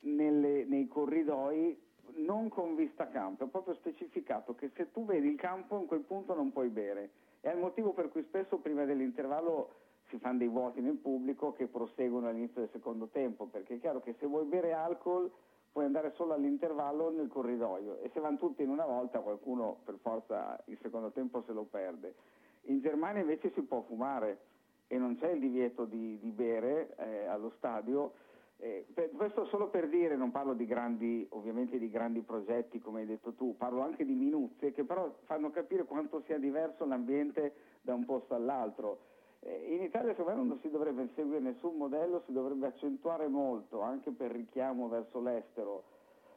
nelle- 0.00 0.64
nei 0.66 0.86
corridoi 0.86 1.76
non 2.18 2.48
con 2.48 2.76
vista 2.76 3.08
campo, 3.08 3.44
è 3.44 3.48
proprio 3.48 3.74
specificato 3.74 4.54
che 4.54 4.70
se 4.76 4.92
tu 4.92 5.04
vedi 5.04 5.26
il 5.28 5.36
campo 5.36 5.78
in 5.80 5.86
quel 5.86 6.02
punto 6.02 6.32
non 6.32 6.52
puoi 6.52 6.68
bere. 6.68 7.10
È 7.40 7.50
il 7.50 7.58
motivo 7.58 7.92
per 7.92 8.08
cui 8.08 8.22
spesso 8.22 8.58
prima 8.58 8.84
dell'intervallo 8.84 9.74
si 10.10 10.18
fanno 10.18 10.38
dei 10.38 10.48
vuoti 10.48 10.80
nel 10.80 10.94
pubblico 10.96 11.52
che 11.54 11.66
proseguono 11.66 12.28
all'inizio 12.28 12.60
del 12.60 12.70
secondo 12.70 13.08
tempo, 13.08 13.46
perché 13.46 13.74
è 13.74 13.80
chiaro 13.80 14.00
che 14.00 14.14
se 14.20 14.26
vuoi 14.26 14.44
bere 14.44 14.72
alcol 14.72 15.28
puoi 15.72 15.84
andare 15.84 16.12
solo 16.16 16.34
all'intervallo 16.34 17.10
nel 17.10 17.28
corridoio 17.28 17.98
e 17.98 18.10
se 18.12 18.20
vanno 18.20 18.38
tutti 18.38 18.62
in 18.62 18.70
una 18.70 18.86
volta 18.86 19.20
qualcuno 19.20 19.78
per 19.84 19.96
forza 20.00 20.58
il 20.66 20.78
secondo 20.82 21.10
tempo 21.10 21.42
se 21.46 21.52
lo 21.52 21.64
perde. 21.64 22.14
In 22.62 22.80
Germania 22.80 23.20
invece 23.20 23.52
si 23.52 23.62
può 23.62 23.82
fumare 23.82 24.38
e 24.88 24.98
non 24.98 25.16
c'è 25.16 25.30
il 25.30 25.40
divieto 25.40 25.84
di, 25.84 26.18
di 26.18 26.30
bere 26.30 26.94
eh, 26.96 27.26
allo 27.26 27.52
stadio. 27.56 28.12
Eh, 28.56 28.86
per- 28.92 29.10
questo 29.12 29.46
solo 29.46 29.68
per 29.68 29.88
dire, 29.88 30.16
non 30.16 30.32
parlo 30.32 30.54
di 30.54 30.66
grandi, 30.66 31.26
ovviamente 31.30 31.78
di 31.78 31.90
grandi 31.90 32.20
progetti 32.22 32.80
come 32.80 33.00
hai 33.00 33.06
detto 33.06 33.32
tu, 33.34 33.56
parlo 33.56 33.82
anche 33.82 34.04
di 34.04 34.14
minuzie 34.14 34.72
che 34.72 34.84
però 34.84 35.14
fanno 35.24 35.50
capire 35.50 35.84
quanto 35.84 36.22
sia 36.26 36.38
diverso 36.38 36.84
l'ambiente 36.84 37.54
da 37.82 37.94
un 37.94 38.04
posto 38.04 38.34
all'altro. 38.34 39.16
Eh, 39.40 39.74
in 39.74 39.82
Italia 39.82 40.14
secondo 40.14 40.42
me 40.42 40.48
non 40.48 40.58
si 40.60 40.70
dovrebbe 40.70 41.08
seguire 41.14 41.40
nessun 41.40 41.76
modello, 41.76 42.22
si 42.26 42.32
dovrebbe 42.32 42.66
accentuare 42.66 43.28
molto 43.28 43.80
anche 43.80 44.10
per 44.10 44.30
richiamo 44.32 44.88
verso 44.88 45.20
l'estero 45.20 45.84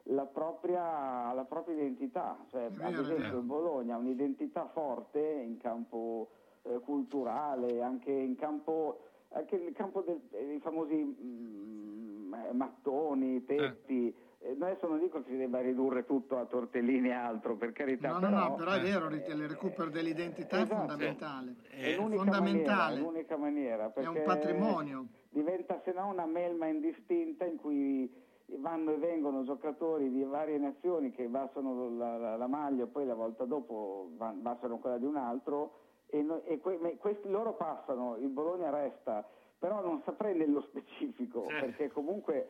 la 0.06 0.24
propria, 0.24 1.32
la 1.32 1.44
propria 1.44 1.76
identità, 1.76 2.36
cioè 2.48 2.68
ad 2.80 2.98
esempio 2.98 3.38
il 3.38 3.44
Bologna 3.44 3.94
ha 3.94 3.98
un'identità 3.98 4.66
forte 4.72 5.20
in 5.20 5.58
campo 5.58 6.28
eh, 6.62 6.80
culturale, 6.80 7.82
anche 7.82 8.10
in 8.10 8.34
campo, 8.36 8.98
anche 9.28 9.58
nel 9.58 9.72
campo 9.72 10.02
dei 10.02 10.58
famosi 10.60 10.94
mm, 10.94 12.34
eh, 12.34 12.52
mattoni, 12.52 13.44
tetti. 13.44 14.08
Eh, 14.08 14.30
adesso 14.50 14.86
non 14.88 14.98
dico 15.00 15.22
che 15.22 15.30
si 15.30 15.36
debba 15.36 15.60
ridurre 15.60 16.04
tutto 16.04 16.38
a 16.38 16.44
tortellini 16.44 17.08
e 17.08 17.12
altro, 17.12 17.56
per 17.56 17.72
carità. 17.72 18.08
No, 18.08 18.14
no, 18.14 18.20
però, 18.20 18.48
no, 18.48 18.54
però 18.54 18.70
è 18.72 18.80
vero, 18.80 19.06
il 19.08 19.48
recupero 19.48 19.90
dell'identità 19.90 20.58
è 20.58 20.62
Esatto. 20.62 20.78
fondamentale. 20.78 21.54
È 21.68 21.92
È 21.92 21.94
l'unica 21.96 22.22
fondamentale. 22.22 22.66
maniera, 22.66 22.94
è 22.94 23.00
l'unica 23.00 23.36
maniera, 23.36 23.92
È 23.92 24.06
un 24.06 24.22
patrimonio. 24.24 25.06
Diventa 25.30 25.80
se 25.84 25.92
no 25.92 26.08
una 26.08 26.26
melma 26.26 26.66
indistinta 26.66 27.44
in 27.44 27.56
cui 27.56 28.12
vanno 28.56 28.92
e 28.92 28.96
vengono 28.96 29.44
giocatori 29.44 30.10
di 30.10 30.22
varie 30.24 30.58
nazioni 30.58 31.10
che 31.12 31.24
abbassano 31.24 31.96
la, 31.96 32.18
la- 32.18 32.36
la 32.36 32.46
maglia, 32.46 32.86
poi 32.86 33.06
la 33.06 33.14
volta 33.14 33.44
dopo 33.44 34.10
abbassano 34.18 34.78
quella 34.78 34.98
di 34.98 35.06
un 35.06 35.16
altro 35.16 35.78
e, 36.06 36.20
no- 36.20 36.42
e 36.44 36.58
que- 36.58 36.96
questi 36.98 37.30
loro 37.30 37.54
passano, 37.54 38.16
il 38.18 38.28
Bologna 38.28 38.68
resta, 38.68 39.26
però 39.58 39.80
non 39.80 40.02
saprei 40.04 40.36
nello 40.36 40.60
specifico, 40.62 41.46
perché 41.46 41.90
comunque 41.90 42.48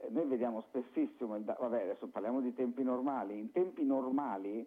eh, 0.00 0.08
noi 0.10 0.26
vediamo 0.26 0.62
spessissimo, 0.62 1.36
il 1.36 1.44
vabbè 1.44 1.82
adesso 1.82 2.06
parliamo 2.06 2.40
di 2.40 2.54
tempi 2.54 2.82
normali, 2.82 3.38
in 3.38 3.52
tempi 3.52 3.84
normali 3.84 4.66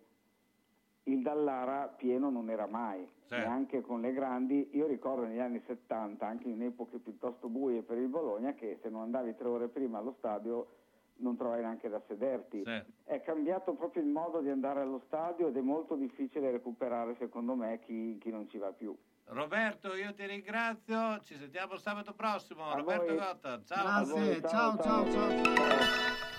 il 1.03 1.21
Dallara 1.21 1.87
pieno 1.87 2.29
non 2.29 2.49
era 2.49 2.67
mai, 2.67 3.07
neanche 3.39 3.81
con 3.81 4.01
le 4.01 4.13
grandi. 4.13 4.69
Io 4.73 4.85
ricordo 4.85 5.25
negli 5.25 5.39
anni 5.39 5.61
70, 5.65 6.25
anche 6.25 6.47
in 6.47 6.61
epoche 6.61 6.99
piuttosto 6.99 7.47
buie 7.47 7.81
per 7.81 7.97
il 7.97 8.07
Bologna, 8.07 8.53
che 8.53 8.77
se 8.81 8.89
non 8.89 9.01
andavi 9.01 9.35
tre 9.35 9.47
ore 9.47 9.67
prima 9.69 9.97
allo 9.97 10.15
stadio 10.19 10.67
non 11.17 11.35
trovavi 11.35 11.61
neanche 11.61 11.89
da 11.89 12.01
sederti. 12.07 12.61
È 13.03 13.21
cambiato 13.21 13.73
proprio 13.73 14.03
il 14.03 14.09
modo 14.09 14.39
di 14.39 14.49
andare 14.49 14.81
allo 14.81 15.01
stadio 15.07 15.47
ed 15.47 15.57
è 15.57 15.61
molto 15.61 15.95
difficile 15.95 16.51
recuperare, 16.51 17.15
secondo 17.17 17.55
me, 17.55 17.79
chi, 17.79 18.17
chi 18.19 18.29
non 18.29 18.47
ci 18.49 18.57
va 18.57 18.71
più. 18.71 18.95
Roberto, 19.31 19.93
io 19.93 20.13
ti 20.13 20.25
ringrazio, 20.25 21.21
ci 21.23 21.37
sentiamo 21.37 21.77
sabato 21.77 22.13
prossimo. 22.13 22.71
A 22.71 22.75
Roberto 22.75 23.05
voi. 23.05 23.15
Gotta, 23.15 23.61
ciao. 23.63 24.03
Grazie, 24.03 24.41
ciao, 24.41 24.81
ciao, 24.81 25.11
ciao. 25.11 26.38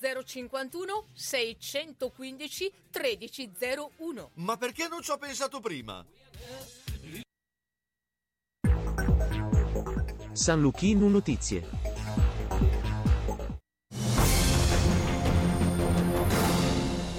051 0.00 1.04
615 1.12 2.72
1301. 2.92 4.30
Ma 4.34 4.56
perché 4.56 4.88
non 4.88 5.02
ci 5.02 5.10
ho 5.10 5.18
pensato 5.18 5.60
prima? 5.60 6.04
San 10.32 10.60
Luchino 10.60 11.08
Notizie. 11.08 11.68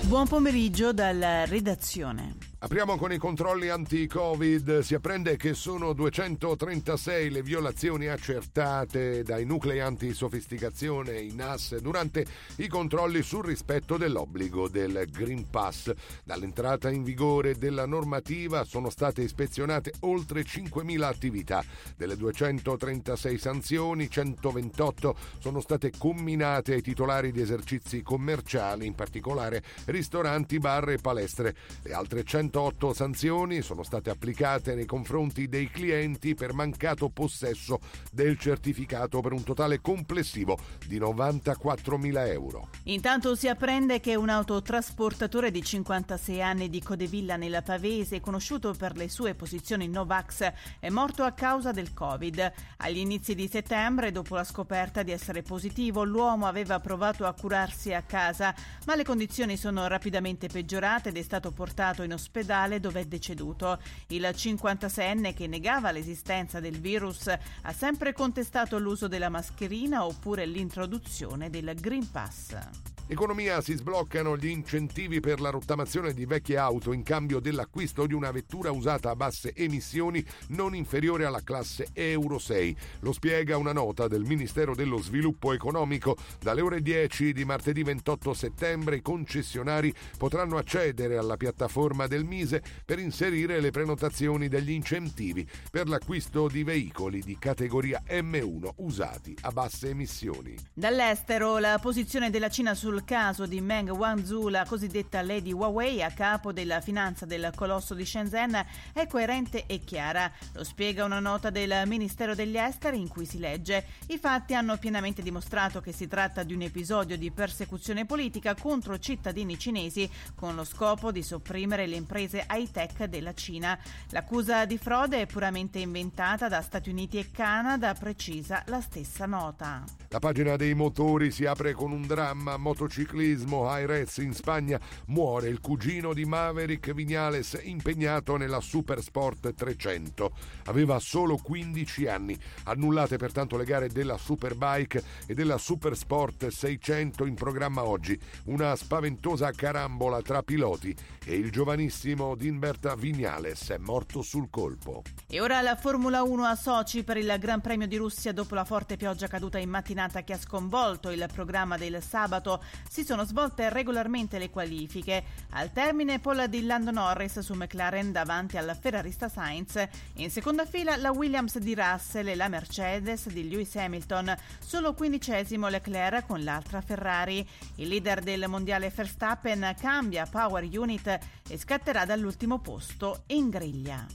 Buon 0.07 0.27
pomeriggio 0.27 0.91
dalla 0.91 1.45
redazione. 1.45 2.50
Apriamo 2.63 2.95
con 2.95 3.11
i 3.11 3.17
controlli 3.17 3.69
anti-Covid. 3.69 4.81
Si 4.81 4.93
apprende 4.93 5.35
che 5.35 5.55
sono 5.55 5.93
236 5.93 7.31
le 7.31 7.41
violazioni 7.41 8.05
accertate 8.05 9.23
dai 9.23 9.45
nuclei 9.45 9.79
antisofisticazione 9.79 11.19
in 11.21 11.37
NAS 11.37 11.79
durante 11.79 12.23
i 12.57 12.67
controlli 12.67 13.23
sul 13.23 13.45
rispetto 13.45 13.97
dell'obbligo 13.97 14.67
del 14.67 15.07
Green 15.09 15.49
Pass. 15.49 15.91
Dall'entrata 16.23 16.91
in 16.91 17.01
vigore 17.01 17.55
della 17.55 17.87
normativa 17.87 18.63
sono 18.63 18.91
state 18.91 19.23
ispezionate 19.23 19.93
oltre 20.01 20.43
5.000 20.43 21.01
attività. 21.01 21.63
Delle 21.97 22.15
236 22.15 23.39
sanzioni, 23.39 24.07
128 24.07 25.17
sono 25.39 25.61
state 25.61 25.91
comminate 25.97 26.73
ai 26.73 26.83
titolari 26.83 27.31
di 27.31 27.41
esercizi 27.41 28.03
commerciali, 28.03 28.85
in 28.85 28.93
particolare 28.93 29.63
ristoranti, 29.85 30.59
bar 30.59 30.89
e 30.89 30.97
palestre. 30.97 31.55
Le 31.81 31.93
altre 31.93 32.23
100 32.23 32.49
108 32.51 32.93
sanzioni 32.93 33.61
sono 33.61 33.81
state 33.81 34.09
applicate 34.09 34.75
nei 34.75 34.85
confronti 34.85 35.47
dei 35.47 35.71
clienti 35.71 36.35
per 36.35 36.51
mancato 36.51 37.07
possesso 37.07 37.79
del 38.11 38.37
certificato 38.37 39.21
per 39.21 39.31
un 39.31 39.43
totale 39.43 39.79
complessivo 39.79 40.57
di 40.85 40.99
94.000 40.99 42.27
euro. 42.27 42.67
Intanto 42.83 43.35
si 43.35 43.47
apprende 43.47 44.01
che 44.01 44.15
un 44.15 44.27
autotrasportatore 44.27 45.49
di 45.49 45.63
56 45.63 46.41
anni 46.41 46.69
di 46.69 46.81
Codevilla 46.81 47.37
nella 47.37 47.61
Pavese, 47.61 48.19
conosciuto 48.19 48.73
per 48.73 48.97
le 48.97 49.07
sue 49.07 49.33
posizioni 49.33 49.87
Novax, 49.87 50.51
è 50.79 50.89
morto 50.89 51.23
a 51.23 51.31
causa 51.31 51.71
del 51.71 51.93
Covid. 51.93 52.51
Agli 52.77 52.97
inizi 52.97 53.33
di 53.33 53.47
settembre, 53.47 54.11
dopo 54.11 54.35
la 54.35 54.43
scoperta 54.43 55.03
di 55.03 55.11
essere 55.11 55.41
positivo, 55.41 56.03
l'uomo 56.03 56.47
aveva 56.47 56.81
provato 56.81 57.25
a 57.25 57.33
curarsi 57.33 57.93
a 57.93 58.01
casa, 58.01 58.53
ma 58.85 58.95
le 58.95 59.05
condizioni 59.05 59.55
sono 59.55 59.87
rapidamente 59.87 60.47
peggiorate 60.47 61.09
ed 61.09 61.17
è 61.17 61.21
stato 61.21 61.51
portato 61.51 62.03
in 62.03 62.11
ospedale 62.11 62.39
dove 62.79 63.01
è 63.01 63.05
deceduto. 63.05 63.79
Il 64.07 64.23
56enne 64.23 65.33
che 65.33 65.47
negava 65.47 65.91
l'esistenza 65.91 66.59
del 66.59 66.79
virus 66.79 67.27
ha 67.27 67.73
sempre 67.73 68.13
contestato 68.13 68.77
l'uso 68.77 69.07
della 69.07 69.29
mascherina 69.29 70.05
oppure 70.05 70.45
l'introduzione 70.45 71.49
del 71.49 71.73
Green 71.75 72.09
Pass. 72.09 72.57
Economia 73.07 73.59
si 73.59 73.75
sbloccano 73.75 74.37
gli 74.37 74.47
incentivi 74.47 75.19
per 75.19 75.41
la 75.41 75.49
rottamazione 75.49 76.13
di 76.13 76.25
vecchie 76.25 76.57
auto 76.57 76.93
in 76.93 77.03
cambio 77.03 77.39
dell'acquisto 77.39 78.05
di 78.05 78.13
una 78.13 78.31
vettura 78.31 78.71
usata 78.71 79.09
a 79.09 79.15
basse 79.15 79.53
emissioni 79.53 80.25
non 80.49 80.75
inferiore 80.75 81.25
alla 81.25 81.43
classe 81.43 81.87
Euro 81.93 82.39
6. 82.39 82.77
Lo 83.01 83.11
spiega 83.11 83.57
una 83.57 83.73
nota 83.73 84.07
del 84.07 84.23
Ministero 84.23 84.75
dello 84.75 84.97
Sviluppo 84.97 85.51
Economico. 85.51 86.15
Dalle 86.39 86.61
ore 86.61 86.81
10 86.81 87.33
di 87.33 87.43
martedì 87.43 87.83
28 87.83 88.33
settembre 88.33 88.95
i 88.97 89.01
concessionari 89.01 89.93
potranno 90.17 90.57
accedere 90.57 91.17
alla 91.17 91.37
piattaforma 91.37 92.07
del 92.07 92.23
Mise 92.23 92.63
per 92.85 92.99
inserire 92.99 93.59
le 93.59 93.71
prenotazioni 93.71 94.47
degli 94.47 94.71
incentivi 94.71 95.47
per 95.69 95.89
l'acquisto 95.89 96.47
di 96.47 96.63
veicoli 96.63 97.21
di 97.21 97.37
categoria 97.37 98.01
M1 98.07 98.69
usati 98.77 99.35
a 99.41 99.51
basse 99.51 99.89
emissioni. 99.89 100.55
Dall'estero 100.73 101.57
la 101.57 101.77
posizione 101.81 102.29
della 102.29 102.49
Cina 102.49 102.73
sul 102.73 103.00
caso 103.03 103.45
di 103.45 103.61
Meng 103.61 103.89
Wanzhou, 103.89 104.47
la 104.49 104.65
cosiddetta 104.65 105.21
Lady 105.21 105.51
Huawei, 105.51 106.01
a 106.01 106.11
capo 106.11 106.51
della 106.51 106.81
finanza 106.81 107.25
del 107.25 107.51
colosso 107.55 107.93
di 107.93 108.05
Shenzhen, 108.05 108.65
è 108.93 109.07
coerente 109.07 109.65
e 109.65 109.79
chiara. 109.79 110.31
Lo 110.53 110.63
spiega 110.63 111.05
una 111.05 111.19
nota 111.19 111.49
del 111.49 111.83
Ministero 111.85 112.35
degli 112.35 112.57
Esteri 112.57 112.99
in 112.99 113.07
cui 113.07 113.25
si 113.25 113.39
legge: 113.39 113.85
I 114.07 114.17
fatti 114.17 114.53
hanno 114.53 114.77
pienamente 114.77 115.21
dimostrato 115.21 115.81
che 115.81 115.91
si 115.91 116.07
tratta 116.07 116.43
di 116.43 116.53
un 116.53 116.61
episodio 116.61 117.17
di 117.17 117.31
persecuzione 117.31 118.05
politica 118.05 118.55
contro 118.55 118.97
cittadini 118.99 119.57
cinesi 119.57 120.09
con 120.35 120.55
lo 120.55 120.63
scopo 120.63 121.11
di 121.11 121.23
sopprimere 121.23 121.87
le 121.87 121.95
imprese 121.95 122.45
high-tech 122.49 123.05
della 123.05 123.33
Cina. 123.33 123.77
L'accusa 124.09 124.65
di 124.65 124.77
frode 124.77 125.21
è 125.21 125.25
puramente 125.25 125.79
inventata 125.79 126.47
da 126.47 126.61
Stati 126.61 126.89
Uniti 126.89 127.17
e 127.17 127.31
Canada, 127.31 127.93
precisa 127.93 128.63
la 128.67 128.81
stessa 128.81 129.25
nota. 129.25 129.83
La 130.09 130.19
pagina 130.19 130.55
dei 130.55 130.73
motori 130.73 131.31
si 131.31 131.45
apre 131.45 131.73
con 131.73 131.91
un 131.91 132.05
dramma. 132.05 132.57
Motociclismo, 132.81 133.67
Jerez 133.67 134.17
in 134.17 134.33
Spagna, 134.33 134.79
muore 135.07 135.49
il 135.49 135.59
cugino 135.59 136.15
di 136.15 136.25
Maverick 136.25 136.93
Vignales 136.93 137.59
impegnato 137.61 138.37
nella 138.37 138.59
Supersport 138.59 139.53
300. 139.53 140.31
Aveva 140.65 140.97
solo 140.97 141.37
15 141.37 142.07
anni. 142.07 142.35
Annullate 142.63 143.17
pertanto 143.17 143.55
le 143.55 143.65
gare 143.65 143.89
della 143.89 144.17
Superbike 144.17 145.03
e 145.27 145.35
della 145.35 145.59
Supersport 145.59 146.47
600 146.47 147.25
in 147.27 147.35
programma 147.35 147.83
oggi. 147.83 148.19
Una 148.45 148.75
spaventosa 148.75 149.51
carambola 149.51 150.19
tra 150.23 150.41
piloti 150.41 150.95
e 151.23 151.35
il 151.35 151.51
giovanissimo 151.51 152.33
Dinbert 152.33 152.95
Vignales 152.95 153.69
è 153.69 153.77
morto 153.77 154.23
sul 154.23 154.49
colpo. 154.49 155.03
E 155.27 155.39
ora 155.39 155.61
la 155.61 155.75
Formula 155.75 156.23
1 156.23 156.43
a 156.45 156.55
Sochi 156.55 157.03
per 157.03 157.17
il 157.17 157.35
Gran 157.39 157.61
Premio 157.61 157.85
di 157.85 157.97
Russia 157.97 158.33
dopo 158.33 158.55
la 158.55 158.65
forte 158.65 158.97
pioggia 158.97 159.27
caduta 159.27 159.59
in 159.59 159.69
mattinata 159.69 160.23
che 160.23 160.33
ha 160.33 160.39
sconvolto 160.39 161.11
il 161.11 161.29
programma 161.31 161.77
del 161.77 162.01
sabato. 162.01 162.59
Si 162.89 163.03
sono 163.03 163.23
svolte 163.23 163.69
regolarmente 163.69 164.37
le 164.37 164.49
qualifiche. 164.49 165.23
Al 165.51 165.71
termine 165.71 166.19
Paul 166.19 166.47
di 166.47 166.63
Lando 166.63 166.91
Norris 166.91 167.39
su 167.39 167.53
McLaren 167.53 168.11
davanti 168.11 168.57
al 168.57 168.77
ferrarista 168.79 169.29
Sainz. 169.29 169.83
In 170.15 170.29
seconda 170.29 170.65
fila 170.65 170.95
la 170.97 171.11
Williams 171.11 171.57
di 171.57 171.75
Russell 171.75 172.27
e 172.27 172.35
la 172.35 172.47
Mercedes 172.47 173.27
di 173.29 173.49
Lewis 173.49 173.75
Hamilton. 173.75 174.35
Solo 174.59 174.93
quindicesimo 174.93 175.67
Leclerc 175.67 176.27
con 176.27 176.43
l'altra 176.43 176.81
Ferrari. 176.81 177.47
Il 177.75 177.87
leader 177.87 178.21
del 178.21 178.45
mondiale 178.47 178.89
Verstappen 178.89 179.75
cambia 179.79 180.25
power 180.25 180.63
unit 180.63 181.19
e 181.47 181.57
scatterà 181.57 182.05
dall'ultimo 182.05 182.59
posto 182.59 183.23
in 183.27 183.49
griglia. 183.49 184.05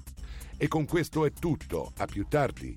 E 0.56 0.68
con 0.68 0.86
questo 0.86 1.26
è 1.26 1.32
tutto. 1.32 1.92
A 1.98 2.06
più 2.06 2.26
tardi. 2.28 2.76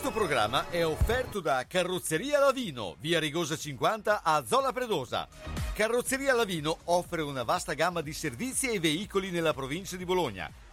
Questo 0.00 0.18
programma 0.18 0.70
è 0.70 0.86
offerto 0.86 1.40
da 1.40 1.66
Carrozzeria 1.68 2.38
Lavino, 2.38 2.96
via 3.00 3.20
Rigosa 3.20 3.54
50 3.54 4.22
a 4.22 4.42
Zola 4.46 4.72
Predosa. 4.72 5.28
Carrozzeria 5.74 6.32
Lavino 6.32 6.78
offre 6.84 7.20
una 7.20 7.42
vasta 7.42 7.74
gamma 7.74 8.00
di 8.00 8.14
servizi 8.14 8.70
e 8.70 8.80
veicoli 8.80 9.30
nella 9.30 9.52
provincia 9.52 9.96
di 9.96 10.06
Bologna. 10.06 10.50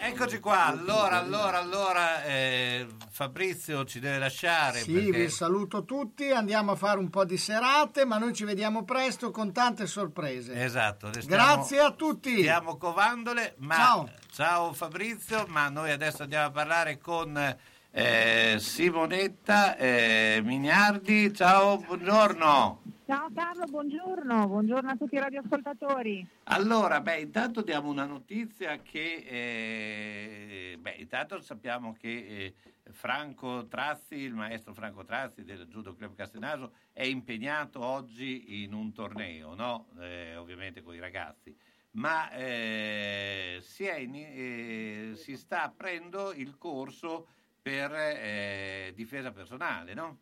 Eccoci 0.00 0.38
qua, 0.38 0.66
allora, 0.66 1.18
allora, 1.18 1.58
allora, 1.58 2.22
eh, 2.24 2.86
Fabrizio 3.10 3.84
ci 3.84 3.98
deve 4.00 4.18
lasciare. 4.18 4.78
Sì, 4.80 4.92
perché- 4.92 5.10
vi 5.24 5.28
saluto 5.28 5.84
tutti, 5.84 6.30
andiamo 6.30 6.72
a 6.72 6.76
fare 6.76 6.98
un 6.98 7.10
po' 7.10 7.24
di 7.24 7.36
serate, 7.36 8.04
ma 8.04 8.16
noi 8.16 8.32
ci 8.32 8.44
vediamo 8.44 8.84
presto 8.84 9.30
con 9.30 9.52
tante 9.52 9.86
sorprese. 9.86 10.54
Esatto. 10.62 11.10
le 11.12 11.20
stiamo- 11.20 11.42
Grazie 11.44 11.80
a 11.80 11.90
tutti. 11.92 12.36
Stiamo 12.38 12.76
covandole, 12.76 13.54
ma 13.58 13.74
Ciao. 13.74 14.10
ciao 14.32 14.72
Fabrizio, 14.72 15.44
ma 15.48 15.68
noi 15.68 15.90
adesso 15.90 16.22
andiamo 16.22 16.46
a 16.46 16.50
parlare 16.50 16.98
con 16.98 17.56
eh, 17.90 18.56
Simonetta 18.60 19.76
eh, 19.76 20.40
Mignardi. 20.44 21.34
Ciao, 21.34 21.78
buongiorno. 21.78 22.82
Ciao 23.08 23.30
Carlo, 23.34 23.64
buongiorno, 23.64 24.46
buongiorno 24.48 24.90
a 24.90 24.94
tutti 24.94 25.14
i 25.14 25.18
radioascoltatori. 25.18 26.28
Allora, 26.44 27.00
beh, 27.00 27.20
intanto 27.20 27.62
diamo 27.62 27.88
una 27.88 28.04
notizia 28.04 28.82
che, 28.82 29.24
eh, 29.26 30.76
beh, 30.78 30.96
intanto 30.98 31.40
sappiamo 31.40 31.94
che 31.94 32.08
eh, 32.10 32.54
Franco 32.92 33.66
Trazzi, 33.66 34.16
il 34.16 34.34
maestro 34.34 34.74
Franco 34.74 35.06
Trazzi 35.06 35.42
del 35.42 35.66
Judo 35.68 35.94
Club 35.94 36.14
Castenaso, 36.16 36.74
è 36.92 37.04
impegnato 37.04 37.82
oggi 37.82 38.62
in 38.62 38.74
un 38.74 38.92
torneo, 38.92 39.54
no? 39.54 39.88
Eh, 40.00 40.36
ovviamente 40.36 40.82
con 40.82 40.94
i 40.94 41.00
ragazzi, 41.00 41.56
ma 41.92 42.30
eh, 42.32 43.56
si, 43.62 43.84
in- 43.84 44.14
eh, 44.16 45.12
si 45.14 45.34
sta 45.38 45.62
aprendo 45.62 46.34
il 46.34 46.58
corso 46.58 47.26
per 47.62 47.90
eh, 47.90 48.92
difesa 48.94 49.32
personale, 49.32 49.94
no? 49.94 50.18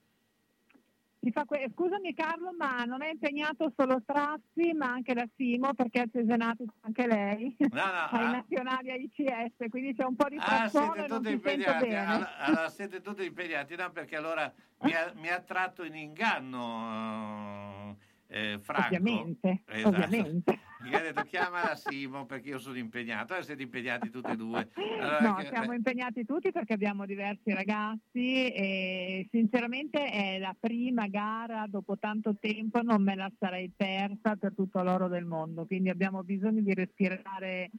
Que- 1.33 1.71
Scusami 1.73 2.15
Carlo, 2.15 2.53
ma 2.57 2.85
non 2.85 3.03
è 3.03 3.11
impegnato 3.11 3.73
solo 3.77 4.03
Trazzi, 4.05 4.73
ma 4.75 4.91
anche 4.91 5.15
la 5.15 5.27
Simo, 5.37 5.75
perché 5.75 6.01
ha 6.01 6.07
cesenato 6.13 6.65
anche 6.81 7.07
lei 7.07 7.55
no, 7.59 7.81
ai 7.81 7.81
ah. 8.27 8.31
nazionali 8.31 8.91
a 8.91 8.95
ICS, 8.95 9.69
quindi 9.69 9.95
c'è 9.95 10.05
un 10.05 10.17
po' 10.17 10.29
di 10.29 10.37
Ah, 10.39 10.69
frastuono 10.69 10.93
siete 10.95 11.09
tutti 11.09 11.33
impegnati. 11.33 11.95
Allora, 11.95 12.37
allora 12.39 12.69
siete 12.69 13.01
tutti 13.01 13.25
impegnati, 13.25 13.77
no? 13.77 13.91
Perché 13.91 14.17
allora 14.17 14.53
mi 14.83 14.93
ha, 14.93 15.13
mi 15.15 15.29
ha 15.29 15.41
tratto 15.41 15.85
in 15.85 15.97
inganno 15.97 17.97
eh, 18.29 18.59
Franco. 18.63 18.87
Ovviamente, 18.95 19.63
Esatto. 19.67 19.89
ovviamente. 19.97 20.59
Mi 20.87 20.95
ha 20.95 21.01
detto 21.01 21.23
chiamala 21.23 21.75
Simo 21.75 22.27
perché 22.27 22.51
io 22.51 22.59
sono 22.59 22.77
impegnato. 22.77 23.33
Allora 23.33 23.43
siete 23.47 23.63
impegnati 23.63 24.11
tutti 24.11 24.31
e 24.31 24.37
due. 24.37 24.69
Allora, 25.01 25.21
No, 25.21 25.35
che- 25.37 25.47
siamo 25.47 25.73
impegnati 25.73 26.25
tutti 26.25 26.53
perché 26.53 26.75
abbiamo 26.75 27.07
diversi 27.07 27.53
ragazzi 27.53 28.53
e 28.53 29.27
sinceramente 29.31 30.05
è 30.11 30.39
la 30.39 30.55
prima 30.59 31.07
gara 31.09 31.67
dopo 31.67 31.99
tanto 31.99 32.37
tempo, 32.39 32.83
non 32.83 33.03
me 33.03 33.15
la 33.17 33.31
sarei 33.39 33.73
persa 33.75 34.37
per 34.37 34.53
tutto 34.55 34.83
l'oro 34.83 35.09
del 35.09 35.25
mondo, 35.25 35.65
quindi 35.67 35.89
abbiamo 35.89 36.23
bisogno 36.23 36.61
di 36.61 36.75
respirare 36.75 37.71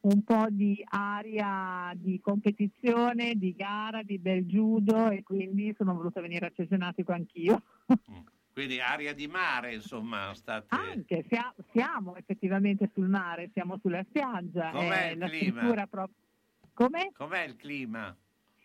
un 0.00 0.22
po' 0.22 0.46
di 0.48 0.82
aria 0.88 1.92
di 1.94 2.18
competizione, 2.20 3.34
di 3.34 3.54
gara, 3.54 4.02
di 4.02 4.18
bel 4.18 4.44
judo 4.46 5.10
e 5.10 5.22
quindi 5.22 5.74
sono 5.76 5.94
voluta 5.94 6.20
venire 6.20 6.46
a 6.46 6.52
Cesenatico 6.54 7.12
anch'io. 7.12 7.62
Quindi 8.58 8.80
aria 8.80 9.14
di 9.14 9.28
mare, 9.28 9.72
insomma, 9.72 10.34
state... 10.34 10.74
Anche 10.74 11.24
sia- 11.28 11.54
siamo 11.70 12.16
effettivamente 12.16 12.90
sul 12.92 13.06
mare, 13.06 13.50
siamo 13.52 13.78
sulla 13.80 14.04
spiaggia, 14.08 14.70
Com'è 14.72 15.10
è 15.10 15.12
il 15.12 15.30
clima? 15.30 15.86
proprio... 15.86 16.16
Come? 16.72 17.12
Com'è 17.14 17.44
il 17.44 17.54
clima? 17.54 18.16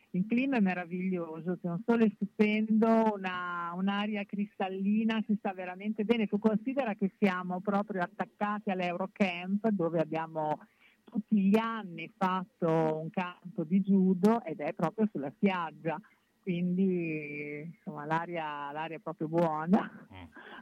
Il 0.09 0.25
clima 0.25 0.57
è 0.57 0.61
meraviglioso, 0.61 1.59
c'è 1.61 1.69
un 1.69 1.83
sole 1.85 2.11
stupendo, 2.15 3.13
una, 3.13 3.71
un'aria 3.75 4.25
cristallina, 4.25 5.23
si 5.27 5.35
sta 5.37 5.53
veramente 5.53 6.05
bene. 6.05 6.25
Tu 6.25 6.39
considera 6.39 6.95
che 6.95 7.11
siamo 7.19 7.61
proprio 7.61 8.01
attaccati 8.01 8.71
all'Eurocamp 8.71 9.67
dove 9.67 9.99
abbiamo 9.99 10.57
tutti 11.03 11.39
gli 11.39 11.57
anni 11.59 12.11
fatto 12.17 12.97
un 12.99 13.11
campo 13.11 13.63
di 13.63 13.79
judo 13.81 14.43
ed 14.43 14.59
è 14.59 14.73
proprio 14.73 15.07
sulla 15.11 15.31
spiaggia 15.35 16.01
quindi 16.43 17.61
insomma, 17.73 18.05
l'aria, 18.05 18.71
l'aria 18.71 18.97
è 18.97 18.99
proprio 18.99 19.27
buona, 19.27 19.89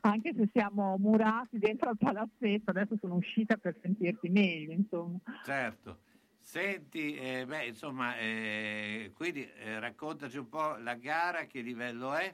anche 0.02 0.34
se 0.36 0.50
siamo 0.54 0.96
murati 0.98 1.58
dentro 1.58 1.90
al 1.90 1.98
palazzetto, 1.98 2.70
adesso 2.70 2.96
sono 3.00 3.16
uscita 3.16 3.58
per 3.58 3.76
sentirti 3.82 4.30
meglio, 4.30 4.72
insomma. 4.72 5.20
Certo. 5.44 6.10
Senti, 6.40 7.16
eh, 7.16 7.46
beh, 7.46 7.66
insomma, 7.66 8.18
eh, 8.18 9.12
quindi 9.14 9.48
eh, 9.58 9.80
raccontaci 9.80 10.38
un 10.38 10.50
po' 10.50 10.76
la 10.78 10.96
gara, 10.96 11.46
che 11.46 11.62
livello 11.62 12.14
è? 12.14 12.34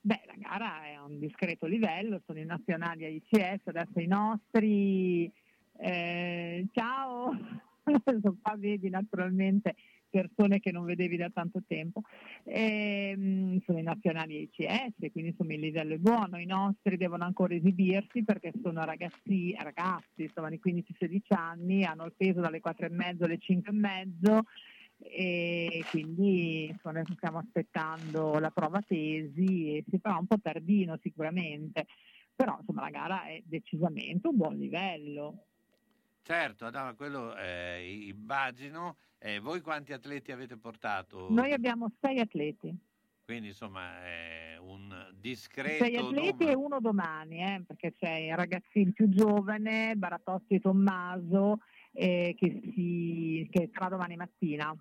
Beh, 0.00 0.22
la 0.26 0.34
gara 0.36 0.84
è 0.84 0.94
a 0.94 1.04
un 1.04 1.18
discreto 1.18 1.66
livello, 1.66 2.20
sono 2.26 2.38
i 2.38 2.44
nazionali 2.44 3.04
AICS, 3.04 3.68
adesso 3.68 4.00
i 4.00 4.06
nostri, 4.06 5.32
eh, 5.78 6.66
ciao, 6.72 7.30
adesso 7.84 8.36
qua 8.42 8.54
vedi 8.56 8.90
naturalmente 8.90 9.76
persone 10.10 10.60
che 10.60 10.72
non 10.72 10.84
vedevi 10.84 11.16
da 11.16 11.30
tanto 11.30 11.62
tempo. 11.66 12.02
Ehm, 12.44 13.60
sono 13.64 13.78
i 13.78 13.82
nazionali 13.82 14.42
ICS, 14.42 15.10
quindi 15.12 15.30
insomma 15.30 15.54
il 15.54 15.60
livello 15.60 15.94
è 15.94 15.98
buono, 15.98 16.38
i 16.38 16.46
nostri 16.46 16.96
devono 16.96 17.24
ancora 17.24 17.54
esibirsi 17.54 18.24
perché 18.24 18.52
sono 18.62 18.84
ragazzi, 18.84 19.54
ragazzi 19.58 20.22
insomma, 20.22 20.48
di 20.48 20.60
15-16 20.64 21.20
anni, 21.28 21.84
hanno 21.84 22.04
il 22.04 22.14
peso 22.16 22.40
dalle 22.40 22.60
4,5 22.60 23.24
alle 23.24 23.38
5,5 23.38 24.40
e 25.00 25.84
quindi 25.90 26.66
insomma, 26.66 27.02
stiamo 27.14 27.38
aspettando 27.38 28.38
la 28.38 28.50
prova 28.50 28.82
tesi 28.86 29.76
e 29.76 29.84
si 29.88 29.98
farà 29.98 30.16
un 30.16 30.26
po' 30.26 30.40
tardino 30.40 30.98
sicuramente, 31.00 31.86
però 32.34 32.56
insomma 32.58 32.82
la 32.82 32.90
gara 32.90 33.24
è 33.24 33.40
decisamente 33.44 34.26
un 34.28 34.36
buon 34.36 34.56
livello. 34.56 35.47
Certo, 36.32 36.68
no, 36.68 36.94
quello 36.94 37.34
eh, 37.38 38.04
immagino. 38.08 38.98
Eh, 39.16 39.38
voi 39.40 39.62
quanti 39.62 39.94
atleti 39.94 40.30
avete 40.30 40.58
portato? 40.58 41.28
Noi 41.30 41.52
abbiamo 41.54 41.90
sei 42.02 42.18
atleti. 42.20 42.76
Quindi 43.24 43.48
insomma 43.48 44.04
è 44.04 44.58
un 44.60 45.08
discreto 45.14 45.84
Sei 45.86 45.96
atleti 45.96 46.44
numero. 46.44 46.50
e 46.50 46.54
uno 46.54 46.80
domani, 46.80 47.42
eh, 47.42 47.62
perché 47.66 47.94
c'è 47.98 48.10
il 48.16 48.36
ragazzino 48.36 48.92
più 48.92 49.08
giovane, 49.08 49.94
Baratosti 49.96 50.60
Tommaso, 50.60 51.60
eh, 51.92 52.34
che, 52.38 52.60
si, 52.74 53.48
che 53.50 53.70
tra 53.70 53.88
domani 53.88 54.16
mattina. 54.16 54.76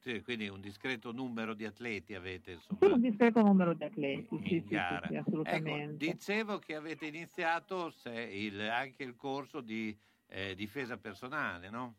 Sì, 0.00 0.20
quindi 0.22 0.48
un 0.48 0.60
discreto 0.60 1.12
numero 1.12 1.54
di 1.54 1.64
atleti 1.64 2.14
avete 2.16 2.52
insomma, 2.54 2.80
Sì, 2.80 2.90
un 2.90 3.00
discreto 3.00 3.40
numero 3.42 3.72
di 3.72 3.84
atleti, 3.84 4.34
in 4.34 4.42
sì, 4.42 4.48
sì, 4.48 4.66
sì, 4.68 4.74
Ecco, 4.74 5.14
assolutamente. 5.14 6.06
dicevo 6.06 6.58
che 6.58 6.74
avete 6.74 7.06
iniziato 7.06 7.94
il- 8.04 8.60
anche 8.62 9.04
il 9.04 9.14
corso 9.14 9.60
di 9.60 9.96
eh, 10.28 10.54
difesa 10.54 10.96
personale, 10.96 11.70
no? 11.70 11.94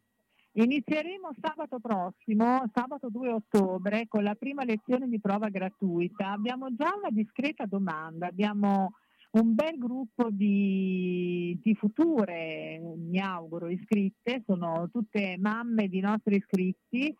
Inizieremo 0.51 1.30
sabato 1.39 1.80
prossimo, 1.80 2.64
sabato 2.73 3.10
2 3.10 3.30
ottobre, 3.31 4.07
con 4.07 4.23
la 4.23 4.35
prima 4.35 4.64
lezione 4.64 5.07
di 5.07 5.19
prova 5.19 5.49
gratuita. 5.49 6.31
Abbiamo 6.31 6.73
già 6.76 6.93
una 6.97 7.11
discreta 7.11 7.65
domanda, 7.65 8.27
abbiamo 8.27 8.93
un 9.31 9.53
bel 9.53 9.77
gruppo 9.77 10.30
di, 10.31 11.57
di 11.61 11.76
future, 11.76 12.81
mi 12.97 13.19
auguro, 13.19 13.69
iscritte, 13.69 14.41
sono 14.45 14.89
tutte 14.91 15.38
mamme 15.38 15.88
di 15.88 15.99
nostri 15.99 16.38
iscritti 16.38 17.15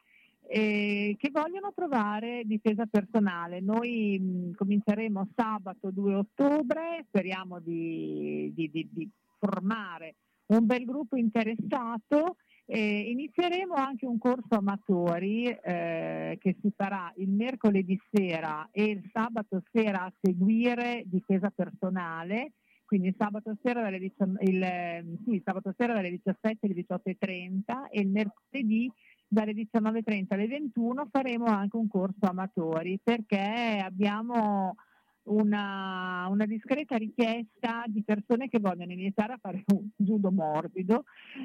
eh, 0.48 1.16
che 1.20 1.30
vogliono 1.32 1.72
provare 1.72 2.42
difesa 2.46 2.88
personale. 2.88 3.60
Noi 3.60 4.18
mh, 4.20 4.56
cominceremo 4.56 5.30
sabato 5.36 5.92
2 5.92 6.16
ottobre, 6.16 7.06
speriamo 7.08 7.60
di- 7.60 8.52
di- 8.56 8.90
di 8.92 9.10
formare 9.38 10.16
un 10.50 10.66
bel 10.66 10.86
gruppo 10.86 11.16
interessato. 11.16 12.38
Eh, 12.72 13.10
inizieremo 13.10 13.74
anche 13.74 14.06
un 14.06 14.20
corso 14.20 14.54
amatori 14.56 15.46
eh, 15.46 16.38
che 16.40 16.56
si 16.62 16.72
farà 16.76 17.12
il 17.18 17.30
mercoledì 17.30 18.00
sera 18.12 18.70
e 18.72 18.84
il 18.84 19.10
sabato 19.12 19.64
sera 19.72 20.04
a 20.04 20.14
seguire 20.22 21.02
difesa 21.08 21.50
personale, 21.50 22.52
quindi 22.86 23.16
sabato 23.18 23.58
sera 23.64 23.82
dalle, 23.82 23.98
19 23.98 24.44
il, 24.44 25.18
sì, 25.26 25.42
sabato 25.44 25.74
sera 25.76 25.94
dalle 25.94 26.12
17 26.12 26.66
alle 26.68 26.76
18.30 26.76 27.90
e 27.90 28.02
il 28.02 28.10
mercoledì 28.10 28.92
dalle 29.28 29.54
19.30 29.54 30.26
alle 30.30 30.48
21 30.48 31.08
faremo 31.12 31.46
anche 31.46 31.76
un 31.76 31.88
corso 31.88 32.26
amatori 32.26 33.00
perché 33.04 33.82
abbiamo 33.84 34.76
una, 35.24 36.28
una 36.30 36.46
discreta 36.46 36.98
richiesta 36.98 37.84
di 37.88 38.04
persone 38.04 38.48
che 38.48 38.60
vogliono 38.60 38.92
iniziare 38.92 39.34
a 39.34 39.40
fare 39.40 39.64
un 39.74 39.90
judo 39.96 40.32
morbido, 40.32 41.04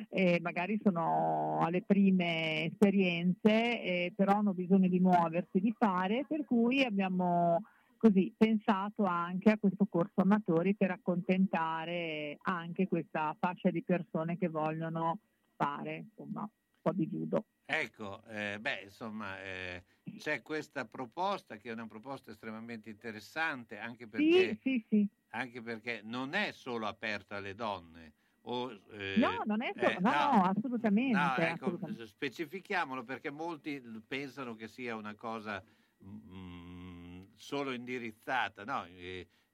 eh, 0.08 0.38
magari 0.42 0.80
sono 0.82 1.58
alle 1.60 1.82
prime 1.82 2.64
esperienze, 2.64 3.82
eh, 3.82 4.12
però 4.14 4.38
hanno 4.38 4.54
bisogno 4.54 4.88
di 4.88 5.00
muoversi, 5.00 5.60
di 5.60 5.74
fare, 5.76 6.24
per 6.26 6.44
cui 6.44 6.82
abbiamo 6.82 7.62
così 7.96 8.32
pensato 8.36 9.04
anche 9.04 9.50
a 9.50 9.58
questo 9.58 9.86
corso 9.88 10.20
amatori 10.20 10.74
per 10.74 10.90
accontentare 10.90 12.36
anche 12.42 12.86
questa 12.86 13.34
fascia 13.38 13.70
di 13.70 13.82
persone 13.82 14.36
che 14.36 14.48
vogliono 14.48 15.18
fare 15.56 16.04
insomma, 16.08 16.46
po' 16.84 16.92
di 16.92 17.08
judo. 17.08 17.46
Ecco, 17.66 18.22
eh, 18.26 18.58
beh, 18.60 18.82
insomma, 18.84 19.40
eh, 19.42 19.84
c'è 20.16 20.42
questa 20.42 20.86
proposta 20.86 21.56
che 21.56 21.70
è 21.70 21.72
una 21.72 21.86
proposta 21.86 22.30
estremamente 22.30 22.90
interessante 22.90 23.78
anche 23.78 24.06
perché, 24.06 24.58
Sì, 24.60 24.60
sì, 24.62 24.86
sì. 24.88 25.08
anche 25.30 25.62
perché 25.62 26.00
non 26.02 26.34
è 26.34 26.52
solo 26.52 26.86
aperta 26.86 27.36
alle 27.36 27.54
donne. 27.54 28.14
o, 28.46 28.70
eh, 28.92 29.18
No, 29.20 29.42
non 29.46 29.62
è 29.62 29.72
solo, 29.78 29.92
eh, 29.92 30.00
no, 30.00 30.10
no, 30.10 30.42
assolutamente. 30.44 31.16
No, 31.16 31.36
ecco, 31.36 31.64
assolutamente. 31.66 32.06
specifichiamolo 32.06 33.04
perché 33.04 33.30
molti 33.30 33.80
pensano 34.06 34.54
che 34.54 34.68
sia 34.68 34.94
una 34.96 35.14
cosa 35.14 35.62
mm, 36.04 37.24
solo 37.34 37.72
indirizzata. 37.72 38.64
No, 38.64 38.86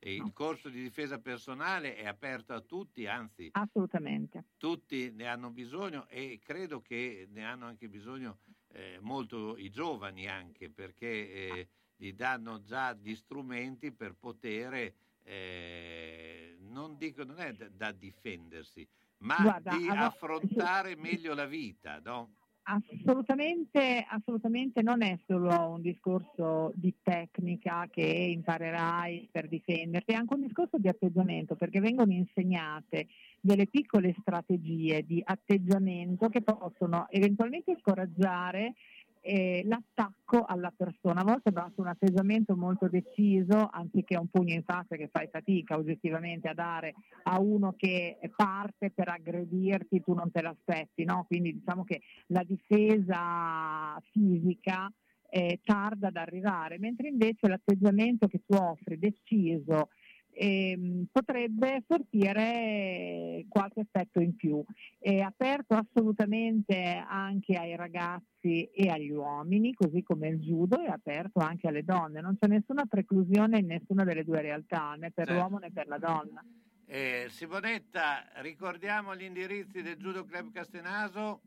eh, 0.01 0.15
il 0.15 0.33
corso 0.33 0.69
di 0.71 0.83
difesa 0.83 1.19
personale 1.21 1.95
è 1.95 2.07
aperto 2.07 2.53
a 2.55 2.61
tutti, 2.61 3.07
anzi, 3.07 3.49
Assolutamente. 3.53 4.45
tutti 4.57 5.11
ne 5.13 5.27
hanno 5.29 5.51
bisogno 5.51 6.07
e 6.09 6.41
credo 6.43 6.81
che 6.81 7.27
ne 7.31 7.45
hanno 7.45 7.67
anche 7.67 7.89
bisogno 7.89 8.39
eh, 8.73 8.99
molto 9.01 9.57
i 9.59 9.71
giovani 9.71 10.27
anche 10.27 10.71
perché 10.71 11.07
eh, 11.33 11.69
gli 11.97 12.13
danno 12.15 12.63
già 12.63 12.95
gli 12.95 13.15
strumenti 13.15 13.93
per 13.93 14.15
poter, 14.15 14.95
eh, 15.23 16.57
non 16.61 16.97
dico 16.97 17.25
non 17.25 17.39
è 17.41 17.53
da, 17.53 17.69
da 17.69 17.93
difendersi, 17.93 18.87
ma 19.19 19.37
Guarda, 19.39 19.77
di 19.77 19.85
allora- 19.85 20.07
affrontare 20.07 20.97
meglio 20.97 21.35
la 21.35 21.47
vita, 21.47 22.01
no? 22.03 22.37
Assolutamente, 22.73 24.07
assolutamente 24.09 24.81
non 24.81 25.03
è 25.03 25.19
solo 25.27 25.71
un 25.71 25.81
discorso 25.81 26.71
di 26.77 26.95
tecnica 27.03 27.89
che 27.91 28.03
imparerai 28.03 29.29
per 29.33 29.49
difenderti, 29.49 30.13
è 30.13 30.15
anche 30.15 30.35
un 30.35 30.43
discorso 30.43 30.79
di 30.79 30.87
atteggiamento, 30.87 31.57
perché 31.57 31.81
vengono 31.81 32.13
insegnate 32.13 33.09
delle 33.41 33.67
piccole 33.67 34.15
strategie 34.21 35.05
di 35.05 35.21
atteggiamento 35.25 36.29
che 36.29 36.43
possono 36.43 37.09
eventualmente 37.11 37.77
scoraggiare 37.81 38.75
eh, 39.21 39.63
l'attacco 39.65 40.45
alla 40.45 40.73
persona. 40.75 41.21
A 41.21 41.25
volte 41.25 41.53
basta 41.53 41.81
un 41.81 41.89
atteggiamento 41.89 42.57
molto 42.57 42.89
deciso, 42.89 43.69
anziché 43.71 44.17
un 44.17 44.29
pugno 44.29 44.55
in 44.55 44.65
faccia 44.65 44.97
che 44.97 45.09
fai 45.13 45.29
fatica 45.31 45.77
oggettivamente 45.77 46.49
a 46.49 46.55
dare 46.55 46.95
a 47.25 47.41
uno 47.41 47.75
che 47.77 48.19
parte 48.35 48.91
per 48.91 49.09
aggredirti, 49.09 50.03
tu 50.03 50.15
non 50.15 50.31
te 50.31 50.43
l'aspetti, 50.43 51.05
no? 51.05 51.25
Quindi 51.27 51.53
diciamo 51.53 51.85
che 51.85 52.01
la 52.29 52.43
difesa 52.43 54.01
fisica 54.11 54.91
eh, 55.31 55.61
tarda 55.63 56.09
ad 56.09 56.17
arrivare, 56.17 56.79
mentre 56.79 57.09
invece 57.09 57.47
l'atteggiamento 57.47 58.27
che 58.27 58.43
tu 58.45 58.57
offri 58.57 58.99
deciso 58.99 59.91
ehm, 60.33 61.07
potrebbe 61.11 61.83
sortire 61.87 63.45
qualche 63.49 63.81
effetto 63.81 64.21
in 64.21 64.35
più. 64.37 64.63
È 64.99 65.19
aperto 65.19 65.75
assolutamente 65.75 67.05
anche 67.07 67.55
ai 67.57 67.77
ragazzi 67.77 68.65
e 68.65 68.89
agli 68.89 69.11
uomini, 69.11 69.75
così 69.75 70.03
come 70.03 70.29
il 70.29 70.39
judo 70.41 70.81
è 70.81 70.89
aperto 70.89 71.41
anche 71.41 71.69
alle 71.69 71.85
donne. 71.85 72.21
Non 72.21 72.37
c'è 72.39 72.49
nessuna 72.49 72.87
preclusione 72.87 73.59
in 73.59 73.67
nessuna 73.67 74.05
delle 74.05 74.25
due 74.25 74.41
realtà, 74.41 74.95
né 74.99 75.11
per 75.11 75.27
Certo. 75.27 75.41
l'uomo 75.41 75.59
né 75.59 75.71
per 75.71 75.87
la 75.89 75.99
donna. 75.99 76.45
Eh, 76.87 77.27
Simonetta, 77.29 78.27
ricordiamo 78.37 79.15
gli 79.15 79.23
indirizzi 79.23 79.81
del 79.81 79.97
Judo 79.97 80.25
Club 80.25 80.51
Castenaso. 80.51 81.41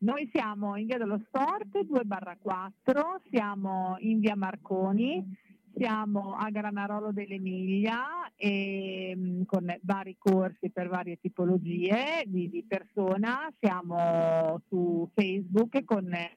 Noi 0.00 0.28
siamo 0.32 0.76
in 0.76 0.86
via 0.86 0.98
dello 0.98 1.20
Sport 1.26 1.80
2 1.84 2.02
4, 2.40 3.20
siamo 3.30 3.96
in 4.00 4.20
via 4.20 4.36
Marconi, 4.36 5.24
siamo 5.76 6.34
a 6.34 6.50
Granarolo 6.50 7.12
dell'Emilia 7.12 8.30
e, 8.36 9.14
mh, 9.16 9.44
con 9.44 9.74
vari 9.82 10.16
corsi 10.18 10.70
per 10.70 10.88
varie 10.88 11.18
tipologie 11.20 12.22
di, 12.26 12.48
di 12.48 12.64
persona, 12.66 13.52
siamo 13.58 14.60
su 14.68 15.08
Facebook 15.14 15.84
con 15.84 16.12
eh, 16.12 16.34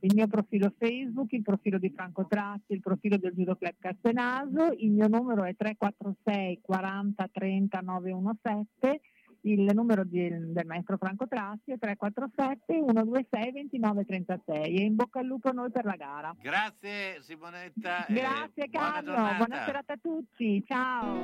il 0.00 0.12
mio 0.14 0.26
profilo 0.26 0.72
Facebook, 0.78 1.32
il 1.32 1.42
profilo 1.42 1.78
di 1.78 1.90
Franco 1.90 2.26
Tratti, 2.26 2.72
il 2.72 2.80
profilo 2.80 3.16
del 3.16 3.32
Judo 3.34 3.56
Club 3.56 3.74
Castenaso, 3.78 4.74
il 4.78 4.90
mio 4.90 5.08
numero 5.08 5.44
è 5.44 5.54
346 5.54 6.60
40 6.62 7.28
30 7.30 7.80
917 7.80 9.00
il 9.42 9.70
numero 9.74 10.04
di, 10.04 10.28
del 10.28 10.66
maestro 10.66 10.96
Franco 10.96 11.26
Tratti 11.26 11.72
è 11.72 11.78
347 11.78 12.72
126 12.86 13.52
2936 13.52 14.76
e 14.76 14.82
in 14.82 14.94
bocca 14.96 15.20
al 15.20 15.26
lupo 15.26 15.48
a 15.48 15.52
noi 15.52 15.70
per 15.70 15.84
la 15.84 15.96
gara. 15.96 16.34
Grazie 16.40 17.22
Simonetta. 17.22 18.04
Grazie 18.08 18.68
buona 18.68 18.92
Carlo, 18.92 19.10
giornata. 19.12 19.36
buona 19.36 19.64
serata 19.64 19.92
a 19.94 19.98
tutti, 20.00 20.64
ciao. 20.66 21.20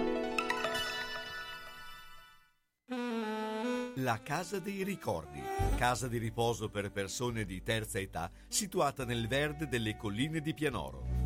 La 3.97 4.21
Casa 4.23 4.61
dei 4.61 4.85
Ricordi, 4.85 5.43
casa 5.77 6.07
di 6.07 6.19
riposo 6.19 6.69
per 6.69 6.93
persone 6.93 7.45
di 7.45 7.61
terza 7.63 7.99
età, 7.99 8.31
situata 8.47 9.05
nel 9.05 9.27
verde 9.27 9.67
delle 9.67 9.97
colline 9.97 10.41
di 10.41 10.55
Pianoro. 10.55 11.26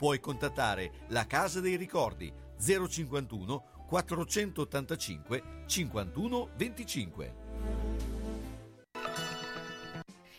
Puoi 0.00 0.18
contattare 0.18 0.92
la 1.08 1.26
Casa 1.26 1.60
dei 1.60 1.76
Ricordi 1.76 2.32
051 2.58 3.84
485 3.86 5.42
51 5.66 6.48
25. 6.56 8.19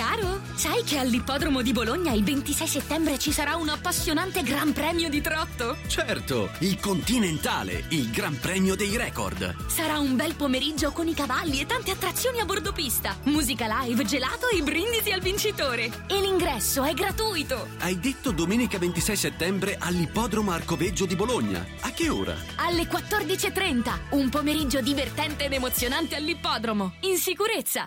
Caro, 0.00 0.40
sai 0.54 0.82
che 0.82 0.96
all'ippodromo 0.96 1.60
di 1.60 1.72
Bologna 1.72 2.12
il 2.12 2.24
26 2.24 2.66
settembre 2.66 3.18
ci 3.18 3.32
sarà 3.32 3.56
un 3.56 3.68
appassionante 3.68 4.42
Gran 4.42 4.72
Premio 4.72 5.10
di 5.10 5.20
trotto? 5.20 5.76
Certo, 5.88 6.48
il 6.60 6.80
Continentale, 6.80 7.84
il 7.90 8.10
Gran 8.10 8.38
Premio 8.40 8.76
dei 8.76 8.96
record. 8.96 9.54
Sarà 9.68 9.98
un 9.98 10.16
bel 10.16 10.36
pomeriggio 10.36 10.92
con 10.92 11.06
i 11.06 11.12
cavalli 11.12 11.60
e 11.60 11.66
tante 11.66 11.90
attrazioni 11.90 12.40
a 12.40 12.46
bordo 12.46 12.72
pista. 12.72 13.14
Musica 13.24 13.82
live, 13.82 14.06
gelato 14.06 14.48
e 14.48 14.62
brindisi 14.62 15.12
al 15.12 15.20
vincitore. 15.20 15.90
E 16.08 16.18
l'ingresso 16.18 16.82
è 16.82 16.94
gratuito. 16.94 17.68
Hai 17.80 18.00
detto 18.00 18.30
domenica 18.30 18.78
26 18.78 19.16
settembre 19.16 19.76
all'ippodromo 19.78 20.52
Arcoveggio 20.52 21.04
di 21.04 21.14
Bologna. 21.14 21.62
A 21.80 21.90
che 21.90 22.08
ora? 22.08 22.34
Alle 22.56 22.84
14.30, 22.84 23.92
un 24.12 24.30
pomeriggio 24.30 24.80
divertente 24.80 25.44
ed 25.44 25.52
emozionante 25.52 26.14
all'ippodromo, 26.14 26.94
in 27.00 27.18
sicurezza. 27.18 27.86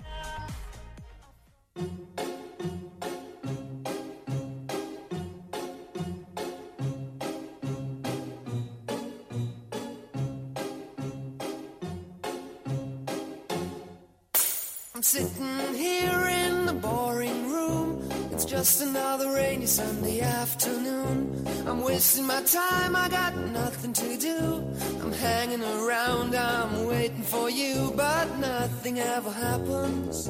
I'm 15.01 15.05
sitting 15.05 15.73
here 15.73 16.27
in 16.27 16.67
the 16.67 16.73
boring 16.73 17.49
room. 17.49 18.07
It's 18.31 18.45
just 18.45 18.83
another 18.83 19.31
rainy 19.31 19.65
Sunday 19.65 20.21
afternoon. 20.21 21.43
I'm 21.65 21.81
wasting 21.81 22.27
my 22.27 22.43
time, 22.43 22.95
I 22.95 23.09
got 23.09 23.35
nothing 23.35 23.93
to 23.93 24.15
do. 24.15 24.63
I'm 25.01 25.11
hanging 25.11 25.63
around, 25.63 26.35
I'm 26.35 26.85
waiting 26.85 27.23
for 27.23 27.49
you, 27.49 27.91
but 27.95 28.37
nothing 28.37 28.99
ever 28.99 29.31
happens. 29.31 30.29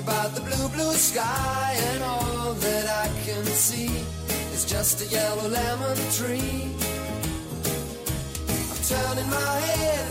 about 0.00 0.34
the 0.34 0.40
blue, 0.40 0.68
blue 0.68 0.92
sky, 0.94 1.76
and 1.92 2.02
all 2.02 2.54
that 2.54 2.86
I 3.04 3.08
can 3.24 3.44
see 3.44 3.92
is 4.54 4.64
just 4.64 5.02
a 5.02 5.06
yellow 5.06 5.48
lemon 5.48 5.96
tree. 6.18 6.72
I'm 8.70 8.80
turning 8.92 9.28
my 9.28 9.56
head 9.70 10.08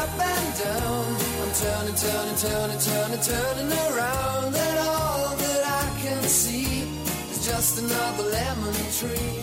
up 0.00 0.12
and 0.32 0.48
down. 0.64 1.06
I'm 1.42 1.52
turning, 1.62 1.96
turning, 2.04 2.38
turning, 2.46 2.80
turning, 2.88 3.22
turning 3.32 3.72
around, 3.86 4.54
and 4.56 4.78
all 4.88 5.36
that 5.36 5.62
I 5.82 5.86
can 6.02 6.22
see 6.22 6.88
is 7.30 7.46
just 7.46 7.78
another 7.82 8.24
lemon 8.38 8.74
tree. 8.98 9.36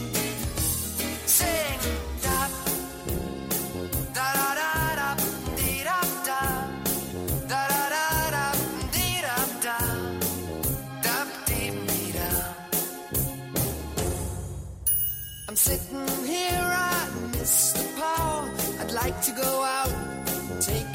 Sing, 1.26 1.80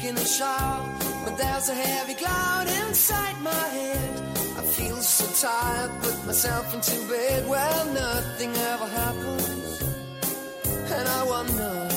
taking 0.09 0.23
a 0.23 0.27
shower, 0.27 0.89
but 1.23 1.37
there's 1.37 1.69
a 1.69 1.73
heavy 1.73 2.13
cloud 2.15 2.67
inside 2.87 3.41
my 3.41 3.51
head. 3.51 4.19
I 4.57 4.61
feel 4.61 4.97
so 4.97 5.25
tired, 5.47 5.91
put 6.01 6.25
myself 6.25 6.73
into 6.73 6.95
bed. 7.07 7.47
Well, 7.47 7.85
nothing 7.93 8.51
ever 8.55 8.87
happens, 8.87 9.81
and 10.91 11.07
I 11.07 11.23
wonder. 11.23 11.87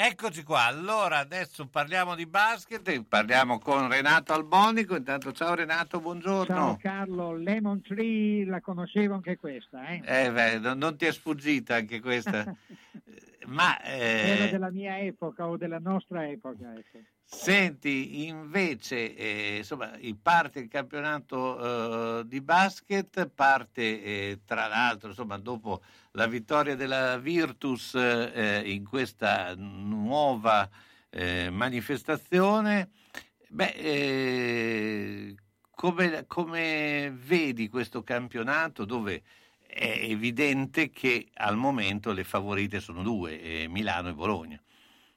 Eccoci 0.00 0.44
qua, 0.44 0.64
allora 0.66 1.18
adesso 1.18 1.66
parliamo 1.66 2.14
di 2.14 2.24
basket, 2.24 3.02
parliamo 3.02 3.58
con 3.58 3.88
Renato 3.88 4.32
Albonico, 4.32 4.94
intanto 4.94 5.32
ciao 5.32 5.54
Renato, 5.54 6.00
buongiorno. 6.00 6.46
Ciao 6.46 6.76
Carlo, 6.80 7.34
Lemon 7.34 7.82
Tree 7.82 8.44
la 8.46 8.60
conoscevo 8.60 9.14
anche 9.14 9.36
questa, 9.36 9.88
eh? 9.88 10.00
Eh 10.04 10.30
beh, 10.30 10.60
non, 10.60 10.78
non 10.78 10.96
ti 10.96 11.04
è 11.04 11.12
sfuggita 11.12 11.74
anche 11.74 12.00
questa, 12.00 12.44
ma... 13.48 13.80
Era 13.82 14.44
eh, 14.44 14.50
della 14.50 14.70
mia 14.70 14.98
epoca 14.98 15.46
o 15.46 15.56
della 15.56 15.78
nostra 15.78 16.28
epoca, 16.28 16.74
ecco. 16.76 16.98
Senti, 17.30 18.26
invece, 18.26 19.14
eh, 19.14 19.56
insomma, 19.58 19.92
parte 20.22 20.60
il 20.60 20.68
campionato 20.68 22.20
eh, 22.20 22.26
di 22.26 22.40
basket, 22.40 23.28
parte 23.28 24.02
eh, 24.02 24.40
tra 24.46 24.66
l'altro, 24.66 25.10
insomma, 25.10 25.36
dopo 25.36 25.82
la 26.12 26.26
vittoria 26.26 26.74
della 26.74 27.18
Virtus 27.18 27.94
eh, 27.94 28.62
in 28.64 28.84
questa 28.84 29.54
nuova 29.56 30.68
eh, 31.10 31.50
manifestazione. 31.50 32.90
Beh, 33.48 33.74
eh, 33.76 35.34
come, 35.70 36.24
come 36.26 37.14
vedi 37.14 37.68
questo 37.68 38.02
campionato 38.02 38.84
dove 38.84 39.22
è 39.68 40.00
evidente 40.02 40.88
che 40.88 41.28
al 41.34 41.56
momento 41.56 42.12
le 42.12 42.24
favorite 42.24 42.80
sono 42.80 43.02
due, 43.02 43.40
eh, 43.40 43.68
Milano 43.68 44.08
e 44.08 44.14
Bologna? 44.14 44.60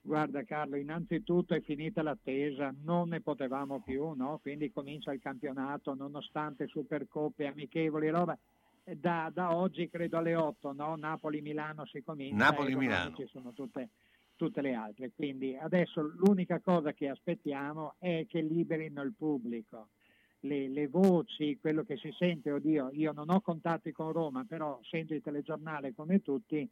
Guarda 0.04 0.44
Carlo, 0.44 0.76
innanzitutto 0.76 1.54
è 1.54 1.62
finita 1.62 2.02
l'attesa, 2.02 2.74
non 2.84 3.10
ne 3.10 3.22
potevamo 3.22 3.82
più, 3.82 4.14
no? 4.14 4.40
Quindi 4.42 4.72
comincia 4.72 5.14
il 5.14 5.22
campionato, 5.22 5.94
nonostante 5.94 6.68
Supercoppe, 6.68 7.46
amichevoli, 7.46 8.10
roba. 8.10 8.38
Da, 8.84 9.32
da 9.32 9.56
oggi 9.56 9.90
credo 9.90 10.18
alle 10.18 10.36
8, 10.36 10.74
no? 10.74 10.96
Napoli-Milano 10.96 11.86
si 11.86 12.02
comincia. 12.04 12.36
Napoli-Milano. 12.36 13.16
Ci 13.16 13.28
sono 13.28 13.54
tutte, 13.54 13.90
tutte 14.36 14.62
le 14.62 14.74
altre. 14.74 15.12
Quindi 15.16 15.56
adesso 15.56 16.02
l'unica 16.02 16.60
cosa 16.60 16.94
che 16.94 17.08
aspettiamo 17.08 17.94
è 18.00 18.26
che 18.28 18.42
liberino 18.42 19.04
il 19.04 19.14
pubblico. 19.16 19.90
Le, 20.44 20.70
le 20.70 20.88
voci, 20.88 21.58
quello 21.60 21.84
che 21.84 21.98
si 21.98 22.12
sente, 22.18 22.52
oddio, 22.52 22.90
io 22.94 23.12
non 23.12 23.30
ho 23.30 23.42
contatti 23.42 23.92
con 23.92 24.12
Roma, 24.12 24.44
però 24.48 24.80
sento 24.84 25.14
il 25.14 25.22
telegiornale 25.22 25.94
come 25.94 26.22
tutti 26.22 26.68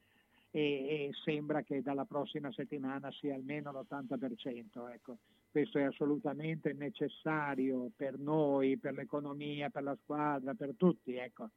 e, 0.51 0.61
e 0.61 1.11
sembra 1.23 1.61
che 1.61 1.81
dalla 1.81 2.05
prossima 2.05 2.51
settimana 2.51 3.11
sia 3.11 3.35
almeno 3.35 3.71
l'80%. 3.71 4.91
Ecco. 4.91 5.17
Questo 5.51 5.77
è 5.77 5.83
assolutamente 5.83 6.73
necessario 6.73 7.91
per 7.95 8.17
noi, 8.17 8.77
per 8.77 8.93
l'economia, 8.93 9.69
per 9.69 9.83
la 9.83 9.97
squadra, 10.01 10.53
per 10.53 10.73
tutti. 10.75 11.15
Ecco. 11.15 11.49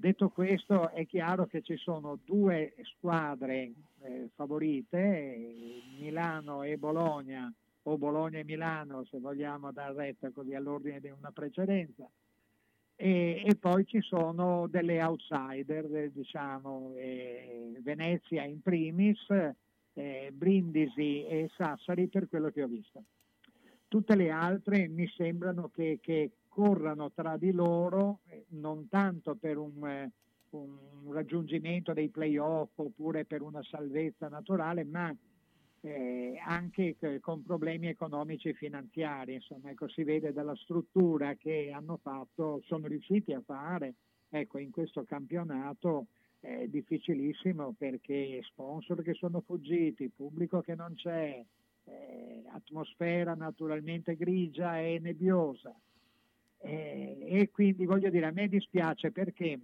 Detto 0.00 0.28
questo, 0.28 0.90
è 0.90 1.06
chiaro 1.06 1.46
che 1.46 1.60
ci 1.62 1.76
sono 1.76 2.18
due 2.24 2.74
squadre 2.84 3.72
eh, 4.02 4.30
favorite, 4.34 5.54
Milano 5.98 6.62
e 6.62 6.76
Bologna, 6.76 7.52
o 7.88 7.96
Bologna 7.96 8.38
e 8.38 8.44
Milano, 8.44 9.04
se 9.04 9.18
vogliamo 9.18 9.72
dar 9.72 9.94
retta 9.94 10.30
così 10.30 10.54
all'ordine 10.54 11.00
di 11.00 11.08
una 11.08 11.30
precedenza. 11.30 12.08
E, 12.96 13.42
e 13.44 13.54
poi 13.54 13.86
ci 13.86 14.00
sono 14.00 14.66
delle 14.68 15.02
outsider, 15.02 15.84
eh, 15.94 16.10
diciamo, 16.12 16.94
eh, 16.96 17.78
Venezia 17.80 18.44
in 18.44 18.60
primis, 18.60 19.24
eh, 19.94 20.30
Brindisi 20.32 21.24
e 21.24 21.48
Sassari 21.56 22.08
per 22.08 22.28
quello 22.28 22.50
che 22.50 22.62
ho 22.62 22.66
visto. 22.66 23.04
Tutte 23.86 24.16
le 24.16 24.30
altre 24.30 24.88
mi 24.88 25.06
sembrano 25.16 25.70
che, 25.72 25.98
che 26.02 26.30
corrano 26.48 27.10
tra 27.12 27.36
di 27.36 27.52
loro, 27.52 28.18
eh, 28.26 28.44
non 28.48 28.88
tanto 28.88 29.36
per 29.36 29.56
un, 29.56 29.86
eh, 29.86 30.10
un 30.50 31.12
raggiungimento 31.12 31.92
dei 31.92 32.08
playoff 32.08 32.70
oppure 32.76 33.24
per 33.24 33.42
una 33.42 33.62
salvezza 33.62 34.28
naturale, 34.28 34.84
ma 34.84 35.14
eh, 35.80 36.40
anche 36.44 36.96
con 37.20 37.42
problemi 37.42 37.88
economici 37.88 38.48
e 38.48 38.54
finanziari, 38.54 39.34
insomma, 39.34 39.70
ecco, 39.70 39.88
si 39.88 40.02
vede 40.02 40.32
dalla 40.32 40.56
struttura 40.56 41.34
che 41.34 41.70
hanno 41.72 41.98
fatto, 42.02 42.60
sono 42.64 42.86
riusciti 42.86 43.32
a 43.32 43.42
fare, 43.44 43.94
ecco, 44.28 44.58
in 44.58 44.70
questo 44.70 45.04
campionato 45.04 46.06
è 46.40 46.66
difficilissimo 46.68 47.74
perché 47.76 48.40
sponsor 48.44 49.02
che 49.02 49.14
sono 49.14 49.40
fuggiti, 49.40 50.10
pubblico 50.14 50.60
che 50.60 50.74
non 50.74 50.94
c'è, 50.94 51.44
eh, 51.84 52.42
atmosfera 52.52 53.34
naturalmente 53.34 54.16
grigia 54.16 54.80
e 54.80 54.98
nebbiosa. 55.00 55.74
Eh, 56.60 57.18
e 57.20 57.50
quindi 57.50 57.86
voglio 57.86 58.10
dire, 58.10 58.26
a 58.26 58.32
me 58.32 58.48
dispiace 58.48 59.10
perché, 59.12 59.58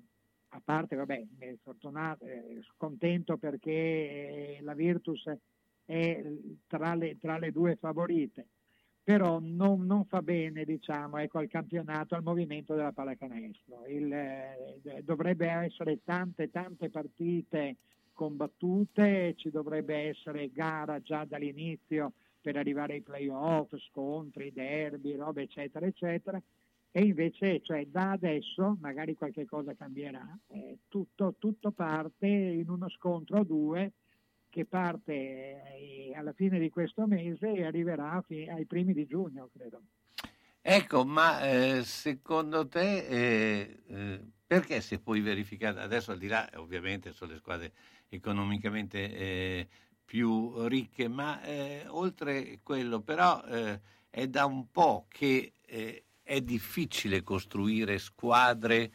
a 0.51 0.61
parte, 0.65 0.97
vabbè, 0.97 1.25
eh, 1.39 1.59
fortunato, 1.63 2.25
eh, 2.25 2.63
contento 2.77 3.37
perché 3.37 3.71
eh, 3.71 4.59
la 4.63 4.75
Virtus 4.75 5.29
è 5.85 6.23
tra 6.67 6.95
le, 6.95 7.19
tra 7.19 7.39
le 7.39 7.53
due 7.53 7.77
favorite, 7.77 8.47
però 9.03 9.39
non, 9.41 9.85
non 9.85 10.07
fa 10.07 10.23
bene 10.23 10.65
diciamo, 10.65 11.19
ecco, 11.19 11.39
al 11.39 11.49
campionato, 11.49 12.15
al 12.15 12.23
movimento 12.23 12.75
della 12.75 12.93
pallacanestro. 12.93 13.85
Il, 13.87 14.11
eh, 14.13 15.03
dovrebbe 15.03 15.47
essere 15.47 16.01
tante, 16.03 16.51
tante 16.51 16.89
partite 16.89 17.77
combattute, 18.15 19.35
ci 19.37 19.51
dovrebbe 19.51 20.09
essere 20.09 20.51
gara 20.51 21.01
già 21.03 21.25
dall'inizio 21.25 22.13
per 22.41 22.57
arrivare 22.57 22.95
ai 22.95 23.03
playoff, 23.03 23.75
scontri, 23.91 24.53
derby, 24.53 25.17
robe 25.17 25.43
eccetera 25.43 25.85
eccetera. 25.85 26.41
E 26.97 27.01
invece, 27.01 27.61
cioè, 27.61 27.85
da 27.87 28.13
adesso, 28.13 28.77
magari 28.81 29.17
qualche 29.17 29.45
cosa 29.47 29.75
cambierà, 29.75 30.25
eh, 30.47 30.79
tutto, 30.89 31.35
tutto 31.39 31.73
parte 31.73 32.27
in 32.29 32.71
uno 32.71 32.89
scontro 32.89 33.39
a 33.39 33.45
due 33.45 33.93
che 34.55 34.67
parte 34.67 35.13
eh, 35.13 36.13
alla 36.15 36.33
fine 36.33 36.61
di 36.61 36.71
questo 36.71 37.09
mese 37.09 37.53
e 37.53 37.65
arriverà 37.65 38.23
ai 38.29 38.65
primi 38.67 38.93
di 38.93 39.05
giugno, 39.05 39.51
credo. 39.53 39.83
Ecco, 40.61 41.05
ma 41.05 41.43
eh, 41.43 41.83
secondo 41.83 42.69
te 42.69 43.05
eh, 43.05 43.83
eh, 43.85 44.21
perché 44.47 44.81
si 44.81 44.95
è 44.95 45.01
poi 45.01 45.21
verificata, 45.23 45.83
adesso 45.83 46.13
al 46.13 46.19
di 46.19 46.29
là 46.29 46.49
ovviamente 46.55 47.11
sono 47.11 47.33
le 47.33 47.39
squadre 47.39 47.73
economicamente 48.09 49.13
eh, 49.13 49.69
più 50.05 50.69
ricche, 50.69 51.09
ma 51.09 51.43
eh, 51.43 51.87
oltre 51.89 52.61
quello 52.63 53.01
però 53.01 53.43
è 53.43 54.29
da 54.29 54.45
un 54.45 54.71
po' 54.71 55.07
che 55.09 55.55
è 56.23 56.41
difficile 56.43 57.25
costruire 57.25 57.99
squadre 57.99 58.93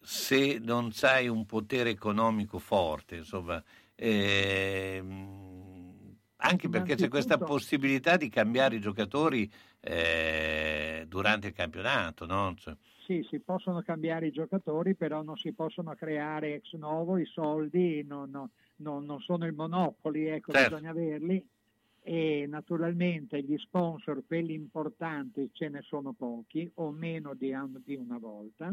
se 0.00 0.58
non 0.58 0.90
c'hai 0.92 1.28
un 1.28 1.46
potere 1.46 1.90
economico 1.90 2.58
forte, 2.58 3.14
insomma. 3.14 3.62
Ehm, 4.00 5.36
Anche 6.40 6.68
perché 6.68 6.94
c'è 6.94 7.08
questa 7.08 7.36
possibilità 7.36 8.16
di 8.16 8.28
cambiare 8.28 8.76
i 8.76 8.80
giocatori 8.80 9.50
eh, 9.80 11.04
durante 11.08 11.48
il 11.48 11.52
campionato, 11.52 12.26
no? 12.26 12.54
Cioè, 12.56 12.76
Sì, 13.04 13.26
si 13.28 13.40
possono 13.40 13.82
cambiare 13.82 14.28
i 14.28 14.30
giocatori, 14.30 14.94
però 14.94 15.22
non 15.22 15.36
si 15.36 15.52
possono 15.52 15.94
creare 15.94 16.54
ex 16.54 16.74
novo, 16.74 17.18
i 17.18 17.24
soldi 17.26 18.04
non, 18.04 18.30
non- 18.76 19.04
non- 19.04 19.20
sono 19.20 19.46
il 19.46 19.52
monopoli, 19.52 20.26
ecco, 20.26 20.52
Certo. 20.52 20.76
bisogna 20.76 20.90
averli. 20.90 21.44
E 22.00 22.46
naturalmente 22.48 23.42
gli 23.42 23.58
sponsor, 23.58 24.22
quelli 24.24 24.54
importanti, 24.54 25.50
ce 25.52 25.68
ne 25.68 25.82
sono 25.82 26.12
pochi, 26.12 26.70
o 26.76 26.90
meno 26.92 27.34
di, 27.34 27.52
di 27.84 27.96
una 27.96 28.18
volta. 28.18 28.72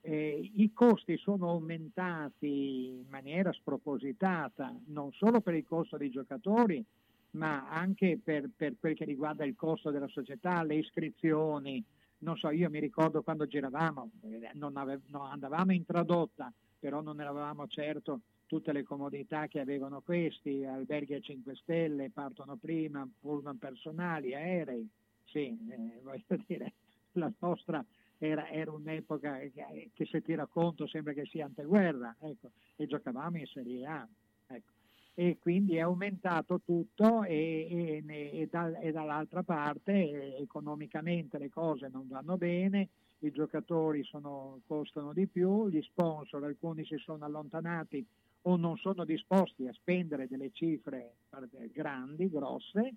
Eh, 0.00 0.50
I 0.54 0.72
costi 0.72 1.16
sono 1.18 1.50
aumentati 1.50 2.86
in 2.88 3.06
maniera 3.08 3.52
spropositata, 3.52 4.74
non 4.86 5.12
solo 5.12 5.40
per 5.40 5.54
il 5.54 5.66
costo 5.66 5.96
dei 5.96 6.10
giocatori, 6.10 6.84
ma 7.32 7.68
anche 7.68 8.18
per, 8.22 8.48
per 8.54 8.74
quel 8.78 8.94
che 8.94 9.04
riguarda 9.04 9.44
il 9.44 9.54
costo 9.56 9.90
della 9.90 10.08
società, 10.08 10.62
le 10.62 10.76
iscrizioni. 10.76 11.84
Non 12.20 12.36
so, 12.36 12.50
io 12.50 12.70
mi 12.70 12.80
ricordo 12.80 13.22
quando 13.22 13.46
giravamo, 13.46 14.10
eh, 14.22 14.50
non 14.54 14.76
ave- 14.76 15.00
no, 15.06 15.22
andavamo 15.22 15.72
in 15.72 15.84
tradotta, 15.84 16.52
però 16.78 17.00
non 17.00 17.20
avevamo 17.20 17.66
certo 17.66 18.20
tutte 18.46 18.72
le 18.72 18.82
comodità 18.82 19.46
che 19.46 19.60
avevano 19.60 20.00
questi, 20.00 20.64
alberghi 20.64 21.14
a 21.14 21.20
5 21.20 21.54
stelle, 21.56 22.10
partono 22.10 22.56
prima, 22.56 23.06
pullman 23.20 23.58
personali, 23.58 24.34
aerei. 24.34 24.88
Sì, 25.24 25.56
eh, 25.68 26.00
voglio 26.02 26.42
dire, 26.46 26.72
la 27.12 27.30
nostra 27.40 27.84
era, 28.18 28.48
era 28.50 28.72
un'epoca 28.72 29.38
che, 29.38 29.90
che 29.94 30.04
se 30.06 30.22
ti 30.22 30.34
racconto 30.34 30.86
sembra 30.86 31.12
che 31.12 31.24
sia 31.26 31.46
anteguerra, 31.46 32.16
ecco, 32.20 32.50
e 32.76 32.86
giocavamo 32.86 33.38
in 33.38 33.46
Serie 33.46 33.86
A. 33.86 34.06
ecco. 34.46 34.72
E 35.14 35.36
quindi 35.40 35.74
è 35.76 35.80
aumentato 35.80 36.60
tutto 36.64 37.24
e, 37.24 37.66
e 38.04 38.40
e 38.40 38.48
dal- 38.48 38.78
e 38.80 38.92
dall'altra 38.92 39.42
parte 39.42 39.92
eh, 39.92 40.36
economicamente 40.40 41.38
le 41.38 41.50
cose 41.50 41.88
non 41.88 42.06
vanno 42.06 42.36
bene, 42.36 42.88
i 43.20 43.32
giocatori 43.32 44.04
sono- 44.04 44.60
costano 44.66 45.12
di 45.12 45.26
più, 45.26 45.68
gli 45.68 45.82
sponsor, 45.82 46.44
alcuni 46.44 46.84
si 46.84 46.96
sono 46.98 47.24
allontanati 47.24 48.06
o 48.42 48.56
non 48.56 48.76
sono 48.76 49.04
disposti 49.04 49.66
a 49.66 49.72
spendere 49.72 50.28
delle 50.28 50.50
cifre 50.52 51.14
eh, 51.58 51.70
grandi, 51.72 52.28
grosse, 52.30 52.94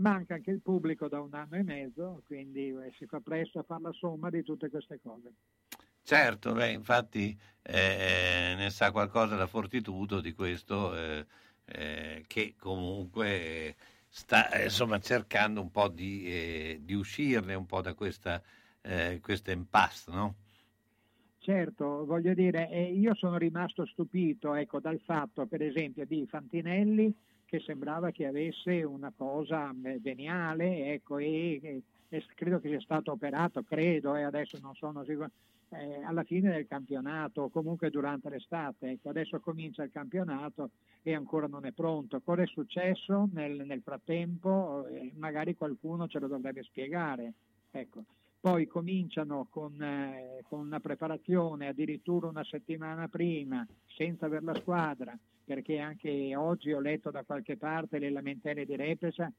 manca 0.00 0.34
anche 0.34 0.50
il 0.50 0.60
pubblico 0.60 1.08
da 1.08 1.20
un 1.20 1.32
anno 1.34 1.56
e 1.56 1.62
mezzo, 1.62 2.22
quindi 2.26 2.68
eh, 2.68 2.92
si 2.96 3.06
fa 3.06 3.20
presto 3.20 3.58
a 3.60 3.62
fare 3.62 3.82
la 3.82 3.92
somma 3.92 4.30
di 4.30 4.42
tutte 4.42 4.68
queste 4.68 5.00
cose. 5.00 5.32
certo, 6.02 6.52
beh, 6.52 6.72
infatti 6.72 7.38
eh, 7.62 8.54
ne 8.56 8.70
sa 8.70 8.90
qualcosa 8.90 9.36
la 9.36 9.46
Fortitudo 9.46 10.20
di 10.20 10.32
questo, 10.32 10.96
eh, 10.96 11.26
eh, 11.66 12.24
che 12.26 12.54
comunque 12.58 13.76
sta 14.08 14.50
eh, 14.50 14.64
insomma, 14.64 14.98
cercando 15.00 15.60
un 15.60 15.70
po' 15.70 15.88
di, 15.88 16.26
eh, 16.26 16.78
di 16.82 16.94
uscirne 16.94 17.54
un 17.54 17.66
po' 17.66 17.80
da 17.80 17.94
questa, 17.94 18.42
questa 19.20 19.52
impasse, 19.52 20.10
no? 20.10 20.34
Certo, 21.38 22.04
voglio 22.04 22.34
dire, 22.34 22.64
io 22.92 23.14
sono 23.14 23.36
rimasto 23.38 23.86
stupito 23.86 24.54
ecco, 24.54 24.78
dal 24.78 25.00
fatto, 25.00 25.46
per 25.46 25.62
esempio, 25.62 26.04
di 26.06 26.26
Fantinelli 26.26 27.14
che 27.50 27.58
sembrava 27.58 28.12
che 28.12 28.26
avesse 28.26 28.84
una 28.84 29.12
cosa 29.14 29.74
eh, 29.82 29.98
veniale, 29.98 30.92
ecco, 30.92 31.18
e, 31.18 31.82
e- 32.08 32.24
credo 32.36 32.60
che 32.60 32.68
sia 32.68 32.80
stato 32.80 33.10
operato, 33.10 33.64
credo, 33.64 34.14
e 34.14 34.22
adesso 34.22 34.56
non 34.62 34.76
sono 34.76 35.02
sicuro, 35.02 35.30
eh, 35.70 36.00
alla 36.04 36.22
fine 36.22 36.52
del 36.52 36.68
campionato, 36.68 37.48
comunque 37.48 37.90
durante 37.90 38.28
l'estate. 38.28 38.90
Ecco, 38.90 39.08
adesso 39.08 39.40
comincia 39.40 39.82
il 39.82 39.90
campionato 39.90 40.70
e 41.02 41.12
ancora 41.12 41.48
non 41.48 41.66
è 41.66 41.72
pronto. 41.72 42.20
Cosa 42.20 42.42
è 42.42 42.46
successo 42.46 43.28
nel, 43.32 43.66
nel 43.66 43.82
frattempo? 43.82 44.86
Eh, 44.86 45.12
magari 45.16 45.56
qualcuno 45.56 46.06
ce 46.06 46.20
lo 46.20 46.28
dovrebbe 46.28 46.62
spiegare. 46.62 47.32
Ecco. 47.72 48.04
Poi 48.38 48.68
cominciano 48.68 49.48
con, 49.50 49.82
eh, 49.82 50.44
con 50.48 50.60
una 50.60 50.78
preparazione 50.78 51.66
addirittura 51.66 52.28
una 52.28 52.44
settimana 52.44 53.08
prima, 53.08 53.66
senza 53.86 54.26
aver 54.26 54.44
la 54.44 54.54
squadra, 54.54 55.18
perché 55.50 55.80
anche 55.80 56.36
oggi 56.36 56.72
ho 56.72 56.78
letto 56.78 57.10
da 57.10 57.24
qualche 57.24 57.56
parte 57.56 57.98
le 57.98 58.10
lamentele 58.10 58.64
di 58.64 58.76
Repesa 58.76 59.32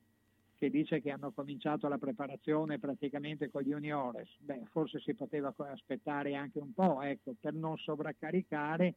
che 0.58 0.70
dice 0.70 1.00
che 1.00 1.10
hanno 1.10 1.32
cominciato 1.32 1.88
la 1.88 1.98
preparazione 1.98 2.80
praticamente 2.80 3.50
con 3.50 3.62
gli 3.62 3.70
juniores. 3.70 4.28
Beh, 4.40 4.64
forse 4.72 5.00
si 5.00 5.14
poteva 5.14 5.54
aspettare 5.56 6.36
anche 6.36 6.60
un 6.60 6.74
po', 6.74 7.02
ecco, 7.02 7.34
per 7.40 7.54
non 7.54 7.78
sovraccaricare 7.78 8.94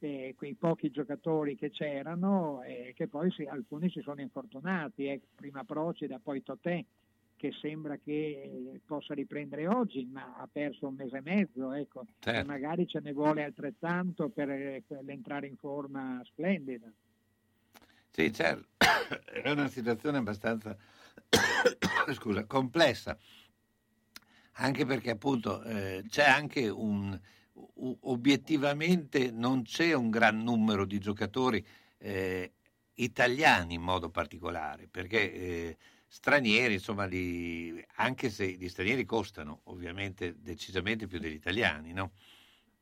eh, 0.00 0.34
quei 0.36 0.56
pochi 0.56 0.90
giocatori 0.90 1.56
che 1.56 1.70
c'erano 1.70 2.60
e 2.62 2.92
che 2.94 3.08
poi 3.08 3.30
si- 3.30 3.46
alcuni 3.46 3.88
si 3.88 4.02
sono 4.02 4.20
infortunati, 4.20 5.06
ecco, 5.06 5.28
prima 5.36 5.64
Procida, 5.64 6.20
poi 6.22 6.42
Totè, 6.42 6.84
che 7.38 7.52
sembra 7.52 7.96
che 7.96 8.72
eh, 8.72 8.80
possa 8.84 9.14
riprendere 9.14 9.68
oggi, 9.68 10.04
ma 10.04 10.34
ha 10.36 10.48
perso 10.50 10.88
un 10.88 10.94
mese 10.96 11.18
e 11.18 11.22
mezzo, 11.22 11.72
ecco, 11.72 12.04
Certo. 12.18 12.40
e 12.40 12.44
magari 12.44 12.86
ce 12.86 13.00
ne 13.00 13.12
vuole 13.12 13.44
altrettanto 13.44 14.28
per, 14.28 14.50
eh, 14.50 14.82
per 14.86 15.02
entrare 15.06 15.46
in 15.46 15.56
forma 15.56 16.20
splendida. 16.24 16.92
Sì, 18.10 18.32
certo, 18.32 18.66
è 19.24 19.50
una 19.50 19.68
situazione 19.68 20.18
abbastanza 20.18 20.76
scusa, 22.12 22.44
complessa, 22.44 23.16
anche 24.54 24.84
perché 24.84 25.10
appunto 25.10 25.62
eh, 25.62 26.04
c'è 26.08 26.24
anche 26.28 26.68
un, 26.68 27.18
obiettivamente 28.00 29.30
non 29.30 29.62
c'è 29.62 29.92
un 29.92 30.10
gran 30.10 30.42
numero 30.42 30.84
di 30.84 30.98
giocatori 30.98 31.64
eh, 31.98 32.52
italiani 32.94 33.74
in 33.74 33.82
modo 33.82 34.10
particolare, 34.10 34.88
perché 34.88 35.32
eh, 35.32 35.76
stranieri, 36.08 36.74
insomma, 36.74 37.04
li- 37.04 37.84
anche 37.96 38.30
se 38.30 38.48
gli 38.52 38.68
stranieri 38.68 39.04
costano 39.04 39.60
ovviamente 39.64 40.34
decisamente 40.40 41.06
più 41.06 41.18
degli 41.18 41.34
italiani, 41.34 41.92
no? 41.92 42.12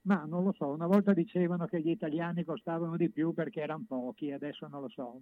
Ma 0.02 0.24
non 0.24 0.44
lo 0.44 0.52
so, 0.52 0.68
una 0.68 0.86
volta 0.86 1.12
dicevano 1.12 1.66
che 1.66 1.80
gli 1.80 1.90
italiani 1.90 2.44
costavano 2.44 2.96
di 2.96 3.10
più 3.10 3.34
perché 3.34 3.60
erano 3.62 3.84
pochi, 3.88 4.30
adesso 4.30 4.68
non 4.68 4.82
lo 4.82 4.88
so. 4.88 5.20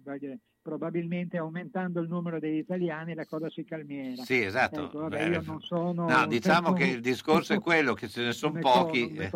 Probabilmente 0.61 1.37
aumentando 1.37 2.01
il 2.01 2.07
numero 2.07 2.39
degli 2.39 2.57
italiani 2.57 3.15
la 3.15 3.25
cosa 3.25 3.49
si 3.49 3.63
calmiera. 3.63 4.23
Sì, 4.23 4.43
esatto. 4.43 4.83
Ecco, 4.85 4.99
vabbè, 4.99 5.17
Beh, 5.23 5.29
io 5.29 5.41
non 5.41 5.59
sono 5.61 6.07
No, 6.07 6.27
diciamo 6.27 6.73
che 6.73 6.85
il 6.85 7.01
discorso 7.01 7.53
è 7.53 7.59
quello 7.59 7.95
che 7.95 8.07
ce 8.07 8.21
ne 8.23 8.31
sono 8.31 8.59
pochi. 8.59 9.09
eh, 9.15 9.31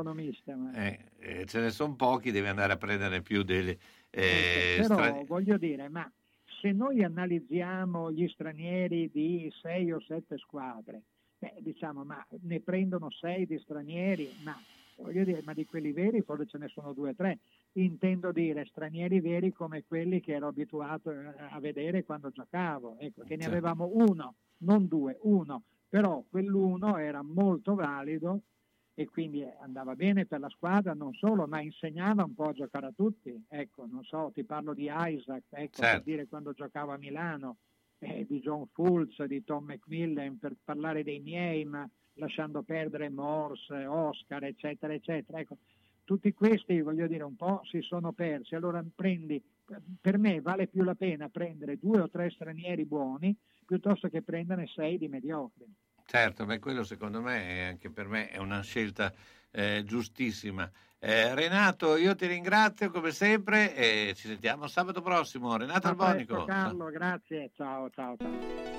eh, 0.76 1.00
eh, 1.20 1.46
ce 1.46 1.60
ne 1.62 1.72
sono 1.72 1.96
pochi, 1.96 2.30
devi 2.30 2.48
andare 2.48 2.74
a 2.74 2.78
prendere 2.78 3.24
più 3.24 3.42
delle 3.42 3.78
eh, 4.12 4.76
Però 4.76 4.84
strani- 4.84 5.26
voglio 5.26 5.58
dire, 5.58 5.90
ma 5.90 6.12
se 6.60 6.72
noi 6.72 7.04
analizziamo 7.04 8.12
gli 8.12 8.28
stranieri 8.28 9.10
di 9.10 9.50
sei 9.62 9.92
o 9.92 10.00
sette 10.00 10.38
squadre, 10.38 11.04
beh, 11.38 11.56
diciamo, 11.60 12.04
ma 12.04 12.26
ne 12.42 12.60
prendono 12.62 13.10
sei 13.12 13.46
di 13.46 13.58
stranieri, 13.60 14.36
ma 14.40 14.62
voglio 14.96 15.24
dire, 15.24 15.42
ma 15.44 15.54
di 15.54 15.66
quelli 15.66 15.92
veri 15.94 16.22
forse 16.22 16.46
ce 16.48 16.58
ne 16.58 16.68
sono 16.68 16.94
due 16.94 17.12
o 17.12 17.16
tre. 17.16 17.40
Intendo 17.74 18.32
dire 18.32 18.66
stranieri 18.66 19.20
veri 19.22 19.52
come 19.52 19.84
quelli 19.86 20.20
che 20.20 20.34
ero 20.34 20.48
abituato 20.48 21.12
eh, 21.12 21.34
a 21.50 21.60
vedere 21.60 22.04
quando 22.04 22.30
giocavo, 22.30 22.98
ecco, 23.00 23.24
che 23.24 23.36
ne 23.36 23.44
Certo. 23.44 23.58
avevamo 23.58 23.90
uno, 23.94 24.36
non 24.60 24.88
due, 24.88 25.18
uno, 25.22 25.64
però 25.88 26.24
quell'uno 26.30 26.98
era 26.98 27.22
molto 27.24 27.76
valido 27.76 28.42
e 29.00 29.08
quindi 29.08 29.42
eh, 29.42 29.56
andava 29.62 29.96
bene 29.96 30.26
per 30.26 30.42
la 30.42 30.50
squadra 30.50 30.94
non 30.94 31.14
solo, 31.14 31.48
ma 31.48 31.62
insegnava 31.62 32.26
un 32.26 32.34
po' 32.34 32.50
a 32.50 32.52
giocare 32.52 32.88
a 32.88 32.92
tutti. 32.94 33.34
Ecco, 33.48 33.88
non 33.90 34.04
so, 34.04 34.30
ti 34.34 34.44
parlo 34.44 34.74
di 34.74 34.90
Isaac, 34.92 35.44
ecco, 35.52 35.82
Certo. 35.82 35.96
per 35.96 36.02
dire 36.04 36.28
quando 36.28 36.52
giocavo 36.52 36.92
a 36.92 36.98
Milano, 36.98 37.60
eh, 38.00 38.26
di 38.28 38.42
John 38.42 38.68
Fultz, 38.74 39.24
di 39.24 39.42
Tom 39.46 39.68
McMillan, 39.68 40.38
per 40.38 40.58
parlare 40.62 41.04
dei 41.04 41.22
miei, 41.22 41.64
ma 41.64 41.90
lasciando 42.16 42.62
perdere 42.62 43.10
Morse, 43.10 43.86
Oscar, 43.86 44.44
eccetera, 44.44 44.92
eccetera. 44.92 45.40
Ecco, 45.40 45.60
tutti 46.04 46.34
questi, 46.34 46.82
voglio 46.82 47.08
dire, 47.08 47.24
un 47.24 47.38
po' 47.38 47.62
si 47.70 47.80
sono 47.80 48.12
persi. 48.12 48.56
Allora 48.56 48.84
prendi, 48.94 49.42
per 50.02 50.18
me 50.18 50.42
vale 50.42 50.68
più 50.68 50.84
la 50.84 50.96
pena 50.96 51.30
prendere 51.30 51.80
due 51.80 52.02
o 52.02 52.10
tre 52.10 52.30
stranieri 52.32 52.84
buoni 52.84 53.34
piuttosto 53.66 54.10
che 54.10 54.24
prenderne 54.24 54.68
sei 54.68 54.98
di 54.98 55.08
mediocri. 55.08 55.74
Certo, 56.10 56.44
beh, 56.44 56.58
quello 56.58 56.84
secondo 56.84 57.22
me, 57.22 57.44
è, 57.44 57.60
anche 57.68 57.92
per 57.92 58.08
me, 58.08 58.30
è 58.30 58.38
una 58.40 58.62
scelta 58.62 59.14
eh, 59.52 59.84
giustissima. 59.86 60.68
Eh, 60.98 61.36
Renato, 61.36 61.98
io 61.98 62.16
ti 62.16 62.26
ringrazio 62.26 62.90
come 62.90 63.12
sempre 63.12 63.76
e 63.76 64.14
ci 64.16 64.28
sentiamo 64.28 64.66
sabato 64.66 65.04
prossimo. 65.04 65.56
Renato 65.56 65.88
Albonico. 65.88 66.46
Carlo, 66.46 66.90
grazie, 66.90 67.52
ciao, 67.54 67.92
ciao, 67.92 68.18
ciao. 68.18 68.79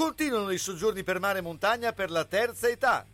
Continuano 0.00 0.50
i 0.50 0.56
soggiorni 0.56 1.04
per 1.04 1.20
mare 1.20 1.40
e 1.40 1.42
montagna 1.42 1.92
per 1.92 2.10
la 2.10 2.24
terza 2.24 2.66
età. 2.70 3.04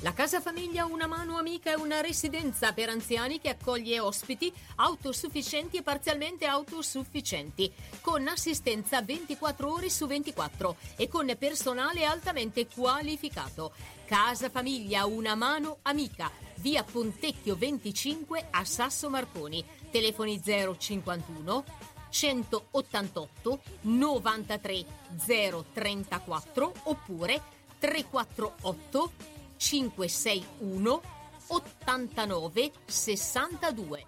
La 0.00 0.14
Casa 0.14 0.40
Famiglia 0.40 0.86
Una 0.86 1.06
Mano 1.06 1.36
Amica 1.36 1.72
è 1.72 1.74
una 1.74 2.00
residenza 2.00 2.72
per 2.72 2.88
anziani 2.88 3.38
che 3.38 3.50
accoglie 3.50 4.00
ospiti 4.00 4.50
autosufficienti 4.76 5.76
e 5.76 5.82
parzialmente 5.82 6.46
autosufficienti, 6.46 7.70
con 8.00 8.26
assistenza 8.26 9.02
24 9.02 9.70
ore 9.70 9.90
su 9.90 10.06
24 10.06 10.76
e 10.96 11.06
con 11.06 11.30
personale 11.38 12.06
altamente 12.06 12.66
qualificato. 12.66 13.74
Casa 14.06 14.48
Famiglia 14.48 15.04
Una 15.04 15.34
Mano 15.34 15.80
Amica, 15.82 16.30
via 16.60 16.82
Pontecchio 16.82 17.56
25 17.56 18.46
a 18.52 18.64
Sasso 18.64 19.10
Marconi, 19.10 19.62
telefoni 19.90 20.40
051 20.42 21.92
188 22.14 23.60
93 23.80 24.84
034 25.26 26.72
oppure 26.84 27.42
348 27.80 29.10
561 29.56 31.02
89 31.48 32.72
62. 32.84 34.06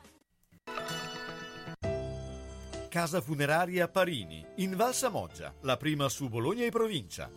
Casa 2.88 3.20
funeraria 3.20 3.88
Parini, 3.88 4.46
in 4.56 4.76
Val 4.76 4.94
Samoggia, 4.94 5.52
la 5.62 5.76
prima 5.76 6.08
su 6.08 6.28
Bologna 6.28 6.64
e 6.64 6.70
provincia. 6.70 7.28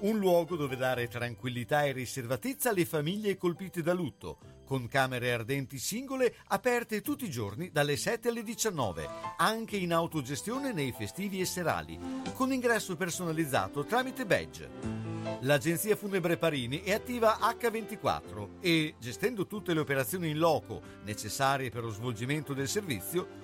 Un 0.00 0.18
luogo 0.18 0.56
dove 0.56 0.76
dare 0.76 1.06
tranquillità 1.06 1.84
e 1.84 1.92
riservatezza 1.92 2.70
alle 2.70 2.86
famiglie 2.86 3.36
colpite 3.36 3.82
da 3.82 3.92
lutto, 3.92 4.38
con 4.64 4.88
camere 4.88 5.32
ardenti 5.32 5.78
singole 5.78 6.34
aperte 6.48 7.00
tutti 7.00 7.24
i 7.24 7.30
giorni 7.30 7.70
dalle 7.70 7.96
7 7.96 8.28
alle 8.28 8.42
19, 8.42 9.08
anche 9.36 9.76
in 9.76 9.92
autogestione 9.92 10.72
nei 10.72 10.92
festivi 10.92 11.40
e 11.40 11.44
serali, 11.44 11.98
con 12.34 12.52
ingresso 12.52 12.96
personalizzato 12.96 13.84
tramite 13.84 14.26
badge. 14.26 15.04
L'agenzia 15.40 15.96
funebre 15.96 16.36
Parini 16.36 16.82
è 16.82 16.92
attiva 16.92 17.38
H24 17.40 18.48
e, 18.60 18.94
gestendo 18.98 19.46
tutte 19.46 19.74
le 19.74 19.80
operazioni 19.80 20.30
in 20.30 20.38
loco 20.38 20.80
necessarie 21.04 21.70
per 21.70 21.82
lo 21.82 21.90
svolgimento 21.90 22.54
del 22.54 22.68
servizio, 22.68 23.43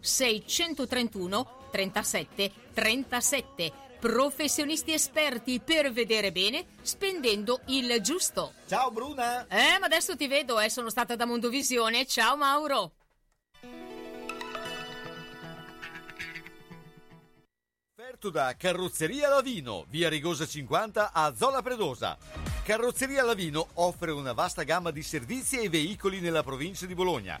631 0.00 1.68
37 1.70 2.52
37. 2.72 3.72
Professionisti 3.98 4.92
esperti 4.92 5.60
per 5.60 5.90
vedere 5.90 6.30
bene 6.30 6.66
spendendo 6.82 7.60
il 7.66 8.00
giusto. 8.02 8.52
Ciao 8.68 8.90
Bruna! 8.90 9.46
Eh, 9.48 9.78
ma 9.78 9.86
adesso 9.86 10.14
ti 10.14 10.26
vedo, 10.26 10.60
eh, 10.60 10.68
sono 10.68 10.90
stata 10.90 11.16
da 11.16 11.24
Mondovisione. 11.24 12.06
Ciao 12.06 12.36
Mauro! 12.36 12.92
Offerto 17.98 18.30
da 18.30 18.54
Carrozzeria 18.56 19.28
Lavino, 19.28 19.86
via 19.88 20.08
Rigosa 20.08 20.46
50 20.46 21.12
a 21.12 21.34
Zola 21.34 21.62
Predosa. 21.62 22.16
Carrozzeria 22.62 23.24
Lavino 23.24 23.68
offre 23.74 24.10
una 24.10 24.32
vasta 24.32 24.62
gamma 24.62 24.90
di 24.90 25.02
servizi 25.02 25.58
e 25.58 25.68
veicoli 25.68 26.20
nella 26.20 26.42
provincia 26.42 26.86
di 26.86 26.94
Bologna 26.94 27.40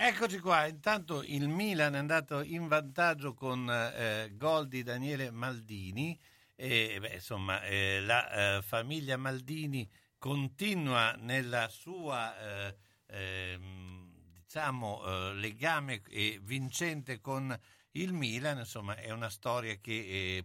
Eccoci 0.00 0.38
qua, 0.38 0.66
intanto 0.66 1.22
il 1.22 1.48
Milan 1.48 1.94
è 1.94 1.98
andato 1.98 2.40
in 2.40 2.66
vantaggio 2.66 3.34
con 3.34 3.70
eh, 3.70 4.30
gol 4.36 4.66
di 4.66 4.82
Daniele 4.82 5.30
Maldini 5.30 6.18
e 6.54 6.98
beh, 6.98 7.14
insomma 7.14 7.62
eh, 7.62 8.00
la 8.00 8.56
eh, 8.56 8.62
famiglia 8.62 9.16
Maldini 9.16 9.88
continua 10.18 11.12
nella 11.18 11.68
sua 11.68 12.36
eh, 12.38 12.76
ehm, 13.06 14.12
diciamo 14.42 15.04
eh, 15.04 15.34
legame 15.34 16.02
vincente 16.40 17.20
con 17.20 17.56
il 17.92 18.12
Milan, 18.12 18.58
insomma 18.58 18.96
è 18.96 19.10
una 19.10 19.30
storia 19.30 19.76
che 19.76 20.44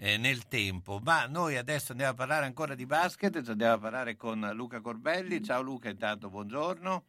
eh, 0.00 0.16
nel 0.16 0.46
tempo. 0.46 1.00
Ma 1.02 1.26
noi 1.26 1.56
adesso 1.56 1.90
andiamo 1.90 2.12
a 2.12 2.16
parlare 2.16 2.46
ancora 2.46 2.74
di 2.74 2.86
basket, 2.86 3.42
andiamo 3.48 3.74
a 3.74 3.78
parlare 3.78 4.16
con 4.16 4.48
Luca 4.54 4.80
Corbelli. 4.80 5.42
Ciao 5.42 5.60
Luca, 5.60 5.88
intanto 5.88 6.30
buongiorno. 6.30 7.04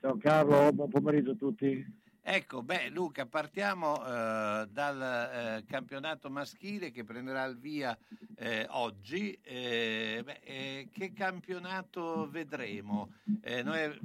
Ciao 0.00 0.16
Carlo, 0.16 0.72
buon 0.72 0.88
pomeriggio 0.88 1.32
a 1.32 1.36
tutti. 1.36 1.97
Ecco, 2.30 2.62
beh 2.62 2.90
Luca, 2.90 3.24
partiamo 3.24 4.04
eh, 4.04 4.68
dal 4.70 5.00
eh, 5.02 5.64
campionato 5.66 6.28
maschile 6.28 6.90
che 6.90 7.02
prenderà 7.02 7.44
il 7.44 7.56
via 7.56 7.96
eh, 8.36 8.66
oggi. 8.68 9.32
Eh, 9.42 10.20
beh, 10.22 10.40
eh, 10.42 10.88
che 10.92 11.14
campionato 11.14 12.28
vedremo? 12.28 13.14
Eh, 13.40 13.62
noi, 13.62 13.98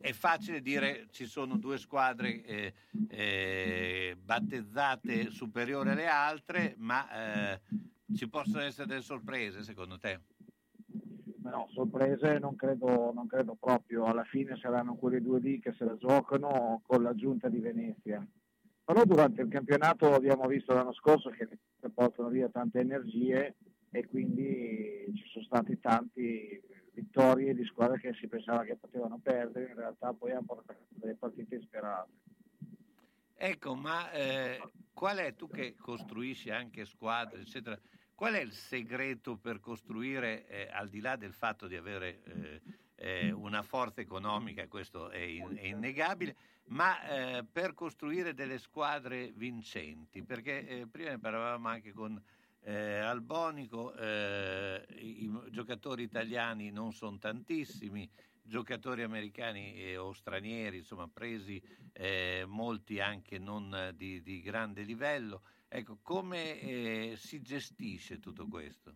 è 0.00 0.12
facile 0.12 0.62
dire 0.62 1.06
ci 1.12 1.26
sono 1.26 1.56
due 1.56 1.78
squadre 1.78 2.74
battezzate 4.20 5.30
superiori 5.30 5.90
alle 5.90 6.08
altre, 6.08 6.74
ma 6.78 7.56
ci 8.16 8.28
possono 8.28 8.62
essere 8.62 8.88
delle 8.88 9.02
sorprese 9.02 9.62
secondo 9.62 9.96
te? 9.96 10.18
No, 11.54 11.68
sorprese 11.72 12.40
non 12.40 12.56
credo, 12.56 13.12
non 13.14 13.28
credo 13.28 13.54
proprio, 13.54 14.06
alla 14.06 14.24
fine 14.24 14.56
saranno 14.56 14.96
quelle 14.96 15.22
due 15.22 15.38
lì 15.38 15.60
che 15.60 15.72
se 15.78 15.84
la 15.84 15.96
giocano 15.96 16.82
con 16.84 17.00
l'aggiunta 17.00 17.48
di 17.48 17.60
Venezia. 17.60 18.26
Però 18.84 19.04
durante 19.04 19.42
il 19.42 19.48
campionato 19.48 20.12
abbiamo 20.12 20.48
visto 20.48 20.74
l'anno 20.74 20.92
scorso 20.92 21.30
che 21.30 21.48
portano 21.94 22.28
via 22.28 22.48
tante 22.48 22.80
energie 22.80 23.54
e 23.88 24.06
quindi 24.08 25.12
ci 25.14 25.28
sono 25.28 25.44
stati 25.44 25.78
tanti 25.78 26.60
vittorie 26.92 27.54
di 27.54 27.64
squadre 27.66 28.00
che 28.00 28.12
si 28.14 28.26
pensava 28.26 28.64
che 28.64 28.74
potevano 28.74 29.20
perdere, 29.22 29.70
in 29.70 29.76
realtà 29.76 30.12
poi 30.12 30.32
hanno 30.32 30.42
portato 30.44 30.80
delle 30.88 31.14
partite 31.14 31.60
sperate. 31.60 32.10
Ecco, 33.36 33.76
ma 33.76 34.10
eh, 34.10 34.60
qual 34.92 35.18
è 35.18 35.36
tu 35.36 35.48
che 35.48 35.76
costruisci 35.76 36.50
anche 36.50 36.84
squadre, 36.84 37.42
eccetera? 37.42 37.78
Qual 38.14 38.34
è 38.34 38.40
il 38.40 38.52
segreto 38.52 39.36
per 39.36 39.60
costruire, 39.60 40.46
eh, 40.46 40.68
al 40.70 40.88
di 40.88 41.00
là 41.00 41.16
del 41.16 41.32
fatto 41.32 41.66
di 41.66 41.76
avere 41.76 42.22
eh, 42.24 42.60
eh, 42.96 43.30
una 43.32 43.62
forza 43.62 44.00
economica, 44.00 44.68
questo 44.68 45.10
è, 45.10 45.18
in- 45.18 45.56
è 45.56 45.66
innegabile, 45.66 46.36
ma 46.66 47.02
eh, 47.36 47.44
per 47.44 47.74
costruire 47.74 48.32
delle 48.32 48.58
squadre 48.58 49.32
vincenti? 49.34 50.22
Perché 50.22 50.66
eh, 50.66 50.86
prima 50.86 51.10
ne 51.10 51.18
parlavamo 51.18 51.68
anche 51.68 51.92
con 51.92 52.20
eh, 52.62 52.98
Albonico, 52.98 53.94
eh, 53.94 54.86
i, 54.96 55.30
giocatori 55.50 56.04
italiani 56.04 56.70
non 56.70 56.92
sono 56.92 57.18
tantissimi, 57.18 58.08
giocatori 58.42 59.02
americani 59.02 59.74
e- 59.74 59.96
o 59.96 60.12
stranieri, 60.12 60.78
insomma 60.78 61.08
presi 61.08 61.60
eh, 61.92 62.44
molti 62.46 63.00
anche 63.00 63.38
non 63.38 63.92
di, 63.94 64.22
di 64.22 64.40
grande 64.40 64.82
livello. 64.82 65.42
Ecco, 65.76 65.98
come 66.02 66.60
eh, 66.60 67.14
si 67.16 67.42
gestisce 67.42 68.20
tutto 68.20 68.46
questo? 68.46 68.94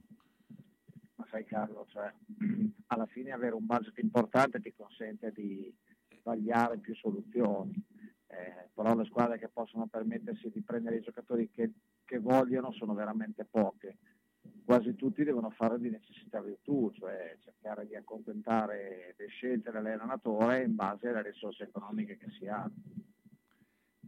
Ma 1.16 1.26
sai 1.28 1.44
Carlo, 1.44 1.84
cioè, 1.88 2.14
alla 2.86 3.06
fine 3.06 3.32
avere 3.32 3.56
un 3.56 3.66
budget 3.66 3.98
importante 3.98 4.60
ti 4.60 4.72
consente 4.76 5.32
di 5.32 5.74
vagliare 6.22 6.78
più 6.78 6.94
soluzioni, 6.94 7.84
Eh, 8.28 8.68
però 8.72 8.94
le 8.94 9.06
squadre 9.06 9.38
che 9.40 9.48
possono 9.48 9.88
permettersi 9.88 10.50
di 10.50 10.60
prendere 10.60 10.98
i 10.98 11.00
giocatori 11.00 11.50
che, 11.50 11.72
che 12.04 12.20
vogliono 12.20 12.70
sono 12.70 12.94
veramente 12.94 13.44
poche. 13.44 13.96
Quasi 14.64 14.94
tutti 14.94 15.24
devono 15.24 15.50
fare 15.50 15.80
di 15.80 15.90
necessità 15.90 16.40
virtù, 16.40 16.92
cioè 16.92 17.36
cercare 17.42 17.88
di 17.88 17.96
accontentare 17.96 19.16
le 19.18 19.26
scelte 19.26 19.72
dell'allenatore 19.72 20.62
in 20.62 20.76
base 20.76 21.08
alle 21.08 21.22
risorse 21.22 21.64
economiche 21.64 22.18
che 22.18 22.30
si 22.38 22.46
hanno. 22.46 22.74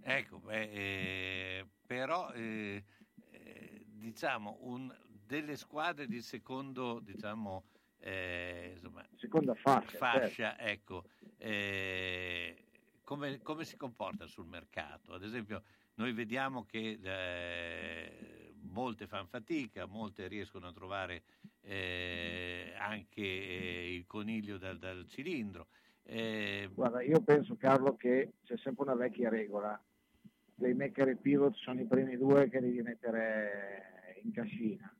Ecco, 0.02 0.38
beh, 0.38 0.70
eh, 0.70 1.66
però 1.90 2.30
eh, 2.30 2.84
eh, 3.32 3.82
diciamo 3.84 4.58
un- 4.60 4.96
delle 5.26 5.56
squadre 5.56 6.06
di 6.06 6.22
secondo, 6.22 7.00
diciamo, 7.00 7.64
eh, 7.98 8.70
insomma, 8.74 9.04
Seconda 9.16 9.54
fascia, 9.56 9.98
fascia, 9.98 10.56
ecco, 10.56 11.04
eh, 11.36 12.64
come, 13.02 13.42
come 13.42 13.64
si 13.64 13.76
comporta 13.76 14.28
sul 14.28 14.46
mercato? 14.46 15.14
Ad 15.14 15.24
esempio, 15.24 15.64
noi 15.94 16.12
vediamo 16.12 16.64
che 16.64 17.00
eh, 17.02 18.54
molte 18.60 19.08
fanno 19.08 19.26
fatica, 19.26 19.86
molte 19.86 20.28
riescono 20.28 20.68
a 20.68 20.72
trovare 20.72 21.24
eh, 21.62 22.72
anche 22.78 23.20
il 23.20 24.06
coniglio 24.06 24.58
dal, 24.58 24.78
dal 24.78 25.08
cilindro. 25.08 25.66
Guarda, 26.72 27.02
io 27.02 27.20
penso 27.20 27.56
Carlo 27.56 27.96
che 27.96 28.34
c'è 28.44 28.56
sempre 28.58 28.84
una 28.84 28.94
vecchia 28.94 29.28
regola. 29.28 29.80
Playmaker 30.60 31.08
e 31.08 31.16
pivot 31.16 31.54
sono 31.54 31.80
i 31.80 31.86
primi 31.86 32.18
due 32.18 32.50
che 32.50 32.60
devi 32.60 32.82
mettere 32.82 34.18
in 34.22 34.30
cascina, 34.30 34.94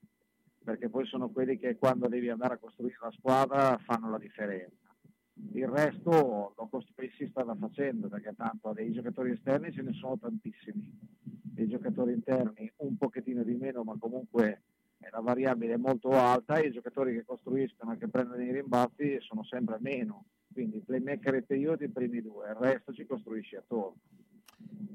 perché 0.65 0.89
poi 0.89 1.05
sono 1.05 1.29
quelli 1.29 1.59
che 1.59 1.77
quando 1.77 2.09
devi 2.09 2.31
andare 2.31 2.55
a 2.55 2.57
costruire 2.57 2.97
la 3.03 3.11
squadra 3.11 3.77
fanno 3.85 4.09
la 4.09 4.17
differenza. 4.17 4.89
Il 5.53 5.69
resto 5.69 6.55
lo 6.57 6.67
costruisci 6.71 7.29
strada 7.29 7.55
facendo, 7.55 8.09
perché 8.09 8.35
tanto 8.35 8.73
dei 8.73 8.91
giocatori 8.91 9.33
esterni 9.33 9.71
ce 9.71 9.83
ne 9.83 9.93
sono 9.93 10.17
tantissimi, 10.17 10.99
dei 11.21 11.69
giocatori 11.69 12.15
interni 12.15 12.73
un 12.77 12.97
pochettino 12.97 13.43
di 13.43 13.55
meno, 13.55 13.83
ma 13.83 13.99
comunque 13.99 14.63
la 15.11 15.21
variabile 15.21 15.75
è 15.75 15.77
molto 15.77 16.09
alta 16.13 16.55
e 16.55 16.69
i 16.69 16.73
giocatori 16.73 17.13
che 17.13 17.27
costruiscono 17.27 17.93
e 17.93 17.99
che 17.99 18.09
prendono 18.09 18.43
i 18.43 18.51
rimbalzi 18.51 19.19
sono 19.21 19.45
sempre 19.45 19.77
meno. 19.79 20.25
Quindi 20.51 20.81
playmaker 20.81 21.35
e 21.35 21.43
pivot 21.43 21.83
i 21.83 21.89
primi 21.91 22.23
due, 22.23 22.49
il 22.49 22.55
resto 22.55 22.95
ci 22.95 23.05
costruisci 23.05 23.57
attorno. 23.57 23.99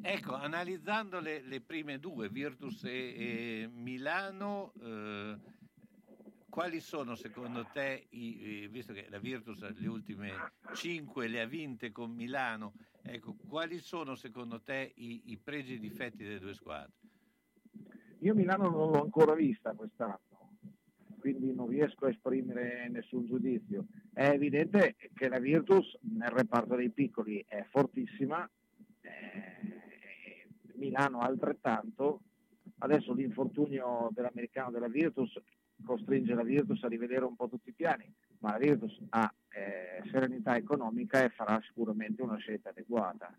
Ecco, 0.02 0.36
analizzando 0.36 1.20
le, 1.20 1.42
le 1.42 1.62
prime 1.62 2.00
due, 2.00 2.30
Virtus 2.30 2.84
e, 2.84 2.90
e 2.90 3.70
Milano, 3.74 4.72
eh, 4.80 5.36
quali 6.48 6.80
sono 6.80 7.16
secondo 7.16 7.68
te, 7.74 8.06
i, 8.12 8.68
visto 8.70 8.94
che 8.94 9.08
la 9.10 9.20
Virtus 9.20 9.68
le 9.68 9.88
ultime 9.88 10.32
cinque 10.74 11.28
le 11.28 11.42
ha 11.42 11.46
vinte 11.46 11.92
con 11.92 12.12
Milano, 12.12 12.74
ecco, 13.02 13.36
quali 13.48 13.80
sono 13.80 14.16
secondo 14.16 14.62
te 14.62 14.94
i, 14.96 15.32
i 15.32 15.38
pregi 15.38 15.74
e 15.74 15.76
i 15.76 15.80
difetti 15.80 16.24
delle 16.24 16.40
due 16.40 16.54
squadre? 16.54 16.94
Io 18.20 18.34
Milano 18.36 18.70
non 18.70 18.92
l'ho 18.92 19.02
ancora 19.02 19.34
vista 19.34 19.74
quest'anno, 19.74 20.58
quindi 21.20 21.52
non 21.54 21.68
riesco 21.68 22.06
a 22.06 22.10
esprimere 22.10 22.88
nessun 22.90 23.26
giudizio. 23.26 23.88
È 24.14 24.30
evidente 24.30 24.96
che 25.14 25.28
la 25.28 25.40
Virtus 25.40 25.98
nel 26.02 26.30
reparto 26.30 26.76
dei 26.76 26.92
piccoli 26.92 27.44
è 27.48 27.66
fortissima, 27.70 28.50
eh, 29.06 30.48
Milano 30.76 31.20
altrettanto. 31.20 32.22
Adesso 32.80 33.14
l'infortunio 33.14 34.10
dell'americano 34.12 34.72
della 34.72 34.88
Virtus 34.88 35.40
costringe 35.84 36.34
la 36.34 36.44
Virtus 36.44 36.84
a 36.84 36.88
rivedere 36.88 37.26
un 37.26 37.36
po' 37.36 37.48
tutti 37.48 37.70
i 37.70 37.74
piani, 37.74 38.12
ma 38.40 38.52
la 38.52 38.58
Virtus 38.58 38.98
ha 39.10 39.34
eh, 39.50 40.08
serenità 40.10 40.56
economica 40.56 41.24
e 41.24 41.30
farà 41.30 41.62
sicuramente 41.66 42.22
una 42.22 42.38
scelta 42.38 42.70
adeguata. 42.70 43.34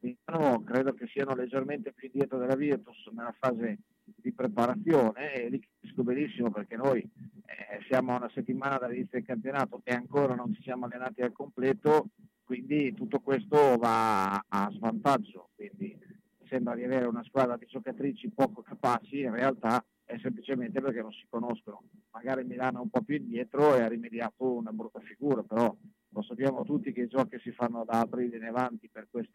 Milano 0.00 0.62
credo 0.62 0.92
che 0.92 1.06
siano 1.06 1.34
leggermente 1.34 1.92
più 1.92 2.08
indietro 2.08 2.38
della 2.38 2.56
Virtus 2.56 3.08
nella 3.12 3.34
fase 3.38 3.78
di 4.04 4.32
preparazione 4.32 5.32
e 5.32 5.48
li 5.48 5.60
capisco 5.60 6.02
benissimo 6.02 6.50
perché 6.50 6.76
noi 6.76 7.00
eh, 7.00 7.82
siamo 7.88 8.12
a 8.12 8.16
una 8.16 8.30
settimana 8.34 8.76
dall'inizio 8.76 9.18
del 9.18 9.26
campionato 9.26 9.80
e 9.82 9.94
ancora 9.94 10.34
non 10.34 10.52
ci 10.52 10.62
siamo 10.62 10.84
allenati 10.84 11.22
al 11.22 11.32
completo, 11.32 12.08
quindi 12.44 12.94
tutto 12.94 13.20
questo 13.20 13.76
va 13.76 14.44
a 14.46 14.70
svantaggio. 14.72 15.50
Quindi 15.54 15.98
sembra 16.46 16.74
di 16.74 16.84
avere 16.84 17.06
una 17.06 17.24
squadra 17.24 17.56
di 17.56 17.66
giocatrici 17.66 18.30
poco 18.30 18.62
capaci, 18.62 19.20
in 19.20 19.32
realtà 19.32 19.84
è 20.04 20.18
semplicemente 20.18 20.80
perché 20.80 21.00
non 21.00 21.12
si 21.12 21.24
conoscono. 21.28 21.82
Magari 22.10 22.44
Milano 22.44 22.78
è 22.78 22.82
un 22.82 22.90
po' 22.90 23.02
più 23.02 23.16
indietro 23.16 23.74
e 23.74 23.80
ha 23.80 23.88
rimediato 23.88 24.52
una 24.52 24.70
brutta 24.70 25.00
figura, 25.00 25.42
però 25.42 25.74
lo 26.08 26.22
sappiamo 26.22 26.62
tutti 26.64 26.92
che 26.92 27.02
i 27.02 27.08
giochi 27.08 27.38
si 27.40 27.50
fanno 27.50 27.84
da 27.84 28.00
aprile 28.00 28.36
in 28.36 28.44
avanti 28.44 28.88
per 28.88 29.08
questi, 29.10 29.32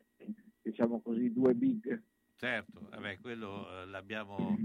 diciamo 0.61 1.01
così, 1.01 1.33
due 1.33 1.53
big. 1.53 2.01
Certo, 2.39 2.79
vabbè, 2.89 3.19
quello 3.19 3.81
eh, 3.81 3.85
l'abbiamo 3.87 4.57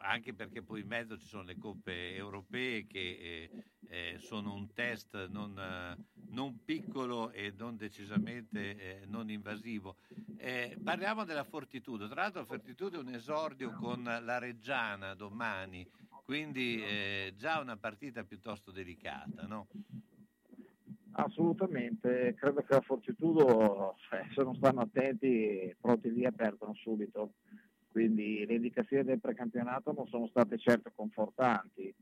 anche 0.00 0.32
perché 0.32 0.62
poi 0.62 0.80
in 0.80 0.86
mezzo 0.86 1.18
ci 1.18 1.26
sono 1.26 1.42
le 1.42 1.58
coppe 1.58 2.14
europee 2.14 2.86
che 2.86 2.98
eh, 2.98 3.64
eh, 3.88 4.18
sono 4.18 4.54
un 4.54 4.72
test 4.72 5.28
non, 5.28 5.58
eh, 5.58 5.94
non 6.30 6.64
piccolo 6.64 7.30
e 7.30 7.52
non 7.54 7.76
decisamente 7.76 9.02
eh, 9.02 9.06
non 9.08 9.28
invasivo. 9.28 9.96
Eh, 10.38 10.78
parliamo 10.82 11.24
della 11.24 11.44
Fortitudo, 11.44 12.08
tra 12.08 12.22
l'altro 12.22 12.40
la 12.40 12.46
Fortitudo 12.46 12.96
è 12.96 13.02
un 13.02 13.12
esordio 13.12 13.72
con 13.72 14.04
la 14.04 14.38
Reggiana 14.38 15.12
domani, 15.12 15.86
quindi 16.24 16.82
già 17.36 17.60
una 17.60 17.76
partita 17.76 18.24
piuttosto 18.24 18.70
delicata, 18.70 19.46
no? 19.46 19.66
Assolutamente, 21.20 22.36
credo 22.38 22.62
che 22.62 22.74
la 22.74 22.80
Fortitudo, 22.80 23.96
eh, 24.12 24.32
se 24.32 24.42
non 24.44 24.54
stanno 24.54 24.82
attenti, 24.82 25.74
pronti 25.80 26.12
lì 26.12 26.24
perdono 26.30 26.74
subito. 26.74 27.32
Quindi 27.90 28.46
le 28.46 28.54
indicazioni 28.54 29.02
del 29.02 29.18
precampionato 29.18 29.92
non 29.92 30.06
sono 30.06 30.28
state 30.28 30.58
certo 30.58 30.92
confortanti. 30.94 31.92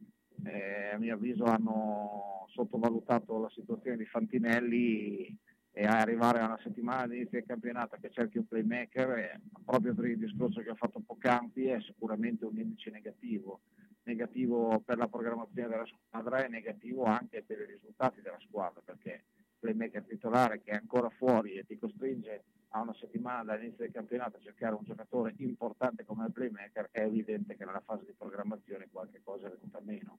Eh, 0.45 0.91
a 0.93 0.99
mio 0.99 1.15
avviso 1.15 1.45
hanno 1.45 2.47
sottovalutato 2.53 3.41
la 3.41 3.49
situazione 3.49 3.97
di 3.97 4.05
Fantinelli 4.05 5.35
e 5.73 5.85
arrivare 5.85 6.41
a 6.41 6.47
una 6.47 6.61
settimana 6.62 7.07
di 7.07 7.17
inizio 7.17 7.39
del 7.39 7.49
campionato 7.49 7.97
che 7.99 8.11
cerchi 8.11 8.36
un 8.36 8.47
playmaker, 8.47 9.11
eh, 9.12 9.41
proprio 9.65 9.95
per 9.95 10.05
il 10.05 10.19
discorso 10.19 10.61
che 10.61 10.69
ho 10.70 10.75
fatto 10.75 11.01
poc'anzi, 11.01 11.65
è 11.69 11.81
sicuramente 11.81 12.45
un 12.45 12.59
indice 12.59 12.91
negativo. 12.91 13.61
Negativo 14.07 14.81
per 14.85 14.99
la 14.99 15.09
programmazione 15.09 15.68
della 15.68 15.85
squadra 15.85 16.44
e 16.44 16.49
negativo 16.49 17.05
anche 17.05 17.43
per 17.43 17.59
i 17.60 17.67
risultati 17.67 18.20
della 18.20 18.39
squadra, 18.39 18.81
perché 18.81 19.25
playmaker 19.59 20.05
titolare 20.05 20.62
che 20.62 20.70
è 20.70 20.76
ancora 20.76 21.10
fuori 21.10 21.55
e 21.55 21.67
ti 21.67 21.76
costringe 21.76 22.44
a 22.68 22.83
una 22.83 22.94
settimana 22.94 23.43
dall'inizio 23.43 23.85
del 23.85 23.93
campionato 23.93 24.36
a 24.36 24.41
cercare 24.41 24.76
un 24.76 24.85
giocatore 24.85 25.35
importante 25.39 26.05
come 26.05 26.26
il 26.26 26.33
playmaker, 26.33 26.89
è 26.93 27.01
evidente 27.01 27.57
che 27.57 27.65
nella 27.65 27.83
fase 27.85 28.05
di 28.05 28.12
programmazione 28.17 28.89
qualche 28.93 29.20
cosa 29.25 29.49
è 29.49 29.51
venuta 29.51 29.81
meno. 29.83 30.18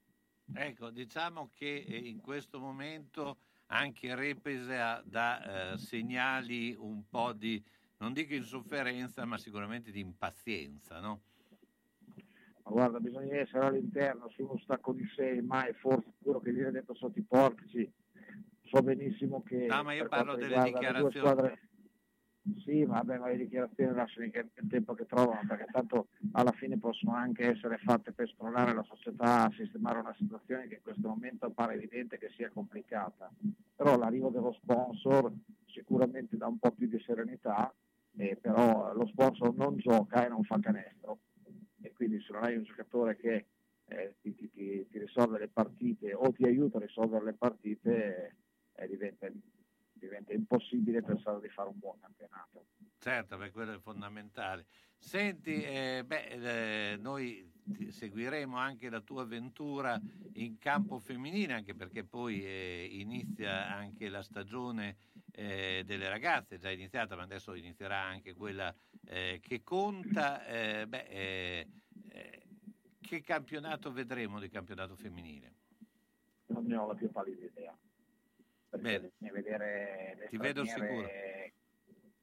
Ecco, 0.54 0.90
diciamo 0.90 1.50
che 1.54 1.84
eh, 1.88 1.96
in 1.96 2.20
questo 2.20 2.58
momento 2.58 3.38
anche 3.68 4.14
Repesa 4.14 5.02
dà 5.04 5.72
eh, 5.72 5.78
segnali 5.78 6.74
un 6.78 7.08
po' 7.08 7.32
di, 7.32 7.62
non 7.98 8.12
dico 8.12 8.34
insofferenza, 8.34 9.24
ma 9.24 9.38
sicuramente 9.38 9.90
di 9.90 10.00
impazienza, 10.00 11.00
no? 11.00 11.22
Ma 12.68 12.74
guarda, 12.74 13.00
bisogna 13.00 13.36
essere 13.36 13.64
all'interno 13.64 14.28
su 14.28 14.42
uno 14.42 14.58
stacco 14.58 14.92
di 14.92 15.06
6, 15.16 15.40
mai 15.40 15.72
forse 15.72 16.12
quello 16.22 16.38
che 16.38 16.52
viene 16.52 16.70
detto 16.70 16.94
sotto 16.94 17.18
i 17.18 17.22
portici. 17.22 17.90
So 18.64 18.82
benissimo 18.82 19.42
che... 19.42 19.66
No, 19.66 19.82
ma 19.82 19.94
io 19.94 20.06
parlo 20.06 20.36
delle 20.36 20.62
dichiarazioni. 20.62 21.12
squadre- 21.12 21.58
Sì, 22.58 22.84
vabbè, 22.84 23.16
ma 23.16 23.28
le 23.28 23.38
dichiarazioni 23.38 23.94
lasciano 23.94 24.26
il 24.26 24.68
tempo 24.68 24.92
che 24.92 25.06
trovano, 25.06 25.40
perché 25.48 25.66
tanto 25.72 26.08
alla 26.32 26.52
fine 26.52 26.78
possono 26.78 27.14
anche 27.14 27.50
essere 27.50 27.78
fatte 27.78 28.12
per 28.12 28.26
esplorare 28.26 28.74
la 28.74 28.82
società, 28.82 29.44
a 29.44 29.52
sistemare 29.56 30.00
una 30.00 30.14
situazione 30.18 30.68
che 30.68 30.74
in 30.74 30.82
questo 30.82 31.08
momento 31.08 31.48
pare 31.50 31.74
evidente 31.74 32.18
che 32.18 32.30
sia 32.36 32.50
complicata. 32.50 33.30
Però 33.76 33.96
l'arrivo 33.96 34.28
dello 34.28 34.52
sponsor 34.52 35.32
sicuramente 35.66 36.36
dà 36.36 36.46
un 36.46 36.58
po' 36.58 36.72
più 36.72 36.86
di 36.86 37.00
serenità, 37.00 37.72
eh, 38.16 38.36
però 38.38 38.92
lo 38.92 39.06
sponsor 39.06 39.54
non 39.54 39.78
gioca 39.78 40.26
e 40.26 40.28
non 40.28 40.42
fa 40.44 40.58
canestro. 40.60 41.18
E 41.80 41.92
quindi 41.92 42.20
se 42.20 42.32
non 42.32 42.44
hai 42.44 42.56
un 42.56 42.64
giocatore 42.64 43.16
che 43.16 43.46
eh, 43.86 44.14
ti, 44.20 44.34
ti- 44.34 44.50
ti- 44.50 44.86
risolve 44.98 45.38
le 45.38 45.48
partite 45.48 46.12
o 46.14 46.30
ti 46.32 46.44
aiuta 46.44 46.78
a 46.78 46.80
risolvere 46.80 47.24
le 47.24 47.34
partite, 47.34 48.36
eh, 48.74 48.86
diventa, 48.88 49.30
diventa 49.98 50.32
impossibile 50.32 51.02
pensare 51.02 51.40
di 51.40 51.48
fare 51.48 51.68
un 51.68 51.78
buon 51.78 51.98
campionato. 52.00 52.66
Certo, 52.98 53.36
perché 53.36 53.52
quello 53.52 53.74
è 53.74 53.78
fondamentale. 53.78 54.66
Senti, 54.96 55.62
eh, 55.62 56.02
beh, 56.04 56.92
eh, 56.92 56.96
noi 56.96 57.48
seguiremo 57.88 58.56
anche 58.56 58.90
la 58.90 59.00
tua 59.00 59.22
avventura 59.22 60.00
in 60.34 60.58
campo 60.58 60.98
femminile, 60.98 61.52
anche 61.52 61.74
perché 61.74 62.04
poi 62.04 62.44
eh, 62.44 62.88
inizia 62.90 63.68
anche 63.68 64.08
la 64.08 64.22
stagione 64.22 64.96
eh, 65.32 65.82
delle 65.84 66.08
ragazze, 66.08 66.56
è 66.56 66.58
già 66.58 66.70
iniziata, 66.70 67.14
ma 67.14 67.22
adesso 67.22 67.54
inizierà 67.54 68.00
anche 68.00 68.34
quella 68.34 68.74
eh, 69.06 69.38
che 69.42 69.62
conta. 69.62 70.44
Eh, 70.46 70.86
beh, 70.86 71.06
eh, 71.08 71.66
eh, 72.08 72.42
che 73.00 73.22
campionato 73.22 73.92
vedremo 73.92 74.40
di 74.40 74.48
campionato 74.48 74.96
femminile? 74.96 75.54
Non 76.46 76.64
ne 76.64 76.76
ho 76.76 76.86
la 76.86 76.94
più 76.94 77.10
pallida 77.10 77.44
idea. 77.44 77.76
Perché 78.68 79.00
bisogna 79.00 79.32
vedere 79.32 80.16
le 80.18 80.26
Ti 80.28 80.36
vedo 80.36 80.64
straniere- 80.64 81.52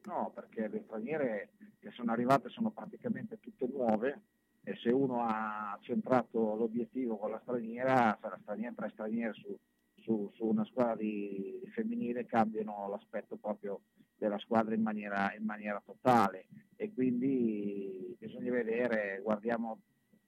No, 0.06 0.32
perché 0.34 0.68
le 0.68 0.84
straniere 0.86 1.50
che 1.80 1.90
sono 1.92 2.12
arrivate 2.12 2.50
sono 2.50 2.70
praticamente 2.70 3.40
tutte 3.40 3.66
nuove 3.68 4.22
e 4.64 4.76
se 4.76 4.90
uno 4.90 5.24
ha 5.26 5.78
centrato 5.82 6.56
l'obiettivo 6.56 7.18
con 7.18 7.32
la 7.32 7.40
straniera, 7.42 8.18
la 8.22 8.38
straniera, 8.42 8.74
tre 8.76 8.90
straniere 8.90 9.34
su, 9.34 9.58
su- 9.96 10.30
su 10.36 10.46
una 10.46 10.64
squadra 10.66 10.96
di, 10.96 11.60
di 11.64 11.70
femminile 11.72 12.26
cambiano 12.28 12.88
l'aspetto 12.90 13.36
proprio 13.38 13.82
della 14.16 14.38
squadra 14.38 14.76
in 14.76 14.82
maniera, 14.84 15.34
in 15.36 15.44
maniera 15.44 15.82
totale. 15.84 16.46
E 16.76 16.94
quindi 16.94 18.16
bisogna 18.20 18.52
vedere, 18.52 19.20
guardiamo 19.24 19.80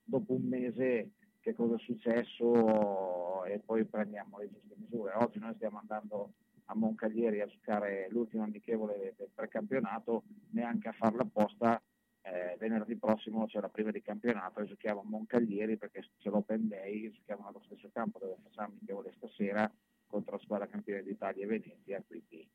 dopo 0.03 0.33
un 0.33 0.43
mese 0.47 1.11
che 1.47 1.53
cosa 1.53 1.75
è 1.75 1.79
successo 1.79 3.45
e 3.45 3.59
poi 3.59 3.85
prendiamo 3.85 4.37
le 4.37 4.49
giuste 4.51 4.75
misure. 4.75 5.13
Oggi 5.13 5.39
noi 5.39 5.53
stiamo 5.55 5.79
andando 5.79 6.33
a 6.65 6.75
Moncaglieri 6.75 7.39
a 7.39 7.47
giocare 7.47 8.09
l'ultimo 8.09 8.43
amichevole 8.43 9.13
del 9.15 9.29
precampionato, 9.33 10.23
neanche 10.49 10.89
a 10.89 10.91
farla 10.91 11.21
apposta. 11.21 11.81
Eh, 12.21 12.57
venerdì 12.59 12.97
prossimo 12.97 13.45
c'è 13.45 13.61
la 13.61 13.69
prima 13.69 13.91
di 13.91 14.01
campionato 14.01 14.59
e 14.59 14.65
giochiamo 14.65 14.99
a 14.99 15.03
Moncaglieri 15.05 15.77
perché 15.77 16.03
c'è 16.17 16.29
l'Open 16.29 16.67
Day, 16.67 17.09
giochiamo 17.11 17.45
nello 17.45 17.61
stesso 17.63 17.89
campo 17.93 18.19
dove 18.19 18.35
facciamo 18.43 18.73
amichevole 18.73 19.13
stasera 19.15 19.71
contro 20.05 20.35
la 20.35 20.41
squadra 20.43 20.67
campione 20.67 21.01
d'Italia 21.03 21.45
e 21.45 21.47
Venezia, 21.47 22.03
quindi 22.05 22.45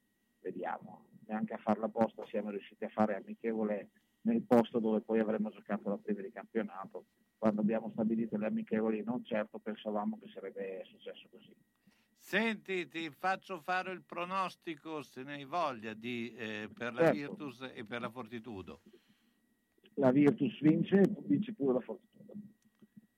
vediamo. 0.41 1.07
Neanche 1.29 1.55
a 1.55 1.59
farla 1.59 1.87
apposta 1.87 2.27
siamo 2.27 2.51
riusciti 2.51 2.85
a 2.85 2.91
fare 2.91 3.17
amichevole 3.17 3.89
nel 4.23 4.43
posto 4.43 4.81
dove 4.81 5.01
poi 5.01 5.19
avremmo 5.21 5.49
giocato 5.49 5.89
la 5.89 5.97
prima 5.97 6.21
di 6.21 6.31
campionato. 6.31 7.07
Quando 7.43 7.63
abbiamo 7.63 7.91
stabilito 7.91 8.37
le 8.37 8.47
amichevoli 8.47 9.03
non 9.03 9.25
certo 9.25 9.59
pensavamo 9.59 10.17
che 10.23 10.31
sarebbe 10.33 10.85
successo 10.85 11.27
così. 11.29 11.53
Senti, 12.17 12.87
ti 12.87 13.11
faccio 13.11 13.59
fare 13.59 13.91
il 13.91 14.05
pronostico, 14.05 15.03
se 15.03 15.25
ne 15.25 15.33
hai 15.33 15.45
voglia, 15.45 15.93
di, 15.93 16.33
eh, 16.37 16.71
per 16.73 16.93
la 16.95 17.01
Certo. 17.01 17.17
Virtus 17.17 17.69
e 17.75 17.85
per 17.85 18.01
la 18.01 18.11
Fortitudo. 18.11 18.83
La 19.95 20.13
Virtus 20.13 20.57
vince, 20.61 21.03
vince 21.25 21.53
pure 21.53 21.73
la 21.73 21.81
Fortuna. 21.81 22.31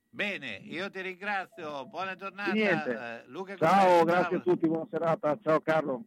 Bene, 0.08 0.56
io 0.56 0.88
ti 0.88 1.02
ringrazio, 1.02 1.86
buona 1.86 2.14
giornata. 2.14 2.52
Niente. 2.54 2.92
eh, 2.92 3.28
Luca 3.28 3.56
Ciao, 3.56 3.98
Gomelli, 3.98 4.04
grazie 4.06 4.36
a 4.36 4.40
tutti, 4.40 4.66
buona 4.66 4.86
serata. 4.90 5.38
Ciao 5.42 5.60
Carlo. 5.60 6.02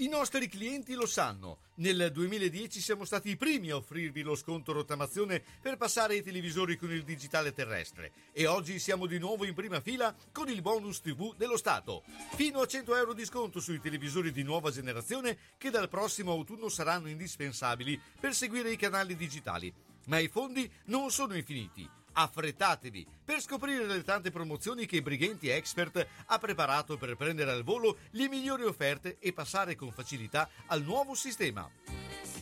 I 0.00 0.06
nostri 0.06 0.46
clienti 0.46 0.94
lo 0.94 1.06
sanno. 1.06 1.58
Nel 1.78 2.12
2010 2.12 2.80
siamo 2.80 3.04
stati 3.04 3.30
i 3.30 3.36
primi 3.36 3.70
a 3.70 3.76
offrirvi 3.76 4.22
lo 4.22 4.36
sconto 4.36 4.70
rottamazione 4.70 5.42
per 5.60 5.76
passare 5.76 6.14
ai 6.14 6.22
televisori 6.22 6.76
con 6.76 6.92
il 6.92 7.02
digitale 7.02 7.52
terrestre 7.52 8.12
e 8.32 8.46
oggi 8.46 8.78
siamo 8.78 9.06
di 9.06 9.18
nuovo 9.18 9.44
in 9.44 9.54
prima 9.54 9.80
fila 9.80 10.14
con 10.30 10.48
il 10.48 10.62
bonus 10.62 11.00
TV 11.00 11.34
dello 11.34 11.56
Stato. 11.56 12.04
Fino 12.36 12.60
a 12.60 12.66
100 12.66 12.94
euro 12.94 13.12
di 13.12 13.24
sconto 13.24 13.58
sui 13.58 13.80
televisori 13.80 14.30
di 14.30 14.44
nuova 14.44 14.70
generazione 14.70 15.36
che 15.58 15.70
dal 15.70 15.88
prossimo 15.88 16.30
autunno 16.30 16.68
saranno 16.68 17.08
indispensabili 17.08 18.00
per 18.20 18.36
seguire 18.36 18.70
i 18.70 18.76
canali 18.76 19.16
digitali. 19.16 19.74
Ma 20.06 20.20
i 20.20 20.28
fondi 20.28 20.70
non 20.84 21.10
sono 21.10 21.34
infiniti. 21.34 21.90
Affrettatevi 22.12 23.06
per 23.24 23.40
scoprire 23.40 23.86
le 23.86 24.02
tante 24.02 24.30
promozioni 24.30 24.86
che 24.86 25.02
Brighenti 25.02 25.48
Expert 25.48 26.06
ha 26.26 26.38
preparato 26.38 26.96
per 26.96 27.16
prendere 27.16 27.50
al 27.50 27.62
volo 27.62 27.98
le 28.12 28.28
migliori 28.28 28.64
offerte 28.64 29.18
e 29.20 29.32
passare 29.32 29.76
con 29.76 29.92
facilità 29.92 30.48
al 30.66 30.82
nuovo 30.82 31.14
sistema. 31.14 31.70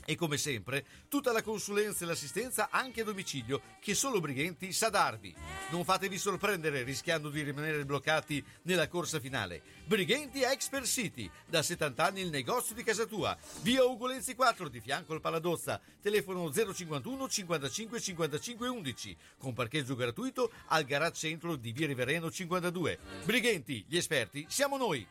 E 0.09 0.15
come 0.15 0.37
sempre, 0.37 0.85
tutta 1.09 1.33
la 1.33 1.43
consulenza 1.43 2.05
e 2.05 2.07
l'assistenza 2.07 2.69
anche 2.71 3.01
a 3.01 3.05
domicilio 3.05 3.61
che 3.81 3.93
solo 3.95 4.21
Brighenti 4.21 4.73
sa 4.73 4.89
darvi. 4.89 5.35
Non 5.71 5.85
fatevi 5.85 6.17
sorprendere 6.17 6.85
rischiando 6.85 7.29
di 7.29 7.43
rimanere 7.43 7.85
bloccati 7.85 8.43
nella 8.63 8.87
corsa 8.87 9.19
finale. 9.19 9.76
Brighenti 9.87 10.43
Expert 10.43 10.85
City, 10.85 11.31
da 11.47 11.63
70 11.63 12.05
anni 12.05 12.21
il 12.21 12.31
negozio 12.31 12.75
di 12.75 12.83
casa 12.83 13.07
tua. 13.07 13.37
Via 13.63 13.85
Ugolenzi 13.85 14.35
4 14.35 14.69
di 14.69 14.81
fianco 14.81 15.13
al 15.13 15.21
Paladozza. 15.21 15.81
Telefono 16.03 16.53
051 16.53 17.29
55 17.29 18.01
55 18.01 18.69
11 18.69 19.17
con 19.39 19.53
parcheggio 19.53 19.95
gratuito 19.95 20.51
al 20.67 20.83
garage 20.83 21.29
centro 21.29 21.55
di 21.55 21.71
Via 21.71 21.87
Rivereno 21.87 22.33
52. 22.33 22.99
Brighenti, 23.25 23.85
gli 23.87 23.97
esperti, 23.97 24.45
siamo 24.49 24.77
noi. 24.77 25.07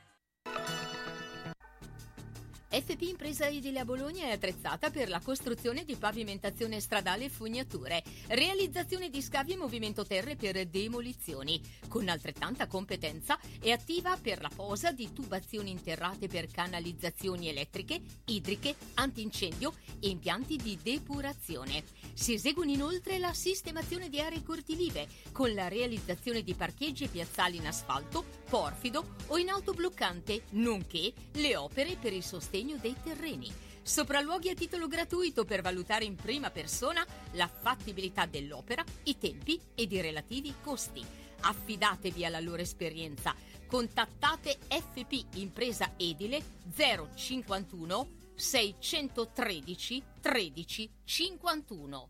FP 2.76 3.04
Impresa 3.04 3.48
Edile 3.48 3.80
a 3.80 3.86
Bologna 3.86 4.26
è 4.26 4.32
attrezzata 4.32 4.90
per 4.90 5.08
la 5.08 5.22
costruzione 5.22 5.86
di 5.86 5.96
pavimentazione 5.96 6.82
stradale 6.82 7.26
e 7.26 7.30
fognature, 7.30 8.04
realizzazione 8.28 9.10
di 9.10 9.22
scavi 9.22 9.54
e 9.54 9.56
movimento 9.56 10.06
terre 10.06 10.36
per 10.36 10.66
demolizioni. 10.66 11.62
Con 11.88 12.10
altrettanta 12.10 12.68
competenza 12.68 13.40
è 13.62 13.72
attiva 13.72 14.18
per 14.22 14.42
la 14.42 14.52
posa 14.54 14.92
di 14.92 15.14
tubazioni 15.14 15.72
interrate 15.72 16.28
per 16.28 16.48
canalizzazioni 16.48 17.48
elettriche, 17.48 18.02
idriche, 18.26 18.76
antincendio 18.96 19.74
e 20.02 20.10
impianti 20.10 20.58
di 20.58 20.78
depurazione. 20.84 21.82
Si 22.14 22.34
eseguono 22.34 22.72
inoltre 22.72 23.20
la 23.20 23.34
sistemazione 23.34 24.10
di 24.10 24.20
aree 24.20 24.44
cortilive 24.44 25.08
con 25.32 25.54
la 25.54 25.70
realizzazione 25.70 26.44
di 26.44 26.54
parcheggi 26.56 27.06
e 27.06 27.08
piazzali 27.08 27.56
in 27.56 27.68
asfalto, 27.68 28.26
porfido 28.50 29.16
o 29.28 29.38
in 29.38 29.48
autobloccante, 29.48 30.44
nonché 30.52 31.14
le 31.36 31.56
opere 31.56 31.96
per 31.96 32.12
il 32.12 32.24
sostegno 32.24 32.64
dei 32.74 32.96
terreni. 33.04 33.54
Sopralluoghi 33.84 34.50
a 34.50 34.56
titolo 34.56 34.88
gratuito 34.88 35.46
per 35.46 35.62
valutare 35.62 36.06
in 36.06 36.16
prima 36.16 36.50
persona 36.50 37.06
la 37.34 37.48
fattibilità 37.48 38.26
dell'opera, 38.26 38.84
i 39.04 39.18
tempi 39.20 39.62
ed 39.76 39.92
i 39.92 40.02
relativi 40.02 40.56
costi. 40.64 41.06
Affidatevi 41.42 42.26
alla 42.26 42.40
loro 42.40 42.64
esperienza. 42.64 43.36
Contattate 43.68 44.58
FP 44.68 45.36
Impresa 45.36 45.92
Edile 45.98 46.42
051 46.74 48.08
613 48.34 50.04
13 50.20 50.90
51. 51.04 52.10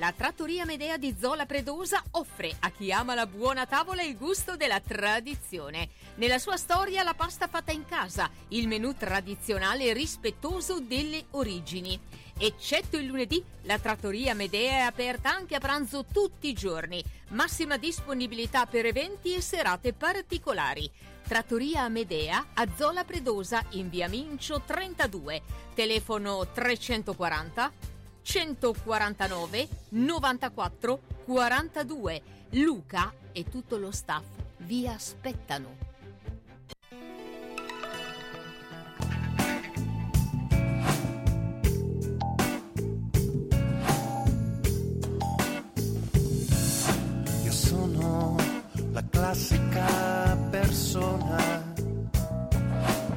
La 0.00 0.12
trattoria 0.12 0.64
Medea 0.64 0.96
di 0.96 1.14
Zola 1.20 1.44
Predosa 1.44 2.02
offre 2.12 2.56
a 2.60 2.70
chi 2.70 2.90
ama 2.90 3.12
la 3.12 3.26
buona 3.26 3.66
tavola 3.66 4.00
il 4.00 4.16
gusto 4.16 4.56
della 4.56 4.80
tradizione. 4.80 5.90
Nella 6.14 6.38
sua 6.38 6.56
storia 6.56 7.02
la 7.02 7.12
pasta 7.12 7.48
fatta 7.48 7.70
in 7.70 7.84
casa, 7.84 8.30
il 8.48 8.66
menù 8.66 8.94
tradizionale 8.94 9.92
rispettoso 9.92 10.80
delle 10.80 11.26
origini. 11.32 12.00
Eccetto 12.38 12.96
il 12.96 13.04
lunedì, 13.04 13.44
la 13.64 13.78
trattoria 13.78 14.32
Medea 14.32 14.78
è 14.78 14.80
aperta 14.80 15.28
anche 15.28 15.56
a 15.56 15.60
pranzo 15.60 16.06
tutti 16.10 16.48
i 16.48 16.54
giorni. 16.54 17.04
Massima 17.32 17.76
disponibilità 17.76 18.64
per 18.64 18.86
eventi 18.86 19.34
e 19.34 19.42
serate 19.42 19.92
particolari. 19.92 20.90
Trattoria 21.28 21.86
Medea 21.90 22.46
a 22.54 22.66
Zola 22.74 23.04
Predosa 23.04 23.62
in 23.72 23.90
via 23.90 24.08
Mincio 24.08 24.62
32. 24.64 25.42
Telefono 25.74 26.48
340 26.50 27.89
149 28.22 29.68
94 29.90 31.00
42. 31.24 32.22
Luca 32.50 33.12
e 33.32 33.44
tutto 33.44 33.76
lo 33.78 33.90
staff 33.90 34.24
vi 34.58 34.86
aspettano. 34.86 35.76
Io 47.44 47.52
sono 47.52 48.36
la 48.92 49.04
classica 49.08 50.36
persona 50.50 51.72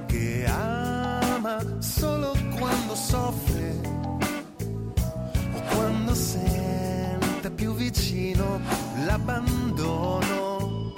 che 0.06 0.46
ama 0.46 1.82
solo 1.82 2.34
quando 2.58 2.94
soffre 2.96 4.03
quando 5.76 6.14
sente 6.16 7.52
più 7.52 7.74
vicino 7.74 8.60
l'abbandono. 9.06 10.94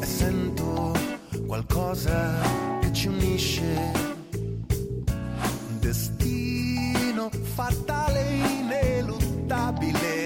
E 0.00 0.06
sento 0.06 0.92
qualcosa 1.46 2.40
che 2.80 2.92
ci 2.92 3.08
unisce 3.08 3.92
destino 5.80 7.30
fatale 7.54 8.22
ineluttabile, 8.60 10.25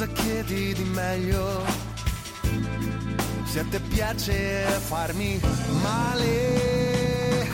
cosa 0.00 0.12
chiedi 0.12 0.72
di 0.72 0.84
meglio? 0.84 1.62
Se 3.44 3.60
a 3.60 3.64
te 3.68 3.78
piace 3.80 4.64
farmi 4.88 5.38
male, 5.82 7.46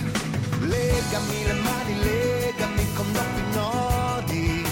legami 0.60 1.44
le 1.44 1.52
mani, 1.54 1.94
legami 2.04 2.92
con 2.94 3.12
doppi 3.12 3.42
nodi. 3.52 4.64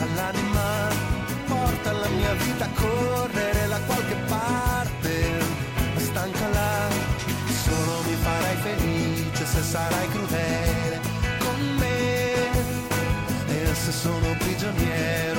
All'anima, 0.00 0.88
porta 1.46 1.92
la 1.92 2.08
mia 2.08 2.32
vita 2.32 2.64
a 2.64 2.70
correre 2.74 3.68
da 3.68 3.78
qualche 3.86 4.16
parte, 4.26 5.44
stancala, 5.98 6.88
solo 7.64 8.02
mi 8.08 8.16
farai 8.20 8.56
felice 8.56 9.46
se 9.46 9.62
sarai 9.62 10.08
crudele 10.08 11.00
con 11.38 11.60
me, 11.78 12.32
e 13.46 13.74
se 13.74 13.92
sono 13.92 14.34
prigioniero 14.38 15.31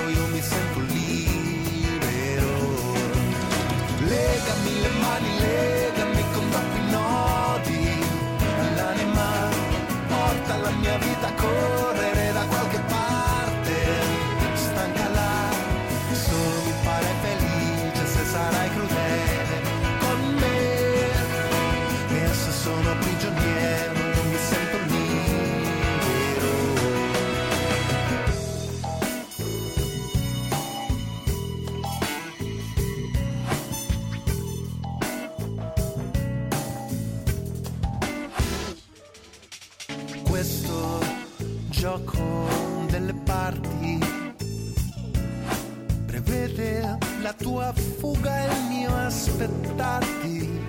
tua 47.43 47.73
fuga 47.99 48.45
e 48.45 48.45
il 48.45 48.63
mio 48.69 48.95
aspettarti 48.95 50.61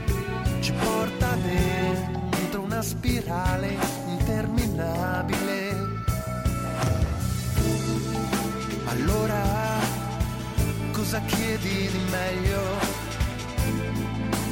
ci 0.58 0.72
porta 0.72 1.36
dentro 1.36 2.62
una 2.62 2.82
spirale 2.82 3.76
interminabile. 4.08 5.76
Allora 8.86 9.42
cosa 10.90 11.20
chiedi 11.20 11.88
di 11.92 12.00
meglio? 12.10 12.62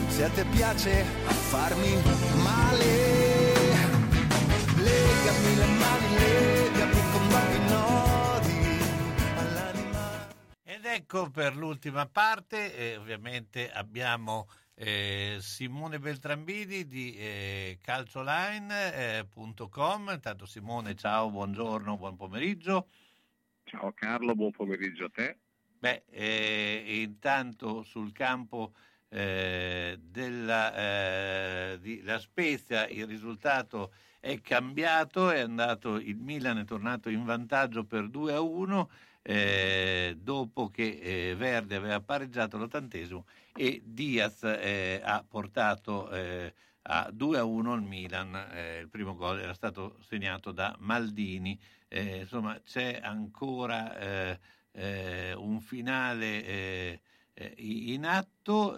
Se 0.07 0.25
a 0.25 0.29
te 0.29 0.45
piace 0.45 1.05
farmi 1.51 2.01
male 2.43 3.33
Legami 4.77 5.57
le 5.57 5.67
mani, 5.79 6.15
legami 6.19 6.72
ecco 10.95 11.31
per 11.31 11.57
l'ultima 11.57 12.07
parte, 12.07 12.77
eh, 12.77 12.99
ovviamente 12.99 13.71
abbiamo 13.71 14.47
eh, 14.75 15.39
Simone 15.41 15.99
Beltrambini 15.99 16.87
di 16.87 17.17
eh, 17.17 17.79
calcioline.com. 17.81 20.11
Intanto 20.11 20.45
Simone, 20.45 20.95
ciao, 20.95 21.31
buongiorno, 21.31 21.97
buon 21.97 22.17
pomeriggio. 22.17 22.89
Ciao 23.65 23.95
Carlo, 23.95 24.35
buon 24.35 24.51
pomeriggio 24.51 25.07
a 25.07 25.11
te. 25.11 25.39
Beh, 25.79 26.03
eh, 26.11 27.01
intanto 27.01 27.83
sul 27.83 28.13
campo 28.13 28.75
eh, 29.09 29.99
della 29.99 30.75
eh, 30.75 31.79
di 31.81 32.03
La 32.03 32.19
Spezia 32.19 32.87
il 32.87 33.07
risultato 33.07 33.95
è 34.21 34.39
cambiato, 34.43 35.31
è 35.31 35.41
andato, 35.41 35.97
il 35.97 36.19
Milan 36.19 36.59
è 36.59 36.65
tornato 36.65 37.09
in 37.09 37.25
vantaggio 37.25 37.85
per 37.85 38.09
2 38.09 38.35
a 38.35 38.43
1 38.43 38.91
eh, 39.23 40.17
dopo 40.21 40.69
che 40.69 40.99
eh, 41.01 41.35
Verde 41.37 41.77
aveva 41.77 42.01
pareggiato 42.01 42.59
l'ottantesimo 42.59 43.25
e 43.55 43.81
Diaz 43.85 44.43
eh, 44.43 45.01
ha 45.03 45.25
portato 45.27 46.11
eh, 46.11 46.53
a 46.83 47.09
2 47.13 47.39
a 47.39 47.45
1 47.45 47.75
il 47.75 47.83
Milan, 47.83 48.35
eh, 48.35 48.79
il 48.81 48.89
primo 48.89 49.15
gol 49.15 49.39
era 49.39 49.55
stato 49.55 49.99
segnato 50.01 50.51
da 50.51 50.75
Maldini, 50.81 51.59
insomma 51.89 52.59
c'è 52.65 52.99
ancora 53.03 54.39
un 54.73 55.61
finale 55.61 57.01
in 57.57 58.05
atto. 58.05 58.77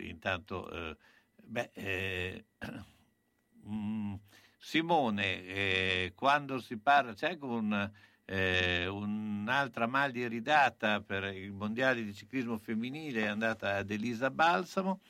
intanto, 0.00 0.70
eh, 0.70 0.96
beh, 1.42 1.70
eh, 1.74 2.44
mm, 3.68 4.14
Simone, 4.58 6.12
quando 6.14 6.60
si 6.60 6.78
parla, 6.78 7.14
c'è 7.14 7.30
anche 7.30 7.44
un, 7.44 7.90
eh, 8.30 8.86
un'altra 8.86 9.88
maglia 9.88 10.28
ridata 10.28 11.00
per 11.00 11.24
il 11.34 11.50
mondiale 11.50 12.04
di 12.04 12.14
ciclismo 12.14 12.58
femminile, 12.58 13.22
è 13.22 13.26
andata 13.26 13.76
ad 13.76 13.90
Elisa 13.90 14.30
Balsamo, 14.30 15.00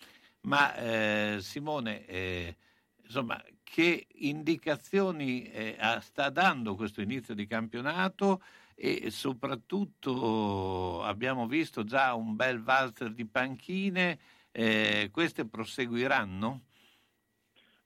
ma 0.42 0.74
eh, 0.74 1.36
Simone, 1.40 2.06
eh, 2.06 2.56
insomma, 3.04 3.42
che 3.62 4.06
indicazioni 4.14 5.42
eh, 5.50 5.76
sta 6.00 6.30
dando 6.30 6.74
questo 6.76 7.02
inizio 7.02 7.34
di 7.34 7.46
campionato? 7.46 8.42
e 8.82 9.10
soprattutto 9.10 11.04
abbiamo 11.04 11.46
visto 11.46 11.84
già 11.84 12.14
un 12.14 12.34
bel 12.34 12.62
valzer 12.62 13.12
di 13.12 13.26
panchine, 13.26 14.18
eh, 14.52 15.10
queste 15.12 15.44
proseguiranno? 15.44 16.62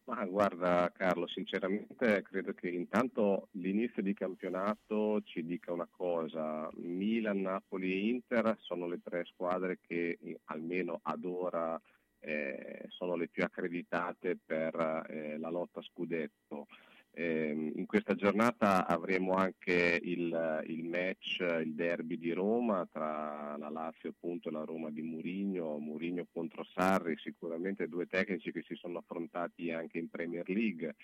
Ma 0.07 0.23
guarda 0.27 0.93
Carlo, 0.95 1.27
sinceramente 1.27 2.21
credo 2.23 2.53
che 2.53 2.69
intanto 2.69 3.49
l'inizio 3.53 4.03
di 4.03 4.13
campionato 4.13 5.23
ci 5.23 5.43
dica 5.47 5.73
una 5.73 5.89
cosa, 5.91 6.69
Milan, 6.75 7.41
Napoli 7.41 7.91
e 7.91 8.09
Inter 8.11 8.55
sono 8.61 8.87
le 8.87 9.01
tre 9.03 9.25
squadre 9.25 9.79
che 9.81 10.19
eh, 10.21 10.41
almeno 10.45 11.01
ad 11.05 11.25
ora 11.25 11.81
eh, 12.19 12.85
sono 12.89 13.17
le 13.17 13.29
più 13.29 13.45
accreditate 13.45 14.37
per 14.37 15.07
eh, 15.09 15.39
la 15.39 15.49
lotta 15.49 15.81
scudetto. 15.81 16.67
Eh, 17.17 17.73
in 17.77 17.87
questa 17.87 18.17
giornata 18.17 18.89
avremo 18.89 19.35
anche 19.35 20.01
il, 20.03 20.65
il, 20.67 20.85
match, 20.85 21.39
il 21.63 21.75
derby 21.75 22.19
di 22.19 22.33
Roma 22.33 22.89
tra 22.91 23.57
la 23.57 23.69
Lazio 23.69 24.11
appunto, 24.11 24.49
e 24.49 24.53
la 24.53 24.65
Roma 24.65 24.91
di 24.91 25.01
Murigno, 25.01 25.79
Murigno 25.79 26.27
contro 26.33 26.65
Sarri, 26.75 27.17
sicuramente 27.17 27.87
due 27.87 28.07
tecnici 28.07 28.51
che 28.51 28.65
si 28.67 28.75
sono 28.75 28.99
affrontati 28.99 29.71
anche 29.71 29.99
in 29.99 30.11
Premier 30.11 30.49
League. 30.49 30.97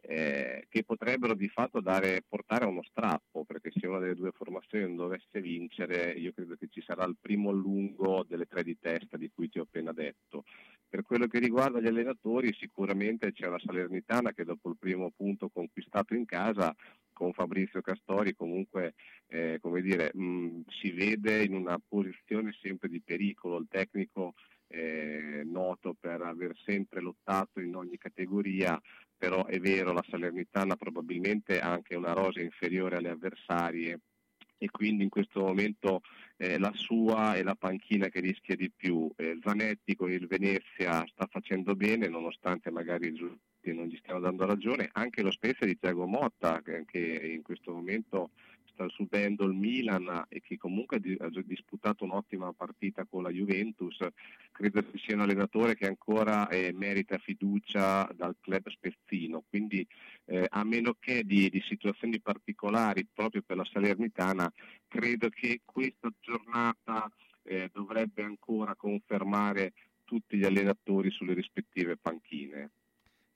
Eh, 0.00 0.66
che 0.70 0.84
potrebbero 0.84 1.34
di 1.34 1.48
fatto 1.48 1.80
dare, 1.80 2.22
portare 2.26 2.64
a 2.64 2.68
uno 2.68 2.82
strappo, 2.82 3.44
perché 3.44 3.70
se 3.74 3.86
una 3.86 3.98
delle 3.98 4.14
due 4.14 4.30
formazioni 4.30 4.84
non 4.84 4.96
dovesse 4.96 5.40
vincere, 5.40 6.12
io 6.12 6.32
credo 6.32 6.56
che 6.56 6.68
ci 6.70 6.80
sarà 6.80 7.04
il 7.04 7.16
primo 7.20 7.50
lungo 7.50 8.24
delle 8.26 8.46
tre 8.46 8.62
di 8.62 8.78
testa 8.78 9.16
di 9.16 9.30
cui 9.34 9.48
ti 9.50 9.58
ho 9.58 9.62
appena 9.62 9.92
detto. 9.92 10.44
Per 10.88 11.02
quello 11.02 11.26
che 11.26 11.38
riguarda 11.38 11.80
gli 11.80 11.86
allenatori, 11.86 12.54
sicuramente 12.54 13.32
c'è 13.32 13.46
la 13.48 13.58
Salernitana 13.58 14.32
che 14.32 14.44
dopo 14.44 14.70
il 14.70 14.76
primo 14.78 15.10
punto 15.14 15.50
conquistato 15.50 16.14
in 16.14 16.24
casa 16.24 16.74
con 17.12 17.32
Fabrizio 17.32 17.82
Castori 17.82 18.34
comunque 18.34 18.94
eh, 19.26 19.58
come 19.60 19.82
dire, 19.82 20.10
mh, 20.14 20.62
si 20.68 20.92
vede 20.92 21.42
in 21.42 21.52
una 21.52 21.78
posizione 21.86 22.56
sempre 22.62 22.88
di 22.88 23.02
pericolo. 23.02 23.58
Il 23.58 23.66
tecnico 23.68 24.34
eh, 24.68 25.42
noto 25.44 25.94
per 25.98 26.22
aver 26.22 26.56
sempre 26.64 27.00
lottato 27.00 27.60
in 27.60 27.74
ogni 27.74 27.98
categoria, 27.98 28.80
però 29.16 29.44
è 29.46 29.58
vero, 29.58 29.92
la 29.92 30.04
Salernitana 30.08 30.76
probabilmente 30.76 31.60
ha 31.60 31.72
anche 31.72 31.96
una 31.96 32.12
rosa 32.12 32.40
inferiore 32.40 32.96
alle 32.96 33.10
avversarie 33.10 34.00
e 34.58 34.70
quindi 34.70 35.04
in 35.04 35.08
questo 35.08 35.40
momento 35.40 36.00
eh, 36.36 36.58
la 36.58 36.72
sua 36.74 37.34
è 37.34 37.42
la 37.42 37.54
panchina 37.54 38.08
che 38.08 38.20
rischia 38.20 38.56
di 38.56 38.70
più. 38.74 39.10
Eh, 39.16 39.38
Zanetti 39.42 39.94
con 39.94 40.10
il 40.10 40.26
Venezia 40.26 41.04
sta 41.06 41.26
facendo 41.30 41.74
bene 41.76 42.08
nonostante 42.08 42.70
magari 42.70 43.08
i 43.62 43.72
non 43.72 43.86
gli 43.86 43.96
stiano 43.98 44.20
dando 44.20 44.46
ragione, 44.46 44.88
anche 44.92 45.22
lo 45.22 45.30
Spezia 45.30 45.66
di 45.66 45.78
Tiago 45.78 46.06
Motta 46.06 46.62
che 46.62 47.30
in 47.32 47.42
questo 47.42 47.72
momento 47.72 48.30
sta 48.78 48.88
subendo 48.90 49.44
il 49.44 49.54
Milan 49.54 50.26
e 50.28 50.40
che 50.40 50.56
comunque 50.56 51.00
ha 51.18 51.28
disputato 51.42 52.04
un'ottima 52.04 52.52
partita 52.52 53.04
con 53.04 53.24
la 53.24 53.30
Juventus, 53.30 53.98
credo 54.52 54.82
che 54.82 54.98
sia 54.98 55.16
un 55.16 55.22
allenatore 55.22 55.74
che 55.74 55.88
ancora 55.88 56.48
eh, 56.48 56.72
merita 56.72 57.18
fiducia 57.18 58.08
dal 58.14 58.36
club 58.40 58.68
spezzino, 58.68 59.42
quindi 59.48 59.84
eh, 60.26 60.46
a 60.48 60.62
meno 60.62 60.94
che 61.00 61.24
di, 61.24 61.50
di, 61.50 61.60
situazioni 61.62 62.20
particolari 62.20 63.06
proprio 63.12 63.42
per 63.44 63.56
la 63.56 63.64
Salernitana, 63.64 64.50
credo 64.86 65.28
che 65.28 65.62
questa 65.64 66.08
giornata 66.20 67.10
eh, 67.42 67.68
dovrebbe 67.72 68.22
ancora 68.22 68.76
confermare 68.76 69.72
tutti 70.04 70.36
gli 70.36 70.44
allenatori 70.44 71.10
sulle 71.10 71.34
rispettive 71.34 71.96
panchine. 71.96 72.70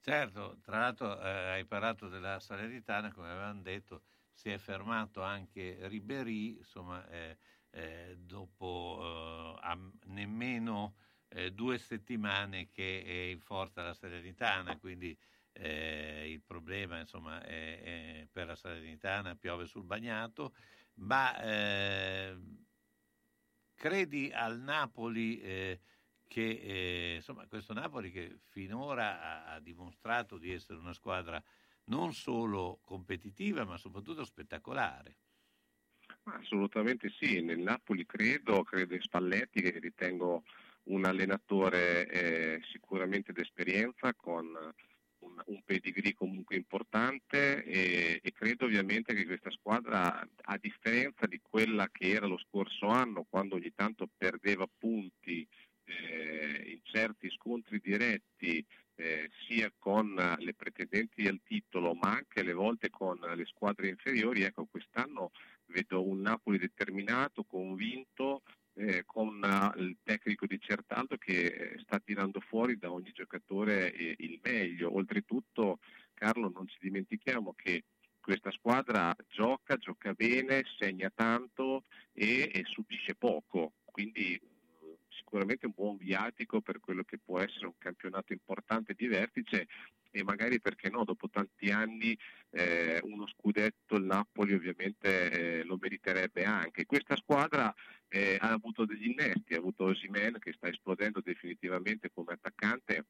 Certo, 0.01 0.59
tra 0.65 0.79
l'altro 0.79 1.21
eh, 1.21 1.29
hai 1.29 1.65
parlato 1.65 2.09
della 2.09 2.41
Salernitana, 2.41 3.13
come 3.13 3.31
avevamo 3.31 3.61
detto, 3.63 4.03
si 4.43 4.51
è 4.51 4.59
fermato 4.59 5.23
anche 5.23 5.79
Ribéry, 5.83 6.57
insomma, 6.57 7.09
eh, 7.09 7.39
eh, 7.71 8.17
dopo 8.19 9.57
eh, 9.63 9.79
nemmeno 10.07 10.97
eh, 11.29 11.53
due 11.53 11.79
settimane 11.79 12.69
che 12.69 13.05
è 13.05 13.31
in 13.31 13.39
forza 13.39 13.85
la 13.85 13.95
Salernitana, 13.95 14.77
quindi 14.79 15.17
eh, 15.53 16.29
il 16.29 16.43
problema 16.43 16.99
insomma, 16.99 17.41
è, 17.41 17.83
è 17.83 18.29
per 18.33 18.49
la 18.49 18.57
Salernitana 18.57 19.37
piove 19.37 19.67
sul 19.67 19.85
bagnato, 19.85 20.57
ma 20.95 21.41
eh, 21.41 22.37
credi 23.75 24.33
al 24.33 24.59
Napoli 24.59 25.39
che 26.27 27.15
insomma, 27.15 27.47
questo 27.47 27.75
Napoli 27.75 28.11
che 28.11 28.39
finora 28.49 29.21
ha, 29.21 29.53
ha 29.53 29.61
dimostrato 29.61 30.37
di 30.37 30.51
essere 30.51 30.81
una 30.81 30.95
squadra 30.95 31.41
non 31.85 32.13
solo 32.13 32.79
competitiva 32.83 33.65
ma 33.65 33.77
soprattutto 33.77 34.25
spettacolare. 34.25 35.17
Assolutamente 36.25 37.11
sì, 37.19 37.41
nel 37.41 37.59
Napoli 37.59 38.07
credo, 38.07 38.63
credo 38.63 38.95
in 38.95 39.01
Spalletti 39.01 39.61
che 39.61 39.79
ritengo 39.81 40.45
un 40.85 41.05
allenatore 41.05 42.09
eh, 42.09 42.61
sicuramente 42.71 43.33
d'esperienza 43.33 44.15
con 44.15 44.47
un, 45.23 45.43
un 45.47 45.63
pedigree 45.65 46.15
comunque 46.15 46.57
importante 46.57 47.65
e, 47.65 48.21
e, 48.23 48.33
credo 48.33 48.67
ovviamente 48.67 49.15
che 49.15 49.25
questa 49.25 49.51
squadra, 49.51 50.21
a 50.21 50.59
differenza 50.59 51.27
di 51.27 51.41
quella 51.41 51.89
che 51.91 52.11
era 52.11 52.27
lo 52.27 52.39
scorso 52.39 52.87
anno, 52.89 53.27
quando 53.29 53.57
ogni 53.57 53.73
tanto 53.75 54.09
perdeva 54.17 54.69
punti 54.79 55.47
eh, 55.85 56.63
in 56.73 56.81
certi 56.83 57.31
scontri 57.31 57.81
diretti, 57.81 58.65
eh, 59.03 59.31
sia 59.47 59.73
con 59.79 60.15
le 60.15 60.55
pretendenti 60.55 61.27
al 61.27 61.41
titolo 61.43 61.95
ma 61.95 62.13
anche 62.13 62.41
alle 62.41 62.53
volte 62.53 62.89
con 62.89 63.19
le 63.19 63.45
squadre 63.47 63.89
inferiori, 63.89 64.43
ecco 64.43 64.67
quest'anno 64.71 65.33
vedo 65.67 66.07
un 66.07 66.21
Napoli 66.21 66.59
determinato, 66.59 67.45
convinto, 67.45 68.43
eh, 68.75 69.03
con 69.05 69.43
uh, 69.43 69.79
il 69.81 69.97
tecnico 70.03 70.47
di 70.47 70.59
Certaldo 70.61 71.17
che 71.17 71.47
eh, 71.47 71.79
sta 71.81 71.99
tirando 71.99 72.41
fuori 72.41 72.79
da 72.79 72.91
ogni 72.91 73.11
giocatore 73.13 73.93
eh, 73.93 74.15
il 74.19 74.39
meglio. 74.43 74.95
Oltretutto, 74.95 75.79
Carlo, 76.15 76.51
non 76.55 76.67
ci 76.69 76.77
dimentichiamo 76.81 77.55
che 77.55 77.85
questa 78.21 78.51
squadra 78.53 79.15
gioca, 79.29 79.77
gioca 79.77 80.13
bene, 80.13 80.63
segna 80.79 81.11
tanto 81.15 81.85
e, 82.13 82.51
e 82.53 82.63
subisce 82.65 83.15
poco, 83.17 83.73
quindi 83.85 84.41
sicuramente 85.33 85.65
un 85.65 85.73
buon 85.75 85.97
viatico 85.97 86.61
per 86.61 86.79
quello 86.79 87.05
che 87.05 87.17
può 87.19 87.41
essere 87.41 87.65
un 87.65 87.79
campionato 87.79 88.35
importante 88.35 88.93
di 88.93 89.07
vertice 89.07 89.67
e 90.11 90.23
magari 90.23 90.61
perché 90.61 90.91
no, 90.91 91.05
dopo 91.05 91.31
tanti 91.31 91.71
anni 91.71 92.15
eh, 92.51 93.01
uno 93.05 93.27
scudetto 93.27 93.97
il 93.97 94.05
Napoli 94.05 94.53
ovviamente 94.53 95.31
eh, 95.31 95.65
lo 95.65 95.79
meriterebbe 95.81 96.45
anche. 96.45 96.85
Questa 96.85 97.17
squadra 97.17 97.75
eh, 98.09 98.37
ha 98.39 98.51
avuto 98.51 98.85
degli 98.85 99.09
innesti, 99.09 99.55
ha 99.55 99.59
avuto 99.59 99.85
Osimen 99.85 100.37
che 100.39 100.53
sta 100.53 100.69
esplodendo 100.69 101.23
definitivamente 101.23 102.11
come 102.13 102.35
attaccante 102.35 103.07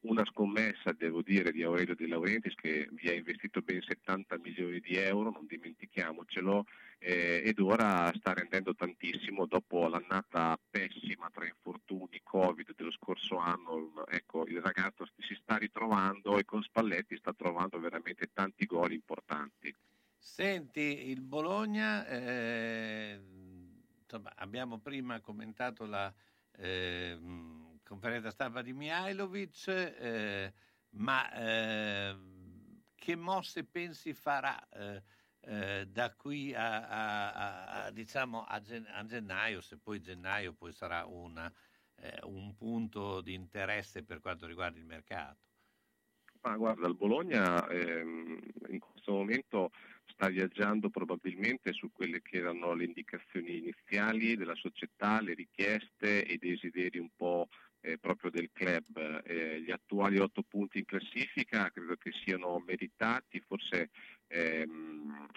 una 0.00 0.24
scommessa, 0.24 0.92
devo 0.92 1.22
dire, 1.22 1.50
di 1.50 1.62
Aurelio 1.62 1.94
De 1.94 2.06
Laurentiis 2.06 2.54
che 2.54 2.88
vi 2.92 3.08
ha 3.08 3.14
investito 3.14 3.60
ben 3.60 3.80
70 3.80 4.38
milioni 4.38 4.80
di 4.80 4.96
euro, 4.96 5.30
non 5.30 5.46
dimentichiamocelo, 5.46 6.64
eh, 6.98 7.42
ed 7.44 7.58
ora 7.58 8.12
sta 8.16 8.32
rendendo 8.32 8.74
tantissimo 8.74 9.46
dopo 9.46 9.88
l'annata 9.88 10.58
pessima 10.70 11.30
tra 11.32 11.46
infortuni, 11.46 12.20
Covid 12.22 12.74
dello 12.74 12.92
scorso 12.92 13.38
anno. 13.38 14.06
Ecco, 14.06 14.46
il 14.46 14.60
ragazzo 14.60 15.06
si 15.18 15.34
sta 15.40 15.56
ritrovando 15.56 16.38
e 16.38 16.44
con 16.44 16.62
Spalletti 16.62 17.16
sta 17.16 17.32
trovando 17.32 17.78
veramente 17.78 18.30
tanti 18.32 18.66
gol 18.66 18.92
importanti. 18.92 19.74
Senti, 20.16 21.08
il 21.10 21.20
Bologna, 21.22 22.06
eh, 22.06 23.20
insomma, 24.02 24.32
abbiamo 24.36 24.78
prima 24.78 25.20
commentato 25.20 25.86
la... 25.86 26.12
Eh, 26.60 27.16
conferenza 27.88 28.30
stampa 28.30 28.60
di 28.60 28.74
Mihailovic, 28.74 29.66
eh, 29.66 30.52
ma 30.90 31.32
eh, 31.32 32.16
che 32.94 33.16
mosse 33.16 33.64
pensi 33.64 34.12
farà 34.12 34.68
eh, 34.68 35.02
eh 35.40 35.86
da 35.86 36.14
qui 36.14 36.54
a, 36.54 36.86
a, 36.86 37.84
a, 37.84 37.90
diciamo 37.90 38.44
a, 38.44 38.60
gennaio, 38.60 39.62
se 39.62 39.78
poi 39.78 40.00
gennaio 40.00 40.52
poi 40.52 40.72
sarà 40.72 41.06
una, 41.06 41.50
eh, 41.96 42.18
un 42.24 42.54
punto 42.54 43.22
di 43.22 43.32
interesse 43.32 44.04
per 44.04 44.20
quanto 44.20 44.46
riguarda 44.46 44.78
il 44.78 44.84
mercato? 44.84 45.46
Ma 46.42 46.56
guarda, 46.56 46.86
il 46.86 46.94
Bologna 46.94 47.66
ehm, 47.68 48.38
in 48.68 48.78
questo 48.78 49.12
momento 49.12 49.70
sta 50.04 50.28
viaggiando 50.28 50.90
probabilmente 50.90 51.72
su 51.72 51.90
quelle 51.90 52.20
che 52.22 52.36
erano 52.36 52.74
le 52.74 52.84
indicazioni 52.84 53.56
iniziali 53.56 54.36
della 54.36 54.54
società, 54.54 55.20
le 55.20 55.34
richieste 55.34 56.24
e 56.24 56.34
i 56.34 56.38
desideri 56.38 56.98
un 56.98 57.10
po' 57.16 57.48
eh, 57.80 57.98
proprio 57.98 58.30
del 58.30 58.50
club. 58.52 59.22
Eh, 59.24 59.60
gli 59.60 59.70
attuali 59.70 60.18
otto 60.18 60.42
punti 60.42 60.78
in 60.78 60.84
classifica 60.84 61.70
credo 61.70 61.96
che 61.96 62.12
siano 62.24 62.62
meritati, 62.66 63.40
forse 63.40 63.90
ehm, 64.28 65.28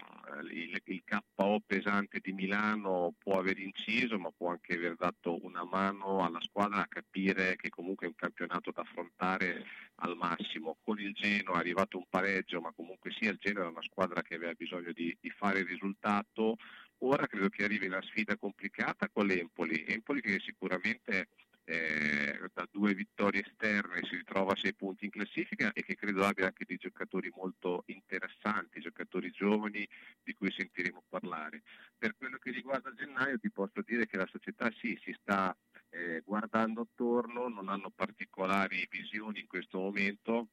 il, 0.51 0.81
il 0.85 1.03
KO 1.05 1.61
pesante 1.65 2.19
di 2.21 2.31
Milano 2.31 3.13
può 3.17 3.39
aver 3.39 3.59
inciso, 3.59 4.17
ma 4.17 4.31
può 4.31 4.49
anche 4.49 4.75
aver 4.75 4.95
dato 4.95 5.43
una 5.43 5.63
mano 5.63 6.23
alla 6.23 6.41
squadra 6.41 6.81
a 6.81 6.87
capire 6.87 7.55
che 7.55 7.69
comunque 7.69 8.05
è 8.05 8.09
un 8.09 8.15
campionato 8.15 8.71
da 8.71 8.81
affrontare 8.81 9.65
al 9.95 10.15
massimo. 10.15 10.77
Con 10.81 10.99
il 10.99 11.13
Genoa 11.13 11.57
è 11.57 11.59
arrivato 11.59 11.97
un 11.97 12.05
pareggio, 12.09 12.61
ma 12.61 12.71
comunque 12.71 13.11
sia 13.11 13.31
il 13.31 13.37
Genoa 13.39 13.61
era 13.61 13.71
una 13.71 13.83
squadra 13.83 14.21
che 14.21 14.35
aveva 14.35 14.53
bisogno 14.53 14.91
di, 14.91 15.15
di 15.19 15.29
fare 15.29 15.59
il 15.59 15.67
risultato. 15.67 16.57
Ora 17.03 17.25
credo 17.25 17.49
che 17.49 17.63
arrivi 17.63 17.87
la 17.87 18.01
sfida 18.01 18.37
complicata 18.37 19.09
con 19.09 19.25
l'Empoli, 19.25 19.85
Empoli 19.87 20.21
che 20.21 20.39
sicuramente 20.39 21.29
eh, 21.65 22.30
da 22.53 22.67
due 22.69 22.93
vittorie 22.93 23.45
esterne 23.45 24.01
si 24.03 24.17
ritrova 24.17 24.53
a 24.53 24.55
sei 24.55 24.73
punti 24.73 25.05
in 25.05 25.11
classifica 25.11 25.71
e 25.73 25.83
che 25.83 25.95
credo 25.95 26.25
abbia 26.25 26.47
anche 26.47 26.65
dei 26.65 26.77
giocatori 26.77 27.31
molto 27.35 27.83
interessanti, 27.87 28.81
giocatori 28.81 29.31
giovani 29.31 29.87
di 30.21 30.33
cui 30.33 30.51
sentiremo 30.51 31.03
parlare. 31.07 31.63
Per 31.97 32.15
quello 32.17 32.37
che 32.37 32.51
riguarda 32.51 32.93
gennaio 32.93 33.39
ti 33.39 33.51
posso 33.51 33.81
dire 33.85 34.05
che 34.05 34.17
la 34.17 34.27
società 34.27 34.69
sì, 34.71 34.99
si 35.01 35.15
sta 35.21 35.55
eh, 35.89 36.21
guardando 36.25 36.81
attorno, 36.81 37.47
non 37.47 37.69
hanno 37.69 37.89
particolari 37.89 38.87
visioni 38.89 39.39
in 39.39 39.47
questo 39.47 39.79
momento. 39.79 40.47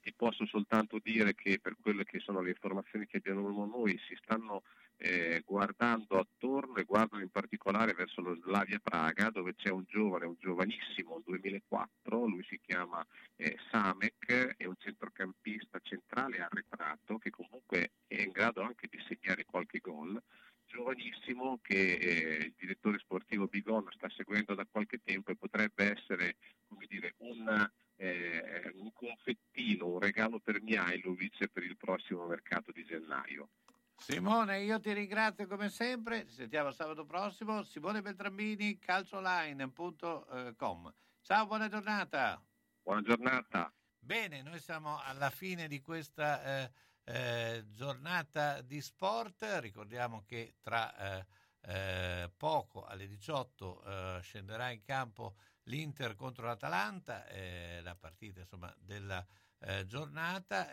Ti 0.00 0.12
posso 0.14 0.46
soltanto 0.46 0.98
dire 1.02 1.34
che 1.34 1.58
per 1.60 1.76
quelle 1.80 2.04
che 2.04 2.20
sono 2.20 2.40
le 2.40 2.50
informazioni 2.50 3.06
che 3.06 3.18
abbiamo 3.18 3.66
noi 3.66 3.98
si 4.06 4.14
stanno 4.16 4.62
eh, 5.02 5.42
guardando 5.46 6.18
attorno 6.18 6.76
e 6.76 6.84
guardano 6.84 7.22
in 7.22 7.30
particolare 7.30 7.94
verso 7.94 8.20
lo 8.20 8.36
Slavia 8.42 8.78
Praga 8.78 9.30
dove 9.30 9.54
c'è 9.54 9.70
un 9.70 9.84
giovane, 9.88 10.26
un 10.26 10.36
giovanissimo, 10.38 11.14
un 11.14 11.22
2004, 11.24 12.26
lui 12.26 12.44
si 12.44 12.60
chiama 12.60 13.04
eh, 13.36 13.56
Samek, 13.70 14.56
è 14.58 14.66
un 14.66 14.76
centrocampista 14.78 15.78
centrale 15.82 16.40
arretrato 16.40 17.16
che 17.16 17.30
comunque 17.30 17.92
è 18.06 18.20
in 18.20 18.30
grado 18.30 18.60
anche 18.60 18.88
di 18.90 18.98
segnare 19.08 19.46
qualche 19.46 19.78
gol 19.78 20.20
giovanissimo 20.66 21.58
che 21.62 21.94
eh, 21.94 22.44
il 22.44 22.54
direttore 22.56 22.98
sportivo 22.98 23.46
Bigon 23.46 23.88
sta 23.92 24.08
seguendo 24.10 24.54
da 24.54 24.66
qualche 24.70 25.00
tempo 25.02 25.32
e 25.32 25.36
potrebbe 25.36 25.96
essere 25.96 26.36
come 26.68 26.86
dire, 26.88 27.14
un, 27.18 27.70
eh, 27.96 28.70
un 28.74 28.92
confettino, 28.92 29.86
un 29.86 29.98
regalo 29.98 30.38
per 30.38 30.62
Mihailovic 30.62 31.48
per 31.48 31.64
il 31.64 31.76
prossimo 31.76 32.26
mercato 32.26 32.70
di 32.70 32.84
gennaio. 32.84 33.48
Simone, 34.00 34.62
io 34.62 34.80
ti 34.80 34.94
ringrazio 34.94 35.46
come 35.46 35.68
sempre, 35.68 36.26
ci 36.26 36.32
sentiamo 36.32 36.72
sabato 36.72 37.04
prossimo. 37.04 37.62
Simone 37.62 38.00
Beltrambini, 38.00 38.78
calcioline.com. 38.78 40.94
Ciao, 41.20 41.46
buona 41.46 41.68
giornata. 41.68 42.42
Buona 42.82 43.02
giornata. 43.02 43.70
Bene, 43.98 44.40
noi 44.42 44.58
siamo 44.58 44.98
alla 44.98 45.28
fine 45.28 45.68
di 45.68 45.82
questa 45.82 46.42
eh, 46.42 46.70
eh, 47.04 47.66
giornata 47.68 48.62
di 48.62 48.80
sport. 48.80 49.44
Ricordiamo 49.60 50.24
che 50.24 50.56
tra 50.60 50.96
eh, 50.96 51.26
eh 51.66 52.32
poco 52.34 52.86
alle 52.86 53.06
18 53.06 53.84
eh, 53.84 54.20
scenderà 54.22 54.70
in 54.70 54.82
campo 54.82 55.34
l'Inter 55.64 56.14
contro 56.14 56.46
l'Atalanta, 56.46 57.26
eh, 57.26 57.80
la 57.82 57.94
partita 57.94 58.40
insomma, 58.40 58.74
della 58.78 59.22
giornata 59.86 60.70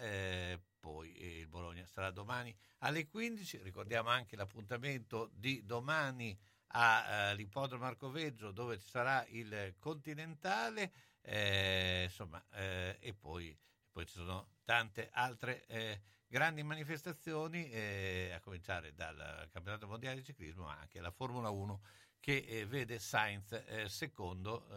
poi 0.88 1.40
il 1.40 1.48
Bologna 1.48 1.86
sarà 1.86 2.12
domani 2.12 2.56
alle 2.80 3.08
15. 3.08 3.62
Ricordiamo 3.62 4.10
anche 4.10 4.38
l'appuntamento 4.38 5.30
di 5.34 5.66
domani 5.66 6.38
all'ippodromo 6.68 7.84
eh, 7.84 7.88
Marcoveggio 7.88 8.52
dove 8.52 8.80
ci 8.80 8.88
sarà 8.88 9.26
il 9.30 9.76
Continentale 9.80 10.92
eh, 11.22 12.04
insomma, 12.04 12.44
eh, 12.54 12.98
e 13.02 13.14
poi, 13.14 13.58
poi, 13.92 14.06
ci 14.06 14.14
sono 14.14 14.52
tante 14.64 15.10
altre 15.12 15.66
eh, 15.66 16.02
grandi 16.26 16.64
manifestazioni 16.64 17.70
eh, 17.70 18.32
a 18.34 18.40
cominciare 18.40 18.94
dal 18.94 19.50
campionato 19.52 19.88
mondiale 19.88 20.18
di 20.18 20.24
ciclismo 20.24 20.66
ma 20.66 20.78
anche 20.78 21.02
la 21.02 21.12
Formula 21.12 21.50
1 21.50 21.82
che 22.20 22.38
eh, 22.38 22.66
vede 22.66 23.00
Sainz 23.00 23.86
secondo 23.88 24.70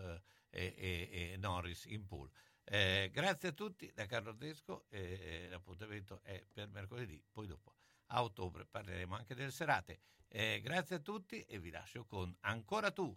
e, 0.50 0.74
e 0.76 1.36
Norris 1.38 1.84
in 1.84 2.04
pool. 2.04 2.28
Eh, 2.72 3.10
grazie 3.12 3.48
a 3.48 3.52
tutti 3.52 3.90
da 3.92 4.06
Carlo 4.06 4.32
Tesco, 4.36 4.84
eh, 4.90 5.48
l'appuntamento 5.50 6.20
è 6.22 6.40
per 6.52 6.68
mercoledì, 6.68 7.20
poi 7.32 7.48
dopo 7.48 7.74
a 8.12 8.22
ottobre 8.22 8.64
parleremo 8.64 9.16
anche 9.16 9.34
delle 9.34 9.50
serate. 9.50 9.98
Eh, 10.28 10.60
grazie 10.62 10.94
a 10.94 10.98
tutti 11.00 11.42
e 11.42 11.58
vi 11.58 11.70
lascio 11.70 12.04
con 12.04 12.32
Ancora 12.42 12.92
tu, 12.92 13.12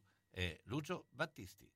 Lucio 0.63 1.05
Battisti. 1.11 1.71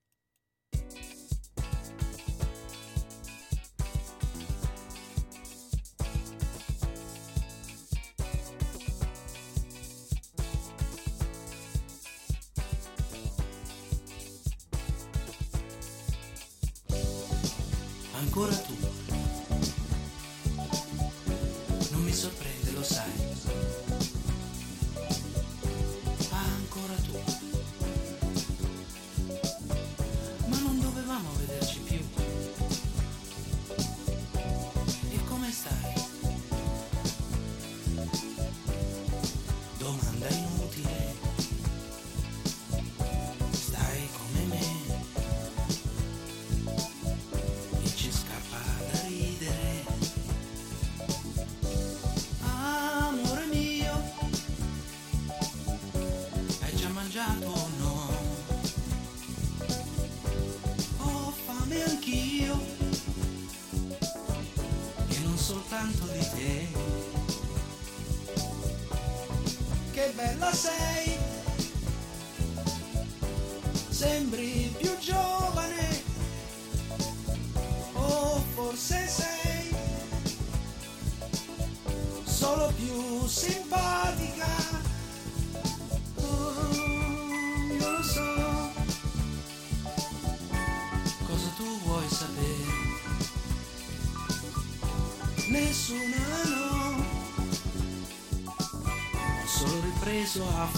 Ripreso 100.38 100.44
a 100.56 100.77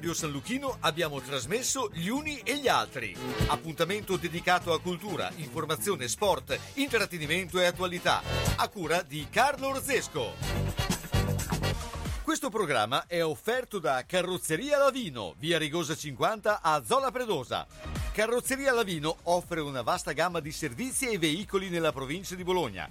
Radio 0.00 0.14
San 0.14 0.30
Luchino 0.30 0.78
abbiamo 0.80 1.20
trasmesso 1.20 1.90
Gli 1.92 2.08
Uni 2.08 2.38
e 2.38 2.56
gli 2.56 2.68
Altri. 2.68 3.14
Appuntamento 3.48 4.16
dedicato 4.16 4.72
a 4.72 4.80
cultura, 4.80 5.30
informazione, 5.36 6.08
sport, 6.08 6.58
intrattenimento 6.76 7.60
e 7.60 7.66
attualità. 7.66 8.22
A 8.56 8.66
cura 8.68 9.02
di 9.02 9.26
Carlo 9.28 9.68
Orzesco. 9.68 10.32
Questo 12.22 12.48
programma 12.48 13.04
è 13.06 13.22
offerto 13.22 13.78
da 13.78 14.02
Carrozzeria 14.06 14.78
Lavino, 14.78 15.34
via 15.36 15.58
Rigosa 15.58 15.94
50 15.94 16.62
a 16.62 16.82
Zola 16.82 17.10
Predosa. 17.10 17.66
Carrozzeria 18.12 18.72
Lavino 18.72 19.18
offre 19.24 19.60
una 19.60 19.82
vasta 19.82 20.12
gamma 20.12 20.40
di 20.40 20.50
servizi 20.50 21.10
e 21.10 21.18
veicoli 21.18 21.68
nella 21.68 21.92
provincia 21.92 22.34
di 22.34 22.42
Bologna. 22.42 22.90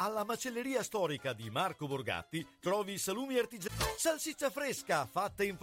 Alla 0.00 0.24
macelleria 0.24 0.82
storica 0.82 1.32
di 1.32 1.50
Marco 1.50 1.86
Borgatti 1.86 2.46
trovi 2.60 2.98
salumi 2.98 3.36
artigianali, 3.36 3.94
salsiccia 3.96 4.48
fresca 4.48 5.04
fatta 5.06 5.42
in 5.42 5.56